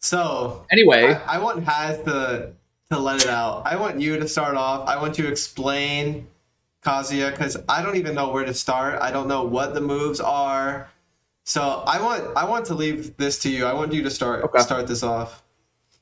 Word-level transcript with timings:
So 0.00 0.64
Anyway, 0.70 1.14
I, 1.14 1.36
I 1.36 1.38
want 1.38 1.64
Haz 1.64 1.98
to 2.04 2.52
to 2.90 2.98
let 2.98 3.22
it 3.22 3.28
out. 3.28 3.62
I 3.66 3.76
want 3.76 4.00
you 4.00 4.18
to 4.18 4.26
start 4.26 4.56
off. 4.56 4.88
I 4.88 5.00
want 5.00 5.16
you 5.18 5.24
to 5.24 5.30
explain 5.30 6.26
Kazuya 6.84 7.30
because 7.30 7.56
I 7.68 7.82
don't 7.82 7.96
even 7.96 8.14
know 8.14 8.30
where 8.30 8.44
to 8.44 8.54
start. 8.54 9.00
I 9.00 9.10
don't 9.12 9.28
know 9.28 9.44
what 9.44 9.74
the 9.74 9.80
moves 9.80 10.18
are. 10.20 10.88
So 11.44 11.82
I 11.86 12.00
want 12.02 12.36
I 12.36 12.44
want 12.48 12.64
to 12.66 12.74
leave 12.74 13.16
this 13.16 13.38
to 13.40 13.50
you. 13.50 13.66
I 13.66 13.74
want 13.74 13.92
you 13.92 14.02
to 14.02 14.10
start 14.10 14.42
Okay. 14.44 14.60
start 14.60 14.86
this 14.86 15.02
off. 15.02 15.42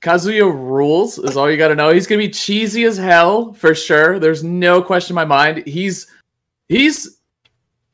Kazuya 0.01 0.45
rules 0.45 1.19
is 1.19 1.37
all 1.37 1.51
you 1.51 1.57
got 1.57 1.69
to 1.69 1.75
know. 1.75 1.91
He's 1.93 2.07
gonna 2.07 2.21
be 2.21 2.29
cheesy 2.31 2.85
as 2.85 2.97
hell 2.97 3.53
for 3.55 3.75
sure. 3.75 4.21
There's 4.21 4.45
no 4.45 4.81
question 4.81 5.13
in 5.13 5.17
my 5.17 5.25
mind. 5.25 5.67
He's 5.67 6.07
he's 6.69 7.19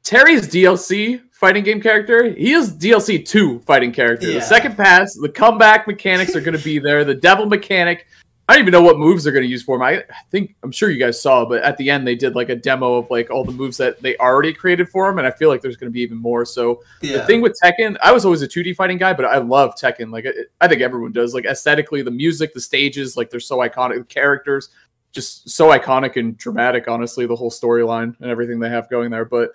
Terry's 0.03 0.47
DLC 0.49 1.23
fighting 1.45 1.63
game 1.63 1.79
character. 1.79 2.31
He 2.33 2.53
is 2.53 2.73
DLC 2.73 3.23
two 3.23 3.59
fighting 3.61 3.93
character. 3.93 4.27
Yeah. 4.29 4.39
The 4.39 4.41
second 4.47 4.79
pass, 4.79 5.15
the 5.15 5.29
comeback 5.29 5.87
mechanics 5.87 6.35
are 6.35 6.41
gonna 6.41 6.57
be 6.57 6.79
there. 6.79 7.05
The 7.05 7.15
devil 7.15 7.45
mechanic. 7.45 8.07
I 8.49 8.55
don't 8.55 8.63
even 8.63 8.73
know 8.73 8.81
what 8.83 8.99
moves 8.99 9.25
they're 9.25 9.33
gonna 9.35 9.45
use 9.45 9.63
for 9.63 9.77
him. 9.77 9.83
I 9.83 10.05
think 10.31 10.55
I'm 10.63 10.73
sure 10.73 10.89
you 10.91 10.99
guys 10.99 11.21
saw, 11.21 11.45
but 11.45 11.63
at 11.63 11.77
the 11.77 11.91
end 11.91 12.07
they 12.07 12.15
did 12.15 12.35
like 12.35 12.49
a 12.49 12.57
demo 12.57 12.95
of 12.95 13.11
like 13.11 13.31
all 13.31 13.45
the 13.45 13.53
moves 13.53 13.77
that 13.77 14.01
they 14.01 14.17
already 14.17 14.55
created 14.55 14.89
for 14.89 15.07
him, 15.07 15.19
and 15.19 15.27
I 15.27 15.33
feel 15.33 15.51
like 15.51 15.61
there's 15.61 15.77
gonna 15.77 15.91
be 15.91 16.01
even 16.01 16.17
more. 16.17 16.47
So 16.47 16.83
Yeah. 17.03 17.19
the 17.19 17.27
thing 17.27 17.43
with 17.43 17.59
Tekken, 17.63 17.99
I 18.03 18.11
was 18.11 18.25
always 18.25 18.41
a 18.41 18.49
2D 18.49 18.73
fighting 18.75 18.97
guy, 18.97 19.13
but 19.13 19.27
I 19.27 19.37
love 19.37 19.75
Tekken. 19.79 20.11
Like 20.11 20.25
I, 20.27 20.31
I 20.63 20.67
think 20.69 20.81
everyone 20.81 21.13
does. 21.13 21.35
Like 21.35 21.45
aesthetically, 21.45 22.01
the 22.01 22.11
music, 22.11 22.55
the 22.55 22.61
stages, 22.61 23.19
like 23.19 23.29
they're 23.29 23.39
so 23.39 23.59
iconic. 23.59 23.99
The 23.99 24.05
characters, 24.05 24.71
just 25.13 25.51
so 25.51 25.69
iconic 25.79 26.17
and 26.17 26.39
dramatic. 26.39 26.89
Honestly, 26.89 27.27
the 27.27 27.37
whole 27.37 27.51
storyline 27.51 28.19
and 28.21 28.31
everything 28.31 28.61
they 28.61 28.71
have 28.71 28.89
going 28.89 29.11
there. 29.11 29.27
But 29.27 29.51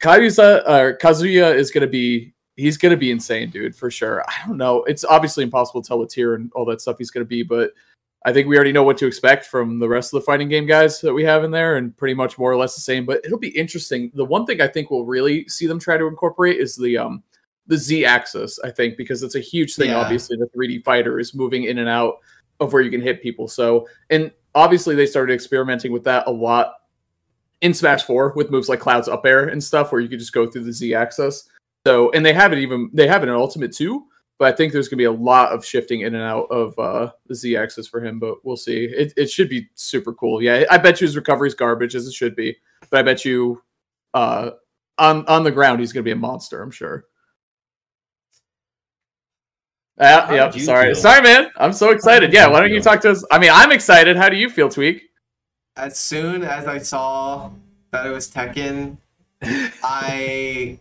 Kazuya, 0.00 0.62
uh, 0.66 0.92
Kazuya 1.00 1.54
is 1.54 1.70
gonna 1.70 1.86
be. 1.86 2.32
He's 2.56 2.76
gonna 2.76 2.96
be 2.96 3.10
insane, 3.10 3.50
dude, 3.50 3.74
for 3.74 3.90
sure. 3.90 4.24
I 4.28 4.46
don't 4.46 4.56
know. 4.56 4.84
It's 4.84 5.04
obviously 5.04 5.42
impossible 5.42 5.82
to 5.82 5.88
tell 5.88 5.98
what 5.98 6.10
tier 6.10 6.34
and 6.34 6.52
all 6.54 6.64
that 6.66 6.80
stuff 6.80 6.98
he's 6.98 7.10
gonna 7.10 7.24
be, 7.24 7.42
but 7.42 7.72
I 8.24 8.32
think 8.32 8.48
we 8.48 8.56
already 8.56 8.72
know 8.72 8.84
what 8.84 8.96
to 8.98 9.06
expect 9.06 9.46
from 9.46 9.78
the 9.78 9.88
rest 9.88 10.14
of 10.14 10.20
the 10.20 10.24
fighting 10.24 10.48
game 10.48 10.66
guys 10.66 11.00
that 11.00 11.12
we 11.12 11.24
have 11.24 11.44
in 11.44 11.50
there, 11.50 11.76
and 11.76 11.96
pretty 11.96 12.14
much 12.14 12.38
more 12.38 12.50
or 12.50 12.56
less 12.56 12.74
the 12.74 12.80
same. 12.80 13.04
But 13.04 13.24
it'll 13.24 13.38
be 13.38 13.56
interesting. 13.56 14.10
The 14.14 14.24
one 14.24 14.46
thing 14.46 14.60
I 14.60 14.68
think 14.68 14.90
we'll 14.90 15.04
really 15.04 15.48
see 15.48 15.66
them 15.66 15.78
try 15.78 15.96
to 15.96 16.06
incorporate 16.06 16.58
is 16.58 16.76
the 16.76 16.96
um 16.96 17.22
the 17.66 17.76
Z 17.76 18.04
axis. 18.04 18.58
I 18.62 18.70
think 18.70 18.96
because 18.96 19.22
it's 19.22 19.34
a 19.34 19.40
huge 19.40 19.74
thing. 19.74 19.90
Yeah. 19.90 19.98
Obviously, 19.98 20.36
the 20.36 20.48
3D 20.56 20.84
fighter 20.84 21.18
is 21.18 21.34
moving 21.34 21.64
in 21.64 21.78
and 21.78 21.88
out 21.88 22.18
of 22.60 22.72
where 22.72 22.82
you 22.82 22.90
can 22.90 23.00
hit 23.00 23.22
people. 23.22 23.48
So, 23.48 23.88
and 24.10 24.30
obviously 24.54 24.94
they 24.94 25.06
started 25.06 25.34
experimenting 25.34 25.92
with 25.92 26.04
that 26.04 26.26
a 26.26 26.30
lot 26.30 26.74
in 27.64 27.72
Smash 27.72 28.02
4 28.02 28.34
with 28.36 28.50
moves 28.50 28.68
like 28.68 28.78
Cloud's 28.78 29.08
up 29.08 29.24
air 29.24 29.48
and 29.48 29.62
stuff, 29.62 29.90
where 29.90 30.00
you 30.00 30.08
could 30.08 30.18
just 30.18 30.34
go 30.34 30.46
through 30.46 30.64
the 30.64 30.72
Z 30.72 30.94
axis. 30.94 31.48
So, 31.86 32.10
and 32.12 32.24
they 32.24 32.34
have 32.34 32.52
it 32.52 32.58
even 32.58 32.90
they 32.92 33.08
have 33.08 33.22
it 33.22 33.28
in 33.28 33.34
Ultimate 33.34 33.72
too. 33.72 34.04
But 34.38 34.52
I 34.52 34.56
think 34.56 34.72
there's 34.72 34.88
going 34.88 34.98
to 34.98 35.02
be 35.02 35.04
a 35.04 35.12
lot 35.12 35.52
of 35.52 35.64
shifting 35.64 36.00
in 36.00 36.14
and 36.14 36.22
out 36.22 36.46
of 36.50 36.78
uh, 36.78 37.12
the 37.26 37.34
Z 37.34 37.56
axis 37.56 37.88
for 37.88 38.04
him. 38.04 38.18
But 38.18 38.44
we'll 38.44 38.56
see. 38.56 38.84
It, 38.84 39.14
it 39.16 39.30
should 39.30 39.48
be 39.48 39.68
super 39.74 40.12
cool. 40.12 40.42
Yeah, 40.42 40.64
I 40.70 40.76
bet 40.76 41.00
you 41.00 41.06
his 41.06 41.16
recovery 41.16 41.48
is 41.48 41.54
garbage 41.54 41.94
as 41.94 42.06
it 42.06 42.12
should 42.12 42.36
be. 42.36 42.54
But 42.90 43.00
I 43.00 43.02
bet 43.02 43.24
you 43.24 43.62
uh, 44.12 44.50
on 44.98 45.26
on 45.26 45.42
the 45.42 45.52
ground 45.52 45.80
he's 45.80 45.92
going 45.92 46.04
to 46.04 46.08
be 46.08 46.12
a 46.12 46.16
monster. 46.16 46.62
I'm 46.62 46.70
sure. 46.70 47.06
Uh, 49.98 50.26
yep. 50.30 50.52
Sorry, 50.54 50.92
feel? 50.92 51.02
sorry, 51.02 51.22
man. 51.22 51.50
I'm 51.56 51.72
so 51.72 51.92
excited. 51.92 52.30
Yeah. 52.32 52.48
Why 52.48 52.60
don't 52.60 52.72
you 52.72 52.82
talk 52.82 53.00
to 53.02 53.10
us? 53.12 53.24
I 53.30 53.38
mean, 53.38 53.50
I'm 53.52 53.72
excited. 53.72 54.16
How 54.16 54.28
do 54.28 54.36
you 54.36 54.50
feel, 54.50 54.68
Tweek? 54.68 55.00
As 55.76 55.98
soon 55.98 56.42
as 56.42 56.66
I 56.66 56.78
saw 56.78 57.50
that 57.90 58.06
it 58.06 58.10
was 58.10 58.30
Tekken, 58.30 58.98
I 59.42 60.78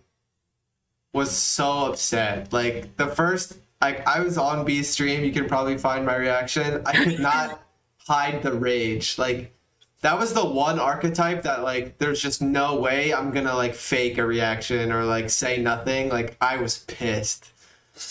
was 1.14 1.32
so 1.32 1.86
upset. 1.86 2.52
Like 2.52 2.96
the 2.98 3.08
first, 3.08 3.58
like 3.82 4.06
I 4.08 4.20
was 4.20 4.38
on 4.38 4.66
B 4.66 4.84
stream. 4.84 5.24
You 5.24 5.32
can 5.32 5.48
probably 5.48 5.78
find 5.78 6.06
my 6.06 6.16
reaction. 6.16 6.82
I 6.86 6.94
could 6.94 7.20
not 7.20 7.62
hide 7.98 8.42
the 8.42 8.54
rage. 8.54 9.18
Like 9.18 9.54
that 10.02 10.20
was 10.20 10.34
the 10.34 10.46
one 10.46 10.80
archetype 10.80 11.44
that 11.44 11.64
like 11.64 11.98
there's 11.98 12.22
just 12.22 12.42
no 12.42 12.76
way 12.76 13.14
I'm 13.14 13.32
gonna 13.32 13.56
like 13.56 13.74
fake 13.74 14.18
a 14.18 14.26
reaction 14.26 14.92
or 14.92 15.06
like 15.06 15.30
say 15.30 15.62
nothing. 15.62 16.10
Like 16.10 16.36
I 16.42 16.58
was 16.58 16.80
pissed. 16.80 17.52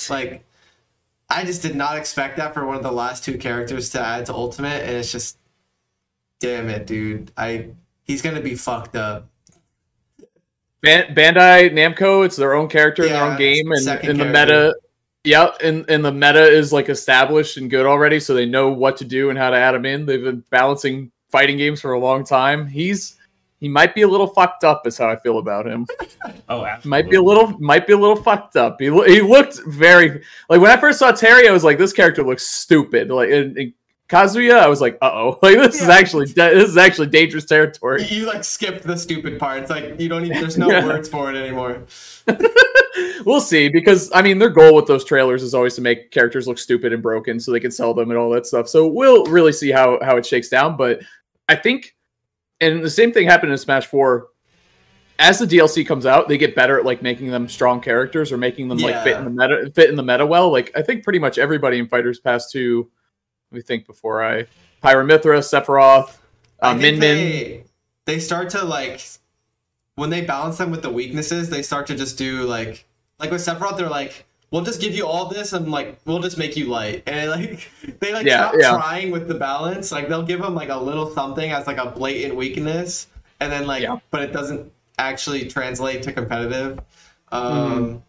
Like 0.08 0.44
I 1.28 1.44
just 1.44 1.62
did 1.62 1.76
not 1.76 1.96
expect 1.96 2.36
that 2.36 2.54
for 2.54 2.64
one 2.66 2.76
of 2.76 2.82
the 2.82 2.92
last 2.92 3.24
two 3.24 3.38
characters 3.38 3.90
to 3.90 4.00
add 4.00 4.26
to 4.26 4.34
Ultimate, 4.34 4.82
and 4.84 4.96
it's 4.96 5.10
just 5.10 5.38
damn 6.42 6.68
it, 6.68 6.86
dude. 6.86 7.30
I 7.36 7.70
he's 8.04 8.20
gonna 8.20 8.40
be 8.40 8.54
fucked 8.54 8.96
up. 8.96 9.28
Ban- 10.82 11.14
Bandai 11.14 11.72
Namco, 11.72 12.26
it's 12.26 12.36
their 12.36 12.54
own 12.54 12.68
character 12.68 13.04
in 13.04 13.12
their 13.12 13.24
own 13.24 13.38
game, 13.38 13.70
and 13.70 13.82
second 13.82 14.10
in 14.10 14.18
the 14.18 14.24
character. 14.24 14.46
meta, 14.46 14.74
yeah, 15.22 15.50
and, 15.62 15.88
and 15.88 16.04
the 16.04 16.10
meta 16.10 16.44
is 16.44 16.72
like 16.72 16.88
established 16.88 17.56
and 17.56 17.70
good 17.70 17.86
already, 17.86 18.18
so 18.18 18.34
they 18.34 18.46
know 18.46 18.70
what 18.70 18.96
to 18.96 19.04
do 19.04 19.30
and 19.30 19.38
how 19.38 19.50
to 19.50 19.56
add 19.56 19.76
him 19.76 19.86
in. 19.86 20.04
They've 20.04 20.22
been 20.22 20.44
balancing 20.50 21.12
fighting 21.30 21.56
games 21.56 21.80
for 21.80 21.92
a 21.92 22.00
long 22.00 22.24
time. 22.24 22.66
He's 22.66 23.16
he 23.60 23.68
might 23.68 23.94
be 23.94 24.02
a 24.02 24.08
little 24.08 24.26
fucked 24.26 24.64
up, 24.64 24.84
is 24.88 24.98
how 24.98 25.08
I 25.08 25.14
feel 25.14 25.38
about 25.38 25.66
him. 25.66 25.86
Oh, 26.48 26.66
absolutely. 26.66 26.90
Might 26.90 27.10
be 27.10 27.16
a 27.16 27.22
little, 27.22 27.48
might 27.60 27.86
be 27.86 27.94
a 27.94 27.96
little 27.96 28.16
fucked 28.16 28.56
up. 28.56 28.76
He 28.78 28.86
he 29.06 29.22
looked 29.22 29.60
very 29.66 30.22
like 30.50 30.60
when 30.60 30.70
I 30.70 30.76
first 30.76 30.98
saw 30.98 31.10
Terry, 31.10 31.48
I 31.48 31.52
was 31.52 31.64
like, 31.64 31.78
this 31.78 31.92
character 31.92 32.22
looks 32.22 32.46
stupid. 32.46 33.08
Like 33.10 33.30
in, 33.30 33.56
in 33.56 33.74
Kazuya, 34.12 34.58
I 34.58 34.68
was 34.68 34.82
like, 34.82 34.98
uh 35.00 35.10
oh, 35.10 35.38
like 35.42 35.56
this 35.56 35.80
is 35.80 35.88
actually 35.88 36.26
this 36.26 36.68
is 36.68 36.76
actually 36.76 37.06
dangerous 37.06 37.46
territory. 37.46 38.02
You, 38.04 38.20
you, 38.20 38.26
like 38.26 38.44
skipped 38.44 38.82
the 38.82 38.96
stupid 38.96 39.38
part. 39.38 39.62
It's 39.62 39.70
like 39.70 39.98
you 39.98 40.10
don't 40.10 40.26
even. 40.26 40.38
There's 40.38 40.58
no 40.58 40.70
Yeah. 40.70 40.84
words 40.84 41.08
for 41.08 41.32
it 41.32 41.36
anymore. 41.36 41.84
we'll 43.24 43.40
see 43.40 43.70
because 43.70 44.10
I 44.14 44.20
mean 44.20 44.38
their 44.38 44.50
goal 44.50 44.74
with 44.74 44.86
those 44.86 45.02
trailers 45.04 45.42
is 45.42 45.54
always 45.54 45.74
to 45.76 45.80
make 45.80 46.10
characters 46.10 46.46
look 46.46 46.58
stupid 46.58 46.92
and 46.92 47.02
broken 47.02 47.40
so 47.40 47.52
they 47.52 47.60
can 47.60 47.70
sell 47.70 47.94
them 47.94 48.10
and 48.10 48.18
all 48.18 48.28
that 48.30 48.44
stuff. 48.46 48.68
So 48.68 48.86
we'll 48.86 49.24
really 49.24 49.52
see 49.52 49.70
how 49.70 49.98
how 50.02 50.18
it 50.18 50.26
shakes 50.26 50.50
down. 50.50 50.76
But 50.76 51.00
I 51.48 51.56
think, 51.56 51.96
and 52.60 52.84
the 52.84 52.90
same 52.90 53.12
thing 53.12 53.26
happened 53.26 53.52
in 53.52 53.56
Smash 53.58 53.86
Four. 53.86 54.28
As 55.18 55.38
the 55.38 55.46
DLC 55.46 55.86
comes 55.86 56.04
out, 56.04 56.28
they 56.28 56.36
get 56.36 56.54
better 56.54 56.78
at 56.78 56.84
like 56.84 57.00
making 57.00 57.30
them 57.30 57.48
strong 57.48 57.80
characters 57.80 58.30
or 58.30 58.36
making 58.36 58.68
them 58.68 58.78
like 58.78 59.02
fit 59.04 59.16
in 59.16 59.24
the 59.24 59.30
meta 59.30 59.70
fit 59.74 59.88
in 59.88 59.96
the 59.96 60.02
meta 60.02 60.26
well. 60.26 60.50
Like 60.52 60.70
I 60.76 60.82
think 60.82 61.02
pretty 61.02 61.18
much 61.18 61.38
everybody 61.38 61.78
in 61.78 61.88
Fighters 61.88 62.20
Pass 62.20 62.50
Two. 62.50 62.90
Let 63.52 63.56
me 63.56 63.62
think 63.62 63.86
before 63.86 64.22
I 64.24 64.46
Pyra/Mythra, 64.82 65.40
Sephiroth, 65.42 66.16
uh, 66.60 66.74
Min 66.74 66.98
Min. 66.98 67.16
They, 67.16 67.64
they 68.06 68.18
start 68.18 68.48
to 68.50 68.64
like 68.64 69.02
when 69.96 70.08
they 70.08 70.22
balance 70.22 70.56
them 70.56 70.70
with 70.70 70.80
the 70.80 70.88
weaknesses. 70.90 71.50
They 71.50 71.60
start 71.62 71.86
to 71.88 71.94
just 71.94 72.16
do 72.16 72.44
like 72.44 72.86
like 73.18 73.30
with 73.30 73.42
Sephiroth. 73.42 73.76
They're 73.76 73.90
like, 73.90 74.24
we'll 74.50 74.62
just 74.64 74.80
give 74.80 74.94
you 74.94 75.06
all 75.06 75.26
this 75.26 75.52
and 75.52 75.70
like 75.70 76.00
we'll 76.06 76.20
just 76.20 76.38
make 76.38 76.56
you 76.56 76.64
light. 76.64 77.02
And 77.06 77.30
like 77.30 77.70
they 78.00 78.14
like 78.14 78.24
Yeah, 78.24 78.48
stop 78.48 78.54
yeah. 78.58 78.70
trying 78.70 79.10
with 79.10 79.28
the 79.28 79.34
balance. 79.34 79.92
Like 79.92 80.08
they'll 80.08 80.22
give 80.22 80.40
them 80.40 80.54
like 80.54 80.70
a 80.70 80.78
little 80.78 81.10
something 81.10 81.52
as 81.52 81.66
like 81.66 81.76
a 81.78 81.90
blatant 81.90 82.34
weakness, 82.34 83.06
and 83.38 83.52
then 83.52 83.66
like 83.66 83.82
Yeah. 83.82 83.98
but 84.10 84.22
it 84.22 84.32
doesn't 84.32 84.72
actually 84.98 85.46
translate 85.46 86.02
to 86.04 86.12
competitive. 86.12 86.80
Mm-hmm. 87.30 87.36
Um, 87.36 88.02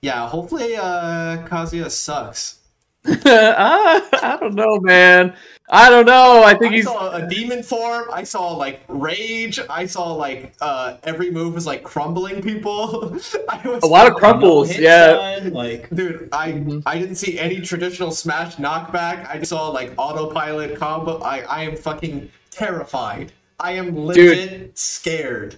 Yeah, 0.00 0.26
hopefully 0.28 0.76
uh, 0.76 1.44
Kazuya 1.46 1.90
sucks. 1.90 2.57
Ah, 3.26 4.08
I 4.22 4.36
don't 4.40 4.54
know, 4.54 4.78
man. 4.80 5.34
I 5.70 5.90
don't 5.90 6.06
know. 6.06 6.42
I 6.42 6.54
think 6.54 6.72
I 6.72 6.76
he's 6.76 6.84
saw 6.84 7.14
a 7.14 7.28
demon 7.28 7.62
form. 7.62 8.08
I 8.12 8.22
saw 8.24 8.54
like 8.56 8.82
rage. 8.88 9.60
I 9.68 9.86
saw 9.86 10.12
like 10.14 10.54
uh 10.60 10.96
every 11.04 11.30
move 11.30 11.54
was 11.54 11.66
like 11.66 11.82
crumbling 11.82 12.42
people. 12.42 13.16
I 13.48 13.68
was 13.68 13.82
a 13.82 13.86
lot 13.86 14.06
of 14.06 14.14
No 14.14 14.18
crumples. 14.18 14.70
hit 14.70 14.80
Yeah. 14.82 15.48
Like, 15.52 15.90
Dude, 15.90 16.28
I 16.32 16.52
Mhm. 16.52 16.82
I 16.86 16.98
didn't 16.98 17.16
see 17.16 17.38
any 17.38 17.60
traditional 17.60 18.10
smash 18.10 18.56
knockback. 18.56 19.28
I 19.28 19.38
just 19.38 19.50
saw 19.50 19.68
like 19.68 19.92
autopilot 19.98 20.76
combo. 20.78 21.18
I 21.20 21.40
I 21.40 21.62
am 21.64 21.76
fucking 21.76 22.30
terrified. 22.50 23.32
I 23.60 23.72
am 23.72 24.06
legit 24.06 24.78
scared. 24.78 25.56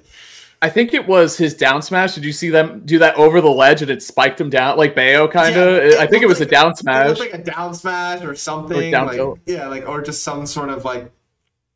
I 0.63 0.69
think 0.69 0.93
it 0.93 1.07
was 1.07 1.39
his 1.39 1.55
down 1.55 1.81
smash. 1.81 2.15
Did 2.15 2.25
you 2.25 2.33
see 2.33 2.51
them 2.51 2.83
do 2.85 2.99
that 2.99 3.15
over 3.17 3.41
the 3.41 3.49
ledge 3.51 3.81
and 3.81 3.91
it 3.91 4.03
spiked 4.03 4.39
him 4.41 4.51
down 4.51 4.77
like 4.77 4.95
Bayo 4.95 5.27
kind 5.27 5.57
of? 5.57 5.93
Yeah, 5.93 6.01
I 6.01 6.07
think 6.07 6.23
it 6.23 6.27
was 6.27 6.41
a 6.41 6.47
down 6.47 6.67
like 6.67 6.75
It 6.75 6.79
smash. 6.79 7.19
like 7.19 7.33
a 7.35 7.39
down 7.39 7.73
smash 7.75 8.23
or 8.23 8.35
something. 8.35 8.91
down 8.91 9.07
like 9.07 9.21
yeah, 9.47 9.69
like 9.69 9.89
or 9.89 10.03
just 10.03 10.23
some 10.23 10.45
sort 10.47 10.69
of 10.69 10.85
like 10.85 11.11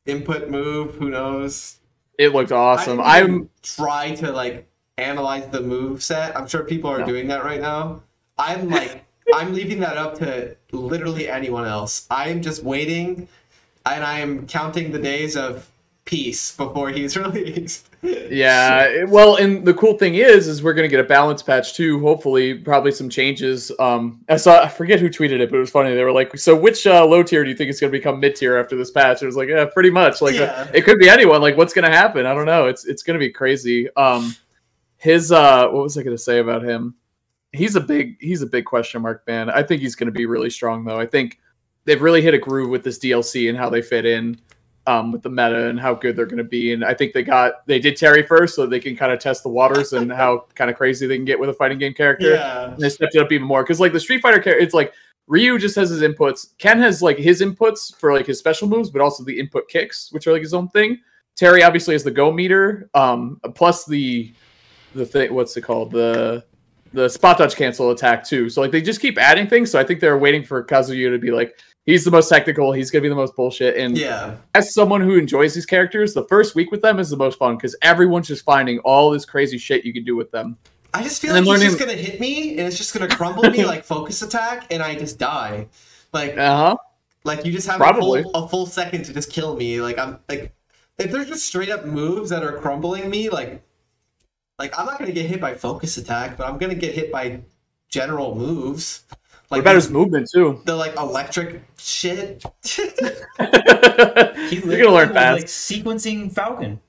input 0.07 0.51
move. 0.51 0.97
Who 0.97 1.09
knows? 1.09 1.79
It 2.19 2.33
looked 2.35 2.53
awesome. 2.53 3.01
I 3.01 3.21
I'm 3.23 3.49
try 3.63 4.15
to 4.17 4.31
like 4.33 4.69
analyze 4.99 5.49
the 5.49 5.61
move 5.63 6.03
set. 6.03 6.37
I'm 6.37 6.47
sure 6.47 6.63
people 6.63 6.91
are 6.91 6.99
No. 6.99 7.07
doing 7.07 7.29
that 7.29 7.43
right 7.43 7.61
now. 7.61 8.03
I'm 8.37 8.69
like 8.69 9.05
I'm 9.35 9.55
leaving 9.55 9.81
that 9.81 9.97
up 9.97 10.19
to 10.19 10.57
literally 10.73 11.27
anyone 11.29 11.65
else. 11.67 12.07
I'm 12.11 12.43
just 12.43 12.63
waiting 12.63 13.29
and 13.87 14.05
I 14.05 14.21
am 14.21 14.47
counting 14.47 14.93
the 14.93 14.99
days 14.99 15.37
of 15.37 15.71
peace 16.05 16.55
before 16.57 16.91
he's 16.91 17.17
released. 17.17 17.89
yeah. 18.03 19.05
Well, 19.05 19.37
and 19.37 19.65
the 19.65 19.75
cool 19.75 19.97
thing 19.99 20.15
is, 20.17 20.47
is 20.49 20.63
we're 20.63 20.75
gonna 20.75 20.89
get 20.89 21.01
a 21.01 21.05
balance 21.05 21.43
patch 21.43 21.75
too. 21.75 22.01
Hopefully, 22.01 22.55
probably 22.55 22.93
some 22.93 23.09
changes. 23.09 23.73
Um, 23.79 24.23
I 24.29 24.37
saw 24.37 24.63
I 24.63 24.69
forget 24.69 25.01
who 25.01 25.09
tweeted 25.09 25.41
it, 25.41 25.51
but 25.51 25.57
it 25.57 25.61
was 25.61 25.71
funny. 25.71 25.95
They 25.95 26.05
were 26.05 26.13
like, 26.13 26.37
"So 26.37 26.55
which 26.55 26.87
uh, 26.87 27.05
low 27.07 27.23
tier 27.23 27.45
do 27.45 27.51
you 27.51 27.57
think 27.57 27.71
is 27.71 27.81
gonna 27.81 27.91
become 27.91 28.21
mid 28.21 28.37
tier 28.37 28.59
after 28.59 28.77
this 28.77 28.91
patch?" 28.91 29.23
It 29.23 29.27
was 29.27 29.37
like, 29.37 29.49
yeah, 29.49 29.65
pretty 29.67 29.91
much. 29.91 30.21
Like 30.21 30.35
uh, 30.37 30.39
Yeah. 30.45 30.71
it 30.75 30.83
could 30.85 30.99
be 30.99 31.09
anyone. 31.09 31.41
Like 31.41 31.57
what's 31.57 31.73
gonna 31.73 31.91
happen? 31.91 32.27
I 32.27 32.35
don't 32.35 32.47
know. 32.47 32.67
It's 32.67 32.85
it's 32.85 33.03
gonna 33.03 33.19
be 33.19 33.31
crazy. 33.31 33.89
Um, 33.97 34.35
his 34.97 35.33
uh, 35.33 35.69
what 35.69 35.83
was 35.83 35.97
I 35.99 36.03
gonna 36.03 36.19
say 36.19 36.39
about 36.39 36.63
him? 36.65 36.95
he's 37.53 37.77
a 37.77 37.81
big 37.81 38.17
he's 38.21 38.43
a 38.43 38.47
big 38.47 38.65
question 38.65 39.01
mark, 39.01 39.25
man. 39.29 39.49
I 39.49 39.63
think 39.63 39.81
he's 39.81 39.95
going 39.95 40.09
to 40.09 40.13
be 40.13 40.27
really 40.27 40.51
strong 40.51 40.85
though. 40.85 40.99
I 40.99 41.07
think 41.07 41.39
they've 41.85 42.03
really 42.03 42.21
hit 42.21 42.35
a 42.35 42.39
groove 42.39 42.69
with 42.69 42.83
this 42.83 42.99
DLC 42.99 43.49
and 43.49 43.57
how 43.57 43.71
they 43.71 43.81
fit 43.81 44.05
in 44.05 44.41
um, 44.87 45.13
with 45.13 45.23
the 45.23 45.31
meta 45.31 45.69
and 45.69 45.81
how 45.81 45.95
good 45.95 46.17
they're 46.17 46.27
going 46.27 46.39
to 46.39 46.45
be. 46.45 46.73
And 46.73 46.85
I 46.85 46.95
think 46.95 47.13
they 47.13 47.23
got 47.23 47.67
they 47.67 47.79
did 47.79 47.97
Terry 47.97 48.23
first, 48.23 48.55
so 48.55 48.67
they 48.67 48.81
can 48.81 48.97
kind 48.97 49.13
of 49.13 49.19
test 49.19 49.43
the 49.43 49.49
waters 49.49 49.93
and 49.93 50.13
how 50.13 50.47
kind 50.55 50.71
of 50.71 50.77
crazy 50.77 51.07
they 51.07 51.17
can 51.17 51.25
get 51.25 51.39
with 51.39 51.49
a 51.49 51.55
fighting 51.55 51.79
game 51.79 51.95
character. 51.95 52.35
Yeah. 52.35 52.71
And 52.71 52.79
they 52.79 52.89
stepped 52.89 53.15
it 53.15 53.21
up 53.21 53.33
even 53.33 53.47
more 53.47 53.63
because 53.63 53.81
like 53.81 53.93
the 53.93 54.01
Street 54.01 54.23
Fighter 54.23 54.41
character, 54.41 54.63
it's 54.63 54.75
like 54.75 54.93
Ryu 55.27 55.59
just 55.59 55.77
has 55.77 55.91
his 55.91 56.03
inputs. 56.03 56.57
Ken 56.59 56.79
has 56.81 57.03
like 57.03 57.17
his 57.17 57.41
inputs 57.41 57.97
for 57.99 58.13
like 58.13 58.27
his 58.27 58.39
special 58.39 58.69
moves, 58.69 58.91
but 58.91 59.01
also 59.01 59.25
the 59.25 59.39
input 59.39 59.69
kicks, 59.69 60.13
which 60.13 60.27
are 60.27 60.33
like 60.33 60.43
his 60.43 60.55
own 60.55 60.69
thing. 60.69 61.01
Terry 61.37 61.63
obviously 61.63 61.95
has 61.95 62.05
the 62.05 62.11
go 62.11 62.31
meter, 62.31 62.89
um, 62.95 63.41
plus 63.55 63.87
the 63.87 64.33
the 64.95 65.07
thing. 65.07 65.33
What's 65.35 65.57
it 65.57 65.63
called? 65.63 65.91
The 65.91 66.45
the 66.93 67.09
spot 67.09 67.39
dodge 67.39 67.57
cancel 67.57 67.91
attack 67.91 68.25
too. 68.25 68.49
So 68.49 68.61
like 68.61 68.71
they 68.71 68.81
just 68.81 69.01
keep 69.01 69.19
adding 69.19 69.49
things. 69.49 69.71
So 69.71 69.81
I 69.81 69.85
think 69.85 69.99
they're 69.99 70.19
waiting 70.19 70.45
for 70.45 70.63
Kazuya 70.65 71.11
to 71.11 71.19
be 71.19 71.33
like 71.33 71.59
he's 71.87 72.05
the 72.05 72.11
most 72.11 72.29
technical. 72.29 72.73
He's 72.73 72.91
gonna 72.91 73.03
be 73.03 73.09
the 73.09 73.15
most 73.15 73.35
bullshit. 73.37 73.77
And 73.77 73.97
Yeah. 73.97 74.37
as 74.55 74.73
someone 74.75 75.01
who 75.01 75.17
enjoys 75.19 75.55
these 75.55 75.67
characters, 75.67 76.15
the 76.15 76.25
first 76.25 76.55
week 76.55 76.71
with 76.71 76.83
them 76.83 76.99
is 76.99 77.11
the 77.11 77.17
most 77.17 77.39
fun 77.39 77.57
because 77.57 77.77
everyone's 77.83 78.29
just 78.29 78.45
finding 78.45 78.79
all 78.81 79.11
this 79.11 79.25
crazy 79.25 79.59
shit 79.59 79.85
you 79.85 79.93
can 79.93 80.05
do 80.05 80.17
with 80.17 80.31
them. 80.31 80.57
I 80.93 81.03
just 81.03 81.21
feel 81.21 81.35
And 81.35 81.45
like 81.47 81.59
then 81.59 81.63
he's 81.69 81.77
just 81.77 81.87
gonna 81.87 81.99
hit 82.01 82.21
me 82.21 82.51
and 82.51 82.61
it's 82.61 82.77
just 82.79 82.95
gonna 82.95 83.09
crumble 83.09 83.43
me 83.51 83.65
like 83.65 83.85
focus 83.85 84.23
attack 84.23 84.67
and 84.73 84.83
I 84.83 84.95
just 84.95 85.19
die. 85.19 85.67
Like 86.13 86.37
Uh 86.39 86.57
huh. 86.57 86.77
like 87.25 87.45
you 87.45 87.53
just 87.53 87.67
have 87.67 87.79
Probably. 87.79 88.21
a 88.21 88.23
full, 88.23 88.35
a 88.35 88.49
full 88.49 88.67
second 88.67 89.05
to 89.07 89.13
just 89.13 89.31
kill 89.31 89.57
me. 89.57 89.81
Like 89.81 89.99
I'm 89.99 90.19
like 90.29 90.55
if 90.99 91.11
there's 91.11 91.27
just 91.27 91.45
straight 91.45 91.71
up 91.71 91.85
moves 91.85 92.31
that 92.31 92.45
are 92.45 92.59
crumbling 92.59 93.11
me, 93.11 93.29
like 93.29 93.61
like 94.59 94.79
I'm 94.79 94.87
not 94.87 94.99
gonna 95.01 95.11
get 95.13 95.27
hit 95.27 95.41
by 95.41 95.55
focus 95.55 95.97
attack, 95.97 96.37
but 96.37 96.47
I'm 96.47 96.59
gonna 96.59 96.77
get 96.77 96.95
hit 96.95 97.11
by 97.11 97.41
general 97.89 98.37
moves. 98.37 99.03
What 99.55 99.59
Like 99.59 99.65
about 99.67 99.75
his 99.77 99.91
movement 99.91 100.29
too? 100.33 100.61
the 100.65 100.75
like 100.77 100.97
electric 100.97 101.63
shit. 101.79 102.45
You're 103.39 104.79
gonna 104.79 104.91
learn 104.91 105.09
was, 105.09 105.17
fast. 105.17 105.37
Like 105.39 105.45
sequencing 105.47 106.33
Falcon. 106.33 106.81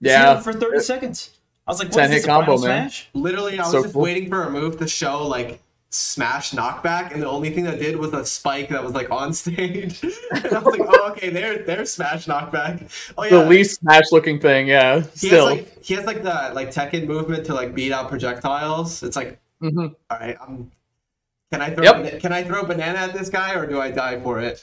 yeah. 0.00 0.40
for 0.40 0.52
thirty 0.52 0.80
seconds. 0.80 1.30
I 1.66 1.70
was 1.70 1.80
like, 1.80 1.88
what 1.88 1.98
10 1.98 2.04
is 2.04 2.10
this 2.10 2.24
hit 2.24 2.30
a 2.30 2.32
combo, 2.32 2.52
man. 2.52 2.60
smash? 2.88 3.08
Literally, 3.12 3.58
I 3.58 3.62
was 3.62 3.72
So 3.72 3.82
just 3.82 3.92
cool. 3.92 4.02
waiting 4.02 4.30
for 4.30 4.44
a 4.44 4.50
move 4.50 4.78
to 4.78 4.88
show 4.88 5.26
like 5.26 5.60
smash 5.90 6.52
knockback, 6.52 7.12
and 7.12 7.22
the 7.22 7.28
only 7.28 7.50
thing 7.50 7.64
that 7.64 7.78
did 7.78 7.96
was 7.96 8.12
a 8.14 8.24
spike 8.24 8.70
that 8.70 8.82
was 8.82 8.92
like 8.94 9.10
on 9.10 9.32
stage. 9.42 10.02
and 10.02 10.46
I 10.46 10.58
was 10.60 10.78
like, 10.78 10.88
oh 10.88 11.10
okay, 11.12 11.28
there, 11.30 11.58
there's 11.64 11.92
smash 11.92 12.26
knockback. 12.26 12.88
Oh 13.18 13.24
yeah, 13.24 13.30
The 13.30 13.44
least 13.46 13.80
smash 13.80 14.10
looking 14.12 14.40
thing, 14.40 14.66
yeah. 14.68 15.00
he 15.14 15.28
Still. 15.28 15.46
has 15.48 15.56
like 15.58 15.84
he 15.84 15.94
has 15.94 16.06
like 16.06 16.22
the 16.22 16.52
like 16.54 16.70
Tekken 16.70 17.06
movement 17.06 17.44
to 17.46 17.54
like 17.54 17.74
beat 17.74 17.92
out 17.92 18.08
projectiles. 18.08 19.02
It's 19.02 19.16
like, 19.16 19.38
Mhm. 19.62 19.94
all 20.10 20.18
right, 20.18 20.36
I'm. 20.40 20.70
Can 21.52 21.62
I 21.62 21.70
throw 21.70 21.84
Yep. 21.84 22.20
can 22.20 22.32
I 22.32 22.42
throw 22.42 22.60
a 22.60 22.66
banana 22.66 22.98
at 22.98 23.14
this 23.14 23.28
guy 23.28 23.54
or 23.54 23.66
do 23.66 23.80
I 23.80 23.90
die 23.90 24.20
for 24.20 24.38
it? 24.40 24.62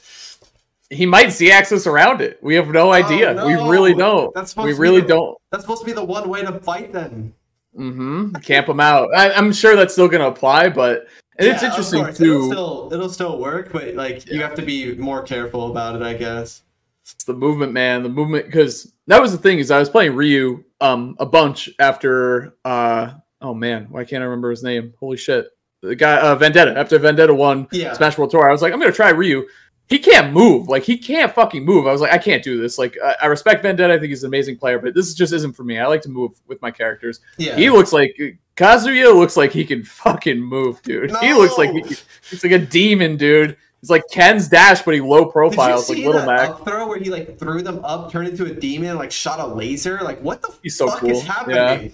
He 0.91 1.05
might 1.05 1.31
Z 1.31 1.51
axis 1.51 1.87
around 1.87 2.21
it. 2.21 2.37
We 2.43 2.53
have 2.55 2.67
no 2.67 2.91
idea. 2.91 3.33
We 3.33 3.55
Oh, 3.55 3.65
no. 3.65 3.69
really 3.69 3.93
don't. 3.95 4.33
That's 4.35 4.51
supposed 4.51 4.65
we 4.67 4.71
to 4.73 4.75
be 4.77 4.81
really 4.81 5.01
the- 5.01 5.07
don't. 5.07 5.37
That's 5.51 5.63
supposed 5.63 5.81
to 5.81 5.85
be 5.85 5.93
the 5.93 6.03
one 6.03 6.29
way 6.29 6.41
to 6.43 6.59
fight 6.59 6.93
then. 6.93 7.33
Mm-hmm. 7.77 8.33
Camp 8.35 8.69
him 8.69 8.79
out. 8.79 9.09
I, 9.15 9.31
I'm 9.31 9.51
sure 9.51 9.75
that's 9.75 9.93
still 9.93 10.07
going 10.07 10.21
to 10.21 10.27
apply, 10.27 10.69
but 10.69 11.07
and 11.37 11.47
it's 11.49 11.61
Yeah, 11.61 11.69
of 11.69 11.73
interesting 11.73 12.03
course, 12.03 12.21
It'll 12.21 12.41
too. 12.41 12.47
still 12.51 12.89
it'll 12.93 13.09
still 13.09 13.39
work, 13.39 13.71
but 13.73 13.95
like 13.95 14.29
you 14.31 14.41
have 14.41 14.55
to 14.55 14.61
be 14.61 14.93
more 14.95 15.23
careful 15.23 15.71
about 15.71 15.95
it, 15.95 16.01
I 16.03 16.13
guess. 16.13 16.61
It's 17.03 17.23
the 17.25 17.33
movement, 17.33 17.73
man. 17.73 18.03
The 18.03 18.09
movement, 18.09 18.45
because 18.45 18.93
that 19.07 19.21
was 19.21 19.31
the 19.31 19.37
thing 19.39 19.59
is 19.59 19.71
I 19.71 19.79
was 19.79 19.89
playing 19.89 20.15
Ryu 20.15 20.63
um 20.81 21.15
a 21.19 21.25
bunch 21.25 21.69
after 21.79 22.55
uh 22.63 23.13
oh 23.41 23.53
man, 23.53 23.87
why 23.89 24.05
can't 24.05 24.21
I 24.21 24.25
remember 24.27 24.51
his 24.51 24.63
name? 24.63 24.93
Holy 24.99 25.17
shit, 25.17 25.47
the 25.81 25.95
guy 25.95 26.17
uh, 26.19 26.35
Vendetta 26.35 26.77
after 26.77 26.97
Vendetta 26.99 27.33
won 27.33 27.67
Yeah. 27.71 27.93
Smash 27.93 28.17
World 28.17 28.31
Tour. 28.31 28.47
I 28.47 28.51
was 28.51 28.61
like, 28.61 28.73
I'm 28.73 28.79
gonna 28.79 28.91
try 28.91 29.09
Ryu. 29.09 29.45
He 29.87 29.99
can't 29.99 30.33
move. 30.33 30.67
Like 30.67 30.81
he 30.83 30.97
can't 30.97 31.31
fucking 31.33 31.63
move. 31.63 31.85
I 31.85 31.91
was 31.91 32.01
like, 32.01 32.11
I 32.11 32.17
can't 32.17 32.43
do 32.43 32.59
this. 32.59 32.79
Like 32.79 32.97
I, 33.03 33.15
I 33.23 33.25
respect 33.27 33.61
Vendetta. 33.61 33.93
I 33.93 33.99
think 33.99 34.09
he's 34.09 34.23
an 34.23 34.29
amazing 34.29 34.57
player, 34.57 34.79
but 34.79 34.95
this 34.95 35.13
just 35.13 35.31
isn't 35.31 35.53
for 35.53 35.63
me. 35.63 35.77
I 35.77 35.85
like 35.85 36.01
to 36.03 36.09
move 36.09 36.31
with 36.47 36.59
my 36.61 36.71
characters. 36.71 37.19
Yeah. 37.37 37.55
He 37.55 37.69
looks 37.69 37.93
like 37.93 38.17
Kazuya 38.55 39.13
looks 39.15 39.37
like 39.37 39.51
he 39.51 39.63
can 39.63 39.83
fucking 39.83 40.39
move, 40.41 40.81
dude. 40.81 41.15
He 41.21 41.33
looks 41.33 41.57
like 41.59 41.69
he, 41.71 41.81
he's 42.29 42.43
like 42.43 42.53
a 42.53 42.59
demon, 42.59 43.15
dude. 43.17 43.57
He's 43.81 43.91
like 43.91 44.01
Ken's 44.11 44.47
Dash, 44.47 44.81
but 44.81 44.95
he 44.95 45.01
low 45.01 45.25
Did 45.25 45.33
profile. 45.33 45.69
you 45.69 45.75
It's 45.79 45.89
like 45.89 45.97
Little 45.99 46.25
Mac. 46.25 46.57
throw 46.65 46.87
where 46.87 46.97
he 46.97 47.11
like 47.11 47.37
threw 47.37 47.61
them 47.61 47.85
up, 47.85 48.11
turned 48.11 48.27
into 48.27 48.45
a 48.45 48.51
demon, 48.55 48.95
like 48.97 49.11
shot 49.11 49.39
a 49.39 49.45
laser? 49.45 49.99
Like 50.01 50.19
what 50.21 50.41
the 50.41 50.51
He's 50.63 50.75
so 50.75 50.87
fuck 50.87 51.01
cool. 51.01 51.11
is 51.11 51.21
happening? 51.21 51.55
Yeah. 51.57 51.89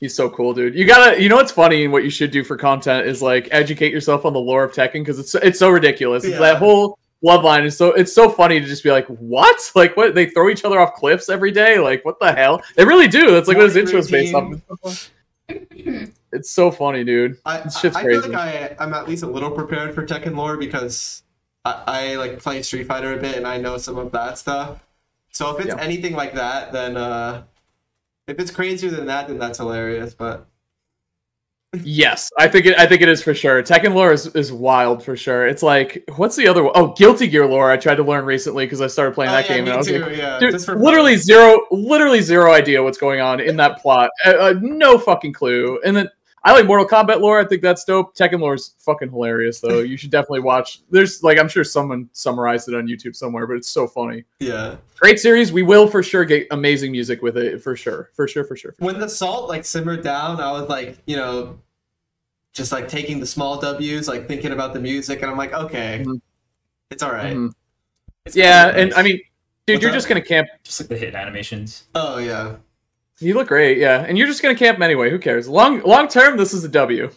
He's 0.00 0.14
so 0.14 0.28
cool, 0.28 0.52
dude. 0.52 0.74
You 0.74 0.86
gotta, 0.86 1.20
you 1.20 1.28
know 1.28 1.36
what's 1.36 1.52
funny 1.52 1.84
and 1.84 1.92
what 1.92 2.04
you 2.04 2.10
should 2.10 2.30
do 2.30 2.44
for 2.44 2.56
content 2.56 3.06
is 3.06 3.22
like 3.22 3.48
educate 3.50 3.92
yourself 3.92 4.24
on 4.24 4.32
the 4.32 4.40
lore 4.40 4.64
of 4.64 4.72
Tekken 4.72 4.94
because 5.04 5.18
it's 5.18 5.34
it's 5.36 5.58
so 5.58 5.70
ridiculous. 5.70 6.26
Yeah. 6.26 6.38
that 6.38 6.56
whole 6.58 6.98
bloodline 7.24 7.64
is 7.64 7.76
so 7.76 7.92
it's 7.92 8.12
so 8.12 8.28
funny 8.28 8.60
to 8.60 8.66
just 8.66 8.84
be 8.84 8.90
like, 8.90 9.06
what? 9.06 9.58
Like 9.74 9.96
what? 9.96 10.14
They 10.14 10.26
throw 10.26 10.48
each 10.50 10.64
other 10.64 10.78
off 10.80 10.94
cliffs 10.94 11.28
every 11.28 11.52
day? 11.52 11.78
Like 11.78 12.04
what 12.04 12.20
the 12.20 12.32
hell? 12.32 12.62
They 12.76 12.84
really 12.84 13.08
do. 13.08 13.30
That's 13.30 13.48
like 13.48 13.56
what 13.56 13.66
his 13.66 13.76
intro 13.76 13.98
is 13.98 14.10
based 14.10 14.34
off. 14.34 15.10
It's 16.32 16.50
so 16.50 16.70
funny, 16.70 17.02
dude. 17.04 17.38
I, 17.46 17.66
shit's 17.68 17.96
I 17.96 18.02
feel 18.02 18.20
like 18.20 18.34
I, 18.34 18.76
I'm 18.78 18.92
at 18.92 19.08
least 19.08 19.22
a 19.22 19.26
little 19.26 19.50
prepared 19.50 19.94
for 19.94 20.04
Tekken 20.04 20.36
lore 20.36 20.56
because 20.58 21.22
I, 21.64 21.82
I 21.86 22.14
like 22.16 22.40
play 22.40 22.60
Street 22.62 22.86
Fighter 22.86 23.14
a 23.14 23.16
bit 23.16 23.36
and 23.36 23.46
I 23.46 23.56
know 23.56 23.78
some 23.78 23.96
of 23.96 24.12
that 24.12 24.36
stuff. 24.36 24.84
So 25.30 25.56
if 25.56 25.64
it's 25.64 25.74
Yeah. 25.74 25.80
anything 25.80 26.14
like 26.14 26.34
that, 26.34 26.72
then 26.72 26.96
uh, 26.96 27.44
if 28.28 28.38
it's 28.38 28.50
crazier 28.50 28.90
than 28.90 29.06
that, 29.06 29.28
then 29.28 29.38
that's 29.38 29.58
hilarious. 29.58 30.14
But 30.14 30.46
Yes, 31.82 32.30
I 32.38 32.48
think 32.48 32.66
it. 32.66 32.78
I 32.78 32.86
think 32.86 33.02
it 33.02 33.08
is 33.08 33.22
for 33.22 33.34
sure. 33.34 33.62
Tekken 33.62 33.92
lore 33.94 34.12
is, 34.12 34.26
is 34.28 34.52
wild 34.52 35.02
for 35.04 35.16
sure. 35.16 35.46
It's 35.46 35.62
like 35.62 36.04
what's 36.16 36.36
the 36.36 36.48
other 36.48 36.62
one? 36.62 36.72
Oh, 36.74 36.94
Guilty 36.96 37.26
Gear 37.26 37.46
lore. 37.46 37.70
I 37.70 37.76
tried 37.76 37.96
to 37.96 38.02
learn 38.02 38.24
recently 38.24 38.64
because 38.64 38.80
I 38.80 38.86
started 38.86 39.14
playing 39.14 39.30
Oh, 39.30 39.34
that 39.34 39.48
yeah, 39.48 39.56
game 39.56 39.64
me 39.64 39.70
and 39.70 39.74
I 39.74 39.78
was 39.78 39.86
too, 39.86 39.98
like, 39.98 40.16
yeah, 40.16 40.38
dude, 40.38 40.54
literally 40.68 41.16
zero, 41.16 41.60
literally 41.70 42.20
zero 42.20 42.52
idea 42.52 42.82
what's 42.82 42.98
going 42.98 43.20
on 43.20 43.40
in 43.40 43.56
that 43.56 43.80
plot. 43.80 44.10
Uh, 44.24 44.30
uh, 44.30 44.54
no 44.60 44.96
fucking 44.96 45.32
clue. 45.32 45.80
And 45.84 45.96
then 45.96 46.08
I 46.46 46.52
like 46.52 46.64
Mortal 46.64 46.86
Kombat 46.86 47.20
lore. 47.20 47.40
I 47.40 47.44
think 47.44 47.60
that's 47.60 47.82
dope. 47.84 48.16
Tekken 48.16 48.38
lore 48.38 48.54
is 48.54 48.76
fucking 48.78 49.10
hilarious 49.10 49.58
though. 49.60 49.80
You 49.80 49.96
should 49.96 50.10
definitely 50.12 50.40
watch. 50.40 50.80
There's 50.90 51.22
like 51.24 51.38
I'm 51.40 51.48
sure 51.48 51.64
someone 51.64 52.08
summarized 52.12 52.68
it 52.68 52.74
on 52.76 52.86
YouTube 52.86 53.16
somewhere, 53.16 53.48
but 53.48 53.56
it's 53.56 53.68
so 53.68 53.88
funny. 53.88 54.22
yeah, 54.38 54.76
Great 55.00 55.18
series. 55.18 55.50
We 55.52 55.62
will 55.62 55.88
for 55.88 56.04
sure 56.04 56.24
get 56.24 56.46
amazing 56.52 56.92
music 56.92 57.20
with 57.20 57.36
it 57.36 57.60
for 57.62 57.74
sure, 57.74 58.10
for 58.14 58.28
sure, 58.28 58.44
for 58.44 58.54
sure. 58.56 58.74
when 58.78 59.00
the 59.00 59.08
salt 59.08 59.48
like 59.48 59.64
simmered 59.64 60.04
down, 60.04 60.40
I 60.40 60.52
was 60.52 60.68
like, 60.68 60.96
you 61.06 61.16
know, 61.16 61.58
just 62.52 62.70
like 62.70 62.86
taking 62.88 63.18
the 63.18 63.26
small 63.26 63.60
W's, 63.60 64.06
like 64.06 64.28
thinking 64.28 64.52
about 64.52 64.72
the 64.72 64.80
music, 64.80 65.22
and 65.22 65.30
I'm 65.30 65.36
like, 65.36 65.52
okay, 65.52 66.04
Mhm. 66.06 66.20
it's 66.92 67.02
all 67.02 67.12
right. 67.12 67.34
Mhm. 67.36 67.52
It's 68.24 68.36
Yeah, 68.36 68.68
and. 68.68 68.94
I 68.94 69.02
mean, 69.02 69.20
dude, 69.66 69.74
What's 69.76 69.82
you're 69.82 69.90
up? 69.90 69.96
just 69.96 70.08
gonna 70.08 70.22
camp 70.22 70.46
just 70.62 70.80
like 70.80 70.88
the 70.88 70.96
hit 70.96 71.16
animations. 71.16 71.84
Oh 71.96 72.18
yeah, 72.18 72.54
You 73.20 73.34
look 73.34 73.48
great, 73.48 73.78
yeah. 73.78 74.04
And 74.06 74.18
you're 74.18 74.26
just 74.26 74.42
gonna 74.42 74.54
camp 74.54 74.80
anyway. 74.80 75.10
Who 75.10 75.18
cares? 75.18 75.48
Long 75.48 75.80
long 75.82 76.08
term, 76.08 76.36
this 76.36 76.52
is 76.52 76.64
a 76.64 76.68
W. 76.68 77.10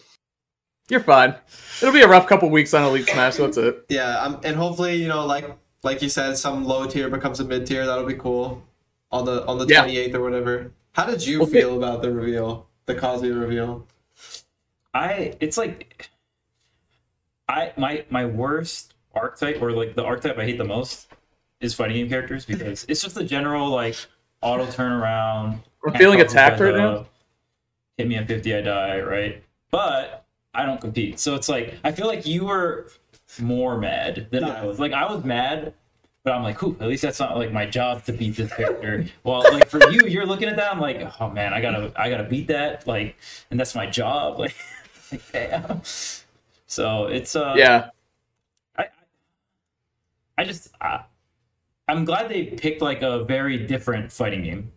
You're 0.88 1.00
fine. 1.00 1.34
It'll 1.82 1.92
be 1.94 2.02
a 2.02 2.08
rough 2.08 2.26
couple 2.26 2.50
weeks 2.50 2.74
on 2.74 2.82
Elite 2.82 3.06
Smash. 3.08 3.36
That's 3.36 3.56
it. 3.56 3.84
yeah, 3.88 4.18
um, 4.20 4.40
and 4.44 4.56
hopefully, 4.56 4.96
you 4.96 5.08
know, 5.08 5.24
like 5.26 5.44
like 5.82 6.02
you 6.02 6.08
said, 6.08 6.36
some 6.36 6.64
low 6.64 6.86
tier 6.86 7.08
becomes 7.08 7.38
a 7.40 7.44
mid 7.44 7.66
tier. 7.66 7.86
That'll 7.86 8.04
be 8.06 8.14
cool 8.14 8.62
on 9.12 9.24
the 9.24 9.44
on 9.46 9.58
the 9.58 9.66
Yeah. 9.66 9.84
28th 9.84 10.14
or 10.14 10.22
whatever. 10.22 10.72
How 10.92 11.04
did 11.06 11.24
you 11.26 11.42
Okay. 11.42 11.52
feel 11.60 11.76
about 11.76 12.02
the 12.02 12.10
reveal, 12.12 12.66
the 12.86 12.94
Kazuya 12.94 13.38
reveal? 13.40 13.86
I 14.94 15.34
it's 15.40 15.56
like 15.56 16.08
I 17.48 17.72
my 17.76 18.04
my 18.10 18.24
worst 18.24 18.94
archetype 19.14 19.60
or 19.62 19.72
like 19.72 19.94
the 19.94 20.04
archetype 20.04 20.38
I 20.38 20.44
hate 20.44 20.58
the 20.58 20.64
most 20.64 21.08
is 21.60 21.74
fighting 21.74 21.96
game 21.96 22.08
characters 22.08 22.44
because 22.44 22.84
it's 22.88 23.02
just 23.02 23.16
a 23.16 23.24
general 23.24 23.68
like 23.68 23.96
auto 24.42 24.66
turnaround. 24.66 25.60
I'm 25.86 25.94
feeling 25.94 26.20
attacked 26.20 26.60
right 26.60 26.74
now. 26.74 27.06
Hit 27.96 28.08
me 28.08 28.16
at 28.16 28.26
50, 28.26 28.54
I 28.54 28.60
die, 28.60 29.00
right? 29.00 29.42
But 29.70 30.24
I 30.54 30.64
don't 30.66 30.80
compete. 30.80 31.20
So 31.20 31.34
it's 31.34 31.48
like 31.48 31.76
I 31.84 31.92
feel 31.92 32.06
like 32.06 32.26
you 32.26 32.46
were 32.46 32.88
more 33.40 33.78
mad 33.78 34.28
than 34.30 34.44
I 34.44 34.64
was. 34.64 34.80
Like 34.80 34.92
I 34.92 35.12
was 35.12 35.24
mad, 35.24 35.74
but 36.24 36.32
I'm 36.32 36.42
like, 36.42 36.62
"Ooh, 36.62 36.76
at 36.80 36.88
least 36.88 37.02
that's 37.02 37.20
not 37.20 37.36
like 37.36 37.52
my 37.52 37.66
job 37.66 38.04
to 38.04 38.12
beat 38.12 38.36
this 38.36 38.52
character. 38.52 39.06
well, 39.24 39.42
like 39.52 39.68
for 39.68 39.90
you, 39.90 40.02
you're 40.08 40.26
looking 40.26 40.48
at 40.48 40.56
that, 40.56 40.72
I'm 40.72 40.80
like, 40.80 41.00
oh 41.20 41.30
man, 41.30 41.54
I 41.54 41.60
gotta 41.60 41.92
I 41.96 42.10
gotta 42.10 42.24
beat 42.24 42.48
that, 42.48 42.86
like, 42.86 43.16
and 43.50 43.60
that's 43.60 43.74
my 43.74 43.86
job. 43.86 44.38
Like, 44.38 44.54
like 45.12 45.32
damn. 45.32 45.82
So 46.66 47.06
it's 47.06 47.36
uh 47.36 47.54
Yeah. 47.56 47.90
I 48.76 48.86
I 50.36 50.44
just 50.44 50.70
I, 50.80 51.04
I'm 51.86 52.04
glad 52.04 52.28
they 52.28 52.44
picked 52.44 52.82
like 52.82 53.02
a 53.02 53.24
very 53.24 53.66
different 53.66 54.12
fighting 54.12 54.42
game. 54.42 54.72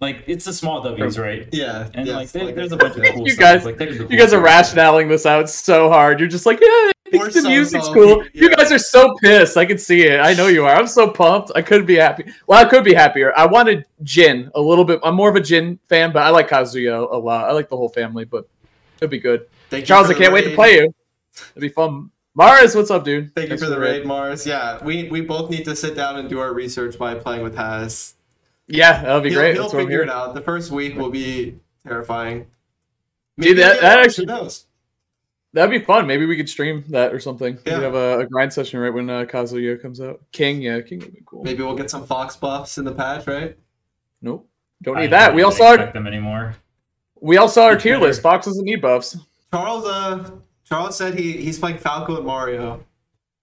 Like 0.00 0.24
it's 0.26 0.46
the 0.46 0.52
small 0.52 0.80
W's, 0.82 1.18
right? 1.18 1.46
Yeah, 1.52 1.88
And 1.94 2.06
yes, 2.06 2.16
like, 2.16 2.30
there, 2.32 2.44
like 2.46 2.54
there's 2.54 2.72
a 2.72 2.76
bunch 2.76 2.96
of 2.96 3.04
cool 3.14 3.26
You 3.26 3.32
stuff. 3.34 3.40
guys- 3.40 3.64
like, 3.66 3.76
there's 3.76 3.98
the 3.98 4.04
You 4.04 4.16
guys 4.18 4.32
are 4.32 4.46
stuff. 4.46 4.74
rationaling 4.76 5.08
this 5.08 5.26
out 5.26 5.50
so 5.50 5.88
hard. 5.90 6.18
You're 6.20 6.28
just 6.28 6.46
like, 6.46 6.58
yeah, 6.60 6.66
I 6.66 6.92
think 7.10 7.22
We're 7.24 7.30
the 7.30 7.42
so 7.42 7.48
music's 7.48 7.84
salty. 7.84 8.00
cool. 8.00 8.24
You 8.32 8.48
guys 8.54 8.72
are 8.72 8.78
so 8.78 9.14
pissed. 9.20 9.56
I 9.58 9.66
can 9.66 9.76
see 9.78 10.02
it. 10.04 10.18
I 10.20 10.32
know 10.32 10.46
you 10.46 10.64
are. 10.64 10.74
I'm 10.74 10.86
so 10.86 11.10
pumped. 11.10 11.50
I 11.54 11.60
couldn't 11.60 11.86
be 11.86 11.96
happy. 11.96 12.24
Well, 12.46 12.58
I 12.64 12.68
could 12.68 12.82
be 12.84 12.94
happier. 12.94 13.32
I 13.36 13.44
wanted 13.46 13.84
Jin 14.02 14.50
a 14.54 14.60
little 14.60 14.84
bit. 14.86 15.00
I'm 15.02 15.14
more 15.16 15.28
of 15.28 15.36
a 15.36 15.40
Jin 15.40 15.78
fan, 15.88 16.12
but 16.12 16.22
I 16.22 16.30
like 16.30 16.48
Kazuya 16.48 17.12
a 17.12 17.16
lot. 17.16 17.48
I 17.48 17.52
like 17.52 17.68
the 17.68 17.76
whole 17.76 17.88
family, 17.90 18.24
but 18.24 18.48
it'd 19.00 19.10
be 19.10 19.18
good. 19.18 19.46
Thank 19.68 19.82
you 19.82 19.86
Charles, 19.86 20.06
for 20.06 20.14
I 20.14 20.18
can't 20.18 20.32
wait 20.32 20.44
to 20.44 20.54
play 20.54 20.76
you. 20.76 20.94
It'll 21.50 21.60
be 21.60 21.68
fun. 21.68 22.10
Mars, 22.34 22.74
what's 22.74 22.90
up, 22.90 23.04
dude? 23.04 23.34
Thank 23.34 23.48
Thanks 23.48 23.62
you 23.62 23.68
for 23.68 23.74
the 23.74 23.80
raid, 23.80 24.06
Mars. 24.06 24.46
Yeah, 24.46 24.82
we 24.84 25.10
we 25.10 25.20
both 25.20 25.50
need 25.50 25.64
to 25.66 25.76
sit 25.76 25.94
down 25.94 26.16
and 26.16 26.28
do 26.28 26.38
our 26.40 26.54
research 26.54 26.96
by 26.96 27.14
playing 27.16 27.42
with 27.42 27.56
Haz. 27.56 28.14
Yeah, 28.70 29.02
that'll 29.02 29.20
be 29.20 29.30
He'll, 29.30 29.38
great. 29.38 29.54
he'll 29.54 29.64
That's 29.64 29.74
figure 29.74 30.02
it 30.02 30.08
out. 30.10 30.34
The 30.34 30.40
first 30.40 30.70
week 30.70 30.96
will 30.96 31.10
be 31.10 31.58
terrifying. 31.86 32.46
Dude, 33.38 33.56
Maybe 33.56 33.62
I'll 33.64 33.70
that- 33.72 33.80
that 33.80 33.98
actually- 34.00 34.26
Who 34.26 34.32
knows? 34.32 34.66
That'd 35.52 35.70
be 35.72 35.84
fun. 35.84 36.06
Maybe 36.06 36.26
we 36.26 36.36
could 36.36 36.48
stream 36.48 36.84
that 36.90 37.12
or 37.12 37.18
something. 37.18 37.54
We 37.56 37.60
Yeah. 37.66 37.74
could 37.74 37.82
have 37.82 37.94
a, 37.96 38.18
a 38.20 38.26
grind 38.26 38.52
session 38.52 38.78
right 38.78 38.94
when 38.94 39.10
uh, 39.10 39.24
Kazuya 39.24 39.82
comes 39.82 40.00
out. 40.00 40.20
King, 40.30 40.62
yeah, 40.62 40.80
King 40.80 41.00
would 41.00 41.12
be 41.12 41.22
cool. 41.26 41.42
Maybe 41.42 41.62
we'll 41.64 41.74
get 41.74 41.90
some 41.90 42.06
Fox 42.06 42.36
buffs 42.36 42.78
in 42.78 42.84
the 42.84 42.92
patch, 42.92 43.26
right? 43.26 43.58
Nope. 44.22 44.48
Don't 44.82 44.96
I 44.96 45.02
need 45.02 45.10
that. 45.10 45.34
We 45.34 45.42
all 45.42 45.50
even 45.50 45.58
saw 45.58 45.72
expect 45.74 45.94
them 45.94 46.06
anymore. 46.06 46.54
we 47.20 47.36
all 47.36 47.48
saw 47.48 47.64
our 47.64 47.76
tier 47.76 47.94
Better. 47.96 48.06
list. 48.06 48.22
Fox 48.22 48.46
doesn't 48.46 48.64
need 48.64 48.80
buffs. 48.80 49.16
Charles, 49.52 49.84
uh, 49.86 50.30
Charles 50.64 50.96
said 50.96 51.18
he 51.18 51.32
he's 51.32 51.58
playing 51.58 51.78
Falco 51.78 52.16
and 52.16 52.24
Mario. 52.24 52.84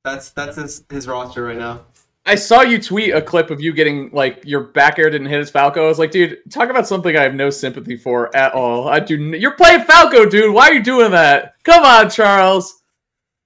That's 0.05 0.29
that's 0.29 0.55
his 0.55 0.84
his 0.89 1.07
roster 1.10 1.43
right 1.43 1.57
now. 1.57 1.81
I 2.27 2.36
saw 2.36 2.62
you 2.62 2.77
tweet 2.77 3.13
a 3.13 3.22
clip 3.22 3.50
of 3.50 3.62
you 3.62 3.72
getting 3.72 4.10
like 4.12 4.43
your 4.46 4.60
back 4.62 5.00
air 5.00 5.10
didn't 5.10 5.27
hit 5.27 5.39
his 5.39 5.50
Falco. 5.50 5.86
I 5.86 5.88
was 5.88 5.98
like, 5.98 6.12
dude, 6.12 6.39
talk 6.51 6.69
about 6.69 6.86
something 6.88 7.15
I 7.15 7.24
have 7.24 7.34
no 7.34 7.50
sympathy 7.50 7.96
for 7.96 8.36
at 8.36 8.53
all. 8.53 8.89
I 8.89 9.00
do. 9.00 9.15
N- 9.15 9.39
You're 9.39 9.55
playing 9.55 9.86
Falco, 9.86 10.25
dude. 10.25 10.53
Why 10.53 10.69
are 10.69 10.74
you 10.74 10.84
doing 10.84 11.12
that? 11.12 11.55
Come 11.63 11.86
on, 11.86 12.10
Charles. 12.10 12.81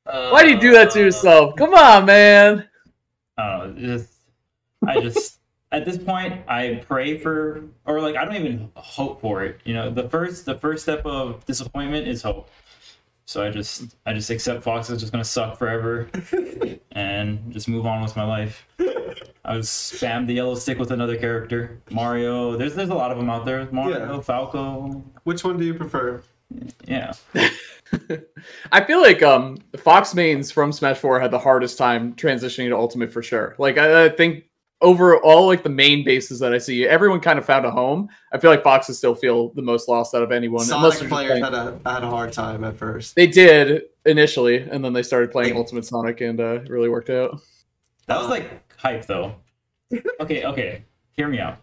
Why 0.03 0.43
do 0.43 0.49
you 0.49 0.59
do 0.59 0.71
that 0.71 0.89
to 0.91 0.99
uh, 0.99 1.03
yourself? 1.03 1.55
Come 1.55 1.73
on, 1.75 2.05
man. 2.05 2.67
I 3.37 3.59
don't. 3.59 3.77
Just, 3.77 4.13
I 4.85 4.99
just 4.99 5.37
at 5.71 5.85
this 5.85 5.97
point 5.97 6.41
I 6.47 6.83
pray 6.87 7.17
for, 7.17 7.63
or 7.85 8.01
like 8.01 8.15
I 8.15 8.25
don't 8.25 8.35
even 8.35 8.71
hope 8.75 9.21
for 9.21 9.43
it. 9.43 9.59
You 9.63 9.75
know, 9.75 9.91
the 9.91 10.09
first 10.09 10.45
the 10.45 10.57
first 10.57 10.83
step 10.83 11.05
of 11.05 11.45
disappointment 11.45 12.07
is 12.07 12.21
hope. 12.23 12.49
So 13.31 13.41
I 13.41 13.49
just 13.49 13.95
I 14.05 14.11
just 14.13 14.29
accept 14.29 14.61
Fox 14.61 14.89
is 14.89 14.99
just 14.99 15.13
gonna 15.13 15.23
suck 15.23 15.57
forever, 15.57 16.09
and 16.91 17.49
just 17.53 17.69
move 17.69 17.85
on 17.85 18.01
with 18.03 18.17
my 18.17 18.25
life. 18.25 18.67
I 19.45 19.55
was 19.55 19.67
spam 19.69 20.27
the 20.27 20.33
yellow 20.33 20.55
stick 20.55 20.77
with 20.77 20.91
another 20.91 21.15
character, 21.15 21.79
Mario. 21.91 22.57
There's 22.57 22.75
there's 22.75 22.89
a 22.89 22.93
lot 22.93 23.09
of 23.09 23.17
them 23.17 23.29
out 23.29 23.45
there. 23.45 23.69
Mario, 23.71 24.15
Yeah. 24.15 24.19
Falco. 24.21 25.01
Which 25.23 25.45
one 25.45 25.57
do 25.57 25.63
you 25.63 25.73
prefer? 25.75 26.21
Yeah, 26.85 27.13
I 28.73 28.83
feel 28.83 29.01
like 29.01 29.23
um 29.23 29.59
Fox 29.77 30.13
mains 30.13 30.51
from 30.51 30.73
Smash 30.73 30.97
4 30.97 31.21
had 31.21 31.31
the 31.31 31.39
hardest 31.39 31.77
time 31.77 32.13
transitioning 32.15 32.67
to 32.67 32.75
Ultimate 32.75 33.13
for 33.13 33.23
sure. 33.23 33.55
Like 33.57 33.77
I, 33.77 34.07
I 34.07 34.09
think 34.09 34.43
over 34.81 35.17
all 35.21 35.45
like 35.47 35.63
the 35.63 35.69
main 35.69 36.03
bases 36.03 36.39
that 36.39 36.53
I 36.53 36.57
see, 36.57 36.87
everyone 36.87 37.19
kind 37.19 37.37
of 37.37 37.45
found 37.45 37.65
a 37.65 37.71
home. 37.71 38.09
I 38.33 38.37
feel 38.39 38.49
like 38.51 38.63
Foxes 38.63 38.97
still 38.97 39.15
feel 39.15 39.49
the 39.53 39.61
most 39.61 39.87
lost 39.87 40.13
out 40.15 40.23
of 40.23 40.31
anyone. 40.31 40.65
unless 40.71 40.97
Sonic 40.97 41.11
players 41.11 41.39
had 41.43 41.53
a 41.53 41.79
had 41.85 42.03
a 42.03 42.09
hard 42.09 42.33
time 42.33 42.63
at 42.63 42.75
first. 42.77 43.15
They 43.15 43.27
did 43.27 43.83
initially, 44.05 44.57
and 44.57 44.83
then 44.83 44.93
they 44.93 45.03
started 45.03 45.31
playing 45.31 45.49
Like- 45.51 45.57
Ultimate 45.59 45.85
Sonic, 45.85 46.21
and 46.21 46.39
uh, 46.39 46.61
it 46.61 46.69
really 46.69 46.89
worked 46.89 47.09
out. 47.09 47.39
that 48.07 48.17
was 48.19 48.27
like 48.29 48.49
hype 48.77 49.05
though. 49.05 49.35
Okay, 50.19 50.45
okay, 50.45 50.85
hear 51.13 51.27
me 51.27 51.39
out. 51.39 51.57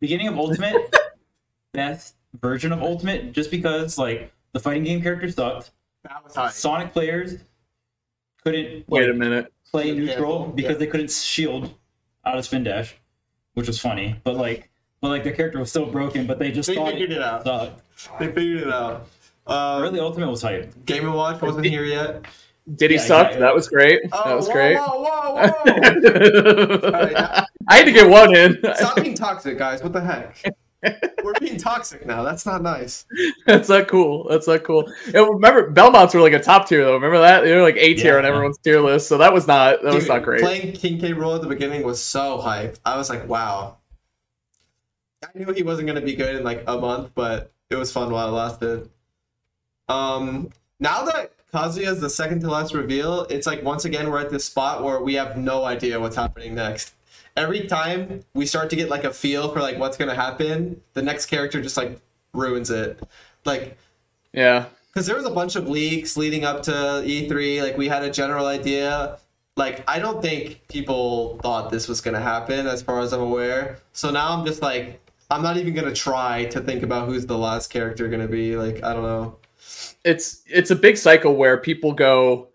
Beginning 0.00 0.28
of 0.28 0.36
Ultimate, 0.38 0.94
best 1.72 2.14
version 2.40 2.72
of 2.72 2.82
Ultimate, 2.82 3.32
just 3.32 3.50
because 3.50 3.98
like 3.98 4.32
the 4.52 4.60
fighting 4.60 4.84
game 4.84 5.02
character 5.02 5.30
sucked. 5.30 5.70
That 6.04 6.22
was 6.24 6.34
high. 6.36 6.50
Sonic 6.50 6.92
players 6.92 7.38
couldn't 8.44 8.88
Wait 8.88 9.10
a 9.10 9.14
minute. 9.14 9.52
play 9.70 9.88
Yeah, 9.88 9.94
neutral 9.94 10.46
because 10.54 10.72
yeah. 10.72 10.78
they 10.78 10.86
couldn't 10.86 11.10
shield 11.10 11.74
out 12.28 12.38
of 12.38 12.44
spin 12.44 12.64
dash, 12.64 12.94
which 13.54 13.66
was 13.66 13.80
funny. 13.80 14.16
But 14.24 14.36
like, 14.36 14.70
but 15.00 15.08
like 15.08 15.24
the 15.24 15.32
character 15.32 15.58
was 15.58 15.70
still 15.70 15.86
broken, 15.86 16.26
but 16.26 16.38
they 16.38 16.50
just 16.50 16.66
They 16.68 16.74
thought 16.74 16.92
figured 16.92 17.10
it 17.12 17.16
it 17.18 17.22
out. 17.22 17.44
sucked. 17.44 17.80
They 18.20 18.26
figured 18.32 18.62
it 18.62 18.72
out. 18.72 19.06
Uh, 19.46 19.78
Really, 19.82 19.98
Ultimate 20.00 20.28
was 20.30 20.42
hype. 20.42 20.84
Game 20.84 21.04
and 21.06 21.14
Watch 21.14 21.40
wasn't 21.40 21.64
here 21.66 21.84
yet. 21.84 22.24
Did 22.74 22.90
he 22.90 22.96
Yeah, 22.96 23.02
suck? 23.02 23.26
exactly. 23.28 23.40
That 23.40 23.54
was 23.54 23.68
great. 23.68 24.00
Oh, 24.12 24.28
that 24.28 24.34
was 24.36 24.46
whoa, 24.46 24.52
great. 24.52 24.76
Whoa, 24.76 25.02
whoa, 25.02 25.32
whoa! 25.34 26.88
Alright, 26.92 27.12
now- 27.14 27.44
I 27.68 27.76
had 27.78 27.84
to 27.86 27.92
get 27.92 28.08
one 28.10 28.36
in. 28.36 28.58
Stop 28.74 28.96
being 28.96 29.14
toxic, 29.14 29.56
guys. 29.56 29.82
What 29.82 29.92
the 29.94 30.00
heck? 30.02 30.36
We're 31.24 31.34
being 31.40 31.56
toxic 31.58 32.06
now. 32.06 32.22
That's 32.22 32.46
not 32.46 32.62
nice. 32.62 33.04
That's 33.46 33.68
not 33.68 33.88
cool. 33.88 34.28
That's 34.28 34.46
not 34.46 34.62
cool. 34.62 34.90
And 35.06 35.14
remember, 35.28 35.70
Belmonts 35.70 36.14
were 36.14 36.20
like 36.20 36.32
a 36.32 36.38
top 36.40 36.68
tier 36.68 36.84
though. 36.84 36.94
Remember 36.94 37.18
that? 37.18 37.42
They 37.42 37.54
were 37.54 37.62
like 37.62 37.76
A 37.76 37.94
tier 37.94 38.12
Yeah. 38.14 38.18
on 38.18 38.24
everyone's 38.24 38.58
tier 38.58 38.80
list. 38.80 39.08
So 39.08 39.18
that 39.18 39.32
was 39.32 39.46
not 39.46 39.82
that 39.82 39.92
was 39.94 40.06
not 40.08 40.22
great. 40.22 40.40
Playing 40.40 40.72
King 40.72 40.98
K. 41.00 41.12
Rool 41.12 41.34
at 41.34 41.42
the 41.42 41.48
beginning 41.48 41.82
was 41.82 42.02
so 42.02 42.38
hyped. 42.38 42.78
I 42.84 42.96
was 42.96 43.10
like, 43.10 43.28
wow. 43.28 43.78
I 45.24 45.26
knew 45.36 45.52
he 45.52 45.64
wasn't 45.64 45.88
gonna 45.88 46.00
be 46.00 46.14
good 46.14 46.36
in 46.36 46.44
like 46.44 46.62
a 46.68 46.78
month, 46.78 47.10
but 47.14 47.50
it 47.70 47.76
was 47.76 47.90
fun 47.92 48.10
while 48.12 48.28
it 48.28 48.32
lasted. 48.32 48.88
Um, 49.88 50.50
now 50.78 51.04
that 51.06 51.32
Kazuya 51.52 51.88
is 51.88 52.00
the 52.00 52.10
second 52.10 52.40
to 52.42 52.50
last 52.50 52.72
reveal, 52.74 53.22
it's 53.30 53.46
like 53.46 53.64
once 53.64 53.84
again 53.84 54.10
we're 54.10 54.20
at 54.20 54.30
this 54.30 54.44
spot 54.44 54.84
where 54.84 55.00
we 55.00 55.14
have 55.14 55.36
no 55.36 55.64
idea 55.64 55.98
what's 55.98 56.14
happening 56.16 56.54
next. 56.54 56.92
Every 57.38 57.66
time 57.66 58.24
we 58.34 58.46
start 58.46 58.68
to 58.70 58.76
get 58.76 58.88
like 58.88 59.04
a 59.04 59.12
feel 59.12 59.52
for 59.52 59.60
like 59.60 59.78
what's 59.78 59.96
gonna 59.96 60.14
happen, 60.14 60.80
the 60.94 61.02
next 61.02 61.26
character 61.26 61.62
just 61.62 61.76
like 61.76 62.00
ruins 62.34 62.68
it. 62.70 63.00
Like 63.44 63.78
Yeah. 64.32 64.66
because 64.88 65.06
there 65.06 65.16
was 65.16 65.24
a 65.24 65.30
bunch 65.30 65.54
of 65.56 65.68
leaks 65.68 66.16
leading 66.16 66.44
up 66.44 66.62
to 66.64 66.72
E3. 66.72 67.62
Like 67.62 67.78
we 67.78 67.86
had 67.88 68.02
a 68.02 68.10
general 68.10 68.46
idea. 68.46 69.18
Like 69.56 69.84
I 69.88 69.98
don't 70.00 70.20
think 70.20 70.66
people 70.68 71.38
thought 71.42 71.70
this 71.70 71.86
was 71.88 72.00
gonna 72.00 72.20
happen, 72.20 72.66
as 72.66 72.82
far 72.82 73.00
as 73.00 73.12
I'm 73.12 73.20
aware. 73.20 73.78
So 73.92 74.10
now 74.10 74.28
I'm 74.36 74.44
just 74.44 74.60
like, 74.62 75.00
I'm 75.30 75.42
not 75.42 75.56
even 75.56 75.74
gonna 75.74 75.94
try 75.94 76.44
to 76.46 76.60
think 76.60 76.82
about 76.82 77.08
who's 77.08 77.26
the 77.26 77.38
last 77.38 77.68
character 77.70 78.08
gonna 78.08 78.28
be. 78.28 78.56
Like 78.56 78.82
I 78.82 78.92
don't 78.92 79.02
know. 79.04 79.36
It's 80.04 80.42
it's 80.46 80.70
a 80.70 80.76
big 80.76 80.96
cycle 80.96 81.34
where 81.36 81.56
people 81.56 81.92
go, 81.92 82.48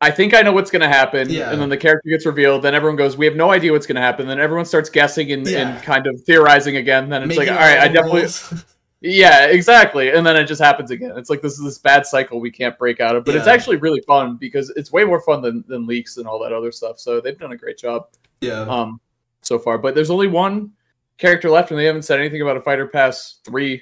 I 0.00 0.10
think 0.12 0.32
I 0.32 0.42
know 0.42 0.52
what's 0.52 0.70
gonna 0.70 0.88
happen, 0.88 1.28
Yeah. 1.28 1.50
and 1.50 1.60
then 1.60 1.68
the 1.68 1.76
character 1.76 2.08
gets 2.08 2.24
revealed. 2.24 2.62
Then 2.62 2.74
everyone 2.74 2.96
goes, 2.96 3.16
we 3.16 3.26
have 3.26 3.34
no 3.34 3.50
idea 3.50 3.72
what's 3.72 3.86
gonna 3.86 4.00
happen. 4.00 4.28
Then 4.28 4.38
everyone 4.38 4.64
starts 4.64 4.88
guessing 4.90 5.32
and, 5.32 5.46
Yeah. 5.46 5.74
and 5.74 5.82
kind 5.82 6.06
of 6.06 6.20
theorizing 6.22 6.76
again. 6.76 7.08
Then 7.08 7.24
it's 7.24 7.36
like, 7.36 7.48
all 7.48 7.56
right, 7.56 7.78
I 7.80 7.88
definitely, 7.88 8.20
rules. 8.20 8.64
yeah, 9.00 9.46
exactly. 9.46 10.10
And 10.10 10.24
then 10.24 10.36
it 10.36 10.44
just 10.44 10.62
happens 10.62 10.92
again. 10.92 11.12
It's 11.16 11.30
like 11.30 11.42
this 11.42 11.54
is 11.58 11.64
this 11.64 11.78
bad 11.78 12.06
cycle 12.06 12.40
we 12.40 12.50
can't 12.52 12.78
break 12.78 13.00
out 13.00 13.16
of. 13.16 13.24
But 13.24 13.34
it's 13.34 13.48
actually 13.48 13.76
really 13.78 14.00
fun 14.02 14.36
because 14.36 14.70
it's 14.76 14.92
way 14.92 15.04
more 15.04 15.20
fun 15.20 15.42
than 15.42 15.64
than 15.66 15.84
leaks 15.86 16.16
and 16.16 16.28
all 16.28 16.38
that 16.40 16.52
other 16.52 16.70
stuff. 16.70 17.00
So 17.00 17.20
they've 17.20 17.38
done 17.38 17.52
a 17.52 17.56
great 17.56 17.78
job. 17.78 18.06
yeah. 18.40 18.60
um 18.62 19.00
so 19.40 19.56
far 19.58 19.78
but 19.78 19.94
there's 19.94 20.10
only 20.10 20.26
one 20.26 20.72
character 21.16 21.48
left 21.48 21.70
and 21.70 21.78
they 21.78 21.84
haven't 21.84 22.02
said 22.02 22.18
anything 22.18 22.42
about 22.42 22.56
a 22.56 22.60
fighter 22.60 22.86
pass 22.88 23.38
3 23.44 23.80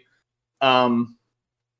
um 0.60 1.15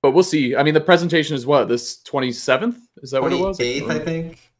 but 0.06 0.12
we'll 0.12 0.22
see 0.22 0.54
i 0.54 0.62
mean 0.62 0.72
the 0.74 0.80
presentation 0.80 1.34
is 1.34 1.44
what 1.46 1.68
this 1.68 2.00
27th 2.04 2.76
is 3.02 3.10
that 3.10 3.20
what 3.20 3.32
it 3.32 3.40
was 3.40 3.58
28th, 3.58 3.90
I 3.90 3.98
think. 3.98 4.52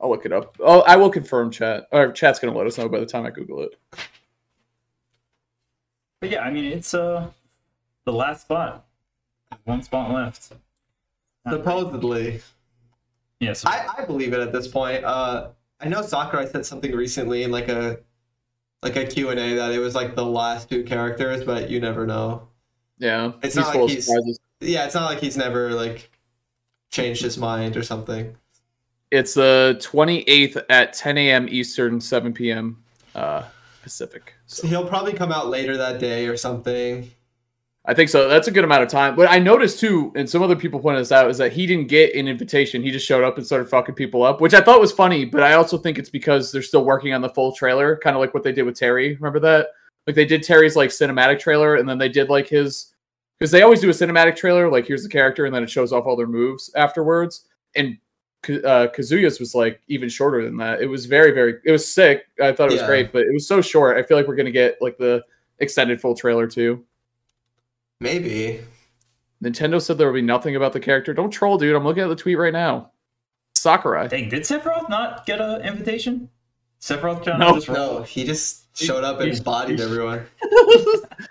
i'll 0.00 0.10
look 0.10 0.26
it 0.26 0.32
up 0.32 0.56
oh 0.60 0.80
i 0.82 0.96
will 0.96 1.10
confirm 1.10 1.50
chat 1.52 1.86
or 1.92 2.10
chat's 2.10 2.40
gonna 2.40 2.56
let 2.56 2.66
us 2.66 2.76
know 2.76 2.88
by 2.88 2.98
the 2.98 3.06
time 3.06 3.24
i 3.24 3.30
google 3.30 3.62
it 3.62 3.74
But 6.20 6.30
yeah, 6.30 6.42
I 6.42 6.50
mean 6.50 6.64
it's 6.64 6.94
uh 6.94 7.28
the 8.04 8.12
last 8.12 8.42
spot. 8.42 8.84
One 9.64 9.82
spot 9.82 10.10
left. 10.12 10.52
Supposedly. 11.48 12.40
Yeah, 13.38 13.52
so 13.52 13.68
I, 13.68 13.86
I 13.98 14.04
believe 14.04 14.32
it 14.32 14.40
at 14.40 14.52
this 14.52 14.66
point. 14.66 15.04
Uh, 15.04 15.50
I 15.80 15.86
know 15.88 16.02
Sakurai 16.02 16.48
said 16.48 16.66
something 16.66 16.90
recently 16.90 17.44
in 17.44 17.52
like 17.52 17.68
a 17.68 18.00
like 18.82 18.96
a 18.96 19.06
Q 19.06 19.28
and 19.30 19.38
A 19.38 19.54
that 19.54 19.70
it 19.72 19.78
was 19.78 19.94
like 19.94 20.16
the 20.16 20.24
last 20.24 20.68
two 20.68 20.82
characters, 20.82 21.44
but 21.44 21.70
you 21.70 21.78
never 21.80 22.04
know. 22.04 22.48
yeah 22.98 23.30
It's 23.42 23.54
he's 23.54 23.64
not 23.64 23.76
like 23.76 23.90
he's- 23.90 24.06
surprises 24.06 24.40
Yeah, 24.60 24.84
it's 24.84 24.94
not 24.94 25.10
like 25.10 25.20
he's 25.20 25.36
never 25.36 25.70
like 25.70 26.10
changed 26.90 27.22
his 27.22 27.38
mind 27.38 27.76
or 27.76 27.82
something. 27.82 28.34
it's 29.10 29.34
the 29.34 29.78
28th 29.80 30.64
at 30.68 30.92
10 30.94 31.18
a.m 31.18 31.46
eastern 31.50 32.00
7 32.00 32.32
p.m 32.32 32.82
uh 33.14 33.42
pacific 33.82 34.34
so. 34.46 34.62
So 34.62 34.68
he'll 34.68 34.86
probably 34.88 35.12
come 35.12 35.30
out 35.32 35.48
later 35.48 35.76
that 35.76 35.98
day 36.00 36.26
or 36.26 36.36
something. 36.36 37.10
I 37.84 37.94
think 37.94 38.10
so. 38.10 38.28
That's 38.28 38.48
a 38.48 38.50
good 38.50 38.64
amount 38.64 38.82
of 38.82 38.90
time. 38.90 39.16
But 39.16 39.30
I 39.30 39.38
noticed 39.38 39.80
too, 39.80 40.12
and 40.14 40.28
some 40.28 40.42
other 40.42 40.56
people 40.56 40.78
pointed 40.78 41.00
this 41.00 41.12
out, 41.12 41.30
is 41.30 41.38
that 41.38 41.52
he 41.52 41.64
didn't 41.66 41.88
get 41.88 42.14
an 42.14 42.28
invitation. 42.28 42.82
He 42.82 42.90
just 42.90 43.06
showed 43.06 43.24
up 43.24 43.38
and 43.38 43.46
started 43.46 43.66
fucking 43.70 43.94
people 43.94 44.22
up, 44.24 44.42
which 44.42 44.52
I 44.52 44.60
thought 44.60 44.78
was 44.80 44.92
funny. 44.92 45.24
But 45.24 45.42
I 45.42 45.54
also 45.54 45.78
think 45.78 45.98
it's 45.98 46.10
because 46.10 46.52
they're 46.52 46.60
still 46.60 46.84
working 46.84 47.14
on 47.14 47.22
the 47.22 47.30
full 47.30 47.52
trailer, 47.52 47.96
kind 47.96 48.14
of 48.14 48.20
like 48.20 48.34
what 48.34 48.42
they 48.42 48.52
did 48.52 48.64
with 48.64 48.78
Terry. 48.78 49.14
Remember 49.14 49.40
that? 49.40 49.68
Like 50.06 50.16
they 50.16 50.26
did 50.26 50.42
Terry's 50.42 50.76
like 50.76 50.90
cinematic 50.90 51.38
trailer, 51.40 51.76
and 51.76 51.88
then 51.88 51.96
they 51.96 52.10
did 52.10 52.28
like 52.28 52.46
his 52.46 52.92
because 53.38 53.50
they 53.50 53.62
always 53.62 53.80
do 53.80 53.88
a 53.88 53.92
cinematic 53.92 54.36
trailer. 54.36 54.70
Like 54.70 54.86
here's 54.86 55.02
the 55.02 55.08
character, 55.08 55.46
and 55.46 55.54
then 55.54 55.62
it 55.62 55.70
shows 55.70 55.92
off 55.92 56.06
all 56.06 56.16
their 56.16 56.26
moves 56.26 56.70
afterwards. 56.74 57.46
And 57.76 57.98
uh, 58.48 58.88
Kazuya's 58.96 59.40
was 59.40 59.54
like 59.54 59.80
even 59.88 60.08
shorter 60.08 60.44
than 60.44 60.56
that. 60.58 60.80
It 60.80 60.86
was 60.86 61.06
very, 61.06 61.32
very. 61.32 61.54
It 61.64 61.72
was 61.72 61.86
sick. 61.92 62.24
I 62.42 62.52
thought 62.52 62.68
it 62.70 62.72
was 62.72 62.80
Yeah. 62.82 62.86
great, 62.86 63.12
but 63.12 63.22
it 63.22 63.32
was 63.32 63.46
so 63.48 63.60
short. 63.60 63.96
I 63.96 64.02
feel 64.02 64.16
like 64.16 64.26
we're 64.28 64.36
gonna 64.36 64.50
get 64.50 64.78
like 64.80 64.96
the 64.98 65.22
extended 65.58 66.00
full 66.00 66.14
trailer 66.14 66.46
too. 66.46 66.84
Maybe. 68.00 68.60
Nintendo 69.42 69.80
said 69.80 69.98
there 69.98 70.06
will 70.08 70.14
be 70.14 70.22
nothing 70.22 70.56
about 70.56 70.72
the 70.72 70.80
character. 70.80 71.12
Don't 71.14 71.30
troll, 71.30 71.58
dude. 71.58 71.74
I'm 71.76 71.84
looking 71.84 72.02
at 72.02 72.08
the 72.08 72.16
tweet 72.16 72.38
right 72.38 72.52
now. 72.52 72.92
Sakurai. 73.54 74.08
Dang, 74.08 74.28
did 74.28 74.42
Sephiroth 74.42 74.88
not 74.88 75.26
get 75.26 75.40
an 75.40 75.62
invitation? 75.62 76.28
Sephiroth 76.80 77.24
trying 77.24 77.38
No. 77.40 77.54
just 77.54 77.68
roll. 77.68 77.76
No, 77.98 78.02
he 78.02 78.24
just 78.24 78.67
showed 78.78 79.04
up 79.04 79.20
and 79.20 79.44
bodied 79.44 79.80
everyone. 79.80 80.26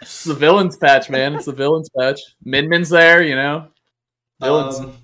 it's 0.02 0.24
the 0.24 0.34
villains 0.34 0.78
patch, 0.78 1.10
man. 1.10 1.36
It's 1.36 1.46
the 1.46 1.54
villains 1.54 1.90
patch. 1.98 2.20
Min 2.44 2.70
Min's 2.70 2.90
there, 2.90 3.22
you 3.24 3.36
know. 3.36 3.68
Villains. 4.42 4.80
Um, 4.80 4.98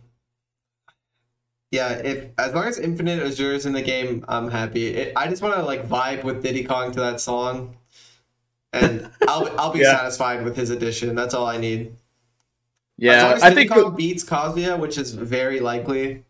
yeah, 1.72 1.90
if 1.94 2.26
as 2.38 2.54
long 2.54 2.66
as 2.66 2.78
Infinite 2.78 3.20
Azure 3.24 3.54
is 3.54 3.66
in 3.66 3.74
the 3.74 3.82
game, 3.82 4.24
I'm 4.28 4.50
happy. 4.50 4.88
It, 4.88 5.14
I 5.16 5.28
just 5.28 5.42
want 5.42 5.56
to 5.56 5.64
like 5.64 5.88
vibe 5.88 6.24
with 6.24 6.44
Diddy 6.44 6.64
Kong 6.64 6.92
to 6.92 7.00
that 7.00 7.20
song, 7.20 7.76
and 8.72 9.10
I'll 9.28 9.50
I'll 9.60 9.74
be 9.74 9.80
Yeah. 9.82 9.98
satisfied 9.98 10.44
with 10.44 10.56
his 10.56 10.70
addition. 10.70 11.16
That's 11.16 11.34
all 11.34 11.48
I 11.48 11.58
need. 11.58 11.96
yeah, 12.98 13.40
I 13.42 13.54
think 13.56 13.72
Kong 13.72 13.96
beats 13.96 14.24
Kazuya, 14.24 14.78
which 14.80 15.00
is 15.00 15.14
very 15.14 15.60
likely, 15.62 16.24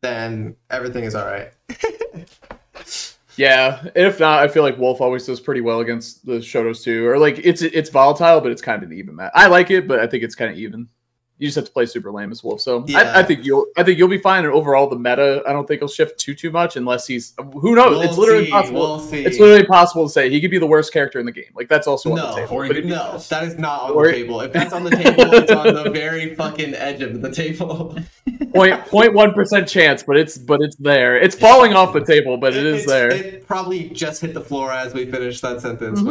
then 0.00 0.56
everything 0.70 1.04
is 1.04 1.14
all 1.14 1.24
right. 1.26 1.52
Yeah, 3.36 3.88
if 3.96 4.20
not, 4.20 4.40
I 4.40 4.48
feel 4.48 4.62
like 4.62 4.78
Wolf 4.78 5.00
always 5.00 5.26
does 5.26 5.40
pretty 5.40 5.60
well 5.60 5.80
against 5.80 6.24
the 6.24 6.34
Shotos 6.34 6.82
too. 6.82 7.06
Or 7.06 7.18
like 7.18 7.40
it's 7.42 7.62
it's 7.62 7.90
volatile, 7.90 8.40
but 8.40 8.52
it's 8.52 8.62
kind 8.62 8.82
of 8.82 8.90
an 8.90 8.96
even 8.96 9.16
match. 9.16 9.32
I 9.34 9.48
like 9.48 9.70
it, 9.70 9.88
but 9.88 9.98
I 9.98 10.06
think 10.06 10.22
it's 10.22 10.34
kind 10.34 10.50
of 10.52 10.58
even. 10.58 10.88
You 11.36 11.48
just 11.48 11.56
have 11.56 11.64
to 11.64 11.72
play 11.72 11.84
super 11.84 12.12
lame 12.12 12.30
as 12.30 12.44
Wolf. 12.44 12.60
So 12.60 12.84
Yeah. 12.86 12.98
I, 12.98 13.18
I 13.20 13.22
think 13.24 13.44
you'll 13.44 13.66
I 13.76 13.82
think 13.82 13.98
you'll 13.98 14.06
be 14.08 14.18
fine. 14.18 14.44
And 14.44 14.54
overall, 14.54 14.88
the 14.88 14.96
meta 14.98 15.42
I 15.46 15.52
don't 15.52 15.66
think 15.66 15.80
will 15.80 15.88
shift 15.88 16.16
too 16.20 16.32
too 16.32 16.52
much 16.52 16.76
unless 16.76 17.08
he's 17.08 17.34
who 17.60 17.74
knows. 17.74 17.90
We'll 17.90 18.02
it's 18.02 18.16
literally 18.16 18.44
see, 18.44 18.50
possible. 18.52 18.80
We'll 18.80 19.00
see. 19.00 19.24
It's 19.24 19.40
literally 19.40 19.66
possible 19.66 20.04
to 20.06 20.12
say 20.12 20.30
he 20.30 20.40
could 20.40 20.52
be 20.52 20.58
the 20.58 20.66
worst 20.66 20.92
character 20.92 21.18
in 21.18 21.26
the 21.26 21.32
game. 21.32 21.50
Like 21.56 21.68
that's 21.68 21.88
also 21.88 22.10
on 22.10 22.16
the 22.16 22.34
table. 22.36 22.54
Or 22.54 22.66
But 22.68 22.76
he 22.76 22.82
could 22.82 22.88
be 22.88 22.94
no, 22.94 23.18
that 23.18 23.42
is 23.44 23.58
not 23.58 23.82
on 23.82 23.90
Or- 23.90 24.06
the 24.06 24.12
table. 24.12 24.40
If 24.42 24.52
that's 24.52 24.72
on 24.72 24.84
the 24.84 24.90
table, 24.90 25.34
it's 25.34 25.50
on 25.50 25.74
the 25.74 25.90
very 25.90 26.36
fucking 26.36 26.72
edge 26.74 27.02
of 27.02 27.20
the 27.20 27.32
table. 27.32 27.98
point 28.54 28.86
point 28.86 29.12
one 29.12 29.32
percent 29.34 29.66
chance, 29.66 30.04
but 30.04 30.16
it's 30.16 30.38
but 30.38 30.60
it's 30.62 30.76
there. 30.76 31.16
It's 31.20 31.34
falling 31.34 31.72
off 31.74 31.92
the 31.92 32.04
table, 32.04 32.36
but 32.36 32.54
it 32.54 32.64
is 32.64 32.84
It's- 32.84 32.86
there. 32.86 33.10
It 33.10 33.46
probably 33.48 33.88
just 33.90 34.20
hit 34.20 34.34
the 34.34 34.40
floor 34.40 34.70
as 34.70 34.94
we 34.94 35.04
finished 35.10 35.42
that 35.42 35.60
sentence, 35.60 36.00
Mhm. 36.00 36.06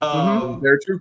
but 0.00 0.06
um, 0.06 0.60
Very 0.60 0.78
true. 0.84 0.98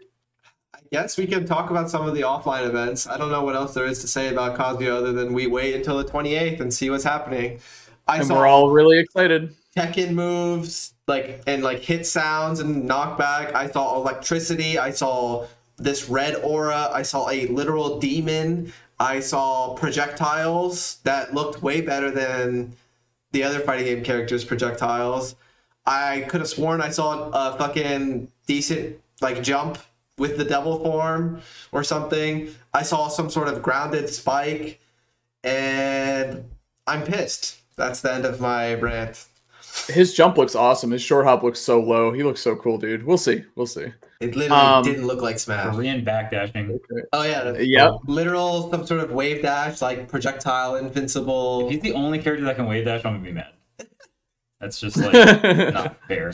Guess 0.92 1.18
we 1.18 1.25
can 1.25 1.46
talk 1.46 1.72
about 1.72 1.89
some 1.89 2.08
of 2.08 2.13
the 2.13 2.22
offline 2.22 2.68
events. 2.68 3.08
I 3.08 3.18
don't 3.18 3.32
know 3.32 3.44
what 3.44 3.56
else 3.56 3.74
there 3.74 3.86
is 3.86 4.00
to 4.00 4.08
say 4.08 4.30
about 4.30 4.58
Kazuya 4.58 4.92
other 4.92 5.12
than 5.12 5.34
we 5.34 5.48
wait 5.48 5.75
until 5.75 5.98
the 5.98 6.06
28th 6.06 6.60
and 6.60 6.74
see 6.74 6.89
what's 6.89 7.04
happening. 7.04 7.60
I 8.08 8.18
And 8.18 8.27
saw 8.27 8.36
we're 8.36 8.48
all 8.48 8.70
really 8.70 9.00
excited. 9.00 9.56
Tekken 9.75 10.12
moves, 10.12 10.94
like 11.08 11.42
and 11.48 11.63
like 11.63 11.80
hit 11.80 12.06
sounds 12.06 12.60
and 12.60 12.88
knockback. 12.88 13.54
I 13.54 13.70
saw 13.70 13.96
electricity. 13.96 14.77
I 14.77 14.92
saw 14.92 15.48
this 15.77 16.08
red 16.08 16.36
aura. 16.36 16.89
I 16.94 17.01
saw 17.01 17.30
a 17.30 17.48
literal 17.48 18.00
demon. 18.00 18.72
I 19.00 19.20
saw 19.20 19.75
projectiles 19.75 20.98
that 21.04 21.34
looked 21.34 21.62
way 21.62 21.82
better 21.82 22.12
than 22.12 22.74
the 23.32 23.44
other 23.44 23.60
fighting 23.60 23.86
game 23.86 24.04
characters' 24.04 24.46
projectiles. 24.46 25.36
I 25.86 26.22
could 26.30 26.39
have 26.39 26.50
sworn 26.50 26.82
I 26.82 26.89
saw 26.89 27.30
a 27.32 27.58
fucking 27.58 28.32
decent 28.48 28.98
like 29.22 29.44
jump 29.44 29.77
with 30.17 30.38
the 30.38 30.45
devil 30.45 30.79
form 30.84 31.41
or 31.72 31.84
something. 31.84 32.50
I 32.74 32.84
saw 32.84 33.07
some 33.07 33.29
sort 33.29 33.48
of 33.48 33.62
grounded 33.62 34.10
spike, 34.10 34.79
and 35.43 36.45
I'm 36.88 37.03
pissed. 37.03 37.60
That's 37.75 38.01
the 38.01 38.13
end 38.13 38.25
of 38.25 38.39
my 38.39 38.74
rant. 38.75 39.25
His 39.88 40.13
jump 40.13 40.38
looks 40.38 40.55
awesome. 40.55 40.91
His 40.91 41.01
short 41.01 41.25
hop 41.25 41.43
looks 41.43 41.60
so 41.60 41.81
low. 41.81 42.13
He 42.13 42.24
looks 42.24 42.39
so 42.39 42.55
cool, 42.55 42.77
dude. 42.77 43.03
We'll 43.05 43.17
see. 43.17 43.43
We'll 43.55 43.67
see. 43.67 43.91
It 44.22 44.34
literally 44.36 44.62
Um, 44.62 44.84
didn't 44.84 45.05
look 45.05 45.22
like 45.22 45.38
Smash. 45.38 45.75
Korean 45.75 46.05
backdashing. 46.05 46.79
Oh 47.12 47.24
yeah, 47.24 47.51
Yep. 47.57 47.91
literal 48.07 48.72
some 48.72 48.88
sort 48.88 49.01
of 49.01 49.12
wave 49.12 49.41
dash, 49.41 49.81
like 49.81 50.07
projectile 50.07 50.77
invincible. 50.77 51.65
If 51.65 51.72
he's 51.74 51.81
the 51.81 51.91
only 51.93 52.19
character 52.19 52.45
that 52.45 52.55
can 52.55 52.65
wave 52.67 52.86
dash, 52.86 53.03
I'm 53.03 53.15
gonna 53.15 53.25
be 53.25 53.34
mad. 53.34 53.51
That's 54.62 54.79
just 54.79 54.95
like 54.98 55.74
not 55.74 55.98
fair. 56.07 56.31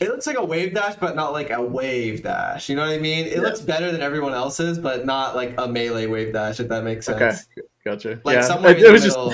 It 0.00 0.08
looks 0.08 0.26
like 0.28 0.36
a 0.36 0.44
wave 0.44 0.74
dash, 0.74 0.94
but 0.94 1.16
not 1.16 1.32
like 1.32 1.50
a 1.50 1.60
wave 1.60 2.22
dash. 2.22 2.68
You 2.68 2.76
know 2.76 2.82
what 2.82 2.92
I 2.92 2.98
mean? 2.98 3.26
It 3.26 3.32
Yeah. 3.36 3.40
looks 3.40 3.60
better 3.60 3.90
than 3.90 4.00
everyone 4.00 4.32
else's, 4.32 4.78
but 4.78 5.04
not 5.04 5.34
like 5.34 5.54
a 5.58 5.66
melee 5.66 6.06
wave 6.06 6.32
dash. 6.32 6.60
If 6.60 6.68
that 6.68 6.84
makes 6.84 7.06
sense. 7.06 7.20
Okay, 7.58 7.66
gotcha. 7.84 8.20
Like 8.24 8.36
yeah, 8.36 8.40
somewhere 8.42 8.70
it, 8.76 8.78
in 8.78 8.84
it 8.84 8.86
the 8.86 8.92
was 8.92 9.02
middle. 9.06 9.30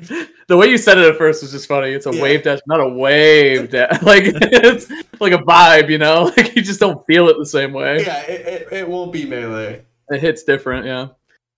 just 0.00 0.28
the 0.48 0.56
way 0.56 0.66
you 0.66 0.76
said 0.76 0.98
it 0.98 1.08
at 1.08 1.16
first 1.16 1.42
was 1.42 1.52
just 1.52 1.68
funny. 1.68 1.92
It's 1.92 2.06
a 2.06 2.12
Yeah. 2.12 2.22
wave 2.22 2.42
dash, 2.42 2.58
not 2.66 2.80
a 2.80 2.88
wave 2.88 3.70
dash. 3.70 4.02
Like 4.02 4.24
it's 4.26 4.90
like 5.20 5.32
a 5.32 5.38
vibe, 5.38 5.90
you 5.90 5.98
know. 5.98 6.24
Like 6.36 6.56
you 6.56 6.62
just 6.62 6.80
don't 6.80 7.06
feel 7.06 7.28
it 7.28 7.36
the 7.38 7.46
same 7.46 7.72
way. 7.72 8.02
yeah, 8.04 8.22
it, 8.22 8.40
it, 8.46 8.72
it 8.72 8.88
won't 8.88 9.12
be 9.12 9.26
melee. 9.26 9.84
It 10.10 10.20
hits 10.20 10.42
different. 10.42 10.86
Yeah. 10.86 11.08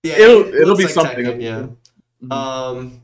Yeah, 0.03 0.19
It'll- 0.19 0.47
it 0.49 0.55
it'll 0.57 0.77
be 0.77 0.85
like 0.85 0.93
something. 0.93 1.25
Tekken, 1.25 1.43
yeah. 1.43 1.67
Mhm. 2.23 2.33
Um, 2.33 3.03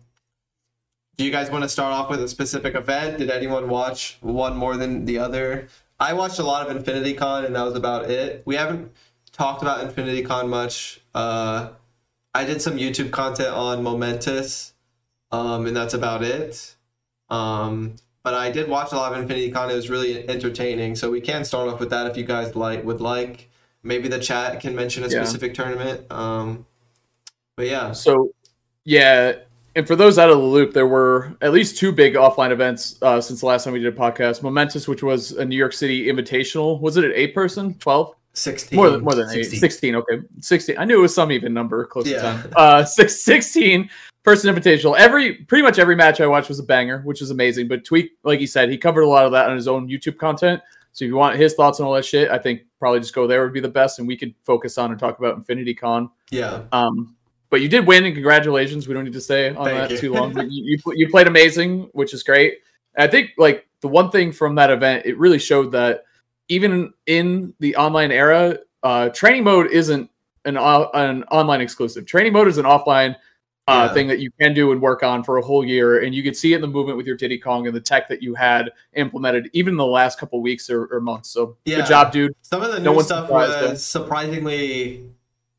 do 1.17 1.25
you 1.25 1.31
guys 1.31 1.51
want 1.51 1.63
to 1.63 1.69
start 1.69 1.93
off 1.93 2.11
with 2.11 2.23
a 2.23 2.29
specific 2.29 2.75
event? 2.75 3.19
Did 3.19 3.31
anyone 3.31 3.69
watch 3.69 4.19
one 4.21 4.57
more 4.57 4.77
than 4.77 5.05
the 5.05 5.19
other? 5.19 5.69
I 6.01 6.13
watched 6.13 6.39
a 6.39 6.43
lot 6.43 6.69
of 6.69 6.77
Infinity 6.77 7.15
Con, 7.15 7.45
and 7.45 7.55
that 7.55 7.63
was 7.63 7.75
about 7.75 8.11
it. 8.11 8.43
We 8.45 8.57
haven't 8.57 8.93
talked 9.33 9.63
about 9.63 9.81
Infinity 9.85 10.23
Con 10.23 10.49
much. 10.49 11.01
Uh, 11.15 11.71
I 12.35 12.45
did 12.45 12.61
some 12.61 12.77
YouTube 12.77 13.13
content 13.13 13.51
on 13.51 13.83
Momentous, 13.83 14.73
um, 15.31 15.67
and 15.67 15.77
that's 15.77 15.95
about 15.95 16.23
it. 16.25 16.75
Um, 17.31 17.95
but 18.25 18.35
I 18.35 18.51
did 18.51 18.69
watch 18.69 18.91
a 18.93 18.97
lot 18.97 19.13
of 19.13 19.19
Infinity 19.21 19.53
Con. 19.53 19.71
It 19.71 19.75
was 19.75 19.89
really 19.89 20.29
entertaining. 20.29 20.97
So 20.97 21.11
we 21.11 21.21
can 21.21 21.45
start 21.45 21.69
off 21.69 21.79
with 21.79 21.91
that 21.91 22.11
if 22.11 22.17
you 22.17 22.25
guys 22.25 22.57
like 22.57 22.85
would 22.85 23.01
like. 23.01 23.51
Maybe 23.83 24.09
the 24.09 24.19
chat 24.19 24.61
can 24.61 24.75
mention 24.75 25.05
a 25.05 25.09
Yeah. 25.09 25.23
specific 25.23 25.55
tournament. 25.55 26.11
Um, 26.11 26.67
but 27.57 27.67
yeah. 27.67 27.93
So, 27.93 28.33
yeah, 28.85 29.35
and 29.77 29.87
for 29.87 29.97
those 29.97 30.19
out 30.19 30.31
of 30.31 30.39
the 30.39 30.45
loop, 30.45 30.73
there 30.73 30.87
were 30.87 31.37
at 31.41 31.53
least 31.53 31.77
two 31.77 31.93
big 31.93 32.15
offline 32.15 32.51
events 32.51 32.97
uh, 33.03 33.21
since 33.21 33.41
the 33.41 33.47
last 33.47 33.65
time 33.65 33.73
we 33.73 33.81
did 33.81 33.93
a 33.93 33.97
podcast. 33.97 34.43
Momentous, 34.43 34.87
which 34.89 35.03
was 35.03 35.33
a 35.33 35.45
New 35.45 35.57
York 35.57 35.73
City 35.73 36.07
Invitational. 36.07 36.81
Was 36.81 36.97
it 36.97 37.05
an 37.05 37.13
eight 37.15 37.35
person? 37.35 37.75
Twelve? 37.75 38.15
16. 38.37 38.77
More 38.77 38.91
than 38.91 39.01
more 39.03 39.15
than 39.15 39.29
16. 39.29 39.61
16, 39.61 39.95
Okay, 39.95 40.19
sixteen. 40.41 40.77
I 40.77 40.85
knew 40.85 40.99
it 40.99 41.03
was 41.03 41.15
some 41.15 41.31
even 41.31 41.55
number 41.55 41.85
close 41.87 42.09
Yeah. 42.09 42.17
to 42.17 42.43
ten. 42.43 42.53
Uh, 42.57 42.85
six, 42.85 43.21
16 43.23 43.89
person 44.25 44.53
invitational. 44.53 44.97
Every 44.99 45.35
pretty 45.35 45.63
much 45.63 45.79
every 45.79 45.95
match 45.95 46.21
I 46.21 46.27
watched 46.27 46.49
was 46.49 46.59
a 46.59 46.65
banger, 46.65 47.01
which 47.05 47.23
is 47.23 47.31
amazing. 47.31 47.69
But 47.69 47.85
Tweek, 47.85 48.09
like 48.25 48.41
he 48.41 48.47
said, 48.47 48.71
he 48.71 48.77
covered 48.77 49.03
a 49.03 49.09
lot 49.09 49.25
of 49.25 49.33
that 49.33 49.49
on 49.49 49.55
his 49.55 49.69
own 49.69 49.89
YouTube 49.89 50.17
content. 50.19 50.61
So 50.93 51.05
if 51.05 51.09
you 51.09 51.17
want 51.17 51.37
his 51.37 51.55
thoughts 51.55 51.79
on 51.81 51.87
all 51.87 51.93
that 51.95 52.05
shit, 52.05 52.31
I 52.31 52.39
think 52.39 52.63
probably 52.81 53.01
just 53.01 53.15
go 53.15 53.27
there 53.27 53.43
would 53.43 53.53
be 53.53 53.61
the 53.61 53.69
best, 53.69 53.99
and 53.99 54.09
we 54.09 54.17
could 54.17 54.35
focus 54.45 54.79
on 54.79 54.91
and 54.91 54.99
talk 54.99 55.19
about 55.19 55.37
Infinity 55.37 55.75
Con. 55.75 56.09
Yeah. 56.31 56.63
Um, 56.73 57.17
but 57.55 57.61
you 57.61 57.69
did 57.69 57.87
win, 57.87 58.05
and 58.05 58.13
congratulations. 58.17 58.89
We 58.89 58.95
don't 58.95 59.05
need 59.05 59.13
to 59.13 59.21
stay 59.21 59.51
on 59.51 59.65
Thank 59.65 59.79
that 59.79 59.91
you. 59.93 59.97
too 59.97 60.13
long. 60.13 60.35
But 60.35 60.47
you, 60.51 60.77
you 60.85 60.93
you 60.97 61.09
played 61.09 61.29
amazing, 61.29 61.89
which 61.93 62.13
is 62.13 62.25
great. 62.25 62.59
And 62.97 63.09
I 63.09 63.09
think 63.09 63.31
like 63.39 63.69
the 63.81 63.87
one 63.87 64.11
thing 64.11 64.33
from 64.33 64.57
that 64.57 64.71
event, 64.71 65.07
it 65.07 65.17
really 65.19 65.39
showed 65.39 65.71
that 65.71 66.03
even 66.49 66.93
in 67.07 67.55
the 67.61 67.77
online 67.77 68.11
era, 68.11 68.59
uh, 68.83 69.11
training 69.11 69.45
mode 69.45 69.71
isn't 69.71 70.11
an 70.47 70.57
an 70.57 71.23
online 71.31 71.61
exclusive. 71.61 72.07
Training 72.07 72.33
mode 72.33 72.49
is 72.49 72.59
an 72.59 72.65
offline 72.65 73.15
uh, 73.69 73.87
Yeah. 73.87 73.95
thing 73.95 74.09
that 74.09 74.19
you 74.19 74.33
can 74.41 74.53
do 74.53 74.73
and 74.73 74.83
work 74.83 75.05
on 75.05 75.23
for 75.23 75.37
a 75.37 75.43
whole 75.43 75.65
year, 75.65 76.03
and 76.03 76.13
you 76.13 76.25
could 76.25 76.37
see 76.37 76.55
it 76.55 76.57
in 76.57 76.61
the 76.61 76.67
movement 76.67 76.97
with 76.97 77.07
your 77.07 77.17
Diddy 77.17 77.39
Kong 77.39 77.69
and 77.69 77.77
the 77.77 77.81
tech 77.81 78.09
that 78.09 78.21
you 78.21 78.35
had 78.35 78.73
implemented, 78.95 79.49
even 79.53 79.75
in 79.75 79.79
the 79.79 79.87
last 79.87 80.19
couple 80.19 80.43
weeks 80.43 80.69
or, 80.69 80.87
or 80.87 81.01
months. 81.01 81.31
So 81.31 81.57
Yeah. 81.67 81.77
good 81.77 81.87
job, 81.87 82.11
dude. 82.11 82.35
Some 82.43 82.63
of 82.63 82.73
the 82.73 82.81
No 82.81 82.95
new 82.95 83.03
stuff 83.05 83.31
was 83.31 83.85
surprisingly 83.85 85.09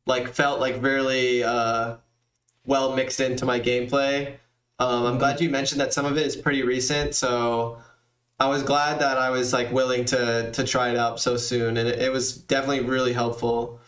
like 0.06 0.32
felt 0.32 0.60
like 0.60 0.80
really 0.82 1.42
uh, 1.44 1.96
well 2.64 2.94
mixed 2.96 3.20
into 3.20 3.44
my 3.44 3.60
gameplay. 3.60 4.36
Um. 4.78 5.06
I'm 5.06 5.18
glad 5.18 5.40
you 5.40 5.50
mentioned 5.50 5.80
that 5.80 5.92
some 5.92 6.06
of 6.06 6.16
it 6.16 6.26
is 6.26 6.36
pretty 6.36 6.62
recent, 6.62 7.14
so 7.14 7.78
I 8.38 8.46
was 8.48 8.62
glad 8.62 9.00
that 9.00 9.16
I 9.18 9.30
was 9.30 9.52
like 9.52 9.72
willing 9.72 10.04
to 10.06 10.50
to 10.52 10.64
try 10.64 10.90
it 10.90 10.96
out 10.96 11.18
so 11.20 11.36
soon, 11.36 11.76
and 11.76 11.88
it, 11.88 11.98
it 11.98 12.12
was 12.12 12.36
definitely 12.36 12.80
really 12.84 13.12
helpful. 13.14 13.80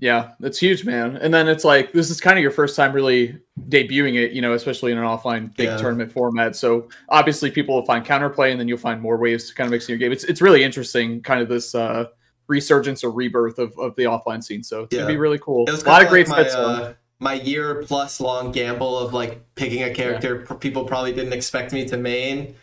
Yeah, 0.00 0.30
that's 0.40 0.58
huge, 0.58 0.84
man. 0.86 1.16
And 1.18 1.32
then 1.32 1.46
it's 1.46 1.62
like 1.64 1.92
this 1.92 2.08
is 2.08 2.22
kind 2.22 2.38
of 2.38 2.42
your 2.42 2.50
first 2.50 2.74
time 2.74 2.92
really 2.94 3.38
debuting 3.68 4.14
it, 4.16 4.32
you 4.32 4.40
know, 4.40 4.54
especially 4.54 4.92
in 4.92 4.98
an 4.98 5.04
offline 5.04 5.54
big 5.56 5.66
Yeah. 5.66 5.76
tournament 5.76 6.10
format. 6.10 6.56
So 6.56 6.88
obviously 7.10 7.50
people 7.50 7.74
will 7.74 7.84
find 7.84 8.04
counterplay 8.04 8.50
and 8.50 8.58
then 8.58 8.66
you'll 8.66 8.78
find 8.78 9.00
more 9.02 9.18
ways 9.18 9.46
to 9.50 9.54
kind 9.54 9.66
of 9.66 9.72
mix 9.72 9.88
in 9.88 9.92
your 9.92 9.98
game. 9.98 10.10
It's 10.10 10.24
it's 10.24 10.40
really 10.40 10.64
interesting, 10.64 11.20
kind 11.20 11.42
of 11.42 11.48
this 11.50 11.74
uh 11.74 12.06
resurgence 12.50 13.02
or 13.02 13.10
rebirth 13.10 13.58
of, 13.58 13.78
of 13.78 13.94
the 13.96 14.02
offline 14.02 14.42
scene. 14.44 14.62
So 14.62 14.82
it's 14.82 14.94
Yeah. 14.94 15.02
gonna 15.02 15.12
be 15.14 15.18
really 15.18 15.38
cool. 15.38 15.64
A 15.68 15.72
lot 15.72 15.78
of 15.80 15.84
kinda 15.86 16.08
great 16.08 16.28
like 16.28 16.52
my, 16.52 16.58
uh, 16.60 16.92
my 17.20 17.34
year 17.34 17.82
plus 17.86 18.20
long 18.20 18.50
gamble 18.52 18.98
of 18.98 19.14
like 19.14 19.54
picking 19.54 19.82
a 19.82 19.94
character 19.94 20.40
pr- 20.40 20.54
people 20.54 20.84
probably 20.84 21.12
didn't 21.12 21.32
expect 21.32 21.72
me 21.72 21.86
to 21.86 21.96
main. 21.96 22.54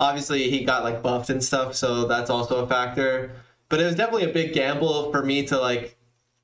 Obviously, 0.00 0.50
he 0.50 0.64
got 0.64 0.82
like 0.82 1.02
buffed 1.02 1.30
and 1.30 1.42
stuff, 1.42 1.74
so 1.76 2.04
that's 2.06 2.28
also 2.28 2.64
a 2.64 2.66
factor. 2.66 3.30
But 3.68 3.80
it 3.80 3.84
was 3.84 3.94
definitely 3.94 4.28
a 4.28 4.32
big 4.34 4.52
gamble 4.52 5.10
for 5.12 5.24
me 5.24 5.46
to 5.46 5.58
like 5.58 5.96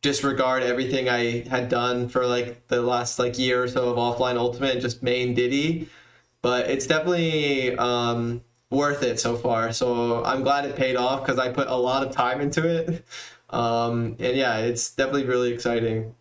disregard 0.03 0.63
everything 0.63 1.09
I 1.09 1.41
had 1.49 1.69
done 1.69 2.09
for 2.09 2.27
like 2.27 2.69
the 2.69 2.81
last 2.81 3.19
like 3.19 3.39
year 3.39 3.65
or 3.65 3.69
so 3.69 3.91
of 3.91 3.97
offline 3.97 4.37
ultimate 4.37 4.73
and 4.73 4.81
just 4.81 5.03
main 5.03 5.35
Diddy. 5.35 5.89
But 6.43 6.71
it's 6.71 6.87
definitely 6.87 7.77
um, 7.77 8.43
worth 8.71 9.03
it 9.03 9.19
so 9.21 9.37
far. 9.37 9.73
So 9.73 10.25
I'm 10.25 10.43
glad 10.43 10.65
it 10.65 10.77
paid 10.77 10.97
off 10.97 11.21
because 11.23 11.39
I 11.39 11.51
put 11.53 11.69
a 11.69 11.77
lot 11.77 12.07
of 12.07 12.13
time 12.13 12.41
into 12.41 12.67
it. 12.69 13.05
Um, 13.53 14.15
and 14.21 14.37
yeah, 14.37 14.59
it's 14.59 14.95
definitely 14.95 15.25
really 15.25 15.53
exciting. 15.53 16.15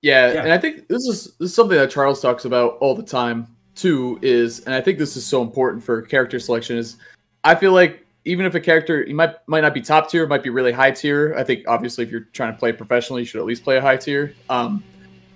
Yeah, 0.00 0.32
Yeah. 0.32 0.42
and 0.44 0.50
I 0.50 0.56
think 0.56 0.88
this 0.88 1.06
is 1.06 1.34
this 1.38 1.50
is 1.50 1.54
something 1.54 1.76
that 1.76 1.90
Charles 1.90 2.22
talks 2.22 2.46
about 2.46 2.78
all 2.80 2.94
the 2.94 3.02
time 3.02 3.46
too. 3.74 4.18
Is 4.22 4.60
and 4.60 4.74
I 4.74 4.80
think 4.80 4.96
this 4.96 5.14
is 5.14 5.26
so 5.26 5.42
important 5.42 5.84
for 5.84 6.00
character 6.00 6.38
selection. 6.38 6.78
Is 6.78 6.96
I 7.44 7.54
feel 7.54 7.72
like 7.74 8.06
even 8.24 8.46
if 8.46 8.54
a 8.54 8.60
character 8.60 9.06
you 9.06 9.14
might 9.14 9.34
might 9.46 9.60
not 9.60 9.74
be 9.74 9.82
top 9.82 10.08
tier, 10.08 10.26
might 10.26 10.42
be 10.42 10.48
really 10.48 10.72
high 10.72 10.90
tier. 10.90 11.34
I 11.36 11.44
think 11.44 11.68
obviously 11.68 12.02
if 12.04 12.10
you're 12.10 12.28
trying 12.32 12.54
to 12.54 12.58
play 12.58 12.72
professionally, 12.72 13.20
you 13.20 13.26
should 13.26 13.40
at 13.40 13.44
least 13.46 13.62
play 13.62 13.76
a 13.76 13.82
high 13.82 13.98
tier. 13.98 14.34
Um, 14.48 14.82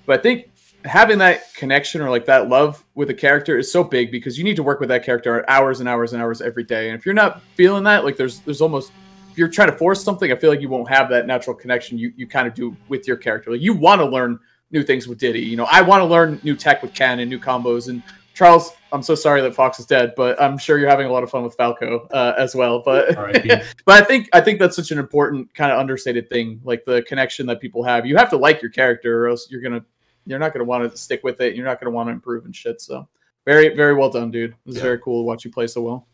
but 0.07 0.19
I 0.19 0.23
think 0.23 0.51
having 0.85 1.19
that 1.19 1.53
connection 1.55 2.01
or 2.03 2.11
like 2.11 2.27
that 2.27 2.49
love 2.49 2.85
with 2.95 3.11
a 3.11 3.15
character 3.15 3.59
is 3.59 3.73
so 3.73 3.83
big 3.83 4.11
because 4.11 4.37
you 4.37 4.45
need 4.45 4.57
to 4.57 4.63
work 4.63 4.81
with 4.81 4.89
that 4.91 5.05
character 5.05 5.49
hours 5.49 5.81
and 5.81 5.89
hours 5.89 6.13
and 6.13 6.23
hours 6.23 6.41
every 6.43 6.65
day. 6.65 6.91
And 6.91 6.99
if 6.99 7.07
you're 7.07 7.15
not 7.15 7.41
feeling 7.55 7.85
that, 7.85 8.05
like 8.05 8.17
there's 8.17 8.41
there's 8.41 8.61
almost 8.61 8.93
if 9.31 9.39
you're 9.39 9.49
trying 9.49 9.71
to 9.71 9.77
force 9.77 10.03
something, 10.05 10.31
I 10.31 10.37
feel 10.37 10.51
like 10.51 10.61
you 10.61 10.69
won't 10.69 10.89
have 10.89 11.09
that 11.11 11.27
natural 11.27 11.57
connection 11.57 11.99
you 11.99 12.13
you 12.17 12.27
kind 12.27 12.47
of 12.47 12.55
do 12.55 12.77
with 12.89 13.09
your 13.09 13.17
character. 13.17 13.51
Like 13.51 13.63
you 13.63 13.73
want 13.73 14.01
to 14.01 14.07
learn 14.07 14.39
new 14.71 14.83
things 14.83 15.09
with 15.09 15.19
Diddy. 15.19 15.41
You 15.41 15.57
know, 15.57 15.67
I 15.71 15.81
want 15.81 16.03
to 16.03 16.05
learn 16.05 16.41
new 16.43 16.55
tech 16.55 16.83
with 16.83 16.93
Ken 16.95 17.21
and 17.21 17.31
new 17.31 17.39
combos. 17.39 17.89
And 17.89 18.03
Charles, 18.35 18.73
I'm 18.93 19.03
so 19.03 19.15
sorry 19.15 19.41
that 19.43 19.55
Fox 19.55 19.79
is 19.79 19.87
dead, 19.87 20.13
but 20.17 20.41
I'm 20.43 20.59
sure 20.59 20.79
you're 20.79 20.91
having 20.91 21.07
a 21.07 21.13
lot 21.13 21.23
of 21.23 21.31
fun 21.31 21.45
with 21.45 21.55
Falco 21.55 22.09
uh, 22.11 22.35
as 22.37 22.55
well. 22.55 22.83
But 22.85 23.15
but 23.87 24.03
I 24.03 24.05
think 24.05 24.29
I 24.33 24.41
think 24.41 24.59
that's 24.59 24.77
such 24.77 24.91
an 24.91 24.99
important 24.99 25.55
kind 25.55 25.73
of 25.73 25.79
understated 25.79 26.29
thing, 26.29 26.61
like 26.63 26.85
the 26.85 27.03
connection 27.03 27.47
that 27.47 27.61
people 27.61 27.83
have. 27.85 28.05
You 28.05 28.17
have 28.17 28.29
to 28.31 28.37
like 28.37 28.61
your 28.61 28.71
character, 28.71 29.25
or 29.25 29.29
else 29.29 29.49
you're 29.51 29.63
gonna 29.63 29.85
you're 30.27 30.39
not 30.39 30.53
gonna 30.53 30.65
want 30.65 30.91
to 30.91 30.97
stick 30.97 31.23
with 31.25 31.41
it. 31.41 31.55
You're 31.55 31.67
not 31.67 31.81
gonna 31.81 31.91
want 31.91 32.09
to 32.09 32.13
improve 32.13 32.45
and 32.45 32.55
shit. 32.55 32.81
So 32.81 33.09
very 33.45 33.75
very 33.75 33.95
well 33.95 34.11
done, 34.11 34.31
dude. 34.31 34.55
It's 34.67 34.77
yeah. 34.77 34.83
very 34.83 34.99
cool 34.99 35.23
to 35.23 35.27
watch 35.27 35.45
you 35.45 35.51
play 35.51 35.67
so 35.67 35.83
well. 35.83 36.07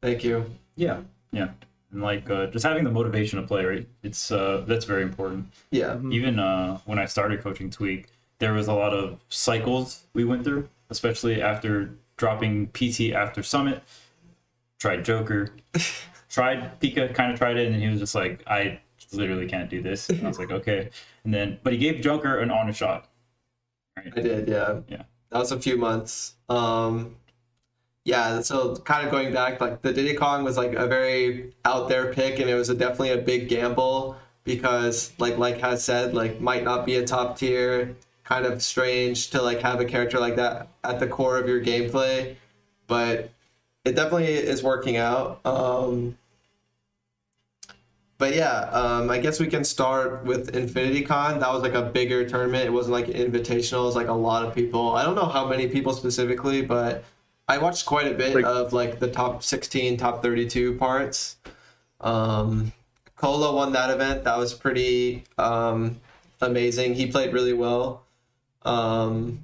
Thank 0.00 0.24
you. 0.24 0.44
Yeah, 0.76 1.00
yeah 1.32 1.48
and 1.94 2.02
like 2.02 2.28
uh, 2.28 2.46
just 2.48 2.64
having 2.64 2.84
the 2.84 2.90
motivation 2.90 3.40
to 3.40 3.46
play 3.46 3.64
right 3.64 3.88
it's 4.02 4.30
uh, 4.30 4.64
that's 4.66 4.84
very 4.84 5.02
important 5.02 5.46
yeah 5.70 5.90
mm-hmm. 5.90 6.12
even 6.12 6.38
uh, 6.38 6.78
when 6.84 6.98
i 6.98 7.06
started 7.06 7.40
coaching 7.40 7.70
Tweek 7.70 8.06
there 8.38 8.52
was 8.52 8.68
a 8.68 8.74
lot 8.74 8.92
of 8.92 9.18
cycles 9.30 10.04
we 10.12 10.24
went 10.24 10.44
through 10.44 10.68
especially 10.90 11.40
after 11.40 11.94
dropping 12.16 12.66
pt 12.68 13.12
after 13.12 13.42
summit 13.42 13.82
tried 14.78 15.04
joker 15.04 15.48
tried 16.28 16.78
pika 16.80 17.14
kind 17.14 17.32
of 17.32 17.38
tried 17.38 17.56
it 17.56 17.72
and 17.72 17.80
he 17.80 17.88
was 17.88 18.00
just 18.00 18.14
like 18.14 18.42
i 18.46 18.78
literally 19.12 19.46
can't 19.46 19.70
do 19.70 19.80
this 19.80 20.10
and 20.10 20.24
i 20.24 20.28
was 20.28 20.38
like 20.38 20.50
okay 20.50 20.90
and 21.22 21.32
then 21.32 21.58
but 21.62 21.72
he 21.72 21.78
gave 21.78 22.00
joker 22.00 22.38
an 22.38 22.50
honest 22.50 22.78
shot 22.78 23.08
right? 23.96 24.12
i 24.16 24.20
did 24.20 24.48
yeah 24.48 24.80
yeah 24.88 25.02
that 25.30 25.38
was 25.38 25.52
a 25.52 25.60
few 25.60 25.76
months 25.76 26.34
um 26.48 27.16
yeah, 28.04 28.42
so 28.42 28.76
kind 28.76 29.04
of 29.06 29.10
going 29.10 29.32
back, 29.32 29.60
like 29.60 29.80
the 29.80 29.92
Diddy 29.92 30.14
Kong 30.14 30.44
was 30.44 30.56
like 30.58 30.74
a 30.74 30.86
very 30.86 31.54
out 31.64 31.88
there 31.88 32.12
pick, 32.12 32.38
and 32.38 32.50
it 32.50 32.54
was 32.54 32.68
a, 32.68 32.74
definitely 32.74 33.10
a 33.10 33.18
big 33.18 33.48
gamble 33.48 34.16
because, 34.44 35.12
like, 35.18 35.38
like 35.38 35.58
Haz 35.58 35.82
said, 35.82 36.14
like 36.14 36.40
might 36.40 36.64
not 36.64 36.84
be 36.84 36.96
a 36.96 37.06
top 37.06 37.38
tier. 37.38 37.96
Kind 38.24 38.46
of 38.46 38.62
strange 38.62 39.30
to 39.30 39.42
like 39.42 39.60
have 39.60 39.80
a 39.80 39.84
character 39.84 40.18
like 40.18 40.36
that 40.36 40.68
at 40.82 41.00
the 41.00 41.06
core 41.06 41.38
of 41.38 41.48
your 41.48 41.62
gameplay, 41.62 42.36
but 42.86 43.30
it 43.84 43.96
definitely 43.96 44.26
is 44.26 44.62
working 44.62 44.96
out. 44.96 45.40
Um, 45.44 46.16
but 48.24 48.34
yeah, 48.34 48.70
um, 48.70 49.10
I 49.10 49.18
guess 49.18 49.38
we 49.38 49.48
can 49.48 49.64
start 49.64 50.24
with 50.24 50.56
Infinity 50.56 51.02
Con. 51.02 51.40
That 51.40 51.52
was 51.52 51.60
like 51.60 51.74
a 51.74 51.82
bigger 51.82 52.26
tournament. 52.26 52.64
It 52.64 52.72
wasn't 52.72 52.94
like 52.94 53.08
invitational. 53.08 53.82
It 53.82 53.84
was 53.84 53.96
like 53.96 54.08
a 54.08 54.14
lot 54.14 54.46
of 54.46 54.54
people. 54.54 54.92
I 54.96 55.02
don't 55.02 55.14
know 55.14 55.26
how 55.26 55.46
many 55.46 55.68
people 55.68 55.92
specifically, 55.92 56.62
but 56.62 57.04
I 57.48 57.58
watched 57.58 57.84
quite 57.84 58.10
a 58.10 58.14
bit 58.14 58.34
like, 58.34 58.46
of 58.46 58.72
like 58.72 58.98
the 58.98 59.08
top 59.08 59.42
16, 59.42 59.98
top 59.98 60.22
32 60.22 60.78
parts. 60.78 61.36
Um, 62.00 62.72
Cola 63.14 63.54
won 63.54 63.72
that 63.72 63.90
event. 63.90 64.24
That 64.24 64.38
was 64.38 64.54
pretty 64.54 65.24
um, 65.36 66.00
amazing. 66.40 66.94
He 66.94 67.08
played 67.08 67.34
really 67.34 67.52
well. 67.52 68.04
Um, 68.62 69.40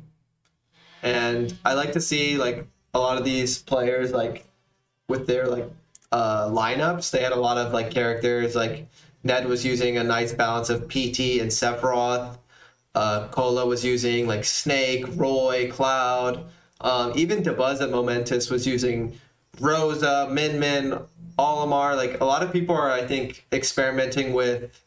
and 1.03 1.55
I 1.67 1.75
like 1.75 1.93
to 1.93 2.01
see 2.01 2.39
like 2.39 2.67
a 2.95 2.99
lot 2.99 3.19
of 3.19 3.27
these 3.27 3.61
players 3.61 4.13
like 4.13 4.47
with 5.07 5.27
their 5.27 5.49
like 5.49 5.71
uh, 6.13 6.49
lineups. 6.49 7.11
They 7.11 7.23
had 7.23 7.33
a 7.33 7.41
lot 7.41 7.59
of 7.59 7.73
like 7.73 7.91
characters. 7.91 8.55
Like 8.55 8.89
Ned 9.23 9.47
was 9.47 9.65
using 9.65 9.97
a 9.97 10.05
nice 10.05 10.33
balance 10.33 10.71
of 10.71 10.89
PT 10.89 11.41
and 11.41 11.51
Sephiroth. 11.51 12.39
Uh, 12.95 13.29
Cola 13.29 13.67
was 13.67 13.85
using 13.85 14.27
like 14.27 14.45
Snake, 14.45 15.05
Roy, 15.15 15.71
Cloud. 15.71 16.45
Um, 16.81 17.13
even 17.15 17.43
Dabuz 17.43 17.81
at 17.81 17.91
Momentous 17.91 18.51
was 18.51 18.67
using 18.67 19.19
Rosa, 19.61 20.29
Min 20.31 20.59
Min, 20.59 20.99
Olimar. 21.39 21.97
Like 21.97 22.21
a 22.21 22.25
lot 22.25 22.43
of 22.43 22.53
people 22.53 22.75
are, 22.75 22.91
I 22.91 23.07
think, 23.07 23.47
experimenting 23.53 24.33
with 24.33 24.81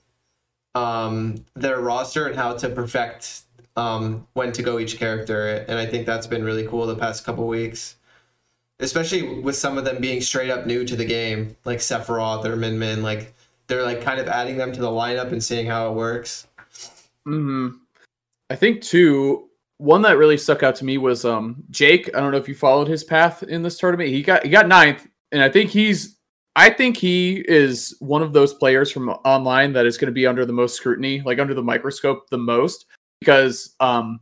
um, 0.76 1.46
their 1.56 1.80
roster 1.80 2.26
and 2.26 2.36
how 2.36 2.56
to 2.58 2.70
perfect 2.70 3.44
um, 3.76 4.28
when 4.34 4.52
to 4.54 4.64
go 4.64 4.80
each 4.80 4.98
character. 4.98 5.66
And 5.68 5.78
I 5.80 5.86
think 5.86 6.06
that's 6.06 6.28
been 6.28 6.44
really 6.44 6.68
cool 6.68 6.86
the 6.86 6.96
past 6.96 7.26
couple 7.26 7.48
weeks. 7.48 7.96
Especially 8.80 9.40
with 9.40 9.56
some 9.56 9.78
of 9.78 9.86
them 9.86 10.02
being 10.02 10.22
straight 10.22 10.50
up 10.50 10.66
new 10.66 10.84
to 10.86 10.96
the 10.96 11.06
game, 11.06 11.56
like 11.66 11.80
Sephiroth 11.80 12.46
or 12.46 12.56
Min 12.56 12.80
Min. 12.80 13.04
Like 13.04 13.34
they're 13.68 13.84
like 13.84 14.02
kind 14.02 14.20
of 14.20 14.28
adding 14.28 14.58
them 14.58 14.72
to 14.72 14.82
the 14.82 14.90
lineup 14.90 15.32
and 15.32 15.44
seeing 15.44 15.68
how 15.68 15.90
it 15.90 15.96
works. 15.96 16.48
Hmm. 17.26 17.70
I 18.50 18.56
think 18.56 18.82
too 18.82 19.50
one 19.78 20.02
that 20.04 20.18
really 20.18 20.38
stuck 20.38 20.64
out 20.64 20.76
to 20.78 20.86
me 20.86 20.98
was 20.98 21.26
um 21.26 21.64
Jake. 21.70 22.10
I 22.16 22.20
don't 22.20 22.32
know 22.32 22.38
if 22.38 22.48
you 22.48 22.56
followed 22.56 22.88
his 22.88 23.04
path 23.04 23.44
in 23.44 23.64
this 23.64 23.78
tournament. 23.78 24.10
He 24.10 24.22
got 24.22 24.44
he 24.44 24.50
got 24.50 24.68
ninth, 24.68 25.08
and 25.32 25.42
I 25.44 25.50
think 25.50 25.70
he's 25.70 26.18
I 26.56 26.70
think 26.70 26.98
he 26.98 27.44
is 27.48 27.96
one 28.00 28.22
of 28.22 28.34
those 28.34 28.54
players 28.54 28.92
from 28.92 29.10
online 29.10 29.74
that 29.74 29.86
is 29.86 29.98
going 29.98 30.08
to 30.08 30.14
be 30.14 30.28
under 30.28 30.46
the 30.46 30.54
most 30.54 30.76
scrutiny, 30.76 31.22
like 31.22 31.40
under 31.40 31.54
the 31.54 31.64
microscope 31.64 32.30
the 32.30 32.38
most, 32.38 32.86
because 33.20 33.76
um 33.80 34.20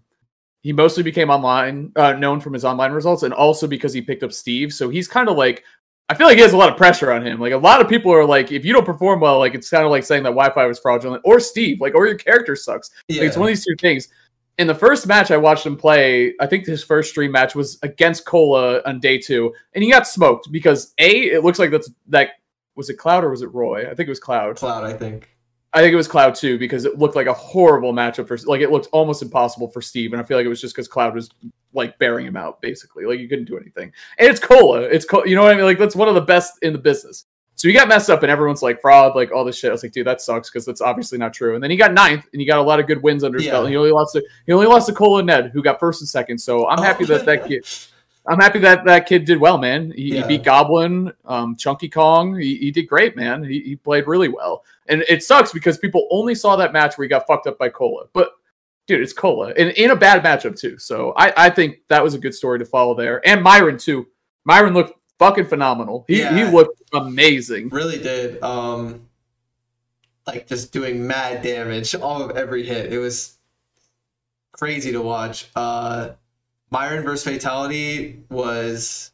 he 0.62 0.74
mostly 0.74 1.04
became 1.04 1.30
online 1.30 1.92
uh, 1.96 2.14
known 2.14 2.40
from 2.40 2.54
his 2.54 2.66
online 2.66 2.92
results, 2.92 3.24
and 3.24 3.34
also 3.34 3.68
because 3.68 3.94
he 3.94 4.02
picked 4.02 4.24
up 4.24 4.34
Steve. 4.34 4.74
So 4.74 4.90
he's 4.90 5.08
kind 5.08 5.30
of 5.30 5.38
like 5.38 5.64
I 6.10 6.14
feel 6.14 6.28
like 6.28 6.36
he 6.36 6.42
has 6.42 6.54
a 6.54 6.58
lot 6.58 6.70
of 6.70 6.78
pressure 6.78 7.12
on 7.12 7.26
him. 7.26 7.40
Like 7.40 7.54
a 7.54 7.58
lot 7.58 7.82
of 7.82 7.88
people 7.88 8.12
are 8.12 8.26
like, 8.26 8.52
if 8.52 8.66
you 8.66 8.74
don't 8.74 8.86
perform 8.86 9.22
well, 9.22 9.40
like 9.40 9.56
it's 9.56 9.70
kind 9.70 9.86
of 9.86 9.92
like 9.92 10.04
saying 10.04 10.24
that 10.24 10.30
Wi-Fi 10.30 10.66
was 10.66 10.80
fraudulent, 10.80 11.22
or 11.26 11.40
Steve, 11.40 11.80
like, 11.80 11.96
or 11.96 12.06
your 12.06 12.18
character 12.18 12.56
sucks. 12.56 12.92
Yeah. 13.08 13.22
Like, 13.22 13.28
it's 13.30 13.38
one 13.38 13.48
of 13.48 13.56
these 13.56 13.66
two 13.66 13.76
things 13.80 14.10
in 14.58 14.68
the 14.68 14.76
first 14.76 15.08
match 15.08 15.32
I 15.32 15.38
watched 15.38 15.66
him 15.66 15.76
play, 15.76 16.34
I 16.40 16.46
think 16.46 16.66
his 16.66 16.84
first 16.84 17.10
stream 17.10 17.32
match 17.32 17.56
was 17.56 17.80
against 17.82 18.26
Cola 18.26 18.82
on 18.86 19.00
day 19.00 19.18
two, 19.18 19.54
and 19.74 19.84
he 19.84 19.90
got 19.90 20.08
smoked 20.08 20.52
because 20.52 20.94
a 21.00 21.10
it 21.10 21.44
looks 21.44 21.60
like 21.60 21.72
that's 21.72 21.90
that 22.10 22.32
was 22.76 22.90
it 22.90 22.98
Cloud 22.98 23.24
or 23.24 23.32
was 23.32 23.42
it 23.42 23.54
Roy? 23.54 23.90
I 23.90 23.96
think 23.96 24.08
it 24.08 24.10
was 24.10 24.20
Cloud. 24.20 24.58
Cloud, 24.58 24.84
I 24.84 24.94
think. 24.94 25.30
I 25.74 25.80
think 25.80 25.94
it 25.94 25.98
was 25.98 26.08
Cloud 26.08 26.36
too 26.36 26.60
because 26.60 26.84
it 26.84 27.00
looked 27.00 27.16
like 27.16 27.28
a 27.28 27.34
horrible 27.34 27.94
matchup 27.94 28.28
for 28.28 28.38
like 28.46 28.62
it 28.62 28.72
looked 28.72 28.88
almost 28.92 29.22
impossible 29.22 29.70
for 29.70 29.82
Steve, 29.82 30.12
and 30.12 30.22
I 30.22 30.26
feel 30.26 30.38
like 30.38 30.46
it 30.46 30.50
was 30.50 30.62
just 30.62 30.76
because 30.76 30.88
Cloud 30.88 31.16
was 31.16 31.30
like 31.74 31.98
bearing 31.98 32.26
him 32.26 32.36
out 32.36 32.62
basically, 32.62 33.06
like 33.06 33.20
you 33.20 33.30
couldn't 33.30 33.46
do 33.46 33.58
anything. 33.58 33.92
And 34.18 34.30
it's 34.30 34.40
Cola, 34.40 34.82
it's 34.82 35.06
you 35.26 35.36
know 35.36 35.44
what 35.44 35.54
I 35.54 35.56
mean? 35.56 35.66
Like 35.66 35.80
that's 35.80 35.96
one 35.96 36.10
of 36.10 36.16
the 36.16 36.22
best 36.22 36.56
in 36.62 36.74
the 36.74 36.80
business. 36.80 37.26
So 37.56 37.68
he 37.68 37.74
got 37.74 37.88
messed 37.88 38.10
up, 38.10 38.24
and 38.24 38.32
everyone's 38.32 38.62
like 38.62 38.82
fraud, 38.82 39.16
like 39.16 39.32
all 39.32 39.46
this 39.46 39.58
shit. 39.58 39.70
I 39.70 39.74
was 39.74 39.84
like, 39.84 39.92
dude, 39.92 40.08
that 40.08 40.20
sucks 40.20 40.50
because 40.50 40.66
that's 40.66 40.82
obviously 40.82 41.18
not 41.18 41.32
true. 41.34 41.54
And 41.54 41.64
then 41.64 41.70
he 41.70 41.78
got 41.78 41.94
ninth, 41.94 42.28
and 42.34 42.42
he 42.42 42.48
got 42.48 42.58
a 42.58 42.64
lot 42.64 42.80
of 42.80 42.88
good 42.88 43.02
wins 43.04 43.24
under 43.24 43.38
his 43.38 43.46
yeah. 43.46 43.54
belt. 43.54 43.70
He 43.70 43.78
only 43.78 43.92
lost 43.92 44.14
to 44.14 44.24
he 44.46 44.52
only 44.52 44.66
lost 44.66 44.88
to 44.88 44.94
Cola 44.94 45.20
and 45.20 45.28
Ned, 45.28 45.52
who 45.54 45.62
got 45.62 45.80
first 45.80 46.02
and 46.02 46.10
second. 46.10 46.38
So 46.40 46.68
I'm 46.68 46.80
oh. 46.80 46.82
happy 46.82 47.06
that 47.06 47.26
that 47.26 47.48
kid. 47.48 47.66
I'm 48.28 48.40
happy 48.40 48.60
that 48.60 48.86
that 48.86 49.08
kid 49.08 49.26
did 49.26 49.40
well, 49.40 49.58
man. 49.58 49.92
He, 49.96 50.16
yeah. 50.16 50.22
he 50.22 50.28
beat 50.28 50.44
Goblin, 50.44 51.12
um, 51.26 51.56
Chunky 51.56 51.90
Kong. 51.90 52.38
He, 52.38 52.56
he 52.56 52.72
did 52.72 52.84
great, 52.88 53.16
man. 53.16 53.44
He, 53.44 53.62
he 53.62 53.76
played 53.76 54.08
really 54.08 54.28
well. 54.28 54.64
And 54.92 55.04
it 55.10 55.24
sucks 55.24 55.52
because 55.52 55.78
people 55.78 56.08
only 56.12 56.36
saw 56.36 56.56
that 56.58 56.74
match 56.74 56.98
where 56.98 57.06
he 57.06 57.10
got 57.10 57.26
fucked 57.26 57.48
up 57.48 57.58
by 57.58 57.70
Cola. 57.70 58.06
But 58.14 58.34
dude, 58.86 59.02
it's 59.02 59.14
Cola, 59.14 59.54
and 59.58 59.70
in 59.72 59.90
a 59.90 59.96
bad 59.96 60.22
matchup 60.24 60.60
too. 60.60 60.78
So 60.78 61.14
I, 61.16 61.46
I 61.46 61.50
think 61.50 61.78
that 61.88 62.04
was 62.04 62.14
a 62.14 62.20
good 62.20 62.36
story 62.36 62.60
to 62.60 62.66
follow 62.66 62.94
there. 62.94 63.26
And 63.28 63.42
Myron 63.42 63.78
too. 63.78 64.08
Myron 64.44 64.74
looked 64.74 64.94
fucking 65.18 65.46
phenomenal. 65.46 66.04
He 66.08 66.20
yeah, 66.20 66.36
he 66.36 66.52
looked 66.52 66.82
amazing. 66.94 67.70
Really 67.70 68.00
did. 68.00 68.42
Um 68.44 69.08
like 70.28 70.48
just 70.48 70.72
doing 70.74 71.08
mad 71.08 71.42
damage 71.42 71.96
all 71.96 72.22
of 72.22 72.36
every 72.38 72.64
hit. 72.66 72.92
It 72.92 73.00
was 73.00 73.38
crazy 74.52 74.92
to 74.92 75.02
watch. 75.02 75.50
Uh 75.56 76.12
Myron 76.70 77.04
versus 77.04 77.24
Fatality 77.24 78.24
was 78.30 79.12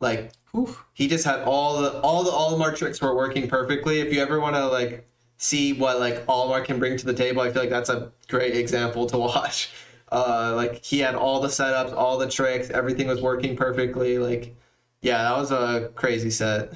like 0.00 0.32
whew, 0.52 0.76
he 0.92 1.08
just 1.08 1.24
had 1.24 1.40
all 1.42 1.80
the 1.80 2.00
all 2.00 2.22
the 2.22 2.30
Olimar 2.30 2.76
tricks 2.76 3.00
were 3.00 3.14
working 3.14 3.48
perfectly. 3.48 4.00
If 4.00 4.12
you 4.12 4.20
ever 4.20 4.40
want 4.40 4.56
to 4.56 4.66
like 4.66 5.06
see 5.38 5.72
what 5.72 6.00
like 6.00 6.26
Olimar 6.26 6.64
can 6.64 6.78
bring 6.78 6.96
to 6.96 7.06
the 7.06 7.14
table, 7.14 7.42
I 7.42 7.50
feel 7.52 7.62
like 7.62 7.70
that's 7.70 7.90
a 7.90 8.12
great 8.28 8.56
example 8.56 9.06
to 9.06 9.18
watch. 9.18 9.70
Uh, 10.12 10.52
like 10.56 10.84
he 10.84 10.98
had 10.98 11.14
all 11.14 11.40
the 11.40 11.48
setups, 11.48 11.92
all 11.92 12.18
the 12.18 12.28
tricks, 12.28 12.70
everything 12.70 13.06
was 13.06 13.20
working 13.22 13.56
perfectly. 13.56 14.18
Like 14.18 14.54
yeah, 15.02 15.22
that 15.22 15.36
was 15.36 15.50
a 15.50 15.90
crazy 15.94 16.30
set. 16.30 16.74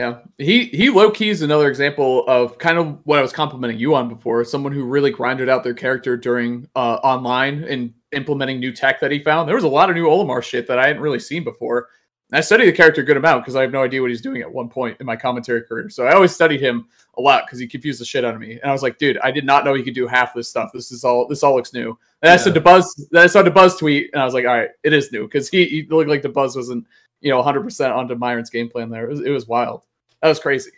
Yeah, 0.00 0.18
he 0.38 0.64
he 0.66 0.90
low 0.90 1.10
key 1.10 1.28
is 1.28 1.42
another 1.42 1.68
example 1.68 2.24
of 2.26 2.58
kind 2.58 2.78
of 2.78 2.98
what 3.04 3.18
I 3.18 3.22
was 3.22 3.32
complimenting 3.32 3.78
you 3.78 3.94
on 3.94 4.08
before. 4.08 4.44
Someone 4.44 4.72
who 4.72 4.84
really 4.84 5.10
grinded 5.10 5.48
out 5.48 5.62
their 5.62 5.74
character 5.74 6.16
during 6.16 6.68
uh, 6.74 6.94
online 7.04 7.62
and 7.64 7.94
implementing 8.10 8.58
new 8.58 8.72
tech 8.72 9.00
that 9.00 9.12
he 9.12 9.22
found. 9.22 9.48
There 9.48 9.54
was 9.54 9.64
a 9.64 9.68
lot 9.68 9.90
of 9.90 9.96
new 9.96 10.06
Olimar 10.06 10.42
shit 10.42 10.66
that 10.66 10.78
I 10.78 10.86
hadn't 10.86 11.02
really 11.02 11.20
seen 11.20 11.44
before. 11.44 11.88
I 12.34 12.40
study 12.40 12.64
the 12.64 12.72
character 12.72 13.02
a 13.02 13.04
good 13.04 13.16
amount 13.16 13.42
because 13.42 13.56
I 13.56 13.62
have 13.62 13.72
no 13.72 13.82
idea 13.82 14.00
what 14.00 14.10
he's 14.10 14.20
doing 14.22 14.40
at 14.40 14.50
one 14.52 14.68
point 14.68 14.96
in 15.00 15.06
my 15.06 15.16
commentary 15.16 15.62
career. 15.62 15.90
So 15.90 16.06
I 16.06 16.14
always 16.14 16.32
studied 16.34 16.60
him 16.60 16.86
a 17.18 17.20
lot 17.20 17.44
because 17.46 17.58
he 17.58 17.66
confused 17.66 18.00
the 18.00 18.04
shit 18.04 18.24
out 18.24 18.34
of 18.34 18.40
me. 18.40 18.52
And 18.52 18.64
I 18.64 18.72
was 18.72 18.82
like, 18.82 18.96
dude, 18.98 19.18
I 19.18 19.30
did 19.30 19.44
not 19.44 19.64
know 19.64 19.74
he 19.74 19.82
could 19.82 19.94
do 19.94 20.06
half 20.06 20.32
this 20.32 20.48
stuff. 20.48 20.70
This 20.72 20.90
is 20.92 21.04
all 21.04 21.26
this 21.28 21.42
all 21.42 21.54
looks 21.54 21.74
new. 21.74 21.98
And 22.22 22.30
I 22.30 22.36
said 22.36 22.50
Yeah. 22.50 22.54
to 22.54 22.60
Buzz, 22.62 23.08
then 23.10 23.22
I 23.22 23.26
saw 23.26 23.42
Dabuz 23.42 23.78
tweet, 23.78 24.10
and 24.12 24.22
I 24.22 24.24
was 24.24 24.32
like, 24.32 24.46
all 24.46 24.54
right, 24.56 24.70
it 24.82 24.92
is 24.92 25.12
new 25.12 25.24
because 25.24 25.48
he, 25.50 25.66
he 25.66 25.86
looked 25.90 26.08
like 26.08 26.22
Dabuz 26.22 26.56
wasn't 26.56 26.86
you 27.20 27.30
know 27.30 27.36
100 27.36 27.62
percent 27.62 27.92
onto 27.92 28.14
Myron's 28.14 28.50
game 28.50 28.68
plan 28.70 28.88
there. 28.88 29.04
It 29.04 29.10
was, 29.10 29.20
it 29.20 29.30
was 29.30 29.46
wild. 29.46 29.82
That 30.22 30.28
was 30.28 30.38
crazy. 30.38 30.70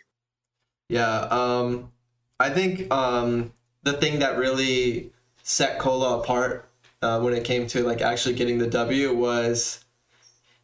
Yeah, 0.89 1.19
um, 1.31 1.91
I 2.39 2.49
think 2.49 2.91
um, 2.93 3.53
the 3.83 3.93
thing 3.93 4.19
that 4.19 4.37
really 4.37 5.11
set 5.43 5.79
Cola 5.79 6.19
apart 6.19 6.67
uh, 7.01 7.19
when 7.21 7.33
it 7.33 7.43
came 7.45 7.65
to 7.67 7.83
like 7.83 8.01
actually 8.01 8.35
getting 8.35 8.57
the 8.57 8.67
W 8.67 9.13
was 9.13 9.84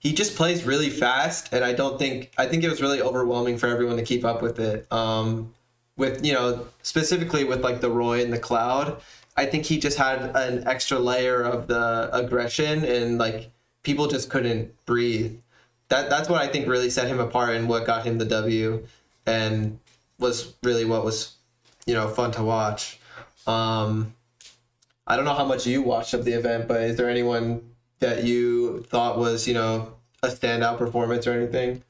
he 0.02 0.14
just 0.14 0.36
plays 0.36 0.66
really 0.66 0.90
fast, 0.90 1.54
and 1.54 1.64
I 1.64 1.74
don't 1.74 2.00
think 2.00 2.32
I 2.36 2.48
think 2.48 2.64
it 2.64 2.70
was 2.70 2.82
really 2.82 3.02
overwhelming 3.02 3.60
for 3.60 3.68
everyone 3.68 3.98
to 3.98 4.04
keep 4.04 4.26
up 4.26 4.42
with 4.42 4.60
it. 4.60 4.92
Um, 4.92 5.54
with 5.96 6.26
you 6.26 6.34
know 6.34 6.66
specifically 6.82 7.44
with 7.44 7.62
like 7.64 7.82
the 7.82 7.90
Roy 7.92 8.24
and 8.24 8.34
the 8.34 8.40
Cloud, 8.40 9.00
I 9.38 9.46
think 9.46 9.66
he 9.66 9.80
just 9.80 10.00
had 10.00 10.36
an 10.36 10.68
extra 10.68 10.98
layer 10.98 11.44
of 11.44 11.68
the 11.68 12.10
aggression, 12.12 12.84
and 12.84 13.20
like 13.20 13.52
people 13.84 14.08
just 14.08 14.32
couldn't 14.32 14.74
breathe. 14.88 15.38
That 15.90 16.10
that's 16.10 16.28
what 16.28 16.42
I 16.42 16.48
think 16.48 16.68
really 16.68 16.90
set 16.90 17.08
him 17.08 17.20
apart 17.20 17.56
and 17.56 17.70
what 17.70 17.86
got 17.86 18.04
him 18.04 18.18
the 18.18 18.26
W, 18.26 18.88
and 19.28 19.78
was 20.18 20.56
really 20.64 20.84
what 20.84 21.06
was 21.06 21.36
you 21.86 21.94
know 21.94 22.08
fun 22.08 22.32
to 22.32 22.44
watch. 22.44 23.00
Um, 23.46 24.16
I 25.06 25.16
don't 25.16 25.26
know 25.26 25.36
how 25.36 25.46
much 25.46 25.68
you 25.68 25.84
watched 25.84 26.16
of 26.16 26.26
the 26.26 26.34
event, 26.34 26.68
but 26.68 26.82
is 26.82 26.98
there 26.98 27.08
anyone 27.08 27.71
that 28.02 28.24
you 28.26 28.82
thought 28.90 29.18
was 29.18 29.48
you 29.48 29.54
know 29.54 29.94
a 30.22 30.28
standout 30.28 30.78
performance 30.78 31.26
or 31.26 31.32
anything? 31.32 31.84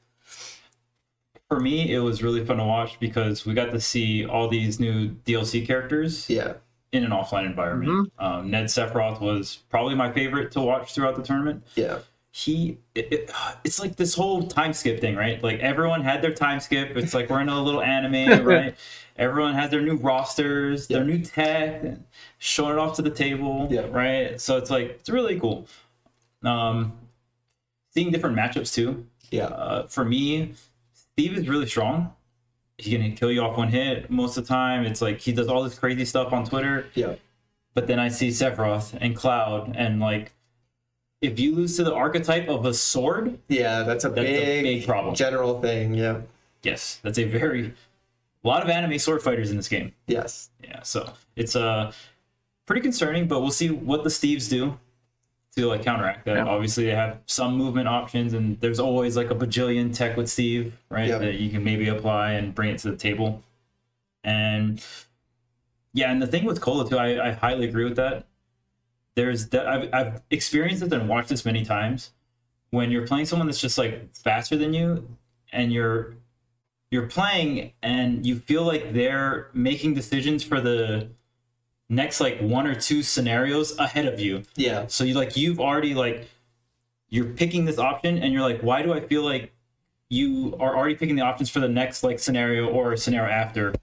For 1.48 1.60
me, 1.60 1.92
it 1.92 1.98
was 1.98 2.22
really 2.22 2.44
fun 2.44 2.56
to 2.56 2.64
watch 2.64 2.98
because 2.98 3.44
we 3.44 3.52
got 3.52 3.72
to 3.72 3.80
see 3.80 4.24
all 4.24 4.48
these 4.48 4.80
new 4.80 5.10
DLC 5.10 5.66
characters 5.66 6.30
Yeah, 6.30 6.54
in 6.92 7.04
an 7.04 7.10
offline 7.10 7.44
environment. 7.44 8.10
Um, 8.18 8.50
Ned 8.50 8.66
Sephiroth 8.66 9.20
was 9.20 9.58
probably 9.68 9.94
my 9.94 10.10
favorite 10.10 10.50
to 10.52 10.62
watch 10.62 10.94
throughout 10.94 11.16
the 11.16 11.22
tournament. 11.22 11.64
yeah, 11.74 11.98
he 12.34 12.78
it, 12.94 13.12
it- 13.12 13.30
it's 13.64 13.78
like 13.78 13.96
this 13.96 14.14
whole 14.14 14.44
time 14.44 14.72
skip 14.72 14.98
thing 15.02 15.14
right? 15.14 15.42
Like 15.42 15.60
everyone 15.60 16.00
had 16.02 16.22
their 16.22 16.32
time 16.32 16.60
skip. 16.60 16.96
It's 16.96 17.12
like 17.12 17.28
we're 17.28 17.42
in 17.42 17.50
a 17.50 17.62
little 17.62 17.82
anime 17.82 18.44
right? 18.46 18.74
Everyone 19.18 19.52
has 19.52 19.70
their 19.70 19.82
new 19.82 19.96
rosters 19.96 20.88
their 20.88 21.04
new 21.04 21.18
tech 21.18 21.84
and 21.84 22.04
showing 22.38 22.72
it 22.72 22.78
off 22.78 22.96
to 22.96 23.02
the 23.02 23.10
table 23.10 23.68
Yeah. 23.70 23.88
right? 23.90 24.40
So 24.40 24.56
it's 24.56 24.70
like 24.70 24.88
it's 25.00 25.10
really 25.10 25.38
cool 25.38 25.66
um 26.44 26.92
seeing 27.90 28.10
different 28.10 28.36
matchups 28.36 28.72
too 28.74 29.06
yeah, 29.30 29.46
uh, 29.46 29.86
for 29.86 30.04
me 30.04 30.54
steve 30.92 31.36
is 31.36 31.48
really 31.48 31.66
strong 31.66 32.12
he 32.78 32.96
can 32.96 33.14
kill 33.14 33.30
you 33.30 33.40
off 33.40 33.56
one 33.56 33.68
hit 33.68 34.10
most 34.10 34.36
of 34.36 34.46
the 34.46 34.48
time 34.48 34.84
it's 34.84 35.00
like 35.00 35.20
he 35.20 35.32
does 35.32 35.48
all 35.48 35.62
this 35.62 35.78
crazy 35.78 36.04
stuff 36.04 36.32
on 36.32 36.44
twitter 36.44 36.86
yeah, 36.94 37.14
but 37.74 37.86
then 37.86 37.98
I 37.98 38.08
see 38.08 38.28
Sephiroth 38.28 38.96
and 39.00 39.16
Cloud, 39.16 39.74
and 39.76 39.98
like, 40.00 40.32
if 41.20 41.38
you 41.38 41.54
lose 41.54 41.76
to 41.76 41.84
the 41.84 41.94
archetype 41.94 42.48
of 42.48 42.66
a 42.66 42.74
sword, 42.74 43.38
yeah. 43.48 43.82
That's 43.82 44.04
a 44.04 44.10
That's 44.10 44.28
a 44.28 44.44
big, 44.44 44.62
big 44.64 44.86
problem. 44.86 45.14
general 45.14 45.60
thing. 45.60 45.94
Yeah, 45.94 46.20
yes, 46.62 47.00
that's 47.02 47.18
a 47.18 47.24
very, 47.24 47.72
a 48.44 48.48
lot 48.48 48.62
of 48.62 48.68
anime 48.68 48.98
sword 48.98 49.22
fighters 49.22 49.50
in 49.50 49.56
this 49.56 49.68
game. 49.68 49.94
yes, 50.06 50.50
Yeah, 50.62 50.82
so 50.82 51.12
it's 51.36 51.56
uh, 51.56 51.92
pretty 52.66 52.82
concerning, 52.82 53.26
but 53.26 53.40
we'll 53.40 53.50
see 53.50 53.70
what 53.70 54.04
the 54.04 54.10
Steves 54.10 54.50
do 54.50 54.78
to 55.56 55.66
like 55.66 55.82
counteract 55.82 56.24
that. 56.24 56.36
Yeah. 56.36 56.44
Obviously, 56.44 56.84
they 56.86 56.94
have 56.94 57.18
some 57.26 57.56
movement 57.56 57.88
options, 57.88 58.32
and 58.32 58.58
there's 58.60 58.80
always 58.80 59.16
like 59.16 59.30
a 59.30 59.34
bajillion 59.34 59.94
tech 59.94 60.16
with 60.16 60.30
Steve, 60.30 60.74
right? 60.88 61.08
Yeah. 61.08 61.18
That 61.18 61.34
you 61.34 61.50
can 61.50 61.62
maybe 61.62 61.88
apply 61.88 62.32
and 62.32 62.54
bring 62.54 62.70
it 62.70 62.78
to 62.78 62.90
the 62.90 62.96
table. 62.96 63.42
And 64.24 64.82
yeah, 65.92 66.10
and 66.10 66.22
the 66.22 66.26
thing 66.26 66.44
with 66.44 66.60
Cola 66.60 66.88
too, 66.88 66.98
I, 66.98 67.28
I 67.28 67.32
highly 67.32 67.66
agree 67.66 67.84
with 67.84 67.96
that. 67.96 68.26
There's 69.14 69.48
that 69.48 69.66
I've, 69.66 69.90
I've 69.92 70.22
experienced 70.30 70.82
it 70.82 70.92
and 70.92 71.08
watched 71.08 71.28
this 71.28 71.44
many 71.44 71.64
times. 71.64 72.12
When 72.70 72.90
you're 72.90 73.06
playing 73.06 73.26
someone 73.26 73.46
that's 73.46 73.60
just 73.60 73.76
like 73.76 74.14
faster 74.14 74.56
than 74.56 74.72
you, 74.72 75.06
and 75.52 75.70
you're 75.72 76.14
you're 76.90 77.06
playing 77.06 77.72
and 77.82 78.24
you 78.24 78.38
feel 78.38 78.64
like 78.64 78.92
they're 78.92 79.48
making 79.52 79.94
decisions 79.94 80.42
for 80.42 80.60
the 80.60 81.08
next 81.92 82.20
like 82.20 82.40
one 82.40 82.66
or 82.66 82.74
two 82.74 83.02
scenarios 83.02 83.78
ahead 83.78 84.06
of 84.06 84.18
you. 84.18 84.42
yeah, 84.56 84.86
So 84.86 85.04
you 85.04 85.14
like 85.14 85.36
you've 85.36 85.60
already 85.60 85.94
like 85.94 86.26
you're 87.10 87.26
picking 87.26 87.66
this 87.66 87.78
option 87.78 88.18
and 88.18 88.32
you're 88.32 88.42
like, 88.42 88.62
why 88.62 88.80
do 88.82 88.94
I 88.94 89.00
feel 89.00 89.22
like 89.22 89.52
you 90.08 90.56
are 90.58 90.74
already 90.74 90.94
picking 90.94 91.16
the 91.16 91.22
options 91.22 91.50
for 91.50 91.60
the 91.60 91.68
next 91.68 92.02
like 92.02 92.18
scenario 92.18 92.68
or 92.68 92.96
scenario 92.96 93.30
after? 93.30 93.74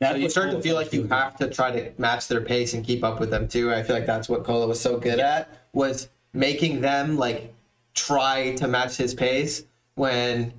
That's 0.00 0.14
so 0.14 0.18
you 0.18 0.30
start 0.30 0.50
to 0.50 0.62
feel 0.62 0.74
like 0.74 0.92
you 0.94 1.06
have 1.08 1.36
to 1.36 1.50
try 1.50 1.70
to 1.70 1.92
match 1.98 2.26
their 2.26 2.40
pace 2.40 2.72
and 2.72 2.84
keep 2.84 3.04
up 3.04 3.20
with 3.20 3.30
them 3.30 3.46
too. 3.46 3.72
I 3.72 3.82
feel 3.82 3.94
like 3.94 4.06
that's 4.06 4.28
what 4.28 4.44
Cola 4.44 4.66
was 4.66 4.80
so 4.80 4.98
good 4.98 5.20
at 5.20 5.50
was 5.74 6.08
making 6.32 6.80
them 6.80 7.18
like 7.18 7.54
try 7.94 8.54
to 8.54 8.66
match 8.66 8.96
his 8.96 9.14
pace 9.14 9.64
when 9.94 10.54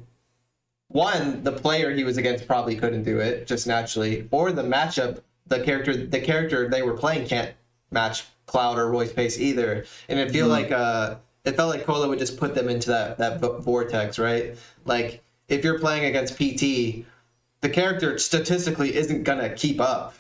one 0.89 1.43
the 1.43 1.51
player 1.51 1.91
he 1.91 2.03
was 2.03 2.17
against 2.17 2.45
probably 2.45 2.75
couldn't 2.75 3.03
do 3.03 3.19
it 3.19 3.47
just 3.47 3.65
naturally 3.65 4.27
or 4.29 4.51
the 4.51 4.62
matchup 4.62 5.21
the 5.47 5.60
character 5.60 5.95
the 5.95 6.19
character 6.19 6.69
they 6.69 6.82
were 6.82 6.93
playing 6.93 7.27
can't 7.27 7.53
match 7.91 8.25
Cloud 8.45 8.77
or 8.77 8.89
Roy's 8.89 9.13
pace 9.13 9.39
either 9.39 9.86
and 10.10 10.19
it 10.19 10.32
feel 10.32 10.47
like 10.47 10.71
uh 10.71 11.15
it 11.45 11.56
felt 11.56 11.69
like 11.69 11.86
Cola 11.86 12.08
would 12.08 12.19
just 12.19 12.38
put 12.38 12.56
them 12.56 12.69
into 12.69 12.89
that 12.89 13.17
that 13.17 13.39
vortex 13.39 14.19
right 14.19 14.58
like 14.86 15.21
if 15.47 15.63
you're 15.63 15.79
playing 15.79 16.06
against 16.06 16.38
PT 16.38 17.06
the 17.63 17.69
character 17.69 18.19
statistically 18.19 18.93
isn't 18.93 19.23
gonna 19.23 19.49
keep 19.49 19.79
up. 19.79 20.15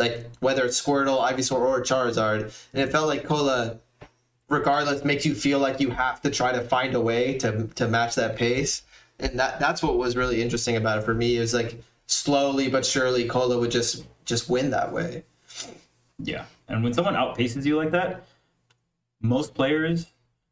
Like 0.00 0.26
whether 0.40 0.64
it's 0.64 0.82
Squirtle, 0.82 1.20
Ivysaur, 1.20 1.60
or 1.60 1.80
Charizard, 1.80 2.52
and 2.72 2.82
it 2.82 2.90
felt 2.90 3.06
like 3.06 3.22
Cola, 3.24 3.78
regardless, 4.48 5.04
makes 5.04 5.24
you 5.24 5.36
feel 5.36 5.60
like 5.60 5.78
you 5.78 5.90
have 5.90 6.20
to 6.22 6.30
try 6.30 6.50
to 6.50 6.60
find 6.60 6.94
a 6.94 7.00
way 7.00 7.38
to 7.38 7.68
to 7.76 7.86
match 7.86 8.16
that 8.16 8.34
pace, 8.34 8.82
and 9.20 9.38
that 9.38 9.60
that's 9.60 9.80
what 9.80 9.96
was 9.96 10.16
really 10.16 10.42
interesting 10.42 10.74
about 10.74 10.98
it 10.98 11.02
for 11.02 11.14
me. 11.14 11.36
Is 11.36 11.54
like 11.54 11.80
slowly 12.06 12.68
but 12.68 12.84
surely, 12.84 13.26
Cola 13.26 13.58
would 13.58 13.70
just 13.70 14.04
just 14.24 14.48
win 14.48 14.70
that 14.70 14.92
way. 14.92 15.24
Yeah. 16.18 16.46
And 16.68 16.82
when 16.82 16.94
someone 16.94 17.14
outpaces 17.14 17.64
you 17.66 17.76
like 17.76 17.90
that, 17.90 18.24
most 19.20 19.54
players, 19.54 20.06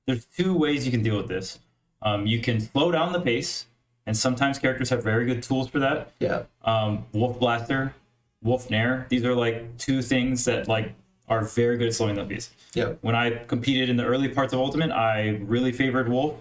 there's 0.06 0.24
two 0.26 0.56
ways 0.56 0.84
you 0.84 0.90
can 0.92 1.02
deal 1.02 1.16
with 1.16 1.28
this. 1.28 1.58
Um, 2.02 2.26
you 2.26 2.40
can 2.40 2.60
slow 2.60 2.90
down 2.90 3.12
the 3.12 3.20
pace, 3.20 3.66
and 4.06 4.16
sometimes 4.16 4.58
characters 4.58 4.90
have 4.90 5.02
very 5.02 5.24
good 5.24 5.42
tools 5.42 5.68
for 5.68 5.78
that. 5.78 6.12
Yeah, 6.18 6.42
Um, 6.64 7.06
Wolf 7.12 7.38
Blaster, 7.38 7.94
Wolf 8.42 8.68
Nair, 8.70 9.06
these 9.08 9.24
are 9.24 9.34
like 9.34 9.78
two 9.78 10.02
things 10.02 10.44
that 10.46 10.66
like 10.68 10.92
are 11.28 11.44
very 11.44 11.78
good 11.78 11.88
at 11.88 11.94
slowing 11.94 12.16
the 12.16 12.24
pace. 12.24 12.50
yeah, 12.74 12.92
When 13.00 13.14
I 13.14 13.44
competed 13.44 13.88
in 13.88 13.96
the 13.96 14.04
early 14.04 14.28
parts 14.28 14.52
of 14.52 14.58
Ultimate, 14.58 14.90
I 14.90 15.40
really 15.44 15.72
favored 15.72 16.08
Wolf 16.08 16.34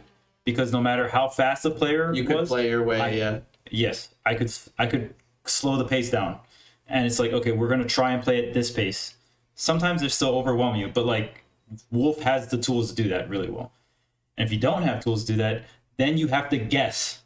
because 0.44 0.74
no 0.74 0.82
matter 0.82 1.08
how 1.08 1.30
fast 1.30 1.64
the 1.64 1.72
player 1.72 2.12
you 2.14 2.24
could 2.24 2.36
was, 2.38 2.50
play 2.50 2.68
your 2.70 2.84
way. 2.84 3.00
I- 3.00 3.10
yeah, 3.12 3.40
yes, 3.72 4.10
I 4.26 4.36
could 4.36 4.54
I 4.78 4.86
could 4.86 5.14
slow 5.46 5.78
the 5.78 5.86
pace 5.86 6.10
down. 6.12 6.40
And 6.88 7.06
it's 7.06 7.20
like, 7.20 7.32
okay, 7.32 7.52
we're 7.52 7.70
gonna 7.70 7.86
try 7.86 8.12
and 8.14 8.22
play 8.22 8.46
at 8.48 8.54
this 8.54 8.70
pace. 8.72 9.16
Sometimes 9.56 10.02
they're 10.02 10.10
still 10.10 10.36
overwhelm 10.36 10.76
you, 10.76 10.88
but 10.90 11.06
like 11.06 11.44
Wolf 11.92 12.20
has 12.22 12.48
the 12.50 12.58
tools 12.58 12.90
to 12.94 12.96
do 13.04 13.10
that 13.10 13.30
really 13.30 13.50
well. 13.50 13.72
And 14.38 14.46
if 14.46 14.52
you 14.54 14.60
don't 14.60 14.84
have 14.84 15.04
tools 15.04 15.24
to 15.26 15.34
do 15.34 15.38
that, 15.38 15.64
then 15.98 16.18
you 16.18 16.28
have 16.28 16.50
to 16.50 16.58
guess. 16.58 17.22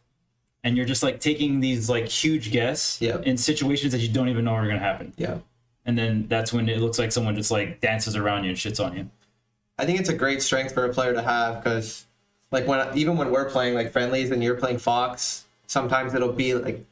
And 0.64 0.76
you're 0.78 0.86
just 0.86 1.04
like 1.04 1.20
taking 1.20 1.60
these 1.60 1.90
like 1.90 2.08
huge 2.08 2.52
guess 2.52 3.00
Yeah. 3.02 3.20
in 3.24 3.38
situations 3.38 3.92
that 3.92 4.00
you 4.00 4.10
don't 4.12 4.30
even 4.30 4.46
know 4.46 4.52
are 4.54 4.66
gonna 4.68 4.80
happen. 4.80 5.14
yeah. 5.18 5.40
And 5.88 5.96
then 5.98 6.26
that's 6.28 6.52
when 6.52 6.68
it 6.68 6.80
looks 6.80 6.98
like 6.98 7.12
someone 7.12 7.36
just 7.36 7.52
like 7.52 7.80
dances 7.80 8.16
around 8.16 8.44
you 8.44 8.50
and 8.50 8.58
shits 8.58 8.84
on 8.84 8.98
you. 8.98 9.10
I 9.78 9.86
think 9.86 10.00
it's 10.00 10.10
a 10.10 10.16
great 10.16 10.42
strength 10.42 10.74
for 10.74 10.86
a 10.86 10.94
player 10.94 11.14
to 11.14 11.22
have 11.22 11.64
because, 11.64 12.06
like, 12.52 12.66
when 12.66 12.98
even 12.98 13.18
when 13.18 13.30
we're 13.30 13.50
playing 13.50 13.76
like 13.76 13.92
friendlies 13.92 14.32
and 14.32 14.42
you're 14.44 14.56
playing 14.56 14.80
Fox, 14.80 15.45
sometimes 15.68 16.14
it'll 16.14 16.32
be 16.32 16.54
like 16.54 16.86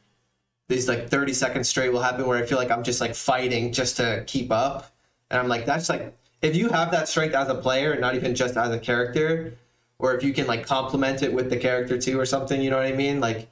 these 0.68 0.88
like 0.88 1.08
30 1.08 1.34
seconds 1.34 1.68
straight 1.68 1.92
will 1.92 2.02
happen 2.02 2.26
where 2.26 2.42
I 2.42 2.46
feel 2.46 2.58
like 2.58 2.70
I'm 2.70 2.82
just 2.82 3.00
like 3.00 3.14
fighting 3.14 3.72
just 3.72 3.96
to 3.98 4.24
keep 4.26 4.50
up, 4.50 4.92
and 5.30 5.40
I'm 5.40 5.48
like, 5.48 5.66
that's 5.66 5.88
like 5.88 6.16
if 6.42 6.56
you 6.56 6.68
have 6.68 6.90
that 6.90 7.08
strength 7.08 7.34
as 7.34 7.48
a 7.48 7.54
player, 7.54 7.92
and 7.92 8.00
not 8.00 8.14
even 8.14 8.34
just 8.34 8.56
as 8.56 8.70
a 8.70 8.78
character, 8.78 9.54
or 9.98 10.14
if 10.14 10.22
you 10.22 10.32
can 10.32 10.46
like 10.46 10.66
complement 10.66 11.22
it 11.22 11.32
with 11.32 11.50
the 11.50 11.56
character 11.56 11.98
too 11.98 12.18
or 12.18 12.26
something, 12.26 12.60
you 12.60 12.70
know 12.70 12.76
what 12.76 12.86
I 12.86 12.92
mean? 12.92 13.20
Like, 13.20 13.48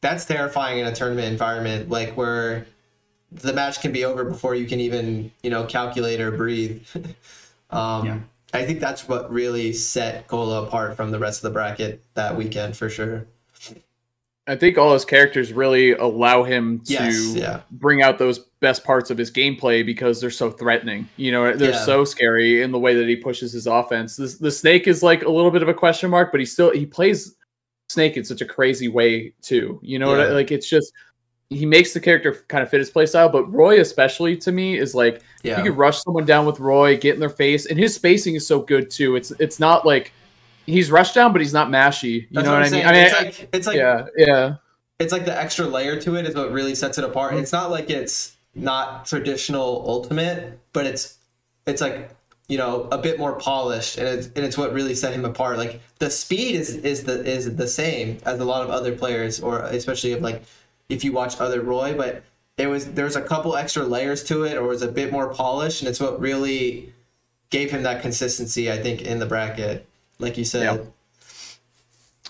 that's 0.00 0.24
terrifying 0.24 0.78
in 0.78 0.86
a 0.86 0.94
tournament 0.94 1.28
environment, 1.28 1.88
like 1.88 2.16
where 2.16 2.66
the 3.32 3.52
match 3.52 3.80
can 3.80 3.92
be 3.92 4.04
over 4.04 4.24
before 4.24 4.54
you 4.54 4.66
can 4.66 4.80
even 4.80 5.32
you 5.42 5.50
know 5.50 5.64
calculate 5.64 6.20
or 6.20 6.30
breathe. 6.30 6.86
um, 7.70 8.06
Yeah. 8.06 8.18
I 8.52 8.64
think 8.64 8.78
that's 8.78 9.08
what 9.08 9.32
really 9.32 9.72
set 9.72 10.28
Cola 10.28 10.62
apart 10.62 10.96
from 10.96 11.10
the 11.10 11.18
rest 11.18 11.38
of 11.38 11.50
the 11.50 11.54
bracket 11.54 12.00
that 12.14 12.36
weekend 12.36 12.76
for 12.76 12.88
sure. 12.88 13.26
I 14.46 14.56
think 14.56 14.76
all 14.76 14.92
his 14.92 15.06
characters 15.06 15.52
really 15.54 15.92
allow 15.92 16.42
him 16.42 16.80
to 16.80 16.92
Yes, 16.92 17.34
yeah. 17.34 17.60
bring 17.70 18.02
out 18.02 18.18
those 18.18 18.40
best 18.60 18.84
parts 18.84 19.10
of 19.10 19.16
his 19.16 19.30
gameplay 19.30 19.84
because 19.84 20.20
they're 20.20 20.28
so 20.30 20.50
threatening. 20.50 21.08
You 21.16 21.32
know, 21.32 21.56
they're 21.56 21.70
Yeah. 21.70 21.84
so 21.84 22.04
scary 22.04 22.60
in 22.60 22.70
the 22.70 22.78
way 22.78 22.94
that 22.94 23.08
he 23.08 23.16
pushes 23.16 23.52
his 23.52 23.66
offense. 23.66 24.16
This, 24.16 24.36
the 24.36 24.50
snake 24.50 24.86
is 24.86 25.02
like 25.02 25.22
a 25.22 25.30
little 25.30 25.50
bit 25.50 25.62
of 25.62 25.68
a 25.68 25.74
question 25.74 26.10
mark, 26.10 26.30
but 26.30 26.40
he 26.40 26.46
still 26.46 26.70
he 26.72 26.84
plays 26.84 27.34
Snake 27.90 28.16
in 28.16 28.24
such 28.24 28.40
a 28.40 28.46
crazy 28.46 28.88
way 28.88 29.32
too. 29.42 29.78
You 29.82 29.98
know, 29.98 30.08
what 30.08 30.20
I, 30.20 30.28
like 30.28 30.50
it's 30.50 30.68
just 30.68 30.92
he 31.50 31.64
makes 31.66 31.92
the 31.92 32.00
character 32.00 32.44
kind 32.48 32.62
of 32.62 32.68
fit 32.70 32.80
his 32.80 32.90
playstyle. 32.90 33.30
But 33.30 33.50
Roy, 33.52 33.80
especially 33.80 34.36
to 34.38 34.52
me, 34.52 34.76
is 34.78 34.94
like 34.94 35.20
Yeah. 35.42 35.58
you 35.58 35.64
can 35.64 35.76
rush 35.76 36.02
someone 36.02 36.24
down 36.26 36.44
with 36.46 36.60
Roy, 36.60 36.96
get 36.96 37.14
in 37.14 37.20
their 37.20 37.28
face, 37.30 37.66
and 37.66 37.78
his 37.78 37.94
spacing 37.94 38.34
is 38.34 38.46
so 38.46 38.60
good 38.60 38.90
too. 38.90 39.16
It's 39.16 39.30
it's 39.38 39.58
not 39.60 39.86
like 39.86 40.12
he's 40.66 40.90
rushed 40.90 41.14
down, 41.14 41.32
but 41.32 41.40
he's 41.40 41.52
not 41.52 41.68
mashy. 41.68 42.22
You 42.22 42.26
That's 42.32 42.46
know 42.46 42.52
what, 42.52 42.62
I'm 42.62 42.74
I 42.74 42.76
mean? 42.76 42.86
I 42.86 42.92
mean, 42.92 43.04
it's 43.04 43.14
like 43.14 43.48
it's 43.52 43.66
like 43.66 43.76
yeah, 43.76 44.06
yeah, 44.16 44.56
it's 44.98 45.12
like 45.12 45.24
the 45.24 45.38
extra 45.38 45.66
layer 45.66 46.00
to 46.00 46.16
it 46.16 46.26
is 46.26 46.34
what 46.34 46.52
really 46.52 46.74
sets 46.74 46.98
it 46.98 47.04
apart. 47.04 47.34
It's 47.34 47.52
not 47.52 47.70
like 47.70 47.90
it's 47.90 48.36
not 48.54 49.06
traditional 49.06 49.84
ultimate, 49.86 50.58
but 50.72 50.86
it's 50.86 51.18
it's 51.66 51.80
like 51.80 52.10
you 52.48 52.58
know 52.58 52.88
a 52.92 52.98
bit 52.98 53.18
more 53.18 53.34
polished, 53.34 53.98
and 53.98 54.06
it's 54.06 54.26
and 54.28 54.44
it's 54.44 54.56
what 54.56 54.72
really 54.72 54.94
set 54.94 55.12
him 55.12 55.24
apart. 55.24 55.58
Like 55.58 55.80
the 55.98 56.10
speed 56.10 56.54
is 56.54 56.76
is 56.76 57.04
the 57.04 57.24
is 57.24 57.56
the 57.56 57.68
same 57.68 58.18
as 58.24 58.40
a 58.40 58.44
lot 58.44 58.62
of 58.62 58.70
other 58.70 58.94
players, 58.94 59.40
or 59.40 59.60
especially 59.60 60.12
if 60.12 60.20
like 60.20 60.42
if 60.88 61.04
you 61.04 61.12
watch 61.12 61.40
other 61.40 61.62
Roy, 61.62 61.94
but 61.96 62.22
it 62.56 62.68
was 62.68 62.92
there's 62.92 63.16
a 63.16 63.22
couple 63.22 63.56
extra 63.56 63.82
layers 63.84 64.22
to 64.24 64.44
it, 64.44 64.56
or 64.56 64.64
it 64.64 64.68
was 64.68 64.82
a 64.82 64.88
bit 64.88 65.10
more 65.10 65.32
polished, 65.32 65.82
and 65.82 65.88
it's 65.88 66.00
what 66.00 66.20
really 66.20 66.92
gave 67.50 67.70
him 67.70 67.82
that 67.82 68.02
consistency. 68.02 68.70
I 68.70 68.78
think 68.80 69.02
in 69.02 69.18
the 69.18 69.26
bracket, 69.26 69.86
like 70.18 70.38
you 70.38 70.44
said. 70.44 70.62
Yeah. 70.78 70.84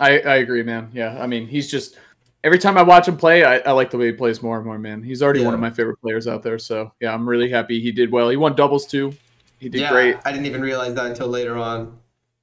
I 0.01 0.19
I 0.21 0.37
agree, 0.37 0.63
man. 0.63 0.91
Yeah, 0.93 1.17
I 1.21 1.27
mean, 1.27 1.47
he's 1.47 1.71
just 1.71 1.99
every 2.43 2.59
time 2.59 2.77
I 2.77 2.83
watch 2.83 3.09
him 3.09 3.17
play, 3.17 3.45
I, 3.45 3.59
I 3.59 3.73
like 3.73 3.91
the 3.91 3.99
way 3.99 4.07
he 4.07 4.13
plays 4.13 4.43
more 4.43 4.57
and 4.57 4.67
more, 4.67 4.79
man. 4.79 5.03
He's 5.03 5.23
already 5.23 5.45
one 5.45 5.55
of 5.55 5.61
my 5.61 5.71
favorite 5.71 6.01
players 6.01 6.27
out 6.27 6.43
there. 6.43 6.59
So 6.59 6.93
yeah, 7.01 7.13
I'm 7.15 7.29
really 7.29 7.49
happy 7.49 7.81
he 7.81 7.93
did 7.93 8.11
well. 8.11 8.29
He 8.29 8.37
won 8.37 8.55
doubles 8.55 8.87
too. 8.87 9.15
He 9.59 9.69
did 9.69 9.81
yeah, 9.83 9.91
great. 9.91 10.17
I 10.25 10.33
didn't 10.33 10.47
even 10.47 10.61
realize 10.61 10.95
that 10.95 11.07
until 11.07 11.29
later 11.29 11.57
on. 11.57 11.99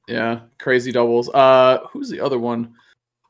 Yeah, 0.08 0.41
crazy 0.60 0.91
doubles. 0.91 1.30
Uh, 1.30 1.80
who's 1.91 2.10
the 2.10 2.19
other 2.19 2.39
one? 2.39 2.73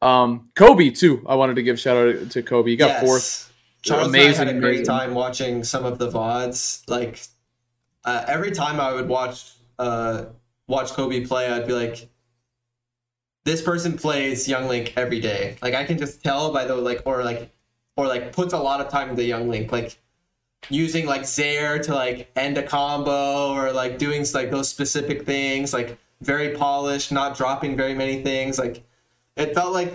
Um, 0.02 0.50
Kobe 0.56 0.89
too. 0.89 1.24
I 1.28 1.36
wanted 1.36 1.56
to 1.56 1.63
give 1.63 1.80
shout 1.80 1.97
out 1.97 2.30
to 2.32 2.41
Kobe. 2.41 2.71
He 2.71 2.76
got 2.76 2.89
Yes. 2.89 3.04
fourth. 3.04 3.47
Charles 3.84 4.08
Amazing, 4.10 4.47
had 4.47 4.56
a 4.56 4.60
great 4.60 4.69
amazing. 4.69 4.86
time 4.86 5.13
watching 5.15 5.63
some 5.63 5.86
of 5.86 5.97
the 5.97 6.10
vods. 6.10 6.88
Like 6.88 7.19
uh, 8.06 8.24
every 8.28 8.52
time 8.52 8.80
I 8.80 8.93
would 8.93 9.08
watch 9.08 9.54
uh, 9.80 10.26
watch 10.71 10.91
Kobe 10.91 11.25
play, 11.25 11.47
I'd 11.51 11.67
be 11.67 11.73
like, 11.73 12.10
"This 13.45 13.62
person 13.62 13.97
plays 13.97 14.47
Young 14.47 14.67
Link 14.67 14.93
every 14.95 15.19
day." 15.19 15.57
Like 15.62 15.75
I 15.75 15.84
can 15.84 15.97
just 15.97 16.23
tell 16.23 16.51
by 16.51 16.65
the 16.65 16.75
like, 16.75 17.01
or 17.05 17.23
like, 17.23 17.51
or 17.97 18.07
like 18.07 18.34
puts 18.34 18.53
a 18.53 18.60
lot 18.60 18.81
of 18.81 18.89
time 18.89 19.10
into 19.10 19.23
Young 19.23 19.49
Link, 19.49 19.71
like 19.71 19.99
using 20.69 21.05
like 21.05 21.23
Zair 21.23 21.81
to 21.84 21.93
like 21.93 22.31
end 22.36 22.57
a 22.57 22.63
combo 22.63 23.51
or 23.53 23.71
like 23.71 23.97
doing 23.97 24.25
like 24.34 24.51
those 24.51 24.69
specific 24.69 25.25
things, 25.25 25.73
like 25.73 25.97
very 26.21 26.55
polished, 26.55 27.12
not 27.12 27.38
dropping 27.38 27.75
very 27.75 27.93
many 27.93 28.23
things. 28.23 28.57
Like 28.57 28.84
it 29.36 29.53
felt 29.53 29.73
like 29.73 29.91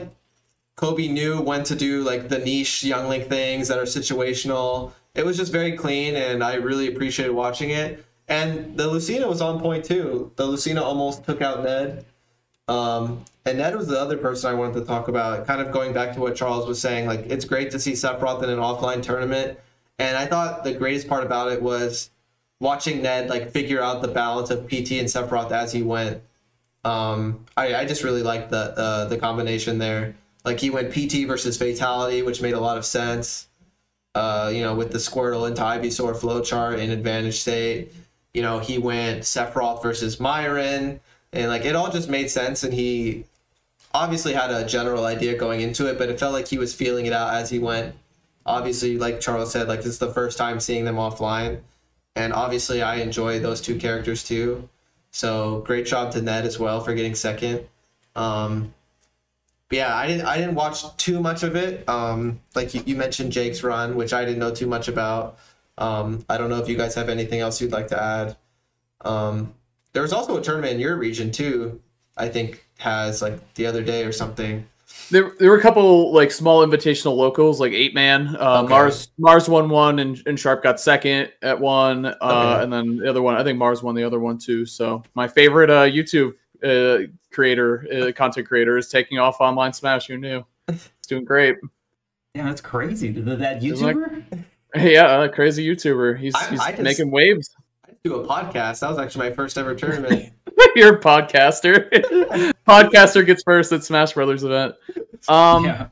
Kobe 0.77 1.09
knew 1.09 1.41
when 1.41 1.65
to 1.65 1.75
do 1.75 2.03
like 2.03 2.29
the 2.29 2.39
niche 2.39 2.85
Young 2.85 3.09
Link 3.09 3.29
things 3.29 3.69
that 3.69 3.79
are 3.79 3.85
situational. 3.85 4.93
It 5.15 5.25
was 5.25 5.37
just 5.39 5.51
very 5.51 5.73
clean, 5.73 6.15
and 6.15 6.45
I 6.45 6.55
really 6.55 6.89
appreciated 6.89 7.33
watching 7.33 7.71
it. 7.71 8.06
And 8.29 8.77
the 8.77 8.89
Lucina 8.89 9.29
was 9.29 9.41
on 9.41 9.61
point 9.61 9.85
too. 9.85 10.33
The 10.37 10.47
Lucina 10.47 10.83
almost 10.83 11.25
took 11.25 11.41
out 11.41 11.63
Ned. 11.63 12.05
Um, 12.69 13.25
and 13.45 13.59
Ned 13.59 13.77
was 13.77 13.87
the 13.87 13.99
other 13.99 14.17
person 14.17 14.51
I 14.51 14.55
wanted 14.55 14.75
to 14.81 14.85
talk 14.85 15.07
about. 15.07 15.47
Kind 15.47 15.61
of 15.61 15.71
going 15.71 15.93
back 15.93 16.15
to 16.15 16.21
what 16.21 16.35
Charles 16.35 16.67
was 16.67 16.81
saying, 16.81 17.07
like 17.07 17.21
it's 17.27 17.45
great 17.45 17.71
to 17.71 17.79
see 17.79 17.93
Sephiroth 17.93 18.43
in 18.43 18.51
an 18.51 18.59
offline 18.59 19.03
tournament. 19.03 19.59
And 19.99 20.17
I 20.17 20.27
thought 20.27 20.65
the 20.65 20.75
greatest 20.75 21.07
part 21.09 21.25
about 21.25 21.53
it 21.53 21.63
was 21.63 22.11
watching 22.61 23.03
Ned 23.03 23.31
like 23.31 23.53
figure 23.53 23.81
out 23.81 24.03
the 24.03 24.09
balance 24.09 24.51
of 24.51 24.67
PT 24.67 24.93
and 24.93 25.09
Sephiroth 25.09 25.53
as 25.53 25.73
he 25.73 25.83
went. 25.83 26.23
Um, 26.85 27.45
I, 27.57 27.75
I 27.75 27.85
just 27.85 28.03
really 28.03 28.23
liked 28.23 28.51
the 28.51 28.77
uh, 28.77 29.05
the 29.07 29.17
combination 29.19 29.79
there. 29.79 30.17
Like 30.45 30.61
he 30.61 30.71
went 30.71 30.93
PT 30.93 31.27
versus 31.27 31.57
Fatality, 31.57 32.23
which 32.23 32.43
made 32.43 32.55
a 32.55 32.61
lot 32.61 32.79
of 32.79 32.85
sense. 32.85 33.49
Uh, 34.15 34.51
you 34.53 34.63
know, 34.63 34.75
with 34.75 34.93
the 34.93 34.99
Squirtle 34.99 35.47
into 35.47 35.61
Ivysaur 35.61 36.17
flowchart 36.17 36.79
in 36.79 36.91
advantage 36.91 37.39
state. 37.39 37.93
You 38.37 38.43
know, 38.43 38.59
he 38.59 38.77
went 38.77 39.23
Sephiroth 39.23 39.83
versus 39.83 40.21
Myron, 40.21 41.01
and 41.33 41.49
like 41.49 41.65
it 41.65 41.75
all 41.75 41.91
just 41.91 42.11
made 42.11 42.31
sense. 42.31 42.63
And 42.65 42.75
he 42.75 43.25
obviously 43.95 44.35
had 44.35 44.51
a 44.51 44.67
general 44.67 45.07
idea 45.07 45.39
going 45.39 45.63
into 45.63 45.87
it, 45.87 45.97
but 45.97 46.11
it 46.11 46.21
felt 46.21 46.35
like 46.35 46.47
he 46.47 46.59
was 46.59 46.75
feeling 46.75 47.07
it 47.07 47.15
out 47.15 47.33
as 47.33 47.49
he 47.49 47.59
went. 47.59 47.95
Obviously, 48.45 48.99
like 48.99 49.21
Charles 49.21 49.53
said, 49.53 49.69
like 49.69 49.79
this 49.79 49.87
is 49.95 49.99
the 50.01 50.13
first 50.13 50.37
time 50.37 50.61
seeing 50.61 50.85
them 50.85 50.97
offline, 50.97 51.61
and 52.15 52.35
obviously 52.35 52.83
I 52.83 52.97
enjoy 52.97 53.41
those 53.41 53.63
two 53.63 53.79
characters 53.79 54.23
too. 54.23 54.69
So 55.13 55.63
great 55.65 55.87
job 55.87 56.13
to 56.13 56.21
Ned 56.21 56.45
as 56.45 56.59
well 56.59 56.81
for 56.81 56.93
getting 56.93 57.15
second. 57.15 57.67
Um, 58.15 58.75
but 59.71 59.79
yeah, 59.79 59.97
I 59.97 60.07
didn't 60.07 60.27
I 60.27 60.37
didn't 60.37 60.57
watch 60.57 60.95
too 60.99 61.21
much 61.21 61.43
of 61.43 61.57
it. 61.57 61.89
Um, 61.89 62.41
like 62.55 62.75
you, 62.75 62.83
you 62.85 62.97
mentioned 62.97 63.33
Jake's 63.33 63.63
run, 63.63 63.97
which 63.97 64.13
I 64.13 64.27
didn't 64.27 64.41
know 64.41 64.55
too 64.55 64.67
much 64.67 64.89
about. 64.89 65.39
Um, 65.79 66.25
I 66.29 66.39
don't 66.39 66.49
know 66.51 66.59
if 66.59 66.69
you 66.69 66.77
guys 66.77 66.95
have 66.95 67.09
anything 67.09 67.41
else 67.41 67.61
you'd 67.61 67.73
like 67.73 67.89
to 67.89 68.03
add. 68.03 68.37
Um, 69.03 69.55
there 69.93 70.03
was 70.03 70.13
also 70.13 70.37
a 70.39 70.43
tournament 70.43 70.75
in 70.75 70.81
your 70.81 70.97
region 70.97 71.31
too. 71.31 71.81
I 72.17 72.29
think 72.29 72.67
has 72.79 73.21
like 73.21 73.55
the 73.55 73.67
other 73.67 73.83
day 73.83 74.05
or 74.05 74.13
something. 74.13 74.67
There, 75.11 75.33
there 75.39 75.51
were 75.51 75.59
a 75.59 75.63
couple 75.63 76.13
like 76.13 76.31
small 76.31 76.67
invitational 76.67 77.15
locals, 77.17 77.61
like 77.61 77.73
eight 77.73 77.95
man. 77.95 78.37
Uh, 78.41 78.63
Okay. 78.63 78.69
Mars, 78.71 79.09
Mars 79.19 79.49
won 79.49 79.69
one, 79.69 79.99
and, 79.99 80.21
and 80.27 80.41
Sharp 80.41 80.63
got 80.63 80.81
second 80.81 81.31
at 81.43 81.61
one, 81.61 82.07
uh, 82.07 82.17
Okay. 82.23 82.63
and 82.65 82.73
then 82.73 82.97
the 82.97 83.11
other 83.11 83.21
one, 83.23 83.35
I 83.37 83.45
think 83.45 83.59
Mars 83.59 83.83
won 83.83 83.95
the 83.95 84.05
other 84.05 84.19
one 84.19 84.39
too. 84.39 84.65
So 84.65 85.03
my 85.15 85.29
favorite 85.29 85.69
uh, 85.71 85.85
YouTube 85.85 86.33
uh, 86.65 87.07
creator, 87.33 87.87
uh, 87.93 88.13
content 88.13 88.47
creator, 88.49 88.79
is 88.79 88.89
taking 88.89 89.19
off 89.19 89.41
online 89.41 89.73
Smash. 89.75 90.07
Who 90.07 90.17
knew? 90.17 90.45
It's 90.69 90.89
doing 91.07 91.25
great. 91.25 91.57
Yeah, 92.35 92.45
that's 92.45 92.61
crazy. 92.63 93.11
That 93.13 93.63
It's 93.63 93.81
like- 93.83 93.97
YouTuber? 93.97 94.45
yeah, 94.75 95.07
uh, 95.07 95.29
crazy 95.29 95.67
YouTuber. 95.67 96.19
He's 96.19 96.35
I- 96.35 96.51
he's 96.51 96.61
I 96.61 96.71
just- 96.73 96.83
making 96.83 97.11
waves. 97.11 97.51
I 97.87 97.93
do 98.05 98.17
a 98.17 98.27
podcast. 98.27 98.81
That 98.81 98.91
was 98.91 98.99
actually 98.99 99.31
my 99.31 99.35
first 99.35 99.57
ever 99.59 99.75
tournament. 99.75 100.33
You're 100.77 100.97
a 100.97 101.01
podcaster. 101.01 101.91
podcaster 102.69 103.25
gets 103.25 103.43
first 103.43 103.73
at 103.73 103.85
Smash 103.85 104.13
Brothers 104.13 104.45
event. 104.45 104.75
Um, 105.29 105.65
yeah. 105.65 105.89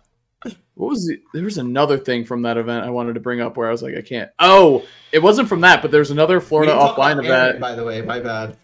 What 0.75 0.91
was 0.91 1.07
the, 1.07 1.21
there 1.33 1.45
was 1.45 1.59
another 1.59 1.97
thing 1.99 2.25
from 2.25 2.43
that 2.43 2.57
event 2.57 2.85
I 2.85 2.91
wanted 2.91 3.15
to 3.15 3.21
bring 3.21 3.41
up 3.41 3.57
where 3.57 3.69
I 3.69 3.71
was 3.71 3.83
like 3.83 3.95
I 3.97 4.03
can't. 4.03 4.31
Oh, 4.41 4.85
it 5.13 5.21
wasn't 5.21 5.49
from 5.49 5.61
that, 5.61 5.83
but 5.83 5.91
there's 5.93 6.11
another 6.11 6.41
Florida 6.41 6.73
offline 6.73 7.23
event. 7.25 7.61
By 7.61 7.75
the 7.75 7.85
way. 7.85 8.03
My 8.03 8.19
bad. 8.21 8.57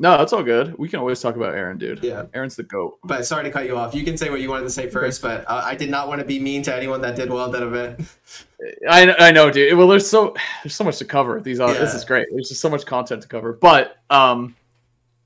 No, 0.00 0.16
that's 0.16 0.32
all 0.32 0.44
good. 0.44 0.78
We 0.78 0.88
can 0.88 1.00
always 1.00 1.20
talk 1.20 1.34
about 1.34 1.54
Aaron, 1.56 1.76
dude. 1.76 2.04
Yeah. 2.04 2.26
Aaron's 2.32 2.54
the 2.54 2.62
goat. 2.62 2.98
But 3.02 3.26
sorry 3.26 3.42
to 3.42 3.50
cut 3.50 3.66
you 3.66 3.76
off. 3.76 3.96
You 3.96 4.04
can 4.04 4.16
say 4.16 4.30
what 4.30 4.40
you 4.40 4.48
wanted 4.48 4.62
to 4.64 4.70
say 4.70 4.88
first, 4.88 5.20
but 5.20 5.44
uh, 5.48 5.62
I 5.64 5.74
did 5.74 5.90
not 5.90 6.06
want 6.06 6.20
to 6.20 6.24
be 6.24 6.38
mean 6.38 6.62
to 6.62 6.74
anyone 6.74 7.00
that 7.00 7.16
did 7.16 7.30
well 7.30 7.46
at 7.46 7.52
that 7.52 7.64
event. 7.64 8.00
I 8.88 9.12
I 9.18 9.30
know, 9.32 9.50
dude. 9.50 9.76
Well, 9.76 9.88
there's 9.88 10.08
so 10.08 10.36
there's 10.62 10.76
so 10.76 10.84
much 10.84 10.98
to 10.98 11.04
cover. 11.04 11.40
These 11.40 11.58
are 11.58 11.74
this 11.74 11.94
is 11.94 12.04
great. 12.04 12.28
There's 12.30 12.48
just 12.48 12.60
so 12.60 12.70
much 12.70 12.86
content 12.86 13.22
to 13.22 13.28
cover. 13.28 13.54
But 13.54 13.96
um, 14.08 14.54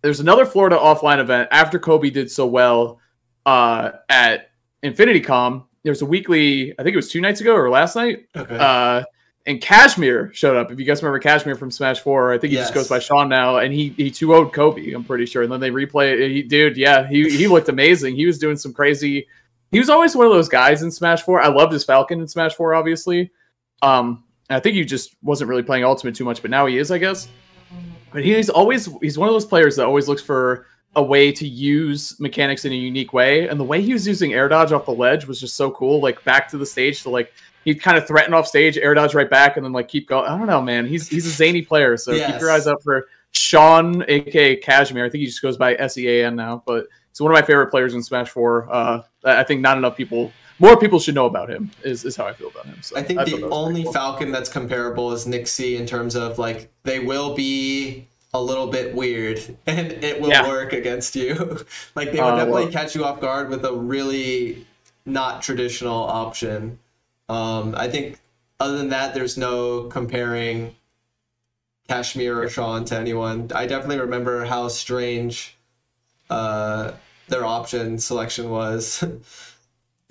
there's 0.00 0.20
another 0.20 0.46
Florida 0.46 0.76
offline 0.76 1.18
event 1.18 1.48
after 1.52 1.78
Kobe 1.78 2.10
did 2.10 2.30
so 2.30 2.46
well 2.46 2.98
uh 3.44 3.90
at 4.08 4.52
InfinityCom. 4.82 5.64
was 5.84 6.00
a 6.00 6.06
weekly. 6.06 6.72
I 6.78 6.82
think 6.82 6.94
it 6.94 6.96
was 6.96 7.10
two 7.10 7.20
nights 7.20 7.42
ago 7.42 7.54
or 7.54 7.68
last 7.68 7.94
night. 7.94 8.26
Okay. 8.34 8.56
uh, 8.58 9.02
and 9.46 9.60
Cashmere 9.60 10.32
showed 10.32 10.56
up. 10.56 10.70
If 10.70 10.78
you 10.78 10.84
guys 10.84 11.02
remember 11.02 11.18
Cashmere 11.18 11.56
from 11.56 11.70
Smash 11.70 12.00
Four, 12.00 12.32
I 12.32 12.38
think 12.38 12.52
he 12.52 12.56
just 12.56 12.74
goes 12.74 12.88
by 12.88 12.98
Sean 12.98 13.28
now, 13.28 13.56
and 13.58 13.72
he 13.72 13.88
he 13.90 14.10
two 14.10 14.28
would 14.28 14.52
Kobe. 14.52 14.92
I'm 14.92 15.04
pretty 15.04 15.26
sure, 15.26 15.42
and 15.42 15.50
then 15.50 15.60
they 15.60 15.70
replay 15.70 16.12
it. 16.12 16.30
He, 16.30 16.42
dude, 16.42 16.76
yeah, 16.76 17.08
he 17.08 17.28
he 17.28 17.48
looked 17.48 17.68
amazing. 17.68 18.14
He 18.14 18.26
was 18.26 18.38
doing 18.38 18.56
some 18.56 18.72
crazy. 18.72 19.26
He 19.72 19.78
was 19.78 19.88
always 19.88 20.14
one 20.14 20.26
of 20.26 20.32
those 20.32 20.48
guys 20.48 20.82
in 20.82 20.90
Smash 20.90 21.22
Four. 21.22 21.40
I 21.40 21.48
loved 21.48 21.72
his 21.72 21.84
Falcon 21.84 22.20
in 22.20 22.28
Smash 22.28 22.54
Four, 22.54 22.74
obviously. 22.74 23.30
Um, 23.80 24.24
I 24.48 24.60
think 24.60 24.76
he 24.76 24.84
just 24.84 25.16
wasn't 25.22 25.48
really 25.48 25.62
playing 25.62 25.84
Ultimate 25.84 26.14
too 26.14 26.24
much, 26.24 26.42
but 26.42 26.50
now 26.50 26.66
he 26.66 26.78
is, 26.78 26.90
I 26.90 26.98
guess. 26.98 27.28
But 28.12 28.24
he's 28.24 28.50
always 28.50 28.88
he's 29.00 29.18
one 29.18 29.28
of 29.28 29.34
those 29.34 29.46
players 29.46 29.76
that 29.76 29.86
always 29.86 30.08
looks 30.08 30.22
for 30.22 30.66
a 30.94 31.02
way 31.02 31.32
to 31.32 31.48
use 31.48 32.18
mechanics 32.20 32.64
in 32.64 32.72
a 32.72 32.76
unique 32.76 33.12
way. 33.12 33.48
And 33.48 33.58
the 33.58 33.64
way 33.64 33.80
he 33.80 33.94
was 33.94 34.06
using 34.06 34.34
air 34.34 34.48
dodge 34.48 34.72
off 34.72 34.84
the 34.84 34.92
ledge 34.92 35.26
was 35.26 35.40
just 35.40 35.56
so 35.56 35.70
cool. 35.70 36.00
Like 36.00 36.22
back 36.24 36.48
to 36.50 36.58
the 36.58 36.66
stage 36.66 37.02
to 37.02 37.10
like 37.10 37.32
he'd 37.64 37.80
kind 37.82 37.96
of 37.96 38.06
threaten 38.06 38.34
off 38.34 38.46
stage, 38.46 38.76
air 38.78 38.94
dodge 38.94 39.14
right 39.14 39.28
back, 39.30 39.56
and 39.56 39.64
then 39.64 39.72
like 39.72 39.88
keep 39.88 40.08
going. 40.08 40.26
I 40.30 40.36
don't 40.36 40.46
know, 40.46 40.62
man. 40.62 40.86
He's 40.86 41.08
he's 41.08 41.26
a 41.26 41.30
zany 41.30 41.62
player, 41.62 41.96
so 41.96 42.12
keep 42.12 42.40
your 42.40 42.50
eyes 42.50 42.66
up 42.66 42.82
for 42.82 43.06
Sean, 43.32 44.04
aka 44.08 44.56
Cashmere. 44.56 45.04
I 45.06 45.10
think 45.10 45.20
he 45.20 45.26
just 45.26 45.42
goes 45.42 45.56
by 45.56 45.74
S 45.74 45.96
E 45.98 46.08
A 46.08 46.26
N 46.26 46.36
now, 46.36 46.62
but 46.66 46.86
he's 47.10 47.20
one 47.20 47.30
of 47.30 47.34
my 47.34 47.42
favorite 47.42 47.68
players 47.68 47.94
in 47.94 48.02
Smash 48.02 48.28
Four. 48.30 48.68
Uh, 48.72 49.02
I 49.24 49.40
I 49.40 49.44
think 49.44 49.60
not 49.60 49.78
enough 49.78 49.96
people, 49.96 50.32
more 50.58 50.76
people 50.78 50.98
should 51.00 51.14
know 51.14 51.26
about 51.26 51.48
him. 51.50 51.70
Is 51.82 52.04
is 52.04 52.14
how 52.16 52.26
I 52.26 52.32
feel 52.32 52.48
about 52.48 52.66
him. 52.66 52.78
So 52.82 52.96
I 52.96 53.02
think 53.02 53.18
thought 53.18 53.26
the 53.26 53.32
that 53.36 53.42
was 53.42 53.50
pretty 53.50 53.54
only 53.54 53.82
cool. 53.84 53.92
Falcon 53.92 54.32
that's 54.32 54.48
comparable 54.48 55.12
is 55.12 55.26
Nixie 55.26 55.76
in 55.76 55.86
terms 55.86 56.14
of 56.14 56.38
like 56.38 56.70
they 56.84 56.98
will 57.00 57.34
be 57.34 58.06
a 58.34 58.40
little 58.42 58.66
bit 58.68 58.94
weird 58.94 59.38
and 59.66 59.92
it 59.92 60.18
will 60.20 60.30
Yeah. 60.30 60.46
work 60.48 60.72
against 60.72 61.14
you. 61.16 61.34
like 61.94 62.12
they 62.12 62.18
would 62.18 62.26
Uh, 62.34 62.36
definitely 62.36 62.62
well- 62.64 62.72
catch 62.72 62.94
you 62.94 63.04
off 63.04 63.20
guard 63.20 63.48
with 63.50 63.64
a 63.64 63.72
really 63.72 64.66
not 65.04 65.42
traditional 65.42 66.02
option. 66.04 66.78
Um, 67.28 67.74
I 67.76 67.88
think 67.88 68.18
other 68.60 68.76
than 68.78 68.90
that, 68.90 69.14
there's 69.14 69.36
no 69.36 69.84
comparing 69.84 70.74
Kashmir 71.88 72.42
or 72.42 72.48
Sean 72.48 72.84
to 72.86 72.96
anyone. 72.96 73.50
I 73.54 73.66
definitely 73.66 74.00
remember 74.00 74.44
how 74.44 74.68
strange 74.68 75.56
uh, 76.30 76.92
their 77.28 77.44
option 77.44 77.98
selection 77.98 78.50
was. 78.50 79.04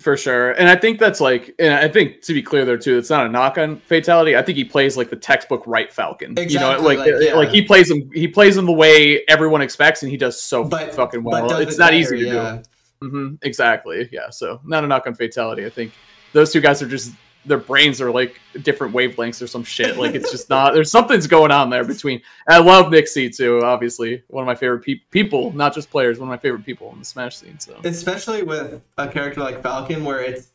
For 0.02 0.16
sure. 0.16 0.50
And 0.50 0.68
I 0.68 0.74
think 0.74 0.98
that's 0.98 1.20
like, 1.20 1.54
and 1.60 1.72
I 1.72 1.86
think 1.86 2.22
to 2.22 2.34
be 2.34 2.42
clear 2.42 2.64
there 2.64 2.76
too, 2.76 2.98
it's 2.98 3.08
not 3.08 3.24
a 3.24 3.28
knock 3.28 3.56
on 3.56 3.76
fatality. 3.78 4.36
I 4.36 4.42
think 4.42 4.58
he 4.58 4.64
plays 4.64 4.96
like 4.96 5.10
the 5.10 5.16
textbook 5.16 5.62
right 5.64 5.92
Falcon. 5.92 6.32
Exactly, 6.36 6.54
you 6.54 6.58
know, 6.58 6.82
like 6.82 6.98
like, 6.98 7.14
yeah. 7.20 7.34
like 7.34 7.50
he 7.50 7.62
plays 7.62 7.88
him 7.88 8.10
he 8.12 8.26
plays 8.26 8.56
him 8.56 8.66
the 8.66 8.72
way 8.72 9.22
everyone 9.28 9.62
expects 9.62 10.02
and 10.02 10.10
he 10.10 10.16
does 10.16 10.42
so 10.42 10.64
But- 10.64 10.92
fucking 10.92 11.22
well. 11.22 11.56
It's 11.60 11.78
not 11.78 11.92
better, 11.92 11.96
easy 11.96 12.18
to 12.18 12.26
yeah. 12.26 12.62
do. 13.00 13.08
hmm 13.08 13.34
Exactly. 13.42 14.08
Yeah. 14.10 14.30
So 14.30 14.60
not 14.64 14.82
a 14.82 14.88
knock 14.88 15.06
on 15.06 15.14
fatality. 15.14 15.64
I 15.64 15.70
think 15.70 15.92
those 16.32 16.52
two 16.52 16.60
guys 16.60 16.82
are 16.82 16.88
just 16.88 17.12
their 17.44 17.58
brains 17.58 18.00
are 18.00 18.10
like 18.10 18.40
different 18.62 18.94
wavelengths 18.94 19.42
or 19.42 19.46
some 19.46 19.64
shit. 19.64 19.96
Like 19.96 20.14
it's 20.14 20.30
just 20.30 20.48
not 20.48 20.74
there's 20.74 20.90
something's 20.90 21.26
going 21.26 21.50
on 21.50 21.70
there 21.70 21.84
between 21.84 22.22
I 22.48 22.58
love 22.58 22.90
Nick 22.90 23.08
C 23.08 23.28
too, 23.28 23.60
obviously. 23.64 24.22
One 24.28 24.42
of 24.42 24.46
my 24.46 24.54
favorite 24.54 24.84
pe- 24.84 25.00
people, 25.10 25.52
not 25.52 25.74
just 25.74 25.90
players, 25.90 26.18
one 26.18 26.28
of 26.28 26.30
my 26.30 26.38
favorite 26.38 26.64
people 26.64 26.90
in 26.92 26.98
the 26.98 27.04
Smash 27.04 27.36
scene. 27.36 27.58
So 27.58 27.80
Especially 27.84 28.42
with 28.42 28.80
a 28.98 29.08
character 29.08 29.40
like 29.40 29.62
Falcon, 29.62 30.04
where 30.04 30.20
it's 30.20 30.52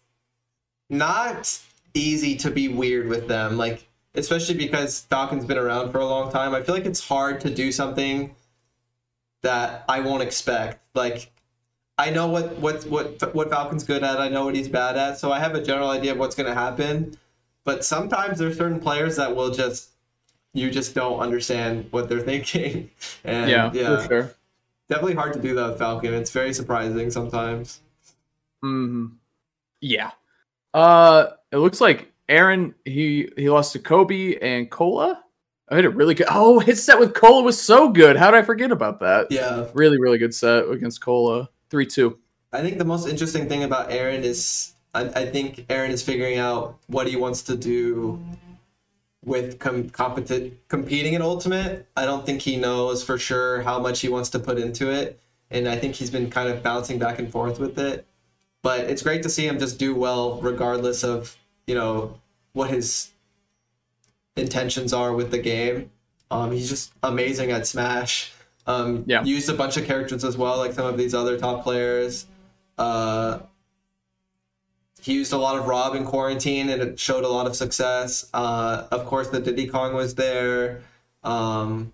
not 0.90 1.60
easy 1.94 2.36
to 2.38 2.52
be 2.52 2.68
weird 2.68 3.08
with 3.08 3.28
them. 3.28 3.58
Like, 3.58 3.88
especially 4.16 4.56
because 4.56 5.02
Falcon's 5.02 5.46
been 5.46 5.58
around 5.58 5.92
for 5.92 6.00
a 6.00 6.06
long 6.06 6.32
time. 6.32 6.56
I 6.56 6.62
feel 6.62 6.76
like 6.76 6.86
it's 6.86 7.06
hard 7.06 7.42
to 7.42 7.50
do 7.50 7.72
something 7.72 8.36
that 9.42 9.84
I 9.88 10.00
won't 10.00 10.24
expect. 10.24 10.80
Like, 10.96 11.32
I 11.98 12.10
know 12.12 12.28
what 12.28 12.58
what 12.60 12.84
what 12.86 13.34
what 13.34 13.50
Falcon's 13.50 13.84
good 13.84 14.04
at. 14.04 14.20
I 14.20 14.30
know 14.30 14.46
what 14.46 14.56
he's 14.56 14.68
bad 14.68 14.98
at. 14.98 15.18
So 15.20 15.32
I 15.32 15.40
have 15.40 15.56
a 15.56 15.62
general 15.64 15.90
idea 15.90 16.12
of 16.12 16.18
what's 16.20 16.36
going 16.36 16.48
to 16.48 16.54
happen. 16.54 17.18
But 17.64 17.84
sometimes 17.84 18.40
there's 18.40 18.58
certain 18.58 18.80
players 18.80 19.16
that 19.18 19.36
will 19.36 19.50
just 19.52 19.90
you 20.54 20.70
just 20.72 20.96
don't 20.96 21.20
understand 21.20 21.88
what 21.92 22.08
they're 22.10 22.20
thinking. 22.32 22.90
And 23.24 23.50
yeah, 23.50 23.72
yeah, 23.74 23.98
for 23.98 24.08
sure. 24.08 24.36
definitely 24.90 25.16
hard 25.16 25.34
to 25.34 25.40
do 25.42 25.56
that 25.56 25.70
with 25.72 25.80
Falcon. 25.80 26.14
It's 26.14 26.32
very 26.32 26.54
surprising 26.54 27.10
sometimes. 27.12 27.82
hmm 28.62 29.08
Yeah. 29.82 30.12
Uh, 30.74 31.28
it 31.52 31.58
looks 31.58 31.82
like 31.82 32.12
Aaron 32.30 32.76
he 32.86 33.30
he 33.38 33.50
lost 33.50 33.74
to 33.74 33.80
Kobe 33.80 34.38
and 34.40 34.70
Cola. 34.70 35.24
I 35.70 35.76
had 35.76 35.86
a 35.86 35.90
really 35.90 36.14
good. 36.14 36.28
Oh, 36.30 36.60
his 36.60 36.84
set 36.84 37.00
with 37.00 37.14
Cola 37.14 37.44
was 37.44 37.62
so 37.62 37.90
good. 37.90 38.16
How 38.18 38.32
did 38.32 38.38
I 38.38 38.44
forget 38.44 38.72
about 38.72 39.00
that? 39.02 39.28
Yeah. 39.32 39.66
Really, 39.74 40.00
really 40.00 40.18
good 40.18 40.34
set 40.34 40.70
against 40.70 41.02
Cola. 41.02 41.50
Three 41.70 41.86
two. 41.86 42.18
I 42.52 42.62
think 42.62 42.78
the 42.78 42.86
most 42.86 43.08
interesting 43.08 43.50
thing 43.50 43.64
about 43.64 43.92
Aaron 43.92 44.24
is 44.24 44.74
I, 44.94 45.02
I 45.04 45.26
think 45.26 45.66
Aaron 45.70 45.92
is 45.92 46.02
figuring 46.02 46.38
out 46.38 46.78
what 46.88 47.08
he 47.08 47.16
wants 47.16 47.42
to 47.44 47.56
do 47.56 48.22
with 49.24 49.60
com- 49.60 49.90
competi- 49.90 50.54
competing 50.70 51.14
in 51.14 51.22
Ultimate. 51.22 51.88
I 51.96 52.06
don't 52.06 52.26
think 52.26 52.42
he 52.42 52.56
knows 52.56 53.04
for 53.04 53.18
sure 53.18 53.62
how 53.62 53.80
much 53.80 54.00
he 54.00 54.10
wants 54.10 54.30
to 54.32 54.40
put 54.40 54.58
into 54.58 54.90
it, 54.90 55.20
and 55.52 55.68
I 55.68 55.78
think 55.78 55.96
he's 55.96 56.10
been 56.10 56.30
kind 56.30 56.50
of 56.50 56.64
bouncing 56.64 56.98
back 56.98 57.20
and 57.20 57.32
forth 57.32 57.60
with 57.60 57.78
it. 57.78 58.08
But 58.64 58.82
it's 58.82 59.02
great 59.02 59.24
to 59.24 59.30
see 59.30 59.46
him 59.46 59.60
just 59.60 59.78
do 59.78 59.94
well, 59.94 60.40
regardless 60.42 61.04
of 61.04 61.38
you 61.68 61.76
know 61.76 62.20
what 62.54 62.70
his 62.70 63.12
intentions 64.36 64.94
are 64.94 65.14
with 65.14 65.32
the 65.32 65.40
game. 65.40 65.92
Um, 66.32 66.52
he's 66.52 66.70
just 66.70 66.94
amazing 67.04 67.52
at 67.52 67.68
Smash. 67.68 68.34
Um, 68.68 69.04
Yeah. 69.08 69.24
Used 69.24 69.50
a 69.50 69.54
bunch 69.54 69.78
of 69.78 69.86
characters 69.86 70.24
as 70.24 70.38
well, 70.38 70.58
like 70.58 70.74
some 70.74 70.86
of 70.86 70.98
these 70.98 71.14
other 71.14 71.38
top 71.38 71.64
players. 71.64 72.26
Uh, 72.78 73.40
he 75.02 75.14
used 75.14 75.32
a 75.32 75.38
lot 75.38 75.58
of 75.58 75.68
Rob 75.68 75.96
in 75.96 76.06
quarantine, 76.06 76.70
and 76.70 76.82
it 76.82 77.00
showed 77.00 77.24
a 77.24 77.30
lot 77.30 77.48
of 77.48 77.56
success. 77.56 78.30
Uh, 78.34 78.88
of 78.92 79.06
course, 79.06 79.30
the 79.30 79.40
Diddy 79.40 79.68
Kong 79.68 79.94
was 79.94 80.16
there. 80.16 80.82
Um, 81.24 81.94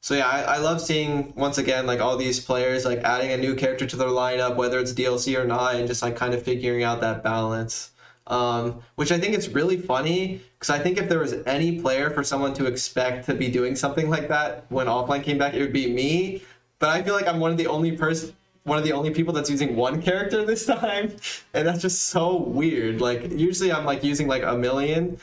so 0.00 0.14
yeah, 0.14 0.26
I, 0.26 0.40
I 0.42 0.58
love 0.58 0.80
seeing 0.80 1.32
once 1.36 1.58
again 1.58 1.86
like 1.86 2.00
all 2.00 2.16
these 2.16 2.40
players 2.40 2.84
like 2.84 3.00
adding 3.00 3.32
a 3.32 3.36
new 3.36 3.54
character 3.54 3.86
to 3.86 3.96
their 3.96 4.08
lineup, 4.08 4.56
whether 4.56 4.78
it's 4.78 4.92
DLC 4.92 5.38
or 5.38 5.44
not, 5.44 5.74
and 5.74 5.86
just 5.86 6.02
like 6.02 6.16
kind 6.16 6.34
of 6.34 6.42
figuring 6.42 6.82
out 6.82 7.00
that 7.02 7.22
balance. 7.22 7.90
Um, 8.30 8.80
which 8.94 9.10
I 9.10 9.18
think 9.18 9.34
it's 9.34 9.48
really 9.48 9.76
funny 9.76 10.40
because 10.54 10.70
I 10.70 10.78
think 10.78 10.98
if 10.98 11.08
there 11.08 11.18
was 11.18 11.34
any 11.46 11.80
player 11.80 12.10
for 12.10 12.22
someone 12.22 12.54
to 12.54 12.66
expect 12.66 13.26
to 13.26 13.34
be 13.34 13.50
doing 13.50 13.74
something 13.74 14.08
like 14.08 14.28
that 14.28 14.66
when 14.68 14.86
offline 14.86 15.24
came 15.24 15.36
back, 15.36 15.52
it 15.52 15.60
would 15.60 15.72
be 15.72 15.92
me. 15.92 16.42
But 16.78 16.90
I 16.90 17.02
feel 17.02 17.14
like 17.14 17.26
I'm 17.26 17.40
one 17.40 17.50
of 17.50 17.56
the 17.56 17.66
only 17.66 17.92
person, 17.96 18.32
one 18.62 18.78
of 18.78 18.84
the 18.84 18.92
only 18.92 19.10
people 19.10 19.34
that's 19.34 19.50
using 19.50 19.74
one 19.74 20.00
character 20.00 20.44
this 20.46 20.64
time, 20.64 21.16
and 21.54 21.66
that's 21.66 21.82
just 21.82 22.02
so 22.06 22.36
weird. 22.36 23.00
Like 23.00 23.32
usually 23.32 23.72
I'm 23.72 23.84
like 23.84 24.04
using 24.04 24.28
like 24.28 24.44
a 24.44 24.56
million, 24.56 25.18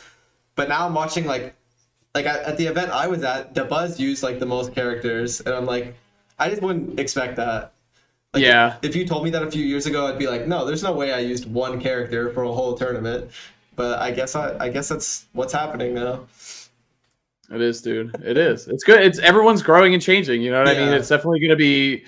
but 0.55 0.67
now 0.67 0.85
I'm 0.85 0.93
watching 0.93 1.25
like 1.25 1.55
like 2.13 2.25
at, 2.25 2.41
at 2.41 2.57
the 2.57 2.65
event 2.65 2.91
I 2.91 3.07
was 3.07 3.23
at, 3.23 3.53
Dabuz 3.55 3.99
used 3.99 4.21
like 4.21 4.39
the 4.39 4.45
most 4.45 4.75
characters, 4.75 5.39
and 5.39 5.55
I'm 5.55 5.65
like, 5.65 5.95
I 6.37 6.49
just 6.49 6.61
wouldn't 6.61 6.99
expect 6.99 7.37
that. 7.37 7.71
Like, 8.33 8.43
Yeah. 8.43 8.77
If 8.81 8.95
you 8.95 9.05
told 9.07 9.23
me 9.23 9.29
that 9.31 9.43
a 9.43 9.51
few 9.51 9.63
years 9.63 9.85
ago, 9.85 10.07
I'd 10.07 10.19
be 10.19 10.27
like, 10.27 10.47
no, 10.47 10.65
there's 10.65 10.83
no 10.83 10.93
way 10.93 11.13
I 11.13 11.19
used 11.19 11.51
one 11.51 11.79
character 11.79 12.31
for 12.33 12.43
a 12.43 12.51
whole 12.51 12.77
tournament. 12.77 13.31
But 13.75 13.99
I 13.99 14.11
guess 14.11 14.35
I, 14.35 14.57
I 14.59 14.69
guess 14.69 14.89
that's 14.89 15.27
what's 15.33 15.53
happening 15.53 15.93
now. 15.93 16.25
It 17.49 17.61
is, 17.61 17.81
dude. 17.81 18.13
It 18.25 18.37
is. 18.37 18.67
It's 18.67 18.83
good. 18.83 19.01
It's 19.01 19.19
everyone's 19.19 19.61
growing 19.61 19.93
and 19.93 20.03
changing. 20.03 20.41
You 20.41 20.51
know 20.51 20.59
what 20.59 20.67
I 20.67 20.73
mean? 20.73 20.93
It's 20.93 21.07
definitely 21.07 21.39
going 21.39 21.51
to 21.51 21.55
be 21.55 22.03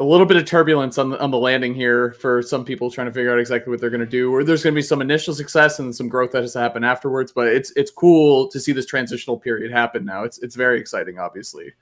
a 0.00 0.04
little 0.04 0.26
bit 0.26 0.36
of 0.36 0.44
turbulence 0.44 0.98
on 0.98 1.10
the, 1.10 1.20
on 1.20 1.30
the 1.30 1.38
landing 1.38 1.72
here 1.74 2.12
for 2.14 2.42
some 2.42 2.64
people 2.64 2.90
trying 2.90 3.06
to 3.06 3.12
figure 3.12 3.32
out 3.32 3.38
exactly 3.38 3.70
what 3.70 3.80
they're 3.80 3.90
going 3.90 4.00
to 4.00 4.06
do. 4.06 4.34
Or 4.34 4.42
there's 4.42 4.64
going 4.64 4.74
to 4.74 4.78
be 4.78 4.82
some 4.82 5.00
initial 5.00 5.32
success 5.34 5.78
and 5.78 5.94
some 5.94 6.08
growth 6.08 6.32
that 6.32 6.42
has 6.42 6.54
to 6.54 6.58
happen 6.58 6.82
afterwards. 6.82 7.30
But 7.30 7.48
it's 7.48 7.70
it's 7.76 7.90
cool 7.90 8.48
to 8.48 8.58
see 8.58 8.72
this 8.72 8.86
transitional 8.86 9.38
period 9.38 9.70
happen 9.70 10.04
now. 10.04 10.24
It's 10.24 10.38
it's 10.38 10.56
very 10.56 10.80
exciting, 10.80 11.18
obviously. 11.18 11.72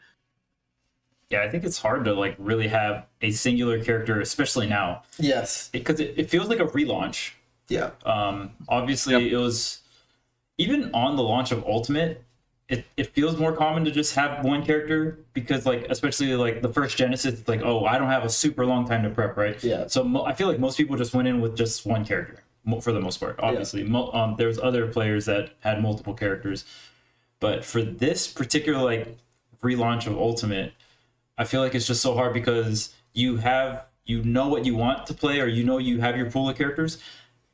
Yeah, 1.33 1.43
I 1.43 1.49
think 1.49 1.65
it's 1.65 1.79
hard 1.79 2.05
to 2.05 2.13
like 2.13 2.37
really 2.39 2.69
have 2.69 3.07
a 3.23 3.31
singular 3.31 3.83
character, 3.83 4.21
especially 4.21 4.67
now, 4.67 5.03
Yes. 5.19 5.71
because 5.73 5.99
it, 5.99 6.13
it 6.19 6.29
feels 6.29 6.49
like 6.49 6.61
a 6.61 6.67
relaunch. 6.67 7.33
Yeah. 7.69 7.91
Um, 8.05 8.51
obviously, 8.69 9.15
Yep. 9.15 9.33
it 9.33 9.37
was 9.39 9.81
even 10.59 10.91
on 10.93 11.17
the 11.17 11.23
launch 11.23 11.51
of 11.51 11.65
Ultimate. 11.65 12.23
It, 12.69 12.85
it 12.99 13.07
feels 13.15 13.39
more 13.39 13.53
common 13.55 13.83
to 13.87 13.91
just 13.91 14.15
have 14.15 14.45
one 14.45 14.63
character 14.65 15.19
because, 15.33 15.65
like, 15.65 15.87
especially 15.89 16.35
like 16.37 16.61
the 16.61 16.69
first 16.73 16.97
Genesis, 16.99 17.41
it's 17.41 17.49
like, 17.49 17.63
oh, 17.63 17.87
I 17.87 17.97
don't 17.99 18.09
have 18.09 18.25
a 18.25 18.31
super 18.31 18.65
long 18.67 18.87
time 18.87 19.03
to 19.03 19.11
prep, 19.11 19.37
right? 19.39 19.63
Yeah. 19.65 19.87
So 19.87 20.05
mo- 20.05 20.25
I 20.25 20.35
feel 20.35 20.49
like 20.49 20.59
most 20.59 20.77
people 20.77 20.97
just 20.97 21.15
went 21.15 21.29
in 21.29 21.41
with 21.41 21.57
just 21.57 21.87
one 21.87 22.05
character 22.05 22.43
for 22.83 22.93
the 22.93 23.01
most 23.01 23.19
part. 23.19 23.37
Obviously, 23.41 23.85
mo- 23.85 24.11
um, 24.13 24.37
there's 24.39 24.59
other 24.59 24.87
players 24.87 25.25
that 25.27 25.51
had 25.61 25.83
multiple 25.83 26.13
characters, 26.15 26.65
but 27.41 27.65
for 27.65 27.83
this 27.83 28.27
particular 28.29 28.83
like 28.83 29.17
relaunch 29.63 30.07
of 30.07 30.17
Ultimate, 30.17 30.73
I 31.39 31.45
feel 31.45 31.61
like 31.61 31.75
it's 31.75 31.87
just 31.87 32.03
so 32.03 32.15
hard 32.15 32.33
because 32.35 32.95
you 33.15 33.37
have 33.39 33.87
you 34.05 34.23
know 34.25 34.49
what 34.49 34.65
you 34.67 34.75
want 34.75 35.07
to 35.07 35.15
play 35.15 35.41
or 35.41 35.47
you 35.47 35.65
know 35.65 35.79
you 35.79 36.01
have 36.01 36.17
your 36.17 36.31
pool 36.31 36.49
of 36.49 36.57
characters 36.59 36.99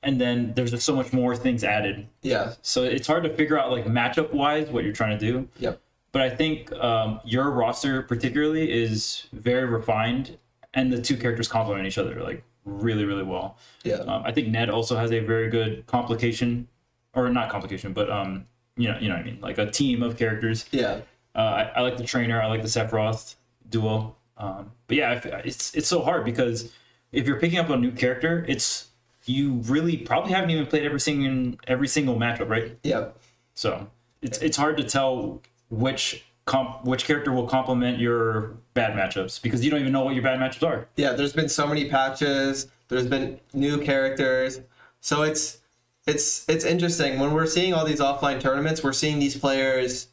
and 0.03 0.21
then 0.21 0.53
there's 0.55 0.71
just 0.71 0.87
so 0.87 0.95
much 0.95 1.13
more 1.13 1.37
things 1.37 1.63
added 1.65 2.07
Yeah. 2.23 2.55
so 2.63 2.85
it's 2.85 3.07
hard 3.07 3.25
to 3.25 3.31
figure 3.31 3.59
out 3.59 3.71
like 3.71 3.85
matchup 3.85 4.33
wise 4.33 4.69
what 4.71 4.85
you're 4.85 4.93
trying 4.95 5.19
to 5.19 5.31
do 5.33 5.49
Yep. 5.59 5.81
but 6.13 6.23
i 6.23 6.31
think 6.31 6.73
um, 6.75 7.21
your 7.25 7.51
roster 7.51 8.03
particularly 8.03 8.71
is 8.73 9.27
very 9.33 9.67
refined 9.67 10.39
and 10.75 10.91
the 10.93 11.03
two 11.03 11.17
characters 11.17 11.49
complement 11.49 11.87
each 11.87 11.99
other 11.99 12.23
like 12.23 12.43
really 12.65 13.05
really 13.05 13.25
well 13.25 13.59
Yeah. 13.85 13.97
um, 13.97 14.23
i 14.25 14.33
think 14.33 14.49
ned 14.49 14.71
also 14.71 14.97
has 14.97 15.13
a 15.13 15.19
very 15.21 15.51
good 15.51 15.87
complication 15.87 16.69
or 17.15 17.29
not 17.29 17.51
complication 17.51 17.93
but 17.93 18.09
um 18.11 18.47
you 18.77 18.89
know 18.91 18.99
you 18.99 19.09
know 19.09 19.17
what 19.17 19.23
i 19.23 19.27
mean 19.27 19.39
like 19.43 19.59
a 19.59 19.71
team 19.71 20.03
of 20.03 20.17
characters 20.17 20.65
Yeah. 20.71 21.01
uh, 21.35 21.39
I, 21.39 21.63
I 21.77 21.81
like 21.83 21.97
the 21.99 22.05
trainer. 22.05 22.41
I 22.41 22.47
like 22.47 22.63
the 22.63 22.69
Sephiroth 22.69 23.35
duo. 23.71 24.15
Um, 24.37 24.73
but 24.87 24.97
yeah, 24.97 25.21
it's 25.45 25.75
it's 25.75 25.89
so 25.89 26.03
hard 26.03 26.25
because 26.25 26.73
if 27.13 27.27
you're 27.27 27.41
picking 27.41 27.59
up 27.59 27.71
a 27.71 27.77
new 27.77 27.93
character, 27.93 28.45
it's 28.49 28.89
you 29.25 29.55
really 29.67 29.97
probably 29.97 30.33
haven't 30.33 30.51
even 30.51 30.67
played 30.67 30.85
every 30.85 31.01
single 31.01 31.59
every 31.67 31.89
single 31.89 32.17
matchup, 32.17 32.49
right? 32.49 32.79
Yeah. 32.83 33.09
So 33.55 33.89
it's 34.23 34.39
it's 34.39 34.57
hard 34.57 34.77
to 34.79 34.85
tell 34.85 35.43
which 35.71 36.25
comp 36.49 36.85
which 36.85 37.05
character 37.05 37.31
will 37.31 37.47
complement 37.47 37.99
your 37.99 38.55
bad 38.75 38.95
matchups 38.95 39.41
because 39.41 39.63
you 39.65 39.71
don't 39.71 39.81
even 39.81 39.93
know 39.93 40.03
what 40.05 40.15
your 40.15 40.23
bad 40.23 40.41
matchups 40.41 40.67
are. 40.67 40.89
yeah 40.97 41.13
there's 41.13 41.35
been 41.35 41.49
so 41.49 41.67
many 41.67 41.91
patches 41.91 42.69
there's 42.89 43.07
been 43.07 43.39
new 43.53 43.77
characters 43.79 44.61
so 45.03 45.23
it's 45.23 45.59
it's 46.07 46.49
it's 46.49 46.65
interesting 46.65 47.19
when 47.19 47.35
we're 47.35 47.47
seeing 47.47 47.75
all 47.75 47.85
these 47.85 48.01
offline 48.01 48.41
tournaments 48.41 48.83
we're 48.83 48.95
seeing 48.95 49.19
these 49.19 49.37
players 49.37 50.09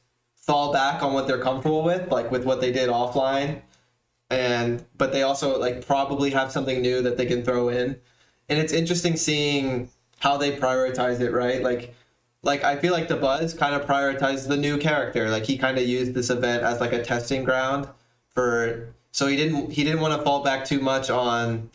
fall 0.45 0.71
back 0.71 1.01
on 1.01 1.13
what 1.13 1.27
they're 1.27 1.41
comfortable 1.41 1.83
with 1.83 2.11
like 2.11 2.29
with 2.29 2.45
what 2.45 2.61
they 2.61 2.71
did 2.71 2.89
offline. 2.89 3.61
And 4.29 4.85
but 4.97 5.11
they 5.11 5.23
also 5.23 5.59
like 5.59 5.85
probably 5.85 6.31
have 6.31 6.51
something 6.51 6.81
new 6.81 7.01
that 7.01 7.17
they 7.17 7.25
can 7.25 7.43
throw 7.43 7.69
in. 7.69 7.99
And 8.47 8.59
it's 8.59 8.73
interesting 8.73 9.17
seeing 9.17 9.89
how 10.19 10.37
they 10.37 10.55
prioritize 10.55 11.19
it 11.19 11.31
right? 11.31 11.61
Like 11.61 11.95
like 12.43 12.63
i 12.63 12.75
feel 12.77 12.93
like 12.93 13.07
Dabuz 13.07 13.57
kind 13.57 13.73
of 13.73 13.87
prioritized 13.87 14.47
the 14.47 14.57
new 14.57 14.77
character. 14.77 15.29
Like 15.29 15.45
he 15.45 15.57
kind 15.57 15.77
of 15.77 15.87
used 15.87 16.13
this 16.13 16.29
event 16.29 16.63
as 16.63 16.79
like 16.79 16.93
a 16.93 17.03
testing 17.03 17.43
ground 17.43 17.87
for 18.33 18.93
so 19.11 19.27
he 19.27 19.35
didn't 19.35 19.71
he 19.71 19.83
didn't 19.83 20.01
want 20.01 20.15
to 20.17 20.23
fall 20.23 20.43
back 20.43 20.65
too 20.65 20.79
much 20.79 21.09
on 21.09 21.71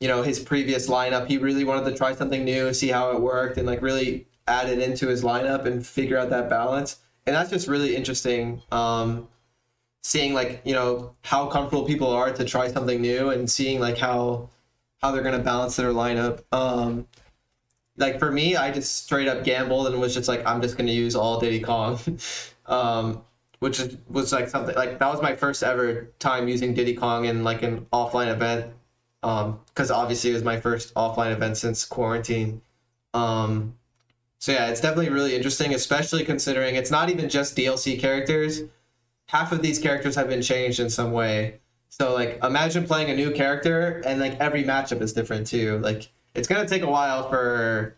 you 0.00 0.08
know 0.08 0.22
his 0.22 0.40
previous 0.40 0.88
lineup. 0.88 1.26
He 1.28 1.36
really 1.36 1.64
wanted 1.64 1.90
to 1.90 1.96
try 1.96 2.14
something 2.14 2.44
new 2.44 2.72
see 2.72 2.88
how 2.88 3.10
it 3.10 3.20
worked 3.20 3.58
and 3.58 3.66
like 3.66 3.82
really 3.82 4.26
add 4.48 4.68
it 4.70 4.78
into 4.78 5.08
his 5.08 5.22
lineup 5.22 5.66
and 5.66 5.86
figure 5.86 6.18
out 6.18 6.30
that 6.30 6.48
balance 6.48 6.98
and 7.26 7.36
that's 7.36 7.50
just 7.50 7.68
really 7.68 7.94
interesting 7.94 8.62
um 8.72 9.28
seeing 10.02 10.34
like 10.34 10.60
you 10.64 10.74
know 10.74 11.14
how 11.22 11.46
comfortable 11.46 11.84
people 11.84 12.10
are 12.10 12.32
to 12.32 12.44
try 12.44 12.68
something 12.68 13.00
new 13.00 13.30
and 13.30 13.50
seeing 13.50 13.80
like 13.80 13.96
how 13.96 14.48
how 15.02 15.10
they're 15.10 15.22
gonna 15.22 15.38
balance 15.38 15.76
their 15.76 15.92
lineup. 15.92 16.42
Um, 16.52 17.08
like 17.96 18.18
for 18.18 18.30
me, 18.30 18.56
I 18.56 18.70
just 18.70 19.04
straight 19.04 19.28
up 19.28 19.44
gambled 19.44 19.88
and 19.88 20.00
was 20.00 20.14
just 20.14 20.28
like, 20.28 20.46
I'm 20.46 20.62
just 20.62 20.76
gonna 20.76 20.92
use 20.92 21.14
all 21.16 21.40
Diddy 21.40 21.60
Kong, 21.60 21.98
um, 22.66 23.22
which 23.58 23.80
was 24.08 24.32
like 24.32 24.48
something 24.48 24.74
like 24.74 24.98
that 24.98 25.12
was 25.12 25.20
my 25.20 25.36
first 25.36 25.62
ever 25.62 26.08
time 26.18 26.48
using 26.48 26.74
Diddy 26.74 26.94
Kong 26.94 27.24
in 27.24 27.44
like 27.44 27.62
an 27.62 27.86
offline 27.92 28.28
event, 28.28 28.72
because 29.20 29.90
obviously 29.90 30.30
it 30.30 30.34
was 30.34 30.44
my 30.44 30.58
first 30.60 30.94
offline 30.94 31.32
event 31.32 31.56
since 31.56 31.84
quarantine. 31.84 32.62
Um, 33.14 33.76
so 34.42 34.50
yeah, 34.50 34.70
it's 34.70 34.80
definitely 34.80 35.10
really 35.10 35.36
interesting, 35.36 35.72
especially 35.72 36.24
considering 36.24 36.74
it's 36.74 36.90
not 36.90 37.08
even 37.08 37.28
just 37.28 37.56
DLC 37.56 37.96
characters. 37.96 38.62
Half 39.26 39.52
of 39.52 39.62
these 39.62 39.78
characters 39.78 40.16
have 40.16 40.28
been 40.28 40.42
changed 40.42 40.80
in 40.80 40.90
some 40.90 41.12
way. 41.12 41.60
So 41.90 42.12
like 42.12 42.42
imagine 42.42 42.84
playing 42.84 43.08
a 43.08 43.14
new 43.14 43.30
character 43.30 44.02
and 44.04 44.18
like 44.18 44.40
every 44.40 44.64
matchup 44.64 45.00
is 45.00 45.12
different 45.12 45.46
too. 45.46 45.78
Like 45.78 46.08
it's 46.34 46.48
gonna 46.48 46.66
take 46.66 46.82
a 46.82 46.90
while 46.90 47.28
for 47.28 47.96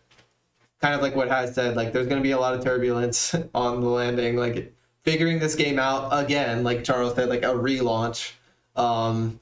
kind 0.81 0.93
of 0.93 1.01
like 1.01 1.15
what 1.15 1.29
has 1.29 1.55
said, 1.55 1.75
like 1.75 1.93
there's 1.93 2.05
gonna 2.05 2.21
be 2.21 2.29
a 2.29 2.39
lot 2.39 2.53
of 2.53 2.63
turbulence 2.63 3.33
on 3.55 3.81
the 3.81 3.89
landing, 3.89 4.35
like 4.35 4.71
figuring 5.01 5.39
this 5.39 5.55
game 5.55 5.79
out 5.79 6.09
again, 6.11 6.63
like 6.63 6.83
Charles 6.83 7.15
said, 7.15 7.27
like 7.27 7.41
a 7.41 7.55
relaunch. 7.55 8.33
Um 8.75 9.39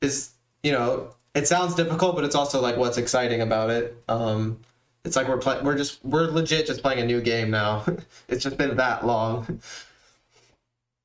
is 0.00 0.30
you 0.62 0.72
know, 0.72 1.14
it 1.34 1.46
sounds 1.46 1.74
difficult, 1.74 2.16
but 2.16 2.24
it's 2.24 2.34
also 2.34 2.62
like 2.62 2.78
what's 2.78 2.96
exciting 2.96 3.42
about 3.42 3.68
it. 3.68 4.02
Um 4.08 4.60
it's 5.06 5.16
like 5.16 5.28
we're 5.28 5.38
playing 5.38 5.64
we're 5.64 5.76
just 5.76 6.04
we're 6.04 6.26
legit 6.26 6.66
just 6.66 6.82
playing 6.82 7.00
a 7.00 7.06
new 7.06 7.20
game 7.20 7.50
now. 7.50 7.84
it's 8.28 8.42
just 8.42 8.58
been 8.58 8.76
that 8.76 9.06
long. 9.06 9.60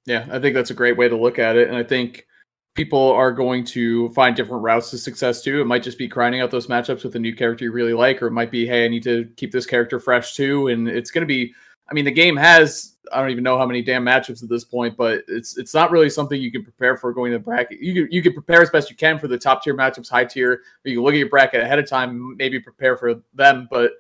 Yeah, 0.06 0.28
I 0.32 0.40
think 0.40 0.56
that's 0.56 0.72
a 0.72 0.74
great 0.74 0.98
way 0.98 1.08
to 1.08 1.16
look 1.16 1.38
at 1.38 1.56
it. 1.56 1.68
And 1.68 1.78
I 1.78 1.84
think 1.84 2.26
people 2.74 3.12
are 3.12 3.32
going 3.32 3.64
to 3.66 4.10
find 4.10 4.36
different 4.36 4.64
routes 4.64 4.90
to 4.90 4.98
success 4.98 5.44
too. 5.44 5.62
It 5.62 5.66
might 5.66 5.84
just 5.84 6.00
be 6.00 6.08
grinding 6.08 6.42
out 6.42 6.50
those 6.50 6.68
matchups 6.68 7.04
with 7.04 7.16
a 7.16 7.20
new 7.20 7.36
character 7.36 7.66
you 7.66 7.72
really 7.72 7.94
like, 7.94 8.22
or 8.22 8.28
it 8.28 8.32
might 8.32 8.50
be, 8.50 8.66
hey, 8.66 8.86
I 8.86 8.88
need 8.88 9.04
to 9.04 9.30
keep 9.38 9.52
this 9.52 9.68
character 9.68 10.00
fresh 10.00 10.36
too. 10.36 10.68
And 10.68 10.88
it's 10.88 11.12
going 11.12 11.22
to 11.22 11.28
be, 11.28 11.54
I 11.92 11.94
mean, 11.94 12.06
the 12.06 12.12
game 12.12 12.38
has, 12.38 12.96
I 13.12 13.20
don't 13.20 13.32
even 13.32 13.44
know 13.44 13.58
how 13.58 13.66
many 13.66 13.82
damn 13.82 14.06
matchups 14.06 14.42
at 14.42 14.48
this 14.48 14.64
point, 14.64 14.96
but 14.96 15.26
it's 15.28 15.58
it's 15.58 15.74
not 15.74 15.92
really 15.92 16.10
something 16.10 16.42
you 16.42 16.52
can 16.52 16.64
prepare 16.64 16.96
for 16.96 17.12
going 17.12 17.34
to 17.34 17.38
the 17.38 17.44
bracket. 17.44 17.82
You 17.82 17.94
can, 17.94 18.12
you 18.12 18.24
can 18.24 18.32
prepare 18.32 18.62
as 18.62 18.70
best 18.70 18.90
you 18.90 18.96
can 18.96 19.20
for 19.20 19.28
the 19.28 19.38
top 19.38 19.62
tier 19.62 19.76
matchups, 19.76 20.10
high 20.10 20.24
tier, 20.24 20.62
you 20.86 20.96
can 20.96 21.04
look 21.04 21.14
at 21.14 21.18
your 21.18 21.30
bracket 21.30 21.62
ahead 21.62 21.80
of 21.80 21.90
time, 21.90 22.38
maybe 22.38 22.62
prepare 22.62 22.96
for 22.96 23.22
them, 23.34 23.68
but 23.70 23.92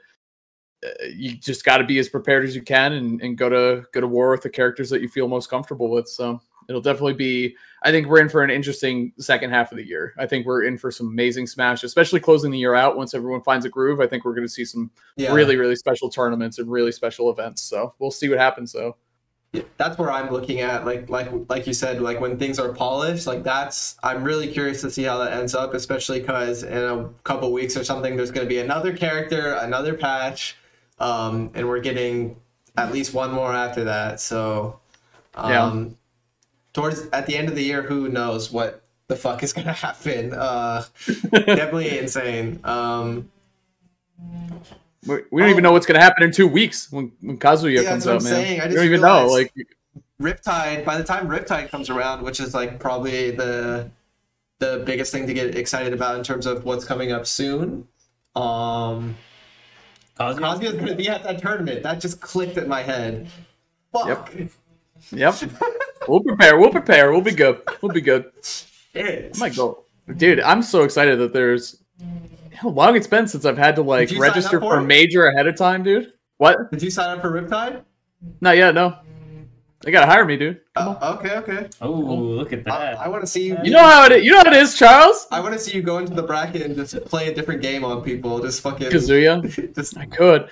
uh, 0.85 0.89
you 1.13 1.35
just 1.35 1.65
got 1.65 1.77
to 1.79 1.83
be 1.83 1.99
as 1.99 2.07
prepared 2.07 2.45
as 2.45 2.55
you 2.55 2.61
can 2.61 2.93
and, 2.93 3.21
and 3.21 3.37
go 3.37 3.49
to 3.49 3.85
go 3.91 3.99
to 3.99 4.07
war 4.07 4.31
with 4.31 4.41
the 4.41 4.49
characters 4.49 4.89
that 4.89 5.01
you 5.01 5.09
feel 5.09 5.27
most 5.27 5.49
comfortable 5.49 5.89
with. 5.89 6.07
So 6.07 6.41
it'll 6.71 6.81
definitely 6.81 7.13
be. 7.13 7.55
I 7.83 7.91
think 7.91 8.07
we're 8.07 8.21
in 8.21 8.29
for 8.29 8.43
an 8.43 8.49
interesting 8.49 9.11
second 9.19 9.49
half 9.49 9.71
of 9.71 9.77
the 9.77 9.85
year. 9.85 10.13
I 10.17 10.25
think 10.25 10.45
we're 10.45 10.63
in 10.63 10.77
for 10.77 10.89
some 10.91 11.07
amazing 11.07 11.47
smash, 11.47 11.83
especially 11.83 12.19
closing 12.19 12.49
the 12.51 12.57
year 12.59 12.75
out. 12.75 12.95
Once 12.95 13.13
everyone 13.13 13.41
finds 13.41 13.65
a 13.65 13.69
groove, 13.69 13.99
I 13.99 14.07
think 14.07 14.23
we're 14.23 14.33
going 14.33 14.47
to 14.47 14.53
see 14.53 14.65
some 14.65 14.89
Yeah. 15.17 15.33
really 15.33 15.57
really 15.57 15.75
special 15.75 16.09
tournaments 16.09 16.57
and 16.59 16.71
really 16.71 16.91
special 16.91 17.29
events. 17.29 17.61
So 17.61 17.93
we'll 17.99 18.11
see 18.11 18.29
what 18.29 18.37
happens 18.37 18.71
though. 18.71 18.95
Yeah, 19.53 19.63
that's 19.75 19.97
where 19.97 20.09
I'm 20.09 20.31
looking 20.31 20.61
at 20.61 20.85
like 20.85 21.09
like 21.09 21.29
like 21.49 21.67
you 21.67 21.73
said 21.73 22.01
like 22.01 22.21
when 22.21 22.39
things 22.39 22.57
are 22.57 22.71
polished 22.71 23.27
like 23.27 23.43
that's 23.43 23.97
I'm 24.01 24.23
really 24.23 24.47
curious 24.47 24.79
to 24.79 24.89
see 24.89 25.03
how 25.03 25.17
that 25.17 25.33
ends 25.33 25.53
up 25.53 25.73
especially 25.73 26.21
because 26.21 26.63
in 26.63 26.77
a 26.77 27.09
couple 27.25 27.51
weeks 27.51 27.75
or 27.75 27.83
something 27.83 28.15
there's 28.15 28.31
going 28.31 28.45
to 28.47 28.49
be 28.49 28.59
another 28.59 28.95
character 28.95 29.55
another 29.55 29.93
patch 29.93 30.55
um 30.99 31.51
and 31.53 31.67
we're 31.67 31.81
getting 31.81 32.37
at 32.77 32.93
least 32.93 33.13
one 33.13 33.29
more 33.33 33.51
after 33.53 33.83
that 33.83 34.21
so 34.21 34.79
um 35.35 35.97
towards 36.73 37.07
at 37.13 37.25
the 37.25 37.35
end 37.35 37.49
of 37.49 37.55
the 37.55 37.63
year 37.63 37.81
who 37.81 38.07
knows 38.09 38.51
what 38.51 38.83
the 39.07 39.15
fuck 39.15 39.43
is 39.43 39.51
going 39.53 39.65
to 39.73 39.73
happen 39.73 40.33
uh 40.33 40.83
definitely 41.31 41.97
insane 42.03 42.59
um 42.63 43.29
We, 45.07 45.17
we 45.31 45.41
don't 45.41 45.49
even 45.49 45.63
know 45.63 45.71
what's 45.71 45.85
going 45.87 45.99
to 45.99 46.03
happen 46.03 46.23
in 46.23 46.31
two 46.31 46.47
weeks 46.47 46.91
when 46.91 47.11
when 47.21 47.37
Kazuya. 47.39 47.83
Yeah, 47.83 47.89
comes 47.89 48.05
out, 48.07 48.17
I'm 48.17 48.23
man. 48.23 48.33
saying. 48.33 48.61
I 48.61 48.65
We 48.65 48.67
just 48.69 48.75
don't 48.77 48.85
even 48.85 49.01
know. 49.01 49.23
realized- 49.25 49.49
Like 49.57 49.67
Riptide, 50.21 50.85
by 50.85 50.97
the 50.99 51.03
time 51.03 51.27
Riptide 51.27 51.69
comes 51.69 51.89
around, 51.89 52.21
which 52.21 52.39
is 52.39 52.53
like 52.53 52.79
probably 52.79 53.31
the 53.31 53.89
the 54.59 54.83
biggest 54.85 55.11
thing 55.11 55.25
to 55.25 55.33
get 55.33 55.55
excited 55.57 55.91
about 55.93 56.15
in 56.17 56.23
terms 56.23 56.45
of 56.45 56.63
what's 56.65 56.85
coming 56.85 57.11
up 57.11 57.25
soon. 57.25 57.87
Um 58.35 59.17
Kazuya? 60.19 60.39
Kazuya's 60.39 60.75
gonna 60.75 60.93
be 60.95 61.09
at 61.09 61.23
that 61.23 61.41
tournament. 61.41 61.81
That 61.81 61.99
just 61.99 62.21
clicked 62.21 62.57
in 62.57 62.67
my 62.67 62.83
head. 62.83 63.27
Fuck. 63.91 64.07
Yep. 64.35 64.49
We'll 66.07 66.23
prepare. 66.23 66.59
We'll 66.59 66.71
prepare. 66.71 67.11
We'll 67.11 67.21
be 67.21 67.31
good. 67.31 67.61
We'll 67.81 67.91
be 67.91 68.01
good. 68.01 68.31
Shit. 68.43 69.31
Oh 69.35 69.39
my 69.39 69.49
god, 69.49 69.75
dude! 70.17 70.39
I'm 70.39 70.61
so 70.61 70.83
excited 70.83 71.19
that 71.19 71.33
there's 71.33 71.81
how 72.53 72.69
long 72.69 72.95
it's 72.95 73.07
been 73.07 73.27
since 73.27 73.45
I've 73.45 73.57
had 73.57 73.75
to 73.75 73.81
like 73.81 74.09
Did 74.09 74.15
you 74.15 74.21
sign 74.21 74.29
register 74.29 74.59
for 74.59 74.71
for 74.71 74.77
a 74.77 74.83
major 74.83 75.27
ahead 75.27 75.47
of 75.47 75.55
time, 75.55 75.83
dude. 75.83 76.13
What? 76.37 76.71
Did 76.71 76.81
you 76.81 76.91
sign 76.91 77.17
up 77.17 77.21
for 77.21 77.31
Riptide? 77.31 77.83
Not 78.39 78.57
yet. 78.57 78.75
No. 78.75 78.97
They 79.81 79.91
gotta 79.91 80.05
hire 80.05 80.25
me, 80.25 80.37
dude. 80.37 80.61
Uh, 80.75 81.17
okay, 81.17 81.37
okay. 81.37 81.67
Oh, 81.81 81.91
look 81.91 82.53
at 82.53 82.63
that. 82.65 82.99
I 82.99 83.07
want 83.07 83.21
to 83.21 83.27
see 83.27 83.47
you. 83.47 83.57
You 83.63 83.71
know 83.71 83.79
how 83.79 84.05
it. 84.05 84.11
Is, 84.11 84.23
you 84.23 84.31
know 84.31 84.37
how 84.37 84.47
it 84.47 84.53
is, 84.53 84.77
Charles. 84.77 85.25
I 85.31 85.39
want 85.39 85.53
to 85.53 85.59
see 85.59 85.75
you 85.75 85.81
go 85.81 85.97
into 85.97 86.13
the 86.13 86.21
bracket 86.21 86.61
and 86.61 86.75
just 86.75 87.03
play 87.05 87.29
a 87.29 87.33
different 87.33 87.63
game 87.63 87.83
on 87.83 88.03
people. 88.03 88.39
Just 88.39 88.61
fucking. 88.61 88.89
Kazuya. 88.89 89.73
just 89.75 89.97
I 89.97 90.05
could. 90.05 90.49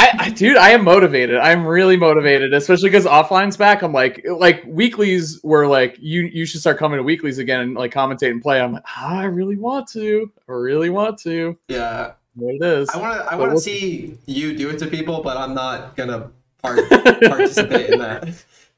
I, 0.00 0.10
I, 0.26 0.30
dude, 0.30 0.56
I 0.56 0.70
am 0.70 0.84
motivated. 0.84 1.38
I'm 1.38 1.66
really 1.66 1.96
motivated, 1.96 2.54
especially 2.54 2.88
because 2.88 3.04
offline's 3.04 3.56
back. 3.56 3.82
I'm 3.82 3.92
like, 3.92 4.24
like 4.28 4.62
weeklies 4.66 5.40
were 5.42 5.66
like, 5.66 5.96
you 5.98 6.22
you 6.22 6.46
should 6.46 6.60
start 6.60 6.78
coming 6.78 6.98
to 6.98 7.02
weeklies 7.02 7.38
again 7.38 7.60
and 7.60 7.74
like 7.74 7.92
commentate 7.92 8.30
and 8.30 8.40
play. 8.40 8.60
I'm 8.60 8.72
like, 8.74 8.84
"Ah, 8.86 9.18
I 9.18 9.24
really 9.24 9.56
want 9.56 9.88
to. 9.88 10.30
I 10.48 10.52
really 10.52 10.90
want 10.90 11.18
to. 11.20 11.58
yeah. 11.66 12.12
What 12.36 12.54
it 12.54 12.62
is. 12.62 12.88
I 12.90 12.98
want 12.98 13.14
to. 13.20 13.32
I 13.32 13.34
want 13.34 13.48
to 13.50 13.54
we'll- 13.54 13.60
see 13.60 14.16
you 14.26 14.56
do 14.56 14.70
it 14.70 14.78
to 14.78 14.86
people, 14.86 15.20
but 15.22 15.36
I'm 15.36 15.54
not 15.54 15.96
gonna 15.96 16.30
part- 16.62 16.88
participate 16.88 17.90
in 17.90 17.98
that. 17.98 18.28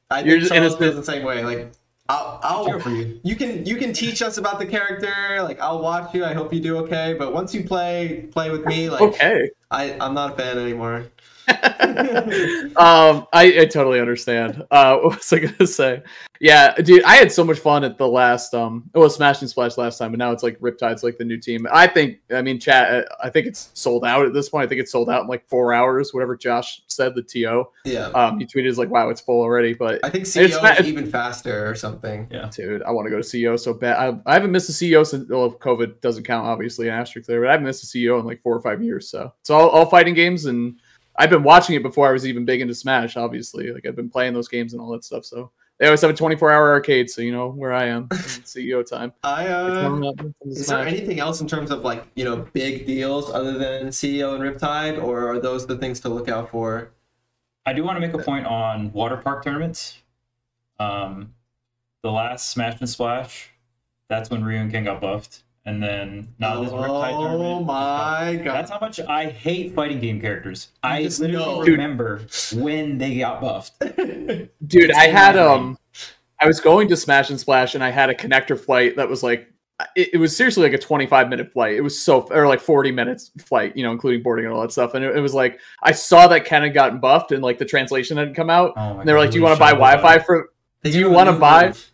I 0.09 0.21
You're 0.21 0.39
think 0.39 0.41
just 0.41 0.53
Charles 0.53 0.75
feels 0.77 0.95
the 0.95 1.03
same 1.03 1.23
way. 1.23 1.43
Like, 1.43 1.71
I'll, 2.11 2.39
I'll 2.43 2.79
for 2.79 2.89
you. 2.89 3.19
you 3.23 3.35
can 3.35 3.65
you 3.65 3.77
can 3.77 3.93
teach 3.93 4.21
us 4.21 4.37
about 4.37 4.59
the 4.59 4.65
character. 4.65 5.41
Like, 5.41 5.61
I'll 5.61 5.81
watch 5.81 6.13
you. 6.13 6.25
I 6.25 6.33
hope 6.33 6.53
you 6.53 6.59
do 6.59 6.77
okay. 6.79 7.15
But 7.17 7.33
once 7.33 7.53
you 7.53 7.63
play 7.63 8.27
play 8.31 8.49
with 8.49 8.65
me, 8.65 8.89
like, 8.89 9.01
okay. 9.01 9.51
I 9.69 9.97
I'm 9.99 10.13
not 10.13 10.33
a 10.33 10.35
fan 10.35 10.57
anymore. 10.57 11.05
um, 12.77 13.27
I, 13.33 13.61
I 13.61 13.65
totally 13.65 13.99
understand. 13.99 14.63
Uh, 14.71 14.97
what 15.01 15.17
was 15.17 15.33
I 15.33 15.39
gonna 15.39 15.67
say? 15.67 16.03
Yeah, 16.39 16.73
dude, 16.75 17.03
I 17.03 17.17
had 17.17 17.31
so 17.31 17.43
much 17.43 17.59
fun 17.59 17.83
at 17.83 17.99
the 17.99 18.07
last 18.07 18.55
um, 18.55 18.89
it 18.95 18.97
was 18.97 19.15
Smash 19.15 19.41
and 19.41 19.49
Splash 19.49 19.77
last 19.77 19.99
time, 19.99 20.11
but 20.11 20.17
now 20.17 20.31
it's 20.31 20.41
like 20.41 20.59
Riptide's 20.59 21.03
like 21.03 21.17
the 21.17 21.23
new 21.23 21.37
team. 21.37 21.67
I 21.71 21.85
think, 21.85 22.17
I 22.33 22.41
mean, 22.41 22.59
chat, 22.59 22.91
uh, 22.91 23.03
I 23.23 23.29
think 23.29 23.45
it's 23.45 23.69
sold 23.75 24.03
out 24.03 24.25
at 24.25 24.33
this 24.33 24.49
point. 24.49 24.65
I 24.65 24.67
think 24.67 24.81
it's 24.81 24.91
sold 24.91 25.09
out 25.09 25.21
in 25.21 25.27
like 25.27 25.47
four 25.47 25.71
hours. 25.71 26.15
Whatever 26.15 26.35
Josh 26.35 26.81
said, 26.87 27.13
the 27.13 27.21
to. 27.21 27.65
Yeah. 27.85 28.07
Um, 28.07 28.39
he 28.39 28.47
tweeted 28.47 28.67
is 28.67 28.79
like, 28.79 28.89
wow, 28.89 29.09
it's 29.09 29.21
full 29.21 29.39
already. 29.39 29.75
But 29.75 29.99
I 30.03 30.09
think 30.09 30.25
CEO 30.25 30.59
not- 30.61 30.79
is 30.79 30.87
even 30.87 31.05
faster 31.05 31.69
or 31.69 31.75
something. 31.75 32.27
Yeah. 32.31 32.49
dude, 32.51 32.81
I 32.81 32.91
want 32.91 33.05
to 33.05 33.11
go 33.11 33.21
to 33.21 33.27
CEO 33.27 33.59
so 33.59 33.75
bad. 33.75 33.97
I, 33.97 34.19
I 34.25 34.33
haven't 34.33 34.51
missed 34.51 34.69
a 34.69 34.73
CEO 34.73 35.05
since 35.05 35.29
well, 35.29 35.51
COVID 35.51 36.01
doesn't 36.01 36.23
count, 36.23 36.47
obviously, 36.47 36.87
an 36.87 36.95
asterisk 36.95 37.27
there, 37.27 37.41
but 37.41 37.49
I 37.49 37.51
haven't 37.51 37.67
missed 37.67 37.83
a 37.83 37.97
CEO 37.97 38.19
in 38.19 38.25
like 38.25 38.41
four 38.41 38.55
or 38.55 38.61
five 38.61 38.81
years. 38.81 39.09
So 39.09 39.31
it's 39.41 39.51
all, 39.51 39.69
all 39.69 39.85
fighting 39.85 40.15
games, 40.15 40.45
and 40.45 40.79
I've 41.15 41.29
been 41.29 41.43
watching 41.43 41.75
it 41.75 41.83
before 41.83 42.07
I 42.07 42.11
was 42.11 42.25
even 42.25 42.45
big 42.45 42.61
into 42.61 42.73
Smash. 42.73 43.17
Obviously, 43.17 43.71
like 43.71 43.85
I've 43.85 43.95
been 43.95 44.09
playing 44.09 44.33
those 44.33 44.47
games 44.47 44.73
and 44.73 44.81
all 44.81 44.91
that 44.91 45.03
stuff. 45.03 45.25
So 45.25 45.51
they 45.81 45.87
always 45.87 46.01
have 46.01 46.11
a 46.11 46.13
24 46.13 46.51
hour 46.51 46.71
arcade, 46.71 47.09
so 47.09 47.21
you 47.21 47.31
know 47.31 47.49
where 47.49 47.73
I 47.73 47.87
am. 47.87 48.07
CEO 48.09 48.87
time. 48.87 49.13
I 49.23 49.47
uh. 49.47 49.81
warming 49.89 50.09
up 50.09 50.17
from 50.17 50.35
the 50.41 50.51
Is 50.51 50.67
there 50.67 50.85
anything 50.85 51.19
else 51.19 51.41
in 51.41 51.47
terms 51.47 51.71
of 51.71 51.81
like 51.81 52.05
you 52.15 52.23
know 52.23 52.47
big 52.53 52.85
deals 52.85 53.31
other 53.31 53.57
than 53.57 53.87
CEO 53.87 54.35
and 54.35 54.43
Riptide, 54.43 55.01
or 55.01 55.31
are 55.31 55.39
those 55.39 55.65
the 55.65 55.77
things 55.77 55.99
to 56.01 56.09
look 56.09 56.29
out 56.29 56.51
for? 56.51 56.91
I 57.65 57.73
do 57.73 57.83
want 57.83 57.95
to 57.95 57.99
make 57.99 58.13
a 58.13 58.23
point 58.23 58.45
on 58.45 58.91
water 58.91 59.17
park 59.17 59.43
tournaments. 59.43 59.97
Um, 60.79 61.33
the 62.03 62.11
last 62.11 62.49
Smash 62.49 62.79
and 62.79 62.89
Splash, 62.89 63.49
that's 64.07 64.29
when 64.29 64.43
Ryu 64.43 64.59
and 64.59 64.71
Ken 64.71 64.83
got 64.83 65.01
buffed, 65.01 65.43
and 65.65 65.81
then 65.81 66.27
now 66.39 66.61
this 66.63 66.71
Riptide 66.71 67.13
oh 67.13 67.21
tournament. 67.27 67.65
my 67.67 68.41
god! 68.43 68.53
That's 68.55 68.71
how 68.71 68.79
much 68.79 68.99
I 68.99 69.25
hate 69.29 69.73
fighting 69.75 69.99
game 69.99 70.19
characters. 70.19 70.69
I 70.83 71.03
just 71.03 71.19
literally 71.19 71.45
know. 71.45 71.63
Dude. 71.63 71.71
remember 71.73 72.21
when 72.55 72.97
they 72.97 73.17
got 73.17 73.41
buffed. 73.41 73.79
Dude, 73.79 74.49
It's 74.89 74.97
I 74.97 75.07
had 75.07 75.35
in 75.35 75.41
um, 75.41 75.77
I 76.39 76.47
was 76.47 76.59
going 76.59 76.87
to 76.89 76.97
Smash 76.97 77.29
and 77.29 77.39
Splash, 77.39 77.75
and 77.75 77.83
I 77.83 77.89
had 77.91 78.09
a 78.09 78.15
connector 78.15 78.59
flight 78.59 78.95
that 78.95 79.07
was 79.07 79.21
like, 79.21 79.47
it, 79.95 80.09
it 80.13 80.17
was 80.17 80.35
seriously 80.35 80.63
like 80.63 80.73
a 80.73 80.77
25 80.79 81.29
minute 81.29 81.51
flight. 81.51 81.75
It 81.75 81.81
was 81.81 81.99
so, 82.01 82.21
or 82.31 82.47
like 82.47 82.59
40 82.59 82.91
minutes 82.91 83.29
flight, 83.39 83.77
you 83.77 83.83
know, 83.83 83.91
including 83.91 84.23
boarding 84.23 84.45
and 84.45 84.53
all 84.53 84.61
that 84.61 84.71
stuff. 84.71 84.95
And 84.95 85.05
it, 85.05 85.15
it 85.15 85.19
was 85.21 85.33
like, 85.35 85.59
I 85.83 85.91
saw 85.91 86.27
that 86.29 86.45
Ken 86.45 86.63
had 86.63 86.73
gotten 86.73 86.99
buffed, 86.99 87.31
and 87.31 87.43
like 87.43 87.59
the 87.59 87.65
translation 87.65 88.17
hadn't 88.17 88.33
come 88.33 88.49
out. 88.49 88.73
Oh 88.75 88.95
my 88.95 88.99
And 89.01 89.07
they 89.07 89.13
were 89.13 89.19
God, 89.19 89.23
like, 89.25 89.31
"Do 89.31 89.37
you 89.37 89.43
want 89.43 89.55
to 89.55 89.59
buy. 89.59 89.71
Wi-Fi 89.71 90.19
for? 90.19 90.49
Do 90.83 90.89
you 90.89 91.11
wanna 91.11 91.33
buy- 91.33 91.67
move. 91.67 91.91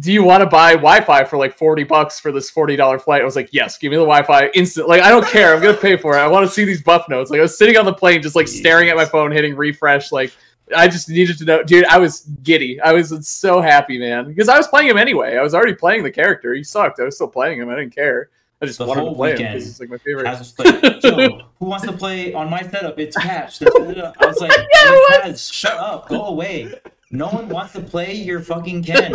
Do 0.00 0.12
you 0.12 0.22
want 0.22 0.42
to 0.42 0.46
buy 0.46 0.72
Wi-Fi 0.72 1.24
for 1.24 1.36
like 1.36 1.56
40 1.56 1.82
bucks 1.84 2.20
for 2.20 2.30
this 2.30 2.50
40 2.50 2.76
dollar 2.76 2.98
flight?" 2.98 3.20
I 3.20 3.24
was 3.24 3.34
like, 3.36 3.48
"Yes, 3.52 3.78
give 3.78 3.90
me 3.90 3.96
the 3.96 4.04
Wi-Fi 4.04 4.48
instant. 4.54 4.88
Like, 4.88 5.02
I 5.02 5.10
don't 5.10 5.26
care. 5.26 5.54
I'm 5.54 5.60
gonna 5.60 5.76
pay 5.76 5.96
for 5.96 6.16
it. 6.16 6.20
I 6.20 6.28
want 6.28 6.46
to 6.46 6.52
see 6.52 6.64
these 6.64 6.82
buff 6.82 7.08
notes." 7.08 7.30
Like, 7.30 7.38
I 7.38 7.42
was 7.42 7.58
sitting 7.58 7.76
on 7.76 7.84
the 7.84 7.94
plane, 7.94 8.22
just 8.22 8.36
like 8.36 8.46
staring 8.46 8.88
at 8.90 8.96
my 8.96 9.04
phone, 9.04 9.32
hitting 9.32 9.56
refresh, 9.56 10.12
like 10.12 10.32
I 10.76 10.88
just 10.88 11.08
needed 11.08 11.38
to 11.38 11.44
know, 11.44 11.62
dude. 11.62 11.84
I 11.86 11.98
was 11.98 12.22
giddy. 12.42 12.80
I 12.80 12.92
was 12.92 13.26
so 13.26 13.60
happy, 13.60 13.98
man, 13.98 14.26
because 14.26 14.48
I 14.48 14.56
was 14.56 14.68
playing 14.68 14.88
him 14.88 14.98
anyway. 14.98 15.36
I 15.36 15.42
was 15.42 15.54
already 15.54 15.74
playing 15.74 16.02
the 16.02 16.10
character. 16.10 16.54
He 16.54 16.62
sucked. 16.62 17.00
I 17.00 17.04
was 17.04 17.14
still 17.14 17.28
playing 17.28 17.60
him. 17.60 17.68
I 17.68 17.76
didn't 17.76 17.94
care. 17.94 18.30
I 18.60 18.66
just 18.66 18.78
The 18.78 18.86
wanted 18.86 19.04
to 19.04 19.12
play 19.14 19.30
him 19.30 19.36
weekend 19.38 19.56
it's 19.62 19.78
like 19.80 19.88
my 19.88 19.98
favorite. 19.98 20.26
I 20.26 20.36
was 20.36 20.58
like, 20.58 21.02
Yo, 21.04 21.40
who 21.60 21.66
wants 21.66 21.86
to 21.86 21.92
play 21.92 22.34
on 22.34 22.50
my 22.50 22.62
setup? 22.62 22.98
It's 22.98 23.16
patch. 23.16 23.62
I 23.62 24.26
was 24.26 24.40
like, 24.40 24.50
Yeah, 24.74 25.32
shut 25.34 25.78
up, 25.78 26.08
go 26.08 26.26
away. 26.26 26.74
No 27.10 27.28
one 27.28 27.48
wants 27.48 27.72
to 27.74 27.80
play 27.80 28.14
your 28.14 28.40
fucking 28.40 28.82
Ken 28.82 29.12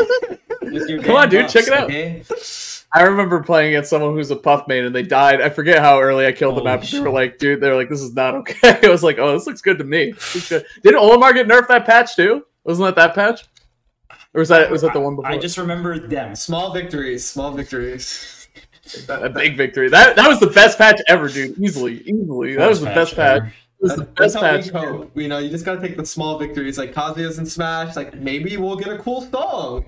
Come 1.03 1.16
on, 1.16 1.30
dude, 1.30 1.43
buffs, 1.43 1.53
check 1.53 1.68
it 1.68 1.74
out. 1.74 1.86
Okay? 1.86 2.24
I 2.95 3.01
remember 3.03 3.41
playing 3.41 3.70
against 3.70 3.89
someone 3.89 4.14
who's 4.14 4.30
a 4.30 4.36
puff 4.36 4.68
main 4.68 4.86
and 4.86 4.93
they 4.93 5.01
died. 5.01 5.41
I 5.41 5.49
forget 5.49 5.80
how 5.80 5.99
early 5.99 6.28
I 6.28 6.32
killed 6.32 6.55
them 6.57 6.66
Holy 6.66 6.78
after 6.78 6.97
they 6.97 7.01
were 7.01 7.09
like, 7.09 7.39
dude, 7.39 7.59
they 7.59 7.70
were 7.70 7.76
like, 7.76 7.89
this 7.89 8.01
is 8.01 8.14
not 8.14 8.36
okay. 8.36 8.80
I 8.84 8.89
was 8.89 9.01
like, 9.03 9.18
oh, 9.18 9.34
this 9.34 9.47
looks 9.47 9.61
good 9.61 9.80
to 9.80 9.84
me. 9.84 10.14
Good. 10.47 10.66
Didn't 10.84 10.99
Olimar 11.01 11.34
get 11.34 11.47
nerfed 11.47 11.70
that 11.70 11.86
patch 11.86 12.16
too? 12.16 12.45
Wasn't 12.64 12.86
that 12.86 12.95
that 12.95 13.16
patch? 13.16 13.45
Or 14.36 14.39
was 14.39 14.49
that 14.49 14.70
was 14.70 14.82
that 14.82 14.93
the 14.93 14.99
one 14.99 15.16
before? 15.16 15.32
I 15.32 15.38
just 15.38 15.57
remember 15.57 15.99
them. 15.99 16.36
Small 16.36 16.72
victories, 16.72 17.26
small 17.28 17.51
victories. 17.51 18.47
a 19.09 19.30
big 19.30 19.57
victory. 19.57 19.89
That 19.89 20.16
that 20.16 20.28
was 20.28 20.39
the 20.39 20.47
best 20.47 20.78
patch 20.78 20.99
ever, 21.07 21.30
dude. 21.30 21.57
Easily, 21.59 22.01
easily. 22.01 22.55
That 22.55 22.70
was 22.70 22.80
the 22.80 22.88
best 22.88 23.16
patch. 23.16 23.41
ever. 23.41 23.47
It 23.47 23.53
the 23.82 23.88
That- 23.88 24.16
That's 24.16 24.34
best 24.34 24.36
how 24.36 24.41
patch. 24.41 24.66
we 24.66 24.72
cope. 24.72 25.18
You 25.18 25.28
know, 25.28 25.38
you 25.39 25.49
just 25.49 25.66
gotta 25.66 25.82
take 25.82 25.97
the 25.97 26.05
small 26.05 26.38
victories, 26.39 26.78
like 26.78 26.93
Kazuya's 26.93 27.38
in 27.38 27.45
Smash. 27.45 27.95
Like 27.95 28.16
maybe 28.16 28.55
we'll 28.57 28.76
get 28.78 28.89
a 28.89 28.97
cool 28.97 29.22
song. 29.24 29.86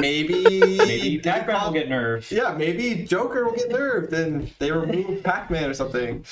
Maybe 0.00 0.76
Maybe 0.78 1.18
Pac-Man 1.18 1.62
will 1.64 1.72
get 1.72 1.88
nerfed. 1.88 2.30
Yeah, 2.30 2.54
maybe 2.56 3.04
Joker 3.04 3.44
will 3.44 3.52
get 3.52 3.70
nerfed 3.70 4.12
and 4.12 4.50
they 4.58 4.70
remove 4.70 5.22
Pac-Man 5.24 5.70
or 5.70 5.74
something 5.74 6.24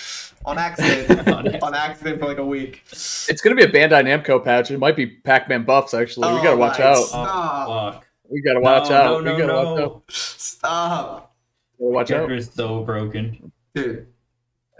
on 0.45 0.59
accident. 0.59 1.11
On 1.29 1.29
accident. 1.47 1.63
on 1.63 1.75
accident 1.75 2.21
for 2.21 2.27
like 2.27 2.39
a 2.39 2.45
week. 2.45 2.83
It's 2.91 3.41
gonna 3.41 3.57
be 3.57 3.63
a 3.65 3.69
Bandai 3.71 4.03
Namco 4.05 4.43
patch. 4.45 4.71
It 4.71 4.79
might 4.79 4.97
be 4.97 5.07
Pac-Man 5.07 5.65
buffs. 5.65 5.95
Actually, 5.95 6.29
we 6.35 6.39
gotta 6.39 6.51
Oh, 6.51 6.57
watch 6.57 6.79
nice. 6.79 6.99
out. 6.99 7.05
Stop. 7.07 7.69
Oh, 7.69 7.93
fuck. 7.93 8.07
We 8.29 8.43
gotta 8.43 8.61
watch 8.61 8.89
no, 8.91 8.97
out. 8.97 9.25
No, 9.25 9.33
we 9.35 9.39
no, 9.39 9.47
gotta 9.47 9.53
no. 9.53 9.73
watch 9.75 9.81
out. 9.83 10.03
Stop. 10.11 11.35
We 11.79 11.85
gotta 11.87 11.95
watch 11.95 12.11
out. 12.11 12.15
Character 12.17 12.35
is 12.37 12.51
so 12.53 12.83
broken. 12.85 13.53
Dude, 13.75 14.07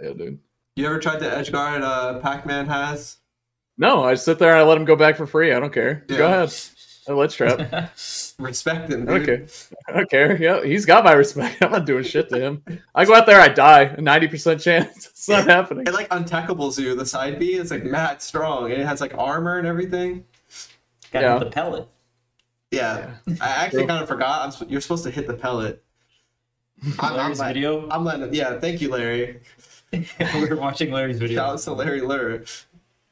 Yeah, 0.01 0.13
dude. 0.13 0.39
you 0.75 0.85
ever 0.85 0.99
tried 0.99 1.19
to 1.19 1.37
edge 1.37 1.51
guard 1.51 1.81
uh 1.83 2.19
Pac-Man 2.19 2.65
has? 2.67 3.17
No, 3.77 4.03
I 4.03 4.13
sit 4.13 4.37
there 4.37 4.51
and 4.51 4.59
I 4.59 4.63
let 4.63 4.77
him 4.77 4.85
go 4.85 4.95
back 4.95 5.17
for 5.17 5.25
free. 5.25 5.51
I 5.51 5.59
don't 5.59 5.73
care. 5.73 6.03
Go 6.07 6.25
ahead. 6.27 6.53
I 7.07 7.11
let's 7.13 7.35
trap. 7.35 7.59
Respect 8.39 8.91
him, 8.91 9.09
I 9.09 9.17
dude. 9.19 9.25
don't. 9.25 9.69
I 9.87 9.91
don't 9.93 10.09
care. 10.09 10.41
Yeah, 10.41 10.63
he's 10.63 10.85
got 10.85 11.03
my 11.03 11.13
respect. 11.13 11.57
I'm 11.61 11.71
not 11.71 11.85
doing 11.85 12.03
shit 12.03 12.29
to 12.29 12.39
him. 12.39 12.63
I 12.95 13.05
go 13.05 13.13
out 13.13 13.25
there, 13.25 13.39
I 13.41 13.49
die. 13.49 13.81
A 13.83 13.97
90% 13.97 14.61
chance. 14.63 15.07
It's 15.23 15.29
not 15.29 15.45
happening. 15.47 15.85
It 15.87 15.93
like 15.93 16.09
untechable 16.09 16.71
zoo, 16.71 16.95
the 16.95 17.05
side 17.05 17.39
B 17.39 17.53
is 17.55 17.71
like 17.71 17.83
mad 17.85 18.21
strong 18.21 18.71
and 18.71 18.81
it 18.81 18.85
has 18.85 18.99
like 18.99 19.17
armor 19.17 19.57
and 19.57 19.65
everything. 19.67 20.25
Got 21.11 21.23
Yeah. 21.23 21.39
the 21.39 21.45
pellet. 21.49 21.87
Yeah. 22.71 23.11
I 23.39 23.47
actually 23.65 23.85
kind 23.85 24.01
of 24.01 24.07
forgot. 24.09 24.41
I'm, 24.43 24.51
sp- 24.51 24.67
you're 24.69 24.81
supposed 24.81 25.03
to 25.05 25.11
hit 25.11 25.27
the 25.27 25.33
pellet. 25.35 25.81
I'm, 26.99 27.19
I'm, 27.19 27.35
video. 27.35 27.87
I'm 27.89 28.03
letting 28.03 28.33
yeah, 28.33 28.59
thank 28.59 28.81
you, 28.81 28.89
Larry. 28.89 29.39
we 29.93 30.05
are 30.19 30.55
watching 30.57 30.91
Larry's 30.91 31.19
video. 31.19 31.37
Shout 31.37 31.53
out 31.53 31.59
to 31.59 31.73
Larry 31.73 32.01
Lurr. 32.01 32.65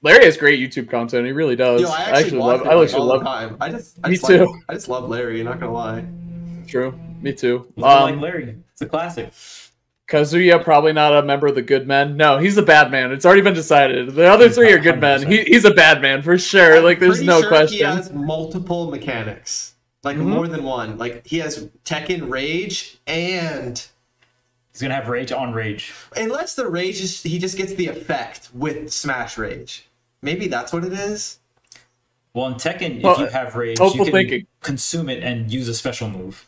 Larry 0.03 0.25
has 0.25 0.35
great 0.37 0.59
YouTube 0.59 0.89
content. 0.89 1.25
He 1.25 1.31
really 1.31 1.55
does. 1.55 1.81
Yo, 1.81 1.89
I 1.89 2.01
actually, 2.19 2.39
love. 2.39 2.61
watch 2.61 2.67
I 2.67 2.71
him, 2.71 2.77
like, 2.77 2.83
actually 2.85 2.99
all 3.01 3.05
love. 3.07 3.19
the 3.19 3.25
time. 3.25 3.57
I 3.61 3.69
just, 3.69 3.97
I 4.03 4.09
Me 4.09 4.15
just 4.15 4.27
too. 4.27 4.45
Like, 4.45 4.61
I 4.69 4.73
just 4.73 4.89
love 4.89 5.07
Larry. 5.09 5.43
Not 5.43 5.59
gonna 5.59 5.71
lie. 5.71 6.05
True. 6.67 6.97
Me 7.21 7.33
too. 7.33 7.71
Look 7.75 7.85
like 7.85 8.13
Um, 8.15 8.21
Larry. 8.21 8.55
It's 8.71 8.81
a 8.81 8.87
classic. 8.87 9.31
Kazuya 10.07 10.61
probably 10.63 10.91
not 10.91 11.13
a 11.15 11.21
member 11.21 11.47
of 11.47 11.55
the 11.55 11.61
good 11.61 11.87
men. 11.87 12.17
No, 12.17 12.37
he's 12.37 12.57
a 12.57 12.61
bad 12.61 12.91
man. 12.91 13.11
It's 13.13 13.25
already 13.25 13.41
been 13.41 13.53
decided. 13.53 14.13
The 14.13 14.25
other 14.27 14.49
three 14.49 14.71
are 14.73 14.79
good 14.79 14.99
men. 14.99 15.25
He, 15.25 15.43
he's 15.43 15.63
a 15.63 15.73
bad 15.73 16.01
man 16.01 16.21
for 16.21 16.37
sure. 16.37 16.77
I'm 16.77 16.83
like 16.83 16.99
there's 16.99 17.21
no 17.21 17.39
sure 17.39 17.47
question. 17.49 17.77
He 17.77 17.83
has 17.83 18.11
multiple 18.11 18.89
mechanics, 18.91 19.75
like 20.03 20.17
Mhm. 20.17 20.25
more 20.25 20.47
than 20.49 20.63
one. 20.63 20.97
Like 20.97 21.25
he 21.25 21.37
has 21.39 21.69
Tekken 21.85 22.29
Rage 22.29 22.97
and 23.07 23.85
He's 24.73 24.81
gonna 24.81 24.95
have 24.95 25.07
rage 25.07 25.31
on 25.31 25.53
rage. 25.53 25.93
unless 26.17 26.55
the 26.55 26.67
rage 26.67 27.01
is 27.01 27.21
he 27.23 27.39
just 27.39 27.55
gets 27.57 27.73
the 27.75 27.87
effect 27.87 28.49
with 28.53 28.91
Smash 28.91 29.37
Rage. 29.37 29.87
Maybe 30.21 30.47
that's 30.47 30.71
what 30.71 30.83
it 30.83 30.93
is. 30.93 31.39
Well, 32.33 32.47
in 32.47 32.53
Tekken, 32.55 33.01
Well, 33.01 33.13
if 33.13 33.19
you 33.19 33.25
have 33.27 33.55
rage, 33.55 33.79
you 33.79 33.91
can 33.91 34.11
thinking. 34.11 34.47
consume 34.61 35.09
it 35.09 35.21
and 35.23 35.51
use 35.51 35.67
a 35.67 35.73
special 35.73 36.09
move. 36.09 36.47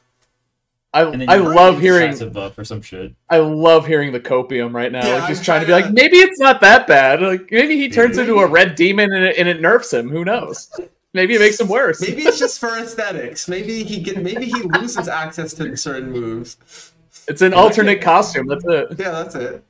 I, 0.96 1.02
I 1.02 1.38
love 1.38 1.82
hearing 1.82 2.10
passive 2.12 2.34
buff 2.34 2.56
or 2.58 2.64
some 2.64 2.82
shit. 2.84 3.14
I 3.28 3.40
love 3.40 3.88
hearing 3.88 4.12
the 4.12 4.20
copium 4.20 4.74
right 4.74 4.92
now. 4.92 5.06
Yeah, 5.06 5.16
like 5.16 5.28
just 5.28 5.42
I'm 5.42 5.46
trying 5.46 5.62
to 5.62 5.66
be 5.66 5.72
like, 5.74 5.92
maybe 5.92 6.18
it's 6.18 6.40
not 6.40 6.62
that 6.62 6.86
bad. 6.86 7.20
Like 7.22 7.52
maybe 7.52 7.78
he 7.78 7.90
turns 7.90 8.20
into 8.20 8.36
a 8.38 8.48
red 8.48 8.76
demon 8.76 9.12
and 9.12 9.24
it, 9.26 9.38
and 9.38 9.48
it 9.48 9.60
nerfs 9.60 9.92
him. 9.92 10.08
Who 10.10 10.24
knows? 10.24 10.70
Maybe 11.14 11.34
it 11.34 11.40
makes 11.40 11.60
him 11.60 11.68
worse. 11.68 12.00
Maybe 12.00 12.22
it's 12.22 12.38
just 12.38 12.60
for 12.60 12.78
aesthetics. 12.78 13.48
Maybe 13.50 13.84
he 13.84 14.02
get 14.02 14.22
maybe 14.22 14.46
he 14.46 14.62
loses 14.62 15.08
access 15.08 15.54
to 15.56 15.76
certain 15.76 16.12
moves. 16.12 16.92
It's 17.28 17.42
an 17.42 17.56
alternate 17.56 18.02
costume. 18.02 18.46
That's 18.48 18.66
it. 18.66 18.88
Yeah, 19.00 19.12
that's 19.12 19.34
it. 19.34 19.64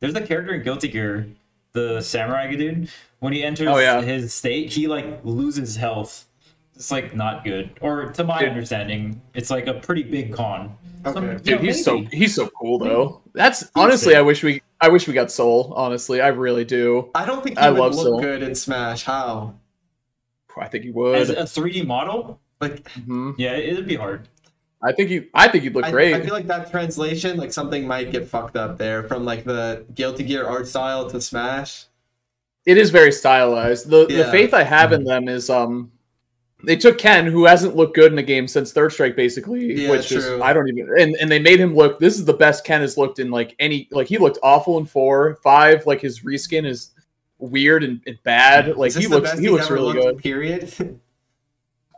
There's 0.00 0.14
a 0.14 0.20
character 0.26 0.54
in 0.54 0.62
Guilty 0.62 0.88
Gear, 0.88 1.28
the 1.76 2.00
samurai 2.00 2.52
dude. 2.56 2.88
When 3.20 3.32
he 3.32 3.42
enters 3.44 3.68
Oh, 3.68 3.78
yeah. 3.78 4.00
his 4.02 4.34
state, 4.34 4.70
he 4.72 4.88
like 4.88 5.20
loses 5.24 5.76
health. 5.76 6.24
It's 6.74 6.90
like 6.90 7.14
not 7.14 7.42
good, 7.44 7.70
or 7.80 8.12
to 8.12 8.24
my 8.24 8.40
Dude. 8.40 8.50
understanding, 8.50 9.22
it's 9.32 9.48
like 9.50 9.66
a 9.66 9.74
pretty 9.74 10.02
big 10.02 10.34
con. 10.34 10.76
Okay. 11.06 11.20
you 11.32 11.38
Dude, 11.38 11.46
know, 11.60 11.66
he's 11.66 11.82
so 11.84 12.04
he's 12.12 12.34
so 12.34 12.48
cool 12.48 12.78
though. 12.78 13.22
That's 13.32 13.70
honestly, 13.74 14.14
I 14.14 14.20
wish 14.20 14.42
we 14.42 14.60
I 14.80 14.88
wish 14.90 15.06
we 15.08 15.14
got 15.14 15.30
Sol. 15.30 15.72
Honestly, 15.74 16.20
I 16.20 16.28
really 16.28 16.64
do. 16.66 17.10
I 17.14 17.24
don't 17.24 17.42
think 17.42 17.58
he 17.58 17.64
I 17.64 17.70
would 17.70 17.78
love 17.80 17.94
look 17.94 18.04
Sol. 18.06 18.20
good 18.20 18.42
in 18.42 18.54
Smash. 18.54 19.04
How? 19.04 19.54
I 20.58 20.68
think 20.68 20.84
he 20.84 20.90
as 20.90 20.94
would. 20.94 21.30
a 21.30 21.44
3D 21.44 21.86
model. 21.86 22.40
Like 22.60 22.84
Mhm. 22.94 23.34
Yeah, 23.38 23.52
it'd 23.56 23.86
be 23.86 23.96
hard. 23.96 24.28
I 24.82 24.92
think 24.92 25.10
you. 25.10 25.28
I 25.34 25.48
think 25.48 25.64
you'd 25.64 25.74
look 25.74 25.84
I, 25.84 25.90
great. 25.90 26.14
I 26.14 26.20
feel 26.20 26.34
like 26.34 26.46
that 26.46 26.70
translation, 26.70 27.36
like 27.36 27.52
something 27.52 27.86
might 27.86 28.12
get 28.12 28.28
fucked 28.28 28.56
up 28.56 28.78
there 28.78 29.04
from 29.04 29.24
like 29.24 29.44
the 29.44 29.84
Guilty 29.94 30.24
Gear 30.24 30.46
art 30.46 30.68
style 30.68 31.08
to 31.10 31.20
Smash. 31.20 31.86
it 32.66 32.76
is 32.76 32.90
very 32.90 33.12
stylized. 33.12 33.88
The 33.88 34.06
the 34.06 34.24
faith 34.30 34.52
I 34.52 34.62
have 34.62 34.92
in 34.92 35.04
them 35.04 35.28
is 35.28 35.48
um 35.50 35.92
they 36.64 36.76
took 36.76 36.98
Ken, 36.98 37.26
who 37.26 37.44
hasn't 37.44 37.76
looked 37.76 37.94
good 37.94 38.12
in 38.12 38.18
a 38.18 38.22
game 38.22 38.48
since 38.48 38.72
Third 38.72 38.92
Strike, 38.92 39.14
basically, 39.14 39.82
Yeah, 39.82 39.90
which 39.90 40.10
is 40.12 40.24
true. 40.24 40.42
I 40.42 40.52
don't 40.52 40.68
even 40.68 40.88
and, 40.98 41.16
and 41.16 41.30
they 41.30 41.38
made 41.38 41.60
him 41.60 41.74
look 41.74 41.98
this 41.98 42.18
is 42.18 42.24
the 42.24 42.34
best 42.34 42.64
Ken 42.64 42.80
has 42.80 42.96
looked 42.98 43.18
in 43.18 43.30
like 43.30 43.54
any 43.58 43.88
like 43.90 44.08
he 44.08 44.18
looked 44.18 44.38
awful 44.42 44.78
in 44.78 44.84
four, 44.84 45.38
five, 45.42 45.86
like 45.86 46.00
his 46.00 46.20
reskin 46.20 46.66
is 46.66 46.90
weird 47.38 47.84
and, 47.84 48.02
and 48.06 48.18
bad. 48.24 48.76
Like 48.76 48.90
Is 48.90 48.96
he 48.96 49.06
looks 49.06 49.32
he 49.32 49.42
he's 49.42 49.50
looks 49.50 49.70
really 49.70 49.94
good. 49.94 50.18
Period. 50.18 51.00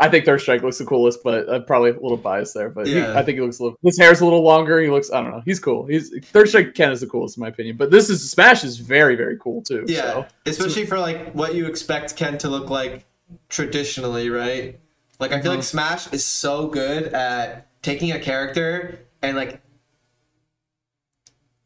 I 0.01 0.09
think 0.09 0.25
Third 0.25 0.41
Strike 0.41 0.63
looks 0.63 0.79
the 0.79 0.85
coolest, 0.85 1.25
but 1.25 1.49
I'm 1.53 1.65
probably 1.65 1.91
a 1.91 1.95
little 1.95 2.17
biased 2.17 2.55
there. 2.55 2.69
But 2.71 2.87
he- 2.87 3.03
I 3.03 3.23
think 3.25 3.37
he 3.37 3.41
looks 3.43 3.59
a 3.59 3.65
little. 3.65 3.79
His 3.83 3.99
hair's 3.99 4.21
a 4.21 4.25
little 4.25 4.43
longer. 4.43 4.81
He 4.81 4.89
looks. 4.89 5.11
I 5.11 5.21
don't 5.21 5.33
know. 5.33 5.43
He's 5.45 5.59
cool. 5.59 5.87
He's 5.87 6.17
Third 6.27 6.49
Strike 6.49 6.75
Ken 6.75 6.93
is 6.93 7.01
the 7.01 7.09
coolest 7.09 7.37
in 7.37 7.41
my 7.43 7.49
opinion. 7.49 7.77
But 7.77 7.91
this 7.91 8.09
is 8.09 8.31
Smash 8.31 8.63
is 8.63 8.79
very 8.79 9.17
very 9.17 9.37
cool 9.39 9.61
too. 9.63 9.85
yeah, 9.89 10.03
So. 10.13 10.27
especially 10.47 10.87
for 10.87 10.99
like 11.01 11.33
what 11.33 11.55
you 11.57 11.67
expect 11.67 12.15
Ken 12.17 12.39
to 12.39 12.49
look 12.49 12.71
like 12.71 13.05
traditionally, 13.49 14.31
right? 14.31 14.79
Like 15.19 15.33
I 15.33 15.41
feel 15.41 15.51
like 15.51 15.61
Mhm. 15.61 15.65
Smash 15.65 16.13
is 16.13 16.25
so 16.25 16.69
good 16.69 17.13
at 17.13 17.67
taking 17.83 18.13
a 18.13 18.21
character 18.21 19.01
and 19.21 19.37
like 19.37 19.61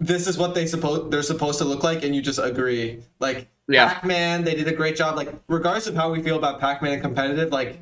this 0.00 0.26
is 0.26 0.36
what 0.36 0.54
they 0.54 0.66
suppose 0.66 1.10
they're 1.10 1.22
supposed 1.22 1.58
to 1.58 1.64
look 1.64 1.82
like, 1.84 2.02
and 2.04 2.14
you 2.16 2.22
just 2.22 2.38
agree. 2.38 3.02
Like 3.20 3.48
Yeah. 3.68 3.92
Pac-Man, 3.92 4.42
they 4.44 4.54
did 4.54 4.66
a 4.68 4.72
great 4.72 4.96
job. 4.96 5.16
Like 5.16 5.32
regardless 5.48 5.86
of 5.86 5.94
how 5.94 6.10
we 6.10 6.22
feel 6.22 6.36
about 6.36 6.60
Pac-Man 6.60 6.92
and 6.94 7.02
competitive, 7.02 7.52
like 7.52 7.78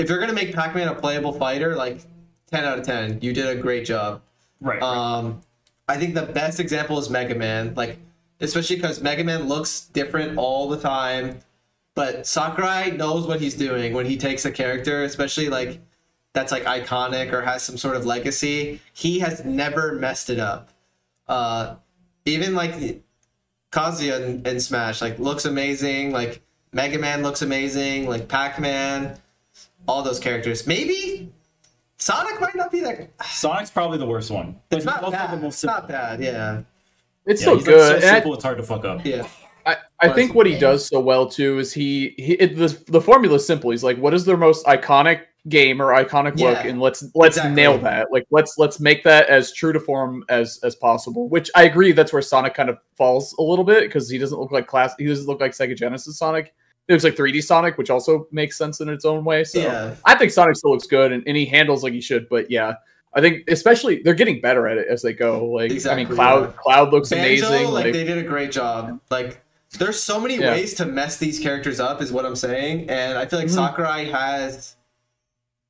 if 0.00 0.08
you're 0.08 0.18
gonna 0.18 0.32
make 0.32 0.54
Pac-Man 0.54 0.88
a 0.88 0.94
playable 0.94 1.32
fighter, 1.32 1.76
like 1.76 2.00
ten 2.50 2.64
out 2.64 2.78
of 2.78 2.84
ten, 2.84 3.20
you 3.20 3.32
did 3.32 3.46
a 3.46 3.54
great 3.54 3.84
job. 3.84 4.22
Right. 4.60 4.82
Um, 4.82 5.42
I 5.86 5.96
think 5.98 6.14
the 6.14 6.22
best 6.22 6.58
example 6.58 6.98
is 6.98 7.10
Mega 7.10 7.34
Man, 7.34 7.74
like 7.74 7.98
especially 8.40 8.76
because 8.76 9.02
Mega 9.02 9.22
Man 9.22 9.46
looks 9.46 9.82
different 9.82 10.38
all 10.38 10.68
the 10.68 10.78
time, 10.80 11.40
but 11.94 12.26
Sakurai 12.26 12.92
knows 12.92 13.26
what 13.26 13.40
he's 13.40 13.54
doing 13.54 13.92
when 13.92 14.06
he 14.06 14.16
takes 14.16 14.44
a 14.44 14.50
character, 14.50 15.04
especially 15.04 15.48
like 15.50 15.80
that's 16.32 16.50
like 16.50 16.64
iconic 16.64 17.32
or 17.32 17.42
has 17.42 17.62
some 17.62 17.76
sort 17.76 17.96
of 17.96 18.06
legacy. 18.06 18.80
He 18.92 19.18
has 19.18 19.44
never 19.44 19.92
messed 19.92 20.30
it 20.30 20.38
up. 20.38 20.70
Uh, 21.28 21.76
even 22.24 22.54
like 22.54 23.02
Kazuya 23.70 24.24
in, 24.24 24.46
in 24.46 24.60
Smash, 24.60 25.02
like 25.02 25.18
looks 25.18 25.44
amazing. 25.44 26.12
Like 26.12 26.40
Mega 26.72 26.98
Man 26.98 27.22
looks 27.22 27.42
amazing. 27.42 28.08
Like 28.08 28.28
Pac 28.28 28.58
Man, 28.58 29.18
all 29.90 30.02
those 30.02 30.18
characters. 30.18 30.66
Maybe 30.66 31.32
Sonic 31.96 32.40
might 32.40 32.54
not 32.54 32.70
be 32.70 32.80
that. 32.80 33.10
Sonic's 33.26 33.70
probably 33.70 33.98
the 33.98 34.06
worst 34.06 34.30
one. 34.30 34.58
It's 34.70 34.84
not 34.84 35.02
Most 35.02 35.12
bad. 35.12 35.32
the 35.32 35.42
most 35.42 35.54
It's 35.54 35.64
not 35.64 35.88
bad. 35.88 36.22
Yeah. 36.22 36.62
It's 37.26 37.42
Yeah, 37.42 37.44
so 37.46 37.56
he's 37.56 37.66
like 37.66 37.74
good. 37.76 37.88
so 37.88 37.94
and 37.96 38.04
I- 38.04 38.14
simple, 38.14 38.34
it's 38.34 38.44
hard 38.44 38.56
to 38.58 38.62
fuck 38.62 38.84
up. 38.84 39.04
Yeah. 39.04 39.26
I, 39.66 39.76
I 40.00 40.08
think 40.08 40.34
what 40.34 40.46
he 40.46 40.58
does 40.58 40.86
so 40.86 40.98
well 41.00 41.28
too 41.28 41.58
is 41.58 41.70
he, 41.72 42.14
he 42.16 42.32
it, 42.32 42.56
the 42.56 42.82
the 42.90 43.00
formula 43.00 43.36
is 43.36 43.46
simple. 43.46 43.70
He's 43.70 43.84
like, 43.84 43.98
what 43.98 44.14
is 44.14 44.24
their 44.24 44.38
most 44.38 44.64
iconic 44.64 45.20
game 45.48 45.80
or 45.82 45.88
iconic 45.92 46.38
look, 46.38 46.64
and 46.64 46.80
let's 46.80 47.04
let's 47.14 47.36
exactly. 47.36 47.54
nail 47.56 47.76
that. 47.78 48.10
Like 48.10 48.26
let's 48.30 48.56
let's 48.56 48.80
make 48.80 49.04
that 49.04 49.28
as 49.28 49.52
true 49.52 49.72
to 49.74 49.78
form 49.78 50.24
as 50.30 50.58
as 50.62 50.76
possible. 50.76 51.28
Which 51.28 51.50
I 51.54 51.64
agree, 51.64 51.92
that's 51.92 52.10
where 52.10 52.22
Sonic 52.22 52.54
kind 52.54 52.70
of 52.70 52.78
falls 52.96 53.34
a 53.38 53.42
little 53.42 53.64
bit 53.64 53.82
because 53.82 54.08
he 54.08 54.16
doesn't 54.16 54.38
look 54.38 54.50
like 54.50 54.66
class. 54.66 54.94
He 54.98 55.04
doesn't 55.04 55.26
look 55.26 55.40
like 55.40 55.52
Sega 55.52 55.76
Genesis 55.76 56.16
Sonic. 56.18 56.54
There's 56.90 57.04
like 57.04 57.14
3D 57.14 57.42
Sonic, 57.44 57.78
which 57.78 57.88
also 57.88 58.26
makes 58.32 58.58
sense 58.58 58.80
in 58.80 58.88
its 58.88 59.04
own 59.04 59.24
way. 59.24 59.44
So 59.44 59.60
Yeah. 59.60 59.94
I 60.04 60.16
think 60.16 60.32
Sonic 60.32 60.56
still 60.56 60.72
looks 60.72 60.86
good 60.88 61.12
and, 61.12 61.22
and 61.24 61.36
he 61.36 61.46
handles 61.46 61.84
like 61.84 61.92
he 61.92 62.00
should. 62.00 62.28
But 62.28 62.50
yeah, 62.50 62.74
I 63.14 63.20
think 63.20 63.44
especially 63.48 64.02
they're 64.02 64.14
getting 64.14 64.40
better 64.40 64.66
at 64.66 64.76
it 64.76 64.88
as 64.88 65.00
they 65.02 65.12
go. 65.12 65.44
Like 65.46 65.70
I 65.86 65.94
mean, 65.94 66.08
Cloud 66.08 66.40
yeah. 66.50 66.52
Cloud 66.60 66.92
looks 66.92 67.10
Banjo, 67.10 67.46
amazing. 67.46 67.72
like, 67.72 67.84
Like, 67.84 67.92
they 67.92 68.02
did 68.04 68.18
a 68.18 68.24
great 68.24 68.50
job. 68.50 69.00
Like 69.08 69.40
there's 69.78 70.02
so 70.02 70.20
many 70.20 70.36
Yeah. 70.36 70.50
ways 70.50 70.74
to 70.74 70.84
mess 70.84 71.16
these 71.18 71.38
characters 71.38 71.78
up, 71.78 72.02
is 72.02 72.10
what 72.10 72.26
I'm 72.26 72.34
saying. 72.34 72.90
And 72.90 73.16
I 73.16 73.26
feel 73.26 73.38
like 73.38 73.46
Mhm. 73.46 73.54
Sakurai 73.54 74.04
has, 74.06 74.74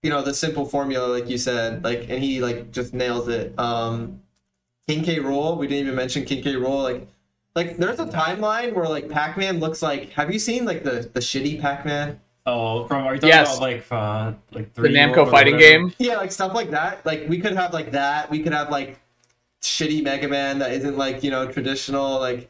you 0.02 0.08
know, 0.08 0.22
the 0.22 0.32
simple 0.32 0.64
formula, 0.64 1.06
like 1.06 1.28
you 1.28 1.36
said, 1.36 1.84
like, 1.84 2.06
and 2.08 2.22
he 2.24 2.40
like 2.40 2.70
just 2.72 2.94
nails 2.94 3.28
it. 3.28 3.52
Um, 3.58 4.22
King 4.88 5.04
K. 5.04 5.16
Rool, 5.18 5.58
we 5.58 5.66
didn't 5.66 5.84
even 5.84 5.94
mention 5.96 6.24
King 6.24 6.42
K. 6.42 6.54
Rool. 6.54 6.82
Like, 6.82 7.06
like 7.54 7.76
there's 7.76 7.98
a 8.00 8.06
timeline 8.06 8.74
where 8.74 8.88
like 8.88 9.08
Pac-Man 9.08 9.58
looks 9.60 9.82
like. 9.82 10.10
Have 10.10 10.32
you 10.32 10.38
seen 10.38 10.64
like 10.64 10.84
the 10.84 11.08
the 11.12 11.20
shitty 11.20 11.60
Pac-Man? 11.60 12.20
Oh, 12.46 12.86
from 12.86 13.04
are 13.06 13.14
you 13.14 13.20
talking 13.20 13.28
Yes. 13.28 13.56
about 13.56 13.62
like 13.62 13.84
uh, 13.90 14.32
like 14.52 14.72
three 14.74 14.88
the 14.92 14.94
three 14.94 15.12
Namco 15.14 15.30
fighting 15.30 15.58
game. 15.58 15.92
Yeah, 15.98 16.16
like 16.16 16.32
stuff 16.32 16.54
like 16.54 16.70
that. 16.70 17.04
Like 17.04 17.26
we 17.28 17.38
could 17.40 17.52
have 17.54 17.72
like 17.72 17.90
that. 17.92 18.30
We 18.30 18.42
could 18.42 18.52
have 18.52 18.70
like 18.70 18.98
shitty 19.62 20.02
Mega 20.02 20.26
Man 20.28 20.58
that 20.60 20.72
isn't 20.72 20.96
like 20.96 21.22
you 21.22 21.30
know 21.30 21.46
traditional. 21.50 22.18
Like 22.18 22.48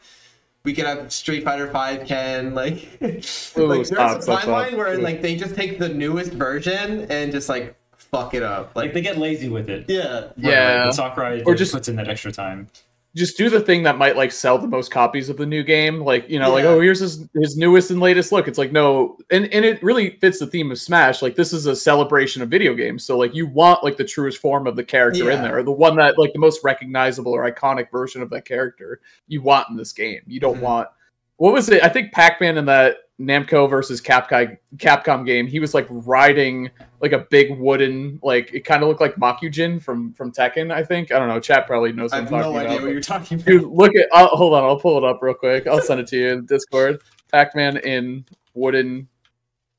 we 0.65 0.75
could 0.75 0.85
have 0.87 1.11
Street 1.13 1.43
Fighter 1.45 1.69
Five 1.71 2.07
Ken. 2.07 2.55
Like, 2.55 2.87
Ooh, 3.03 3.67
like 3.67 3.87
stop, 3.87 4.13
there's 4.13 4.19
a 4.19 4.23
stop, 4.23 4.41
timeline 4.43 4.67
stop. 4.69 4.79
where 4.79 4.95
Ooh. 4.95 5.01
like 5.03 5.23
they 5.23 5.35
just 5.35 5.55
take 5.57 5.79
the 5.79 5.89
newest 5.89 6.33
version 6.33 7.07
and 7.11 7.33
just 7.33 7.49
like 7.49 7.75
fuck 7.97 8.35
it 8.35 8.43
up. 8.43 8.77
Like 8.77 8.87
Like 8.87 8.95
they 8.95 9.01
get 9.01 9.19
lazy 9.19 9.49
with 9.49 9.69
it. 9.71 9.87
yeah, 9.89 10.29
Yeah. 10.37 10.85
But 10.87 10.93
Sakurai 10.93 11.41
Or 11.41 11.53
or 11.53 11.55
just- 11.55 11.59
just 11.59 11.73
puts 11.73 11.89
in 11.89 11.97
that 11.97 12.09
extra 12.09 12.31
time. 12.33 12.69
Just 13.17 13.37
do 13.37 13.51
the 13.51 13.61
thing 13.61 13.83
that 13.83 13.99
might 13.99 14.17
like 14.17 14.31
sell 14.31 14.57
the 14.57 14.69
most 14.69 14.91
copies 14.93 15.29
of 15.29 15.37
the 15.37 15.45
new 15.45 15.65
game 15.65 16.01
like 16.01 16.29
you 16.31 16.39
know 16.39 16.53
like 16.53 16.65
oh 16.65 16.81
here's 16.81 17.01
his 17.01 17.29
his 17.35 17.57
newest 17.57 17.91
and 17.91 17.99
latest 18.01 18.31
look. 18.31 18.47
It's 18.47 18.59
like 18.59 18.71
no 18.71 19.19
and 19.31 19.47
and 19.53 19.65
it 19.65 19.83
really 19.83 20.11
fits 20.21 20.39
the 20.39 20.47
theme 20.47 20.71
of 20.71 20.79
smash 20.79 21.21
like 21.21 21.35
this 21.35 21.53
is 21.53 21.67
a 21.67 21.75
celebration 21.75 22.41
of 22.41 22.49
video 22.49 22.73
games 22.75 23.05
so 23.05 23.19
like 23.19 23.35
you 23.35 23.47
want 23.47 23.83
like 23.83 23.97
the 23.97 24.05
truest 24.05 24.39
form 24.39 24.67
of 24.69 24.77
the 24.77 24.85
character 24.85 25.31
in 25.31 25.43
there 25.43 25.59
or 25.59 25.63
the 25.65 25.73
one 25.73 25.97
that 25.97 26.19
like 26.19 26.33
the 26.33 26.39
most 26.39 26.63
recognizable 26.63 27.33
or 27.33 27.51
iconic 27.51 27.91
version 27.91 28.23
of 28.23 28.31
that 28.31 28.45
character 28.45 29.01
you 29.27 29.43
want 29.43 29.69
in 29.71 29.77
this 29.77 29.93
game. 29.93 30.21
You 30.27 30.39
don't 30.39 30.59
Mhm. 30.59 30.63
want 30.63 30.89
what 31.37 31.53
was 31.55 31.69
it? 31.71 31.83
I 31.83 31.89
think 31.89 32.13
pac-man 32.13 32.59
in 32.59 32.67
that 32.67 32.97
namco 33.21 33.69
versus 33.69 34.01
capcom 34.01 34.57
capcom 34.77 35.27
game 35.27 35.47
he 35.47 35.61
was 35.61 35.75
like 35.75 35.87
riding 35.91 36.71
like 37.03 37.13
a 37.13 37.19
big 37.31 37.59
wooden 37.59 38.19
like 38.23 38.51
it 38.55 38.65
kind 38.65 38.83
of 38.83 38.89
looked 38.89 39.01
like 39.01 39.15
Mokujin 39.17 39.83
from 39.83 40.15
from 40.15 40.33
Tekken 40.33 40.73
I 40.73 40.83
think 40.83 41.13
I 41.13 41.19
don't 41.19 41.29
know 41.29 41.39
chat 41.39 41.67
probably 41.67 41.93
knows 41.93 42.13
I 42.15 42.21
what 42.21 42.33
I'm 42.33 42.35
have 42.35 42.43
talking 42.45 42.53
no 42.55 42.59
idea 42.61 42.73
about 42.73 42.83
what 42.83 42.93
you're 42.93 43.01
talking 43.03 43.37
about. 43.41 43.47
Dude, 43.47 43.65
look 43.65 43.95
at. 43.95 44.09
Oh, 44.13 44.29
hold 44.29 44.55
on, 44.55 44.65
I'll 44.65 44.81
pull 44.81 44.97
it 44.97 45.05
up 45.05 45.21
real 45.23 45.35
quick. 45.35 45.67
I'll 45.67 45.83
send 45.83 46.01
it 46.01 46.07
to 46.09 46.17
you 46.17 46.29
in 46.29 46.47
Discord. 46.47 47.03
Pac-Man 47.31 47.77
in 47.79 48.25
wooden 48.55 49.07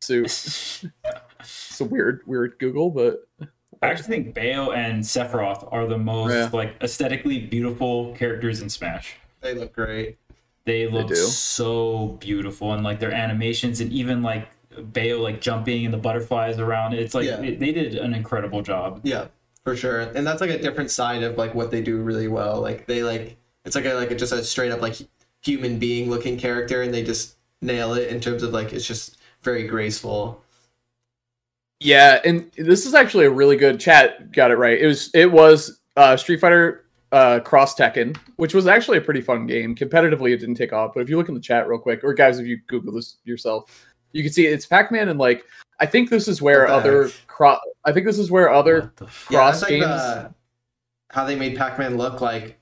suit. 0.02 0.84
It's 1.44 1.82
a 1.82 1.86
weird, 1.86 2.22
weird 2.28 2.60
Google, 2.60 2.92
but 2.92 3.28
I 3.82 3.88
actually 3.88 4.10
think 4.10 4.36
Bayo 4.36 4.72
and 4.74 5.04
Sephiroth 5.04 5.68
are 5.74 5.88
the 5.88 5.98
most 5.98 6.32
Yeah. 6.32 6.50
like 6.54 6.76
aesthetically 6.84 7.40
beautiful 7.40 8.14
characters 8.16 8.62
in 8.62 8.70
Smash. 8.70 9.16
They 9.42 9.56
look 9.56 9.74
great. 9.74 10.18
They 10.66 10.88
look 10.88 11.08
do. 11.08 11.16
so 11.16 12.18
beautiful 12.20 12.74
and 12.74 12.84
like 12.84 13.00
their 13.00 13.12
animations 13.12 13.82
and 13.82 13.92
even 13.92 14.22
like 14.22 14.48
Bayo 14.94 15.20
like 15.22 15.42
jumping 15.42 15.86
and 15.86 15.94
the 15.94 15.98
butterflies 15.98 16.60
around. 16.60 16.94
It's 16.94 17.14
like 17.14 17.26
Yeah. 17.26 17.38
they, 17.38 17.56
they 17.56 17.72
did 17.72 17.96
an 17.96 18.14
incredible 18.14 18.62
job. 18.62 19.02
Yeah, 19.04 19.28
for 19.64 19.76
sure. 19.76 20.02
And 20.02 20.26
that's 20.26 20.40
like 20.42 20.50
a 20.52 20.60
different 20.62 20.92
side 20.92 21.24
of 21.24 21.38
like 21.38 21.54
what 21.56 21.72
they 21.72 21.82
do 21.82 21.98
really 22.02 22.28
well. 22.28 22.62
Like 22.62 22.86
they 22.86 23.04
like 23.04 23.38
it's 23.66 23.76
like 23.76 23.86
a 23.86 23.94
like 23.96 24.12
a, 24.12 24.16
just 24.16 24.32
a 24.34 24.44
straight 24.44 24.72
up 24.72 24.82
like 24.82 24.96
human 25.44 25.80
being 25.80 26.10
looking 26.10 26.38
character, 26.38 26.82
and 26.84 26.94
they 26.94 27.04
just 27.04 27.38
nail 27.62 27.94
it 27.96 28.10
in 28.10 28.20
terms 28.20 28.44
of 28.44 28.54
like 28.54 28.72
it's 28.74 28.86
just 28.88 29.18
very 29.42 29.68
graceful. 29.68 30.44
yeah. 31.80 32.20
And 32.24 32.52
this 32.58 32.86
is 32.86 32.94
actually 32.94 33.26
a 33.26 33.32
really 33.32 33.56
good 33.58 33.80
chat. 33.80 34.32
Got 34.32 34.52
it 34.52 34.58
right. 34.58 34.80
It 34.80 34.86
was. 34.88 35.10
It 35.14 35.32
was 35.32 35.80
uh, 35.98 36.16
Street 36.18 36.40
Fighter 36.40 36.86
uh, 37.12 37.40
Cross 37.42 37.76
Tekken, 37.76 38.16
which 38.38 38.54
was 38.54 38.68
actually 38.68 38.98
a 38.98 39.02
pretty 39.02 39.22
fun 39.22 39.46
game. 39.46 39.76
Competitively, 39.76 40.32
it 40.34 40.38
didn't 40.38 40.56
take 40.56 40.72
off, 40.74 40.92
but 40.94 41.02
if 41.02 41.10
you 41.10 41.18
look 41.18 41.28
in 41.30 41.36
the 41.36 41.42
chat 41.42 41.68
real 41.68 41.80
quick, 41.80 42.04
or 42.04 42.14
guys, 42.14 42.40
if 42.40 42.48
you 42.48 42.58
Google 42.68 42.94
this 42.94 43.18
yourself, 43.24 43.86
you 44.14 44.24
can 44.24 44.32
see 44.32 44.46
it's 44.46 44.66
Pac-Man 44.66 45.10
and 45.10 45.20
like. 45.20 45.46
I 45.80 45.88
think 45.88 46.10
this 46.12 46.28
is 46.28 46.42
where 46.44 46.68
other 46.68 47.06
heck? 47.08 47.14
cross. 47.28 47.60
I 47.86 47.92
think 47.92 48.06
this 48.06 48.20
is 48.20 48.30
where 48.30 48.52
other 48.52 48.82
What 48.82 48.96
the 48.98 49.06
f- 49.06 49.28
Yeah, 49.32 49.38
cross 49.40 49.60
that's 49.62 49.72
like 49.72 49.80
games. 49.82 49.86
the, 50.02 50.34
how 51.10 51.26
they 51.26 51.36
made 51.36 51.58
Pac-Man 51.58 51.98
look 51.98 52.22
like. 52.22 52.60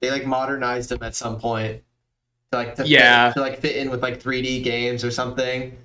They 0.00 0.10
like 0.10 0.24
modernized 0.26 0.90
him 0.90 1.02
at 1.02 1.14
some 1.14 1.38
point. 1.38 1.82
To 2.50 2.58
like 2.58 2.74
to 2.76 2.86
Yeah. 2.88 3.28
fit, 3.28 3.34
to 3.34 3.40
like 3.42 3.60
fit 3.60 3.76
in 3.76 3.90
with 3.90 4.02
like 4.02 4.22
3D 4.22 4.64
games 4.64 5.04
or 5.04 5.10
something. 5.10 5.76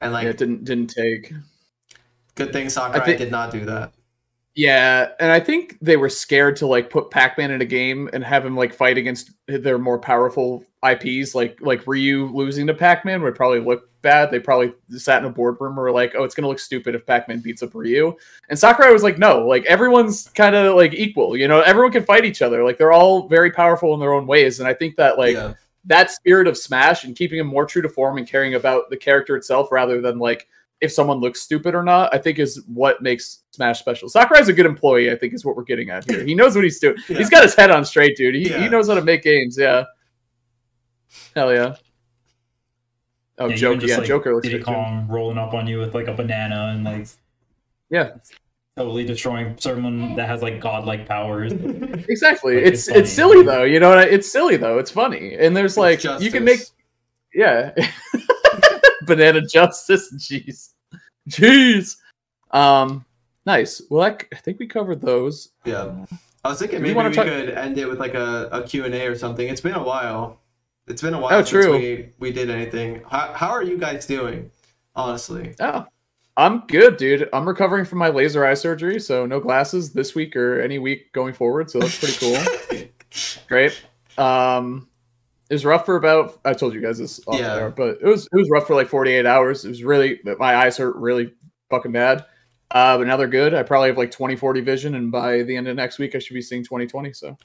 And 0.00 0.12
like 0.12 0.24
yeah, 0.24 0.30
it 0.30 0.38
didn't 0.38 0.64
didn't 0.64 0.88
take. 0.88 1.32
good 2.34 2.52
thing 2.52 2.68
Sakurai 2.68 3.04
think- 3.06 3.18
did 3.18 3.30
not 3.30 3.52
do 3.52 3.64
that. 3.66 3.92
Yeah, 4.56 5.08
and 5.18 5.32
I 5.32 5.40
think 5.40 5.78
they 5.80 5.96
were 5.96 6.08
scared 6.08 6.54
to 6.56 6.66
like 6.66 6.88
put 6.88 7.10
Pac-Man 7.10 7.50
in 7.50 7.60
a 7.60 7.64
game 7.64 8.08
and 8.12 8.22
have 8.22 8.46
him 8.46 8.56
like 8.56 8.72
fight 8.72 8.96
against 8.96 9.32
their 9.48 9.78
more 9.78 9.98
powerful 9.98 10.64
IPs, 10.88 11.34
like 11.34 11.58
like 11.60 11.84
Ryu 11.86 12.26
losing 12.26 12.68
to 12.68 12.74
Pac-Man 12.74 13.22
would 13.22 13.34
probably 13.34 13.58
look 13.58 13.90
bad. 14.00 14.30
They 14.30 14.38
probably 14.38 14.72
sat 14.90 15.22
in 15.22 15.28
a 15.28 15.32
boardroom 15.32 15.72
and 15.72 15.78
were 15.78 15.90
like, 15.90 16.14
"Oh, 16.16 16.22
it's 16.22 16.36
gonna 16.36 16.46
look 16.46 16.60
stupid 16.60 16.94
if 16.94 17.04
Pac-Man 17.04 17.40
beats 17.40 17.64
up 17.64 17.74
Ryu." 17.74 18.14
And 18.48 18.56
Sakurai 18.56 18.92
was 18.92 19.02
like, 19.02 19.18
"No, 19.18 19.44
like 19.44 19.64
everyone's 19.64 20.28
kind 20.28 20.54
of 20.54 20.76
like 20.76 20.94
equal. 20.94 21.36
You 21.36 21.48
know, 21.48 21.60
everyone 21.62 21.90
can 21.90 22.04
fight 22.04 22.24
each 22.24 22.40
other. 22.40 22.62
Like 22.62 22.78
they're 22.78 22.92
all 22.92 23.26
very 23.26 23.50
powerful 23.50 23.92
in 23.94 23.98
their 23.98 24.12
own 24.12 24.28
ways." 24.28 24.60
And 24.60 24.68
I 24.68 24.74
think 24.74 24.94
that 24.96 25.18
like 25.18 25.34
yeah. 25.34 25.54
that 25.86 26.12
spirit 26.12 26.46
of 26.46 26.56
Smash 26.56 27.02
and 27.02 27.16
keeping 27.16 27.40
him 27.40 27.48
more 27.48 27.66
true 27.66 27.82
to 27.82 27.88
form 27.88 28.18
and 28.18 28.28
caring 28.28 28.54
about 28.54 28.88
the 28.88 28.96
character 28.96 29.34
itself 29.34 29.72
rather 29.72 30.00
than 30.00 30.20
like 30.20 30.46
if 30.80 30.92
someone 30.92 31.18
looks 31.20 31.40
stupid 31.40 31.74
or 31.74 31.82
not, 31.82 32.12
I 32.14 32.18
think 32.18 32.38
is 32.38 32.62
what 32.66 33.00
makes 33.02 33.40
Smash 33.52 33.78
special. 33.78 34.08
Sakurai's 34.08 34.48
a 34.48 34.52
good 34.52 34.66
employee, 34.66 35.10
I 35.10 35.16
think 35.16 35.32
is 35.32 35.44
what 35.44 35.56
we're 35.56 35.62
getting 35.64 35.90
at 35.90 36.08
here. 36.10 36.24
He 36.24 36.34
knows 36.34 36.54
what 36.56 36.64
he's 36.64 36.78
doing. 36.78 36.96
Yeah. 37.08 37.18
He's 37.18 37.30
got 37.30 37.42
his 37.44 37.54
head 37.54 37.70
on 37.70 37.84
straight, 37.84 38.16
dude. 38.16 38.34
He, 38.34 38.50
Yeah. 38.50 38.60
he 38.62 38.68
knows 38.68 38.88
how 38.88 38.94
to 38.94 39.02
make 39.02 39.22
games, 39.22 39.56
yeah. 39.58 39.84
Hell 41.34 41.52
yeah. 41.54 41.76
Oh, 43.38 43.48
Yeah, 43.48 43.56
Joker, 43.56 43.80
just, 43.80 43.90
yeah, 43.90 43.98
like, 43.98 44.06
Joker 44.06 44.34
looks 44.34 44.46
Diddy 44.46 44.58
good 44.58 44.66
too. 44.66 44.72
Kong 44.72 45.06
rolling 45.08 45.38
up 45.38 45.54
on 45.54 45.66
you 45.66 45.78
with 45.78 45.94
like 45.94 46.06
a 46.08 46.14
banana 46.14 46.72
and 46.74 46.84
like 46.84 47.06
Yeah, 47.90 48.10
totally 48.76 49.04
destroying 49.04 49.56
someone 49.58 50.14
that 50.16 50.28
has 50.28 50.42
like 50.42 50.60
godlike 50.60 51.06
powers. 51.08 51.52
exactly. 52.08 52.56
Like, 52.56 52.64
it's 52.66 52.88
it's 52.88 52.96
it's 52.98 53.12
silly 53.12 53.42
though, 53.42 53.64
you 53.64 53.80
know. 53.80 53.88
what 53.88 53.98
I- 53.98 54.04
It's 54.08 54.30
silly 54.30 54.56
though. 54.56 54.78
It's 54.78 54.90
funny, 54.90 55.34
and 55.34 55.56
there's 55.56 55.76
like 55.76 56.04
you 56.20 56.30
can 56.30 56.44
make 56.44 56.60
yeah 57.34 57.72
banana 59.06 59.40
justice 59.46 60.12
jeez 60.16 60.70
jeez 61.28 61.96
um 62.50 63.04
nice 63.46 63.82
well 63.90 64.02
I, 64.02 64.16
I 64.32 64.36
think 64.36 64.58
we 64.58 64.66
covered 64.66 65.00
those 65.00 65.50
Yeah. 65.64 66.04
I 66.44 66.48
was 66.48 66.58
thinking 66.58 66.82
maybe 66.82 66.94
we 66.94 67.02
talk- 67.10 67.24
could 67.26 67.50
end 67.50 67.78
it 67.78 67.88
with 67.88 67.98
like 67.98 68.12
a, 68.14 68.48
a 68.52 68.62
Q&A 68.64 69.06
or 69.06 69.14
something. 69.16 69.48
It's 69.48 69.62
been 69.62 69.72
a 69.72 69.82
while. 69.82 70.40
It's 70.86 71.00
been 71.00 71.14
a 71.14 71.18
while 71.18 71.32
Oh, 71.38 71.42
since 71.42 71.48
true. 71.64 71.72
we, 71.78 72.10
we 72.18 72.32
did 72.32 72.50
anything. 72.50 73.00
How, 73.10 73.32
how 73.32 73.48
are 73.48 73.62
you 73.62 73.78
guys 73.78 74.04
doing? 74.06 74.50
Honestly. 74.94 75.54
oh 75.60 75.86
i'm 76.36 76.60
good 76.66 76.96
dude 76.96 77.28
i'm 77.32 77.46
recovering 77.48 77.84
from 77.84 77.98
my 77.98 78.08
laser 78.08 78.44
eye 78.44 78.54
surgery 78.54 78.98
so 79.00 79.24
no 79.24 79.38
glasses 79.40 79.92
this 79.92 80.14
week 80.16 80.34
or 80.36 80.60
any 80.60 80.78
week 80.80 81.12
going 81.12 81.32
forward 81.32 81.70
so 81.70 81.78
that's 81.78 81.96
pretty 81.98 82.16
cool 82.18 82.86
great 83.48 83.80
um 84.18 84.88
it 85.50 85.54
was 85.54 85.64
rough 85.64 85.84
for 85.84 85.96
about 85.96 86.40
i 86.44 86.52
told 86.54 86.72
you 86.74 86.80
guys 86.80 86.98
this 86.98 87.20
off 87.26 87.38
Yeah. 87.38 87.68
but 87.68 87.98
it 88.00 88.06
was 88.06 88.26
it 88.32 88.36
was 88.36 88.48
rough 88.50 88.66
for 88.66 88.74
like 88.74 88.88
48 88.88 89.26
hours. 89.26 89.64
It 89.64 89.68
was 89.68 89.84
really 89.84 90.20
my 90.38 90.56
eyes 90.56 90.76
hurt 90.76 90.96
really 90.96 91.32
fucking 91.70 91.92
bad. 91.92 92.24
Uh 92.70 92.96
but 92.98 93.06
now 93.06 93.16
they're 93.16 93.28
good. 93.28 93.54
I 93.54 93.62
probably 93.62 93.88
have 93.88 93.98
like 93.98 94.10
2040 94.10 94.60
vision 94.62 94.94
and 94.94 95.12
by 95.12 95.42
the 95.42 95.54
end 95.56 95.68
of 95.68 95.76
next 95.76 95.98
week 95.98 96.14
i 96.14 96.18
should 96.18 96.34
be 96.34 96.42
seeing 96.42 96.62
2020 96.64 97.12
so. 97.12 97.36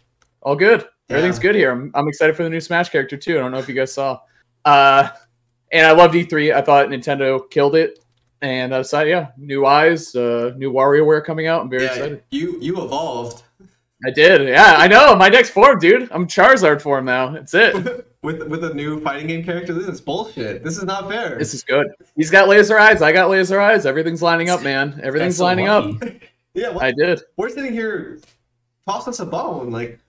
All 0.41 0.55
good. 0.55 0.87
Everything's 1.09 1.39
good 1.39 1.55
here. 1.55 1.71
I'm, 1.71 1.91
I'm 1.93 2.07
excited 2.07 2.35
for 2.37 2.43
the 2.43 2.49
new 2.49 2.61
smash 2.61 2.89
character 2.89 3.17
too. 3.17 3.37
I 3.37 3.41
don't 3.41 3.51
know 3.51 3.57
if 3.59 3.67
you 3.67 3.75
guys 3.75 3.93
saw. 3.93 4.19
Uh 4.65 5.09
and 5.71 5.85
i 5.85 5.91
loved 5.91 6.13
e3 6.15 6.53
i 6.53 6.61
thought 6.61 6.87
nintendo 6.87 7.49
killed 7.51 7.75
it. 7.75 7.99
And 8.41 8.73
i 8.73 8.77
decided 8.77 9.09
yeah 9.09 9.27
new 9.37 9.65
eyes 9.65 10.15
uh 10.15 10.53
new 10.55 10.71
WarioWare 10.71 11.25
coming 11.25 11.47
out. 11.47 11.61
I'm 11.61 11.69
very 11.69 11.83
yeah, 11.83 11.89
excited. 11.93 12.23
you 12.31 12.57
you 12.61 12.81
evolved 12.81 13.43
I 14.05 14.11
did. 14.11 14.47
Yeah, 14.47 14.75
I 14.77 14.87
know. 14.87 15.15
My 15.15 15.27
next 15.29 15.49
form, 15.49 15.79
dude. 15.79 16.07
I'm 16.11 16.25
Charizard 16.25 16.81
form 16.81 17.05
now. 17.05 17.31
That's 17.31 17.53
it. 17.53 18.05
with 18.21 18.47
with 18.47 18.63
a 18.63 18.73
new 18.73 19.01
fighting 19.01 19.27
game 19.27 19.43
character. 19.43 19.73
This 19.73 19.87
is 19.87 20.01
bullshit. 20.01 20.63
This 20.63 20.77
is 20.77 20.83
not 20.83 21.09
fair. 21.09 21.37
This 21.37 21.53
is 21.53 21.63
good. 21.63 21.87
He's 22.15 22.29
got 22.29 22.47
laser 22.47 22.79
eyes. 22.79 23.01
I 23.01 23.11
got 23.11 23.29
laser 23.29 23.59
eyes. 23.59 23.85
Everything's 23.85 24.21
lining 24.21 24.49
up, 24.49 24.61
man. 24.63 24.99
Everything's 25.03 25.37
so 25.37 25.43
lining 25.43 25.67
up. 25.67 25.91
yeah, 26.53 26.69
what, 26.69 26.83
I 26.83 26.91
did. 26.91 27.21
we're 27.37 27.49
sitting 27.49 27.73
here 27.73 28.19
toss 28.87 29.07
us 29.07 29.19
a 29.19 29.25
bone 29.25 29.69
like 29.69 29.99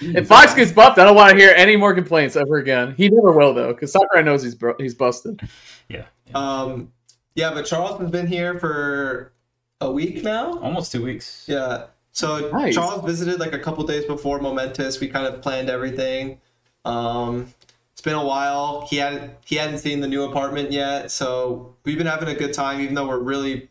If 0.00 0.26
Fox 0.26 0.54
gets 0.54 0.72
buffed, 0.72 0.98
I 0.98 1.04
don't 1.04 1.14
want 1.14 1.30
to 1.30 1.36
hear 1.36 1.54
any 1.56 1.76
more 1.76 1.94
complaints 1.94 2.34
ever 2.34 2.58
again. 2.58 2.94
He 2.96 3.08
never 3.08 3.32
will 3.32 3.54
though, 3.54 3.72
because 3.72 3.92
Sakurai 3.92 4.22
knows 4.22 4.42
he's 4.42 4.54
bro- 4.54 4.76
he's 4.78 4.94
busted. 4.94 5.40
Yeah. 5.88 6.06
um 6.34 6.92
yeah, 7.34 7.52
but 7.54 7.64
Charles 7.64 7.98
has 8.00 8.10
been 8.10 8.26
here 8.26 8.58
for 8.58 9.32
a 9.80 9.90
week 9.90 10.22
now. 10.22 10.58
Almost 10.58 10.92
two 10.92 11.02
weeks. 11.02 11.46
Yeah. 11.48 11.86
So 12.12 12.50
Nice. 12.50 12.74
Charles 12.74 13.04
visited 13.04 13.40
like 13.40 13.52
a 13.52 13.58
couple 13.58 13.84
days 13.84 14.04
before 14.04 14.38
Momentous. 14.40 15.00
We 15.00 15.08
kind 15.08 15.26
of 15.26 15.40
planned 15.42 15.70
everything. 15.70 16.40
Um, 16.84 17.52
It's 17.92 18.02
been 18.02 18.14
a 18.14 18.24
while. 18.24 18.86
He 18.90 18.96
had 18.96 19.36
he 19.44 19.56
hadn't 19.56 19.78
seen 19.78 20.00
the 20.00 20.08
new 20.08 20.24
apartment 20.24 20.72
yet, 20.72 21.10
so 21.10 21.74
we've 21.84 21.98
been 21.98 22.06
having 22.06 22.28
a 22.28 22.34
good 22.34 22.52
time. 22.52 22.80
Even 22.80 22.94
though 22.94 23.06
we're 23.08 23.18
really 23.18 23.68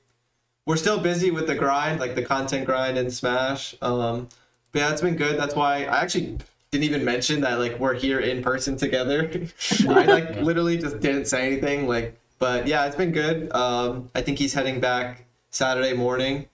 we're 0.66 0.78
still 0.78 1.00
busy 1.00 1.32
with 1.32 1.48
the 1.48 1.56
grind, 1.56 2.00
like 2.00 2.16
the 2.16 2.24
content 2.24 2.66
grind 2.66 2.98
and 2.98 3.12
Smash. 3.14 3.76
Um, 3.82 4.30
but 4.72 4.80
yeah, 4.80 4.92
it's 4.92 5.02
been 5.02 5.16
good. 5.18 5.40
That's 5.40 5.56
why 5.56 5.84
I 5.86 6.02
actually 6.02 6.38
didn't 6.72 6.86
even 6.86 7.04
mention 7.04 7.42
that 7.42 7.60
like 7.60 7.78
we're 7.80 7.96
here 7.96 8.20
in 8.20 8.42
person 8.42 8.78
together. 8.78 9.30
I 9.90 10.06
like 10.06 10.36
literally 10.42 10.78
just 10.78 11.00
didn't 11.00 11.26
say 11.26 11.46
anything. 11.48 11.88
Like, 11.88 12.18
but 12.40 12.68
yeah, 12.68 12.86
it's 12.86 12.96
been 12.96 13.12
good. 13.12 13.52
Um, 13.54 14.10
I 14.16 14.22
think 14.22 14.40
he's 14.40 14.54
heading 14.54 14.80
back 14.80 15.26
Saturday 15.50 15.94
morning, 15.94 16.48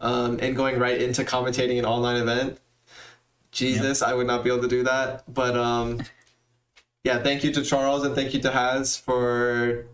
um, 0.00 0.38
and 0.40 0.54
going 0.56 0.78
right 0.78 1.00
into 1.00 1.24
commentating 1.24 1.78
an 1.78 1.84
online 1.84 2.16
event. 2.16 2.58
Jesus, 3.50 4.02
I 4.02 4.14
would 4.14 4.26
not 4.26 4.44
be 4.44 4.50
able 4.50 4.62
to 4.62 4.68
do 4.68 4.82
that. 4.84 5.24
But 5.32 5.56
um, 5.56 6.02
yeah, 7.04 7.18
thank 7.22 7.42
you 7.44 7.52
to 7.54 7.62
Charles 7.62 8.04
and 8.04 8.14
thank 8.14 8.34
you 8.34 8.40
to 8.42 8.50
Haz 8.50 8.96
for 8.96 9.86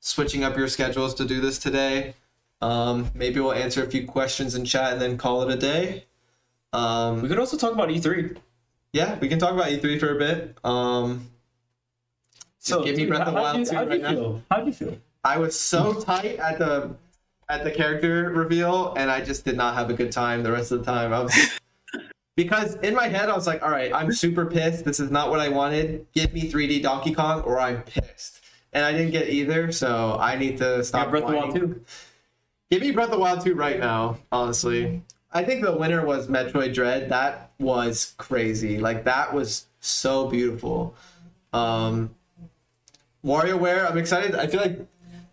switching 0.00 0.42
up 0.44 0.56
your 0.56 0.68
schedules 0.68 1.14
to 1.16 1.24
do 1.24 1.40
this 1.40 1.58
today. 1.58 2.14
Um, 2.60 3.10
maybe 3.14 3.38
we'll 3.40 3.52
answer 3.52 3.84
a 3.84 3.90
few 3.90 4.06
questions 4.06 4.54
in 4.54 4.64
chat 4.64 4.92
and 4.94 5.00
then 5.02 5.16
call 5.18 5.42
it 5.42 5.52
a 5.52 5.56
day. 5.56 6.04
Um, 6.72 7.22
We 7.22 7.28
could 7.28 7.38
also 7.38 7.56
talk 7.56 7.72
about 7.72 7.90
E 7.90 8.00
E3. 8.00 8.36
yeah, 8.92 9.18
we 9.20 9.28
can 9.28 9.38
talk 9.38 9.52
about 9.52 9.66
E3 9.68 10.00
for 10.00 10.16
a 10.16 10.18
bit. 10.18 10.56
Um, 10.64 11.30
just 12.64 12.84
give 12.84 12.96
me 12.96 13.06
Breath 13.06 13.20
of 13.28 13.34
the 13.34 13.40
how- 13.40 13.42
Wild 13.54 13.56
how'd 13.56 13.66
2 13.66 13.72
you, 13.74 13.78
right 13.80 13.92
you 13.96 14.02
now. 14.02 14.10
feel? 14.10 14.42
How'd 14.50 14.66
you 14.66 14.72
feel? 14.72 14.98
I 15.24 15.38
was 15.38 15.58
so 15.58 15.94
tight 16.00 16.38
at 16.38 16.58
the 16.58 16.94
at 17.48 17.64
the 17.64 17.70
character 17.70 18.30
reveal, 18.30 18.94
and 18.94 19.10
I 19.10 19.20
just 19.20 19.44
did 19.44 19.56
not 19.56 19.74
have 19.74 19.90
a 19.90 19.94
good 19.94 20.12
time 20.12 20.42
the 20.42 20.52
rest 20.52 20.72
of 20.72 20.80
the 20.80 20.84
time. 20.84 21.12
I 21.12 21.20
was 21.20 21.60
because 22.36 22.74
in 22.76 22.94
my 22.94 23.08
head 23.08 23.28
I 23.28 23.34
was 23.34 23.46
like, 23.46 23.62
all 23.62 23.70
right, 23.70 23.92
I'm 23.92 24.12
super 24.12 24.46
pissed. 24.46 24.84
This 24.84 25.00
is 25.00 25.10
not 25.10 25.30
what 25.30 25.40
I 25.40 25.48
wanted. 25.48 26.06
Give 26.12 26.32
me 26.32 26.50
3D 26.50 26.82
Donkey 26.82 27.14
Kong, 27.14 27.42
or 27.42 27.58
I'm 27.58 27.82
pissed. 27.82 28.40
And 28.72 28.84
I 28.84 28.92
didn't 28.92 29.12
get 29.12 29.30
either, 29.30 29.72
so 29.72 30.18
I 30.20 30.36
need 30.36 30.58
to 30.58 30.84
stop. 30.84 31.10
Breath 31.10 31.24
of 31.24 31.30
the 31.30 31.36
Wild 31.36 31.54
whining. 31.54 31.74
2. 31.74 31.84
Give 32.70 32.82
me 32.82 32.90
Breath 32.90 33.06
of 33.06 33.12
the 33.12 33.18
Wild 33.18 33.40
2 33.40 33.54
right 33.54 33.80
now, 33.80 34.18
honestly. 34.30 35.02
I 35.32 35.42
think 35.44 35.62
the 35.62 35.72
winner 35.72 36.04
was 36.04 36.28
Metroid 36.28 36.74
Dread. 36.74 37.08
That 37.08 37.50
was 37.58 38.14
crazy. 38.18 38.78
Like 38.78 39.04
that 39.04 39.32
was 39.32 39.66
so 39.80 40.28
beautiful. 40.28 40.94
Um 41.52 42.14
WarioWare, 43.24 43.90
I'm 43.90 43.98
excited. 43.98 44.34
I 44.34 44.46
feel 44.46 44.60
like, 44.60 44.78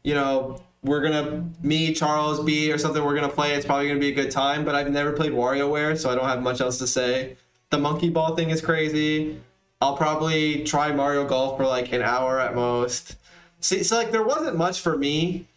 you 0.04 0.16
know, 0.16 0.60
we're 0.86 1.02
gonna 1.02 1.44
me, 1.64 1.94
Charles, 1.94 2.44
B 2.44 2.72
or 2.72 2.78
something, 2.78 3.04
we're 3.04 3.16
gonna 3.16 3.30
play. 3.30 3.54
It's 3.54 3.66
probably 3.66 3.88
gonna 3.88 4.00
be 4.00 4.10
a 4.10 4.16
good 4.16 4.32
time, 4.32 4.64
but 4.64 4.76
I've 4.76 4.92
never 4.92 5.12
played 5.12 5.32
WarioWare, 5.32 5.98
so 5.98 6.10
I 6.10 6.16
don't 6.16 6.26
have 6.26 6.42
much 6.42 6.62
else 6.62 6.78
to 6.80 6.88
say. 6.88 7.38
The 7.72 7.80
monkey 7.80 8.10
ball 8.10 8.36
thing 8.36 8.52
is 8.52 8.62
crazy. 8.62 9.40
I'll 9.82 9.98
probably 9.98 10.64
try 10.64 10.92
Mario 10.92 11.26
Golf 11.26 11.58
for 11.58 11.66
like 11.66 11.92
an 11.92 12.02
hour 12.02 12.40
at 12.40 12.56
most. 12.56 13.18
See, 13.60 13.84
so 13.84 13.98
like 13.98 14.12
there 14.12 14.24
wasn't 14.24 14.56
much 14.56 14.80
for 14.80 14.98
me. 14.98 15.48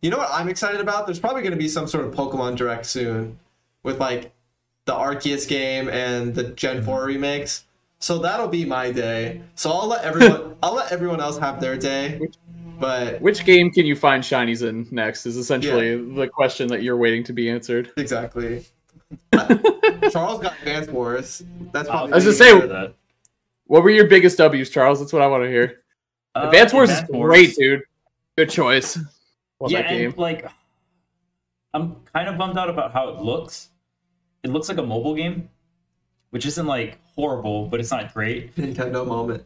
You 0.00 0.10
know 0.10 0.18
what 0.18 0.30
I'm 0.32 0.48
excited 0.48 0.80
about? 0.80 1.06
There's 1.06 1.18
probably 1.18 1.42
to 1.52 1.56
be 1.56 1.68
some 1.68 1.86
sort 1.86 2.06
of 2.06 2.14
Pokemon 2.14 2.56
Direct 2.56 2.86
soon 2.86 3.38
with 3.82 3.98
like 4.00 4.32
the 4.86 4.92
Arceus 4.92 5.46
game 5.46 5.88
and 5.88 6.34
the 6.34 6.44
Gen 6.44 6.76
mm-hmm. 6.76 6.86
4 6.86 7.04
remakes. 7.04 7.64
So 7.98 8.18
that'll 8.18 8.48
be 8.48 8.64
my 8.64 8.92
day. 8.92 9.42
So 9.56 9.70
I'll 9.70 9.88
let 9.88 10.04
everyone 10.04 10.56
I'll 10.62 10.74
let 10.74 10.90
everyone 10.90 11.20
else 11.20 11.38
have 11.38 11.60
their 11.60 11.76
day. 11.76 12.20
But 12.80 13.20
Which 13.20 13.44
game 13.44 13.70
can 13.70 13.84
you 13.86 13.94
find 13.94 14.22
shinies 14.24 14.66
in 14.66 14.88
next? 14.90 15.26
Is 15.26 15.36
essentially 15.36 15.96
the 16.14 16.26
question 16.26 16.66
that 16.68 16.82
you're 16.82 16.96
waiting 16.96 17.22
to 17.24 17.32
be 17.32 17.50
answered. 17.50 17.92
exactly. 17.96 18.64
Charles 20.10 20.40
got 20.40 20.56
Advance 20.60 20.88
Wars. 20.88 21.42
That's 21.72 21.88
probably 21.88 22.12
I 22.12 22.16
was 22.16 22.24
the- 22.38 22.44
gonna 22.44 22.88
say- 22.88 22.94
What 23.66 23.82
were 23.82 23.90
your 23.90 24.06
biggest 24.06 24.38
W's, 24.38 24.70
Charles? 24.70 24.98
That's 25.00 25.12
what 25.12 25.22
I 25.22 25.26
want 25.26 25.44
to 25.44 25.48
hear. 25.50 25.82
Uh, 26.34 26.42
Advance 26.46 26.72
Wars 26.72 26.90
is 26.90 26.98
Advance 27.00 27.12
Wars. 27.12 27.28
great, 27.28 27.54
dude. 27.56 27.82
Good 28.38 28.50
choice. 28.50 28.96
Love 29.60 29.70
yeah, 29.70 29.82
that 29.82 29.90
game. 29.90 30.10
and 30.10 30.18
like, 30.18 30.46
I'm 31.74 31.96
kind 32.14 32.28
of 32.28 32.38
bummed 32.38 32.56
out 32.56 32.70
about 32.70 32.92
how 32.92 33.08
it 33.10 33.18
looks. 33.20 33.68
It 34.42 34.50
looks 34.50 34.68
like 34.68 34.78
a 34.78 34.82
mobile 34.82 35.14
game, 35.14 35.50
which 36.30 36.46
isn't 36.46 36.66
like 36.66 36.98
horrible, 37.14 37.66
but 37.66 37.78
it's 37.80 37.90
not 37.90 38.14
great. 38.14 38.54
Nintendo 38.56 39.06
moment. 39.06 39.44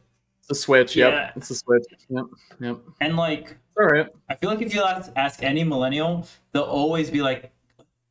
The 0.49 0.55
Switch. 0.55 0.97
Yep, 0.97 1.13
Yeah. 1.13 1.31
it's 1.37 1.49
the 1.49 1.55
Switch. 1.55 1.85
Yep, 2.09 2.25
yep. 2.61 2.77
And 3.01 3.17
like, 3.17 3.57
All 3.79 3.87
right. 3.87 4.09
I 4.29 4.35
feel 4.35 4.51
like 4.51 4.63
if 4.63 4.75
you 4.75 4.83
ask, 4.83 5.11
ask 5.17 5.43
any 5.43 5.65
millennial, 5.65 6.27
they'll 6.53 6.63
always 6.63 7.11
be 7.11 7.23
like, 7.23 7.51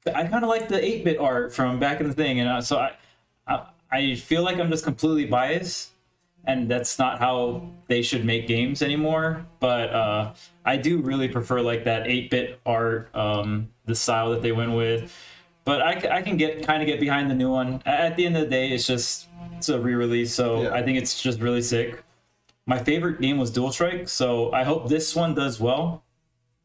I 0.07 0.25
kind 0.25 0.43
of 0.43 0.49
like 0.49 0.67
the 0.67 0.83
8 0.83 1.05
bit 1.05 1.17
art 1.19 1.53
from 1.53 1.79
back 1.79 2.01
in 2.01 2.07
the 2.07 2.13
thing. 2.13 2.39
And 2.39 2.49
uh, 2.49 2.61
so 2.61 2.77
I, 2.79 2.91
I, 3.47 3.65
I 3.91 4.15
feel 4.15 4.43
like 4.43 4.57
I'm 4.59 4.69
just 4.69 4.83
completely 4.83 5.25
biased. 5.25 5.91
And 6.45 6.69
that's 6.69 6.99
not 6.99 7.19
how 7.19 7.69
they 7.87 8.01
should 8.01 8.25
make 8.25 8.47
games 8.47 8.81
anymore. 8.81 9.45
But 9.61 9.91
uh, 9.93 10.33
I 10.65 10.75
do 10.75 10.97
really 11.01 11.29
prefer 11.29 11.61
like 11.61 11.85
that 11.85 12.05
8 12.07 12.29
bit 12.29 12.59
art, 12.65 13.15
um, 13.15 13.69
the 13.85 13.95
style 13.95 14.31
that 14.31 14.41
they 14.41 14.51
went 14.51 14.73
with. 14.73 15.15
But 15.65 15.81
I 15.81 16.21
can 16.21 16.35
get 16.35 16.65
kind 16.67 16.83
of 16.83 16.87
get 16.87 16.99
behind 16.99 17.31
the 17.31 17.35
new 17.35 17.49
one. 17.49 17.81
At 17.85 18.17
the 18.17 18.25
end 18.25 18.35
of 18.35 18.43
the 18.43 18.49
day, 18.49 18.71
it's 18.71 18.85
just 18.85 19.29
it's 19.55 19.69
a 19.69 19.79
re-release, 19.79 20.33
so 20.33 20.63
Yeah. 20.63 20.73
I 20.73 20.83
think 20.83 20.97
it's 20.97 21.21
just 21.23 21.39
really 21.39 21.61
sick. 21.61 22.03
My 22.65 22.79
favorite 22.79 23.19
game 23.19 23.37
was 23.37 23.51
Dual 23.51 23.71
Strike, 23.71 24.07
so 24.07 24.51
I 24.53 24.63
hope 24.63 24.87
this 24.87 25.15
one 25.15 25.35
does 25.35 25.59
well 25.59 26.03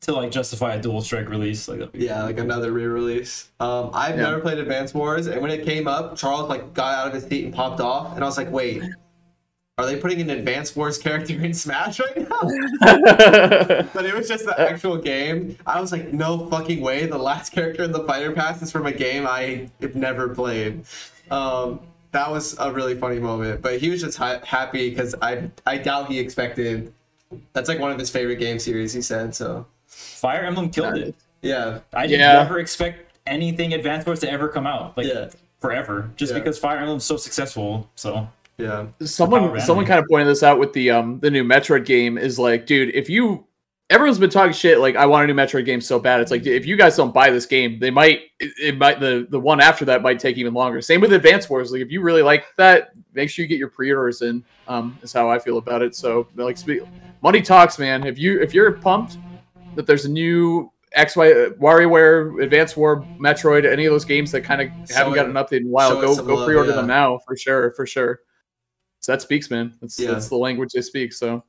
to 0.02 0.12
like 0.12 0.30
justify 0.30 0.74
a 0.74 0.80
Dual 0.80 1.02
Strike 1.02 1.28
release. 1.28 1.66
Like 1.66 1.80
that'd 1.80 1.92
be- 1.92 2.04
Yeah, 2.06 2.22
like 2.22 2.38
another 2.38 2.70
re-release. 2.70 3.48
Um, 3.58 3.90
I've 3.92 4.16
Yeah. 4.16 4.22
never 4.30 4.38
played 4.40 4.58
Advance 4.58 4.94
Wars, 4.94 5.26
and 5.26 5.42
when 5.42 5.50
it 5.50 5.64
came 5.64 5.88
up, 5.88 6.16
Charles 6.16 6.48
like 6.48 6.72
got 6.72 6.94
out 6.94 7.06
of 7.08 7.14
his 7.14 7.24
seat 7.24 7.44
and 7.46 7.52
popped 7.54 7.80
off, 7.80 8.14
and 8.14 8.22
I 8.22 8.26
was 8.28 8.36
like, 8.36 8.50
"Wait, 8.52 8.80
are 9.76 9.86
they 9.86 9.96
putting 9.96 10.20
an 10.20 10.30
Advance 10.30 10.76
Wars 10.76 10.98
character 10.98 11.34
in 11.34 11.52
Smash 11.52 11.98
right 11.98 12.16
now?" 12.16 12.42
but 13.92 14.04
it 14.04 14.14
was 14.14 14.28
just 14.28 14.44
the 14.44 14.54
actual 14.56 14.98
game. 14.98 15.56
I 15.66 15.80
was 15.80 15.90
like, 15.90 16.12
"No 16.12 16.48
fucking 16.48 16.80
way!" 16.80 17.06
The 17.06 17.18
last 17.18 17.50
character 17.50 17.82
in 17.82 17.90
the 17.90 18.04
fighter 18.04 18.30
pass 18.30 18.62
is 18.62 18.70
from 18.70 18.86
a 18.86 18.92
game 18.92 19.26
I 19.26 19.68
have 19.80 19.96
never 19.96 20.28
played. 20.28 20.84
Um, 21.28 21.80
that 22.12 22.30
was 22.30 22.56
a 22.58 22.72
really 22.72 22.94
funny 22.94 23.18
moment, 23.18 23.60
but 23.62 23.78
he 23.78 23.90
was 23.90 24.00
just 24.02 24.16
ha- 24.18 24.40
happy 24.44 24.90
because 24.90 25.14
I 25.20 25.50
I 25.66 25.78
doubt 25.78 26.08
he 26.08 26.18
expected. 26.18 26.92
That's 27.52 27.68
like 27.68 27.78
one 27.78 27.90
of 27.90 27.98
his 27.98 28.08
favorite 28.10 28.36
game 28.36 28.58
series. 28.58 28.92
He 28.92 29.02
said 29.02 29.34
so. 29.34 29.66
Fire 29.86 30.42
Emblem 30.44 30.70
killed 30.70 30.96
it. 30.96 31.14
Yeah, 31.42 31.80
I 31.92 32.06
did 32.06 32.20
Yeah. 32.20 32.34
never 32.34 32.58
expect 32.58 33.12
anything 33.26 33.74
Advance 33.74 34.06
Wars 34.06 34.20
to 34.20 34.30
ever 34.30 34.48
come 34.48 34.66
out, 34.66 34.96
like 34.96 35.06
Yeah. 35.06 35.28
forever, 35.60 36.10
just 36.16 36.32
Yeah. 36.32 36.38
because 36.38 36.58
Fire 36.58 36.78
Emblem's 36.78 37.04
so 37.04 37.16
successful. 37.16 37.88
So 37.94 38.28
yeah. 38.56 38.86
Someone 39.02 39.60
someone 39.60 39.84
kind 39.86 40.00
of 40.00 40.06
pointed 40.08 40.28
this 40.28 40.42
out 40.42 40.58
with 40.58 40.72
the 40.72 40.90
um 40.90 41.20
the 41.20 41.30
new 41.30 41.44
Metroid 41.44 41.84
game 41.84 42.16
is 42.16 42.38
like, 42.38 42.66
dude, 42.66 42.94
if 42.94 43.10
you 43.10 43.44
everyone's 43.90 44.18
been 44.18 44.30
talking 44.30 44.52
shit 44.52 44.78
like 44.78 44.96
I 44.96 45.06
want 45.06 45.24
a 45.24 45.32
new 45.32 45.40
Metroid 45.40 45.64
game 45.64 45.80
so 45.80 45.98
bad. 45.98 46.20
It's 46.20 46.30
like 46.30 46.46
if 46.46 46.66
you 46.66 46.76
guys 46.76 46.96
don't 46.96 47.12
buy 47.12 47.30
this 47.30 47.46
game, 47.46 47.78
they 47.78 47.90
might 47.90 48.22
it, 48.38 48.76
might 48.76 49.00
the 49.00 49.26
the 49.30 49.40
one 49.40 49.60
after 49.60 49.84
that 49.86 50.02
might 50.02 50.18
take 50.18 50.36
even 50.36 50.54
longer. 50.54 50.80
Same 50.80 51.00
with 51.00 51.12
Advance 51.12 51.48
Wars. 51.48 51.72
Like 51.72 51.80
if 51.80 51.90
you 51.90 52.00
really 52.00 52.22
like 52.22 52.44
that, 52.56 52.90
make 53.14 53.30
sure 53.30 53.42
you 53.44 53.48
get 53.48 53.58
your 53.58 53.70
pre-orders 53.70 54.22
in. 54.22 54.44
Um, 54.66 54.98
is 55.02 55.12
how 55.12 55.30
I 55.30 55.38
feel 55.38 55.58
about 55.58 55.82
it. 55.82 55.94
So 55.94 56.28
like 56.36 56.58
money 57.22 57.40
talks, 57.40 57.78
man. 57.78 58.06
If 58.06 58.18
you 58.18 58.40
if 58.40 58.52
you're 58.52 58.72
pumped 58.72 59.16
that 59.74 59.86
there's 59.86 60.04
a 60.04 60.10
new 60.10 60.70
X 60.92 61.16
Y 61.16 61.30
uh, 61.30 61.50
WarioWare, 61.50 62.42
Advance 62.42 62.76
War, 62.76 63.02
Metroid, 63.18 63.70
any 63.70 63.86
of 63.86 63.92
those 63.92 64.04
games 64.04 64.30
that 64.32 64.42
kind 64.42 64.60
of 64.60 64.68
haven't 64.90 65.14
gotten 65.14 65.36
an 65.36 65.42
update 65.42 65.60
in 65.60 65.66
a 65.66 65.70
while, 65.70 66.00
go 66.00 66.14
go 66.16 66.44
pre-order 66.44 66.70
yeah. 66.70 66.76
them 66.76 66.86
now 66.86 67.18
for 67.26 67.36
sure, 67.36 67.72
for 67.72 67.86
sure. 67.86 68.20
So 69.00 69.12
that 69.12 69.22
speaks, 69.22 69.50
man. 69.50 69.74
That's 69.80 69.98
Yeah. 69.98 70.10
that's 70.10 70.28
the 70.28 70.36
language 70.36 70.72
they 70.74 70.82
speak. 70.82 71.12
So 71.12 71.44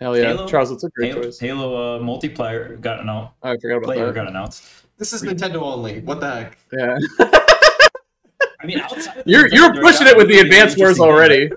hell 0.00 0.16
yeah, 0.16 0.28
Halo- 0.28 0.48
Charles, 0.48 0.70
it's 0.70 0.84
a 0.84 0.90
great 0.90 1.12
Halo, 1.12 1.22
choice. 1.24 1.38
Halo 1.38 1.96
uh, 1.96 2.00
multiplayer 2.02 2.80
got 2.80 3.00
announced. 3.00 3.32
I 3.42 3.56
forgot 3.56 3.76
about 3.76 3.84
Player 3.84 4.06
that. 4.06 4.14
got 4.14 4.28
announced. 4.28 4.64
This 4.96 5.12
is 5.12 5.22
Nintendo 5.22 5.62
only. 5.62 6.00
What 6.00 6.20
the 6.20 6.30
heck? 6.30 6.58
Yeah, 6.72 6.98
I 8.60 8.66
mean, 8.66 8.80
outside 8.80 9.22
you're 9.26 9.48
Nintendo 9.48 9.52
you're 9.52 9.68
Direct, 9.72 9.82
pushing 9.82 10.06
it 10.08 10.16
with 10.16 10.28
the 10.28 10.36
would 10.36 10.42
be 10.44 10.50
Advance 10.50 10.76
Wars 10.76 10.98
already. 10.98 11.50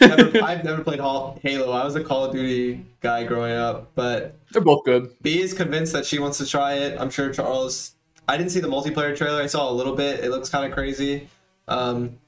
I've 0.00 0.16
never, 0.18 0.42
I've 0.42 0.64
never 0.64 0.82
played 0.82 1.00
Halo. 1.00 1.70
I 1.70 1.84
was 1.84 1.94
a 1.96 2.02
Call 2.02 2.24
of 2.24 2.32
Duty 2.32 2.84
guy 3.00 3.24
growing 3.24 3.52
up, 3.52 3.90
but 3.94 4.34
They're 4.50 4.62
both 4.62 4.84
good. 4.84 5.10
B 5.22 5.40
is 5.40 5.52
convinced 5.52 5.92
that 5.92 6.06
she 6.06 6.18
wants 6.18 6.38
to 6.38 6.46
try 6.46 6.74
it. 6.74 6.98
I'm 7.00 7.10
sure 7.10 7.32
Charles. 7.32 7.94
I 8.28 8.36
didn't 8.36 8.50
see 8.52 8.60
the 8.60 8.68
multiplayer 8.68 9.14
trailer. 9.16 9.42
I 9.42 9.46
saw 9.46 9.68
a 9.70 9.72
little 9.72 9.94
bit. 9.94 10.24
It 10.24 10.30
looks 10.30 10.48
kind 10.48 10.64
of 10.64 10.72
crazy. 10.72 11.28
Um, 11.68 12.18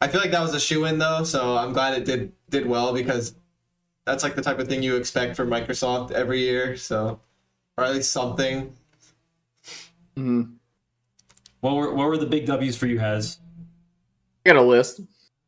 I 0.00 0.08
feel 0.08 0.20
like 0.20 0.30
that 0.30 0.40
was 0.40 0.54
a 0.54 0.60
shoe 0.60 0.84
in 0.86 0.98
though, 0.98 1.24
so 1.24 1.56
I'm 1.56 1.72
glad 1.72 1.94
it 1.94 2.04
did 2.04 2.32
did 2.48 2.66
well 2.66 2.94
because 2.94 3.34
that's 4.08 4.22
like 4.24 4.34
the 4.34 4.42
type 4.42 4.58
of 4.58 4.66
thing 4.68 4.82
you 4.82 4.96
expect 4.96 5.36
from 5.36 5.50
Microsoft 5.50 6.12
every 6.12 6.40
year. 6.40 6.76
So, 6.76 7.20
or 7.76 7.84
at 7.84 7.94
least 7.94 8.10
something. 8.10 8.72
Mhm. 10.16 10.54
What 11.60 11.76
were 11.76 11.94
what 11.94 12.08
were 12.08 12.16
the 12.16 12.26
big 12.26 12.46
W's 12.46 12.76
for 12.76 12.86
you? 12.86 12.98
Haz 12.98 13.38
I 14.46 14.50
got 14.50 14.56
a 14.56 14.62
list. 14.62 15.00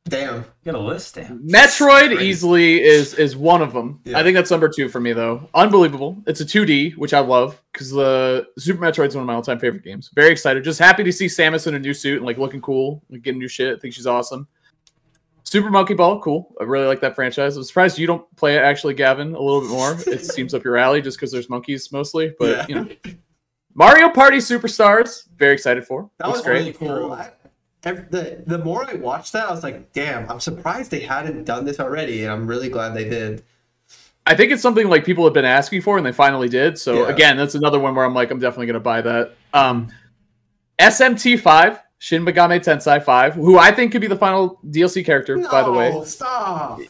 Damn. 0.09 0.37
you 0.39 0.45
got 0.73 0.75
a 0.75 0.79
list? 0.79 1.15
Damn. 1.15 1.47
Metroid 1.49 2.21
easily 2.21 2.83
is 2.83 3.15
is 3.15 3.35
one 3.37 3.63
of 3.63 3.73
them. 3.73 4.01
Yeah. 4.05 4.19
I 4.19 4.23
think 4.23 4.35
that's 4.35 4.51
number 4.51 4.69
two 4.69 4.89
for 4.91 5.01
me 5.01 5.13
though. 5.15 5.49
Unbelievable. 5.55 6.23
It's 6.27 6.41
a 6.41 6.45
2D, 6.45 6.97
which 6.97 7.15
I 7.15 7.21
love 7.21 7.63
because 7.73 7.91
the 7.91 8.47
Super 8.59 8.83
Metroid's 8.83 9.15
one 9.15 9.23
of 9.23 9.27
my 9.27 9.35
all 9.35 9.43
time 9.43 9.59
favorite 9.59 9.85
games. 9.85 10.11
Very 10.15 10.31
excited. 10.33 10.65
Just 10.65 10.79
happy 10.79 11.03
to 11.05 11.13
see 11.13 11.27
Samus 11.27 11.67
in 11.67 11.75
a 11.75 11.79
new 11.79 11.95
suit 11.95 12.19
and 12.19 12.27
like 12.27 12.37
looking 12.39 12.61
cool, 12.61 13.03
like 13.09 13.23
getting 13.23 13.39
new 13.41 13.49
shit. 13.49 13.77
I 13.77 13.81
think 13.81 13.95
she's 13.95 14.07
awesome. 14.07 14.47
Super 15.51 15.69
Monkey 15.69 15.95
Ball, 15.95 16.21
cool. 16.21 16.55
I 16.61 16.63
really 16.63 16.87
like 16.87 17.01
that 17.01 17.17
franchise. 17.17 17.57
I'm 17.57 17.65
surprised 17.65 17.99
you 17.99 18.07
don't 18.07 18.25
play 18.37 18.55
it 18.55 18.61
actually, 18.63 18.95
Gavin, 18.95 19.35
a 19.35 19.41
little 19.41 19.61
bit 19.63 19.71
more. 19.71 19.97
It 20.07 20.25
seems 20.25 20.55
up 20.55 20.63
your 20.63 20.77
alley 20.77 21.03
just 21.03 21.17
because 21.17 21.33
there's 21.33 21.51
monkeys 21.51 21.91
mostly, 21.91 22.33
but 22.39 22.51
Yeah. 22.51 22.67
you 22.69 22.75
know. 22.77 22.89
Mario 23.75 24.09
Party 24.11 24.37
Superstars, 24.37 25.25
very 25.37 25.53
excited 25.53 25.85
for. 25.85 26.09
That 26.19 26.27
Looks 26.29 26.39
was 26.39 26.47
great. 26.47 26.59
really 26.61 26.73
cool. 26.75 27.13
I, 27.15 27.31
ev- 27.83 28.13
the 28.13 28.45
the 28.47 28.59
more 28.59 28.89
I 28.89 28.95
watched 28.95 29.33
that, 29.33 29.49
I 29.49 29.51
was 29.51 29.65
like, 29.65 29.93
damn, 29.93 30.31
I'm 30.31 30.39
surprised 30.39 30.93
they 30.93 31.01
hadn't 31.01 31.43
done 31.47 31.65
this 31.65 31.81
already, 31.81 32.23
and 32.23 32.31
I'm 32.33 32.47
really 32.47 32.69
glad 32.69 32.95
they 32.95 33.09
did. 33.09 33.43
I 34.27 34.37
think 34.37 34.53
it's 34.53 34.63
something 34.63 34.89
like 34.89 35.05
people 35.05 35.25
have 35.25 35.35
been 35.35 35.45
asking 35.45 35.83
for, 35.83 35.97
and 35.97 36.07
they 36.07 36.13
finally 36.13 36.49
did. 36.49 36.79
So 36.79 37.09
Yeah. 37.09 37.13
again, 37.13 37.37
that's 37.37 37.57
another 37.57 37.81
one 37.81 37.97
where 37.97 38.05
I'm 38.05 38.15
like, 38.15 38.31
I'm 38.31 38.39
definitely 38.39 38.67
gonna 38.67 38.79
buy 38.79 39.01
that. 39.03 39.35
Um, 39.53 39.89
SMT 40.79 41.41
five, 41.41 41.81
Shin 42.03 42.25
Megami 42.25 42.61
Tensei 42.65 43.03
five, 43.05 43.35
who 43.35 43.59
I 43.59 43.71
think 43.73 43.93
could 43.93 44.01
be 44.01 44.07
the 44.07 44.17
final 44.17 44.59
DLC 44.67 45.05
character. 45.05 45.37
by 45.37 45.63
the 45.63 45.71
way, 45.71 46.03
stop. 46.07 46.81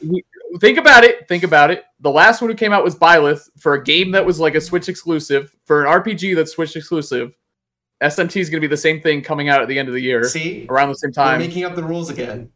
think 0.60 0.78
about 0.78 1.02
it. 1.02 1.26
Think 1.26 1.42
about 1.42 1.72
it. 1.72 1.82
The 1.98 2.10
last 2.12 2.40
one 2.40 2.48
who 2.48 2.56
came 2.56 2.72
out 2.72 2.84
was 2.84 2.94
Byleth 2.94 3.48
for 3.58 3.74
a 3.74 3.82
game 3.82 4.12
that 4.12 4.24
was 4.24 4.38
like 4.38 4.54
a 4.54 4.60
Switch 4.60 4.88
exclusive 4.88 5.54
for 5.64 5.84
an 5.84 6.00
RPG 6.02 6.36
that's 6.36 6.52
Switch 6.52 6.76
exclusive. 6.76 7.32
SMT 8.00 8.36
is 8.40 8.48
going 8.48 8.62
to 8.62 8.66
be 8.66 8.70
the 8.70 8.76
same 8.76 9.00
thing 9.00 9.20
coming 9.20 9.48
out 9.48 9.60
at 9.60 9.66
the 9.66 9.78
end 9.78 9.88
of 9.88 9.94
the 9.94 10.00
year, 10.00 10.22
See, 10.24 10.64
around 10.70 10.90
the 10.90 10.94
same 10.94 11.08
we're 11.10 11.24
time. 11.24 11.38
making 11.40 11.64
up 11.64 11.74
the 11.74 11.82
rules 11.82 12.08
again. 12.08 12.48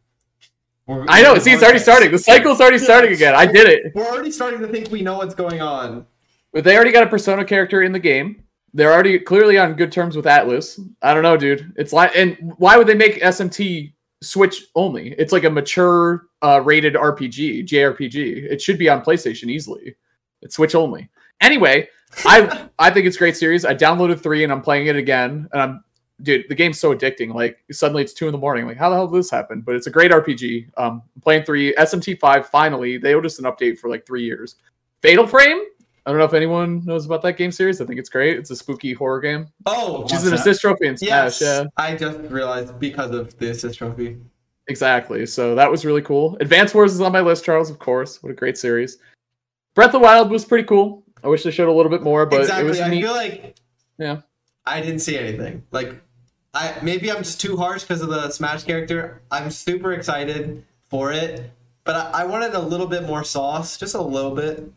We're- 0.87 1.05
I 1.09 1.21
know. 1.23 1.37
See, 1.39 1.51
it's 1.51 1.61
already 1.61 1.79
starting. 1.79 2.09
The 2.09 2.17
cycle's 2.19 2.61
already 2.61 2.77
starting 2.79 3.11
again. 3.11 3.35
I 3.35 3.45
did 3.45 3.67
it. 3.67 3.91
We're 3.93 4.05
already 4.07 4.31
starting 4.31 4.61
to 4.61 4.67
think 4.69 4.89
we 4.91 5.01
know 5.01 5.17
what's 5.17 5.35
going 5.35 5.61
on. 5.61 6.05
But 6.53 6.63
they 6.63 6.75
already 6.75 6.91
got 6.93 7.03
a 7.03 7.07
Persona 7.07 7.43
character 7.43 7.81
in 7.83 7.91
the 7.91 7.99
game. 7.99 8.44
They're 8.75 8.91
already 8.91 9.17
clearly 9.19 9.57
on 9.57 9.75
good 9.75 9.89
terms 9.89 10.17
with 10.17 10.25
Atlus. 10.25 10.85
I 11.01 11.13
don't 11.13 11.23
know, 11.23 11.37
dude. 11.37 11.73
It's 11.77 11.93
like, 11.93 12.11
and 12.13 12.53
why 12.57 12.75
would 12.75 12.87
they 12.87 12.93
make 12.93 13.21
SMT 13.21 13.93
Switch 14.21 14.65
only? 14.75 15.13
It's 15.13 15.31
like 15.31 15.45
a 15.45 15.49
mature 15.49 16.27
uh, 16.41 16.61
rated 16.61 16.95
RPG, 16.95 17.67
JRPG. 17.67 18.51
It 18.51 18.61
should 18.61 18.77
be 18.77 18.89
on 18.89 19.01
PlayStation 19.01 19.49
easily. 19.49 19.95
It's 20.41 20.55
Switch 20.55 20.75
only. 20.75 21.09
Anyway, 21.39 21.87
I 22.25 22.67
I 22.79 22.89
think 22.89 23.05
it's 23.05 23.15
a 23.15 23.19
great 23.19 23.37
series. 23.37 23.63
I 23.63 23.73
downloaded 23.73 24.21
three 24.21 24.43
and 24.43 24.51
I'm 24.51 24.61
playing 24.61 24.87
it 24.87 24.97
again, 24.97 25.47
and 25.53 25.61
I'm 25.61 25.83
dude. 26.21 26.45
The 26.49 26.55
game's 26.55 26.77
so 26.77 26.93
addicting. 26.93 27.33
Like 27.33 27.57
suddenly 27.71 28.03
it's 28.03 28.13
two 28.13 28.27
in 28.27 28.33
the 28.33 28.37
morning. 28.37 28.67
Like 28.67 28.77
how 28.77 28.89
the 28.89 28.97
hell 28.97 29.07
did 29.07 29.17
this 29.17 29.31
happen? 29.31 29.61
But 29.61 29.75
it's 29.75 29.87
a 29.87 29.91
great 29.91 30.11
RPG. 30.11 30.69
Um, 30.75 31.01
I'm 31.15 31.21
playing 31.21 31.43
three. 31.45 31.73
SMT 31.75 32.19
five. 32.19 32.49
Finally, 32.49 32.97
they 32.97 33.13
owed 33.13 33.25
us 33.25 33.39
an 33.39 33.45
update 33.45 33.79
for 33.79 33.89
like 33.89 34.05
three 34.05 34.25
years. 34.25 34.55
Fatal 35.01 35.25
Frame. 35.25 35.63
I 36.05 36.11
don't 36.11 36.19
know 36.19 36.25
if 36.25 36.33
anyone 36.33 36.85
knows 36.85 37.05
about 37.05 37.21
that 37.23 37.33
game 37.37 37.51
series. 37.51 37.81
I 37.81 37.85
think 37.85 37.99
it's 37.99 38.09
great. 38.09 38.37
It's 38.37 38.51
a 38.51 38.55
spooky 38.55 38.93
horror 38.93 39.19
game. 39.21 39.47
Oh, 39.65 40.07
She's 40.07 40.25
an 40.27 40.33
assist 40.35 40.61
trophy 40.61 40.87
in 40.87 40.97
yes. 41.01 41.39
Smash. 41.39 41.41
Yeah, 41.41 41.63
I 41.77 41.95
just 41.95 42.19
realized 42.31 42.79
because 42.79 43.11
of 43.11 43.35
the 43.39 43.49
assist 43.49 43.77
trophy. 43.79 44.17
exactly. 44.67 45.25
So 45.25 45.55
that 45.55 45.69
was 45.71 45.83
really 45.85 46.01
cool. 46.03 46.37
Advance 46.39 46.73
Wars 46.75 46.93
is 46.93 47.01
on 47.01 47.11
my 47.11 47.21
list, 47.21 47.43
Charles. 47.43 47.69
Of 47.71 47.79
course. 47.79 48.21
What 48.21 48.29
a 48.31 48.35
great 48.35 48.57
series. 48.57 48.97
Breath 49.73 49.87
of 49.87 49.93
the 49.93 49.99
Wild 49.99 50.29
was 50.29 50.45
pretty 50.45 50.63
cool. 50.65 51.03
I 51.23 51.27
wish 51.27 51.43
they 51.43 51.51
showed 51.51 51.69
a 51.69 51.73
little 51.73 51.89
bit 51.89 52.03
more, 52.03 52.25
but 52.27 52.41
exactly. 52.41 52.65
it 52.65 52.69
was 52.69 52.79
I 52.79 52.87
neat. 52.89 53.01
feel 53.01 53.13
like 53.13 53.55
Yeah. 53.97 54.21
I 54.65 54.81
didn't 54.81 54.99
see 54.99 55.17
anything. 55.17 55.63
Like, 55.71 55.95
I 56.53 56.75
maybe 56.83 57.11
I'm 57.11 57.23
just 57.23 57.41
too 57.41 57.57
harsh 57.57 57.81
because 57.83 58.01
of 58.01 58.09
the 58.09 58.29
Smash 58.29 58.63
character. 58.63 59.21
I'm 59.31 59.49
super 59.51 59.91
excited 59.93 60.63
for 60.89 61.11
it, 61.11 61.49
but 61.83 61.95
I, 61.95 62.21
I 62.21 62.25
wanted 62.25 62.53
a 62.53 62.59
little 62.59 62.87
bit 62.87 63.03
more 63.03 63.23
sauce, 63.23 63.77
just 63.77 63.95
a 63.95 64.01
little 64.01 64.31
bit. 64.35 64.71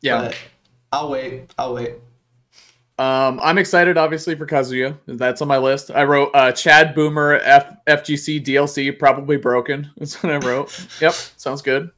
yeah. 0.00 0.22
But 0.22 0.36
I'll 0.92 1.10
wait. 1.10 1.52
I'll 1.58 1.74
wait. 1.74 1.94
Um, 2.98 3.40
I'm 3.42 3.56
excited, 3.56 3.96
obviously, 3.96 4.34
for 4.34 4.46
Kazuya. 4.46 4.96
That's 5.06 5.40
on 5.40 5.48
my 5.48 5.56
list. 5.56 5.90
I 5.90 6.04
wrote 6.04 6.30
uh, 6.34 6.52
Chad 6.52 6.94
Boomer 6.94 7.36
F- 7.42 7.76
FGC 7.86 8.44
DLC, 8.44 8.98
probably 8.98 9.38
broken. 9.38 9.90
That's 9.96 10.22
what 10.22 10.32
I 10.32 10.36
wrote. 10.36 10.86
yep, 11.00 11.14
sounds 11.14 11.62
good. 11.62 11.90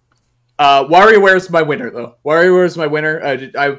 Uh, 0.59 0.85
WarioWare 0.85 1.35
is 1.37 1.51
my 1.51 1.63
winner, 1.63 1.91
though. 1.91 2.17
WarioWare 2.25 2.67
is 2.67 2.77
my 2.77 2.87
winner. 2.87 3.21
I, 3.25 3.51
I, 3.59 3.79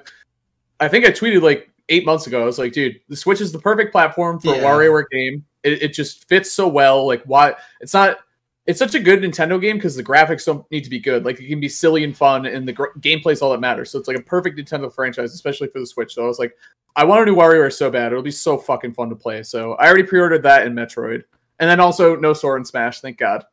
I 0.81 0.87
think 0.89 1.05
I 1.05 1.11
tweeted 1.11 1.41
like 1.41 1.69
eight 1.87 2.05
months 2.05 2.27
ago. 2.27 2.41
I 2.41 2.45
was 2.45 2.59
like, 2.59 2.73
dude, 2.73 2.99
the 3.07 3.15
Switch 3.15 3.39
is 3.39 3.53
the 3.53 3.59
perfect 3.59 3.93
platform 3.93 4.39
for 4.41 4.53
a 4.53 4.57
Yeah. 4.57 4.63
WarioWare 4.63 5.05
game. 5.09 5.45
It, 5.63 5.81
it 5.81 5.93
just 5.93 6.27
fits 6.27 6.51
so 6.51 6.67
well. 6.67 7.07
Like, 7.07 7.23
why? 7.23 7.53
It's 7.79 7.93
not. 7.93 8.17
It's 8.65 8.79
such 8.79 8.95
a 8.95 8.99
good 8.99 9.19
Nintendo 9.19 9.59
game 9.59 9.75
because 9.75 9.95
the 9.95 10.03
graphics 10.03 10.45
don't 10.45 10.69
need 10.71 10.85
to 10.85 10.89
be 10.89 10.99
good. 10.99 11.25
Like, 11.25 11.39
it 11.39 11.47
can 11.47 11.59
be 11.59 11.67
silly 11.67 12.03
and 12.05 12.15
fun, 12.15 12.45
and 12.45 12.65
the 12.65 12.71
gr- 12.71 12.97
gameplay 12.99 13.33
is 13.33 13.41
all 13.41 13.51
that 13.51 13.59
matters. 13.59 13.91
So 13.91 13.99
it's 13.99 14.07
like 14.07 14.17
a 14.17 14.21
perfect 14.21 14.57
Nintendo 14.57 14.93
franchise, 14.93 15.33
especially 15.33 15.67
for 15.67 15.79
the 15.79 15.85
Switch. 15.85 16.13
So 16.13 16.23
I 16.23 16.27
was 16.27 16.39
like, 16.39 16.55
I 16.95 17.03
want 17.03 17.23
a 17.23 17.25
new 17.25 17.35
WarioWare 17.35 17.73
so 17.73 17.89
bad. 17.89 18.13
It'll 18.13 18.23
be 18.23 18.31
so 18.31 18.57
fucking 18.57 18.93
fun 18.93 19.09
to 19.09 19.15
play. 19.15 19.43
So 19.43 19.73
I 19.73 19.87
already 19.87 20.03
pre-ordered 20.03 20.43
that 20.43 20.65
in 20.65 20.73
Metroid, 20.73 21.23
and 21.59 21.69
then 21.69 21.79
also 21.81 22.15
no 22.15 22.31
Sora 22.33 22.55
and 22.57 22.67
Smash. 22.67 23.01
Thank 23.01 23.17
God. 23.17 23.43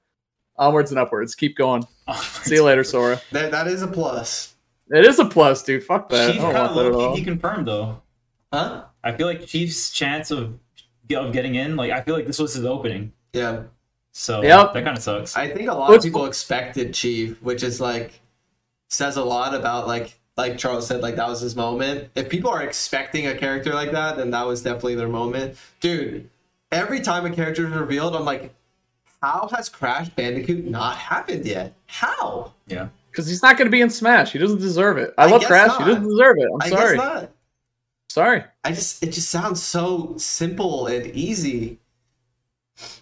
Onwards 0.56 0.90
and 0.90 1.00
upwards. 1.00 1.34
Keep 1.34 1.56
going. 1.56 1.82
See 2.42 2.56
you 2.56 2.64
later, 2.64 2.84
Sora. 2.84 3.20
That 3.32 3.50
that 3.50 3.66
is 3.66 3.82
a 3.82 3.88
plus. 3.88 4.54
It 4.90 5.06
is 5.06 5.18
a 5.18 5.24
plus, 5.24 5.62
dude. 5.62 5.82
Fuck 5.84 6.08
that. 6.10 6.32
Chief 6.32 6.40
I 6.40 6.44
don't 6.44 6.52
kind 6.52 6.68
of 6.68 6.76
want 6.76 6.84
that 6.84 6.86
at 6.86 6.98
low 6.98 7.08
all. 7.08 7.16
key 7.16 7.24
deconfirmed 7.24 7.64
though. 7.64 8.02
Huh? 8.52 8.84
I 9.02 9.12
feel 9.12 9.26
like 9.26 9.46
Chief's 9.46 9.90
chance 9.90 10.30
of 10.30 10.58
of 11.10 11.32
getting 11.32 11.54
in, 11.56 11.76
like 11.76 11.90
I 11.90 12.02
feel 12.02 12.14
like 12.14 12.26
this 12.26 12.38
was 12.38 12.54
his 12.54 12.64
opening. 12.64 13.12
Yeah. 13.32 13.62
So 14.12 14.42
Yep. 14.42 14.74
that 14.74 14.84
kind 14.84 14.96
of 14.96 15.02
sucks. 15.02 15.36
I 15.36 15.48
think 15.48 15.68
a 15.68 15.74
lot 15.74 15.88
Well, 15.88 15.98
of 15.98 16.02
people 16.04 16.26
expected 16.26 16.92
Chief, 16.94 17.40
which 17.42 17.62
is 17.62 17.80
like 17.80 18.20
says 18.88 19.16
a 19.16 19.24
lot 19.24 19.54
about 19.54 19.86
like 19.86 20.18
like 20.36 20.56
Charles 20.58 20.86
said, 20.86 21.00
like 21.02 21.16
that 21.16 21.28
was 21.28 21.40
his 21.40 21.54
moment. 21.54 22.08
If 22.14 22.28
people 22.28 22.50
are 22.50 22.62
expecting 22.62 23.26
a 23.26 23.34
character 23.36 23.72
like 23.74 23.92
that, 23.92 24.16
then 24.16 24.30
that 24.30 24.46
was 24.46 24.62
definitely 24.62 24.94
their 24.94 25.08
moment. 25.08 25.56
Dude, 25.80 26.30
every 26.72 27.00
time 27.00 27.26
a 27.26 27.30
character 27.30 27.66
is 27.66 27.72
revealed, 27.74 28.16
I'm 28.16 28.24
like, 28.24 28.54
how 29.20 29.50
has 29.54 29.68
Crash 29.68 30.08
Bandicoot 30.10 30.64
not 30.64 30.96
happened 30.96 31.44
yet? 31.44 31.74
How? 31.86 32.54
yeah. 32.66 32.88
Because 33.10 33.26
he's 33.26 33.42
not 33.42 33.58
going 33.58 33.66
to 33.66 33.72
be 33.72 33.80
in 33.80 33.90
Smash. 33.90 34.30
He 34.32 34.38
doesn't 34.38 34.60
deserve 34.60 34.96
it. 34.96 35.12
I, 35.18 35.24
I 35.24 35.26
love 35.30 35.42
Crash. 35.42 35.66
not. 35.66 35.80
He 35.80 35.86
doesn't 35.88 36.08
deserve 36.08 36.36
it. 36.38 36.48
I'm 36.54 36.62
I 36.62 36.68
sorry. 36.70 36.96
guess 36.96 37.04
not. 37.04 37.30
Sorry. 38.08 38.44
I 38.64 38.70
just 38.70 39.02
it 39.02 39.10
just 39.10 39.28
sounds 39.30 39.60
so 39.62 40.14
simple 40.16 40.86
and 40.86 41.06
easy. 41.08 41.79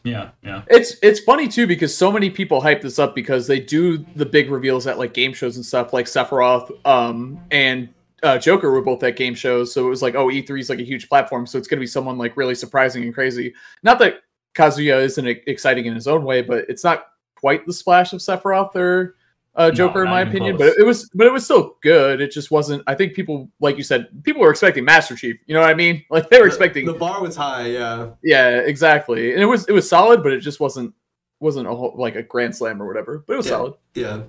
Yeah. 0.05 0.31
Yeah. 0.43 0.62
It's 0.68 0.97
it's 1.03 1.20
funny 1.20 1.49
too 1.49 1.66
because 1.66 1.97
so 1.97 2.11
many 2.11 2.31
people 2.31 2.61
hype 2.61 2.83
this 2.83 2.99
up 2.99 3.14
because 3.14 3.47
they 3.47 3.61
do 3.61 3.99
the 4.16 4.26
big 4.26 4.51
reveals 4.51 4.87
at 4.87 4.99
like 4.99 5.14
game 5.14 5.33
shows 5.33 5.57
and 5.57 5.64
stuff 5.64 5.93
like 5.93 6.07
Sephiroth 6.07 6.70
um 6.87 7.41
and 7.51 7.89
uh, 8.22 8.37
Joker 8.37 8.72
were 8.72 8.83
both 8.83 9.03
at 9.05 9.16
game 9.16 9.35
shows 9.35 9.72
so 9.72 9.87
it 9.87 9.91
was 9.91 10.03
like 10.03 10.14
oh 10.14 10.26
E3 10.26 10.59
is 10.59 10.70
like 10.70 10.81
a 10.81 10.85
huge 10.85 11.09
platform 11.09 11.47
so 11.47 11.57
it's 11.59 11.68
gonna 11.68 11.81
be 11.81 11.87
someone 11.87 12.18
like 12.18 12.37
really 12.37 12.55
surprising 12.55 13.05
and 13.05 13.14
crazy 13.14 13.55
not 13.83 13.99
that 14.01 14.22
Kazuya 14.55 15.01
isn't 15.03 15.26
exciting 15.47 15.87
in 15.87 15.95
his 15.95 16.09
own 16.09 16.24
way 16.24 16.43
but 16.43 16.64
it's 16.68 16.83
not 16.83 17.07
quite 17.37 17.64
the 17.66 17.72
splash 17.72 18.12
of 18.12 18.20
Sephiroth 18.20 18.74
or 18.74 19.14
uh, 19.59 19.68
No, 19.68 19.74
Joker 19.74 20.04
in 20.04 20.09
my 20.11 20.22
opinion 20.22 20.56
close. 20.56 20.70
but 20.74 20.80
it 20.80 20.84
was 20.86 21.11
but 21.14 21.26
it 21.26 21.32
was 21.32 21.44
still 21.44 21.76
good 21.82 22.20
it 22.22 22.30
just 22.30 22.50
wasn't 22.50 22.82
I 22.86 22.94
think 22.94 23.12
people 23.14 23.50
like 23.61 23.76
you 23.76 23.82
said 23.82 24.09
people 24.24 24.40
were 24.40 24.50
expecting 24.50 24.84
Master 24.84 25.14
Chief 25.16 25.36
you 25.46 25.52
know 25.54 25.61
what 25.61 25.68
I 25.68 25.74
mean 25.74 26.02
like 26.11 26.30
they 26.30 26.38
were 26.38 26.44
The- 26.44 26.48
expecting 26.48 26.86
the 26.86 26.94
bar 26.94 27.20
was 27.20 27.36
high, 27.36 27.66
yeah. 27.66 28.11
yeah, 28.22 28.59
exactly. 28.61 29.32
And 29.34 29.42
it 29.42 29.46
was 29.46 29.66
it 29.68 29.72
was 29.72 29.86
solid, 29.88 30.22
but 30.22 30.32
it 30.32 30.40
just 30.40 30.61
wasn't 30.61 30.94
wasn't 31.40 31.68
a 31.68 31.74
whole, 31.74 31.94
like 31.96 32.16
a 32.16 32.22
grand 32.22 32.56
slam 32.56 32.80
or 32.82 32.86
whatever. 32.86 33.22
But 33.26 33.34
it 33.34 33.36
was 33.36 33.46
Yeah. 33.46 33.50
solid. 33.50 33.74
Yeah. 33.94 34.22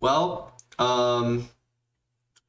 Well, 0.00 0.52
um, 0.78 1.48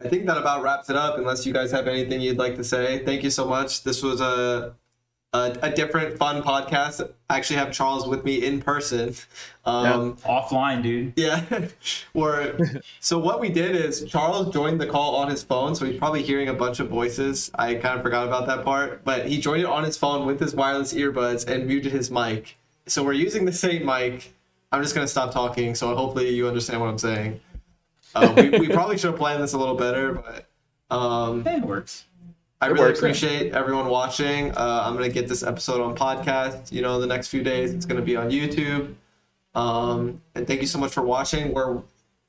I 0.04 0.08
think 0.08 0.26
that 0.28 0.38
about 0.38 0.64
wraps 0.64 0.90
it 0.90 0.96
up. 0.96 1.18
Unless 1.18 1.46
you 1.46 1.54
guys 1.54 1.72
have 1.72 1.88
anything 1.88 2.22
you'd 2.22 2.38
like 2.38 2.56
to 2.56 2.64
say, 2.64 3.04
thank 3.06 3.24
you 3.24 3.30
so 3.30 3.46
much. 3.46 3.84
This 3.84 4.02
was 4.04 4.22
a 4.22 4.76
a, 5.34 5.58
a 5.62 5.72
different, 5.72 6.18
fun 6.18 6.44
podcast. 6.44 7.10
I 7.30 7.38
actually 7.38 7.56
have 7.58 7.72
Charles 7.72 8.08
with 8.08 8.26
me 8.26 8.44
in 8.44 8.62
person. 8.62 9.16
Um, 9.66 10.18
Offline, 10.18 10.84
dude. 10.84 11.14
yeah. 11.16 11.68
We're, 12.14 12.82
so 13.00 13.18
what 13.18 13.40
we 13.40 13.50
did 13.50 13.76
is 13.76 14.04
Charles 14.06 14.54
joined 14.54 14.82
the 14.82 14.88
call 14.88 15.16
on 15.16 15.30
his 15.30 15.42
phone, 15.42 15.76
so 15.76 15.86
he's 15.86 15.98
probably 15.98 16.22
hearing 16.22 16.50
a 16.50 16.54
bunch 16.54 16.80
of 16.80 16.90
voices. 16.90 17.50
I 17.56 17.76
kind 17.76 17.96
of 17.96 18.04
forgot 18.04 18.28
about 18.28 18.46
that 18.48 18.66
part, 18.66 19.06
but 19.06 19.28
he 19.28 19.40
joined 19.40 19.62
it 19.62 19.68
on 19.68 19.84
his 19.84 19.98
phone 19.98 20.26
with 20.26 20.40
his 20.40 20.54
wireless 20.54 20.94
earbuds 20.94 21.48
and 21.48 21.66
muted 21.66 21.94
his 21.94 22.12
mic. 22.12 22.58
So 22.88 23.04
we're 23.04 23.14
using 23.14 23.46
the 23.46 23.54
same 23.54 23.86
mic. 23.86 24.34
I'm 24.74 24.82
just 24.82 24.96
gonna 24.96 25.08
stop 25.08 25.32
talking, 25.32 25.76
so 25.76 25.96
hopefully 25.96 26.30
you 26.30 26.48
understand 26.48 26.82
what 26.82 26.88
I'm 26.88 26.98
saying. 26.98 27.40
Uh, 28.16 28.34
we, 28.36 28.50
we 28.50 28.68
probably 28.70 28.98
should 28.98 29.12
have 29.12 29.20
planned 29.20 29.42
this 29.42 29.54
a 29.54 29.58
little 29.58 29.76
better, 29.76 30.14
but 30.14 30.50
um, 30.94 31.46
it 31.48 31.62
works. 31.62 32.06
I 32.62 32.68
It 32.68 32.74
really 32.74 32.86
works, 32.86 33.02
yeah. 33.02 33.08
appreciate 33.08 33.54
everyone 33.54 33.88
watching. 33.88 34.52
Uh, 34.52 34.84
I'm 34.86 34.94
gonna 34.94 35.10
get 35.10 35.28
this 35.28 35.42
episode 35.44 35.82
on 35.82 35.96
podcast. 35.96 36.72
You 36.72 36.82
know, 36.84 37.02
the 37.02 37.08
next 37.08 37.28
few 37.30 37.44
days 37.44 37.74
it's 37.74 37.86
gonna 37.86 38.02
be 38.04 38.16
on 38.16 38.30
YouTube. 38.30 38.94
Um, 39.56 40.22
and 40.36 40.48
thank 40.48 40.62
you 40.62 40.68
so 40.68 40.80
much 40.80 40.94
for 40.94 41.02
watching. 41.02 41.54
We're 41.54 41.82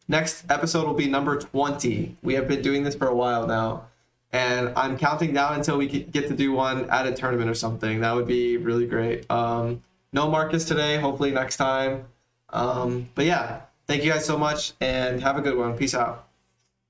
next 0.09 0.45
episode 0.51 0.87
will 0.87 0.95
be 0.95 1.07
number 1.07 1.37
20. 1.39 2.17
We 2.23 2.35
have 2.35 2.49
been 2.49 2.63
doing 2.63 2.83
this 2.83 2.95
for 2.95 3.07
a 3.09 3.15
while 3.15 3.47
now, 3.47 3.85
and 4.33 4.73
I'm 4.75 4.97
counting 4.99 5.35
down 5.35 5.55
until 5.55 5.77
we 5.77 5.87
get 5.87 6.11
get 6.11 6.29
to 6.29 6.35
do 6.35 6.53
one 6.53 6.89
at 6.91 7.07
a 7.07 7.13
tournament 7.13 7.51
or 7.51 7.55
something. 7.55 8.01
That 8.01 8.15
would 8.15 8.27
be 8.27 8.57
really 8.57 8.87
great. 8.87 9.31
Um, 9.31 9.83
no 10.15 10.31
Marcus 10.31 10.65
today. 10.65 10.97
Hopefully 10.99 11.31
next 11.31 11.59
time. 11.59 12.07
Um, 12.51 13.09
but 13.15 13.27
yeah, 13.27 13.63
thank 13.87 14.03
you 14.03 14.11
guys 14.11 14.25
so 14.25 14.39
much, 14.39 14.73
and 14.81 15.23
have 15.23 15.37
a 15.37 15.43
good 15.43 15.57
one. 15.57 15.77
Peace 15.77 15.95
out. 15.95 16.27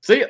See 0.01 0.21
ya. 0.21 0.27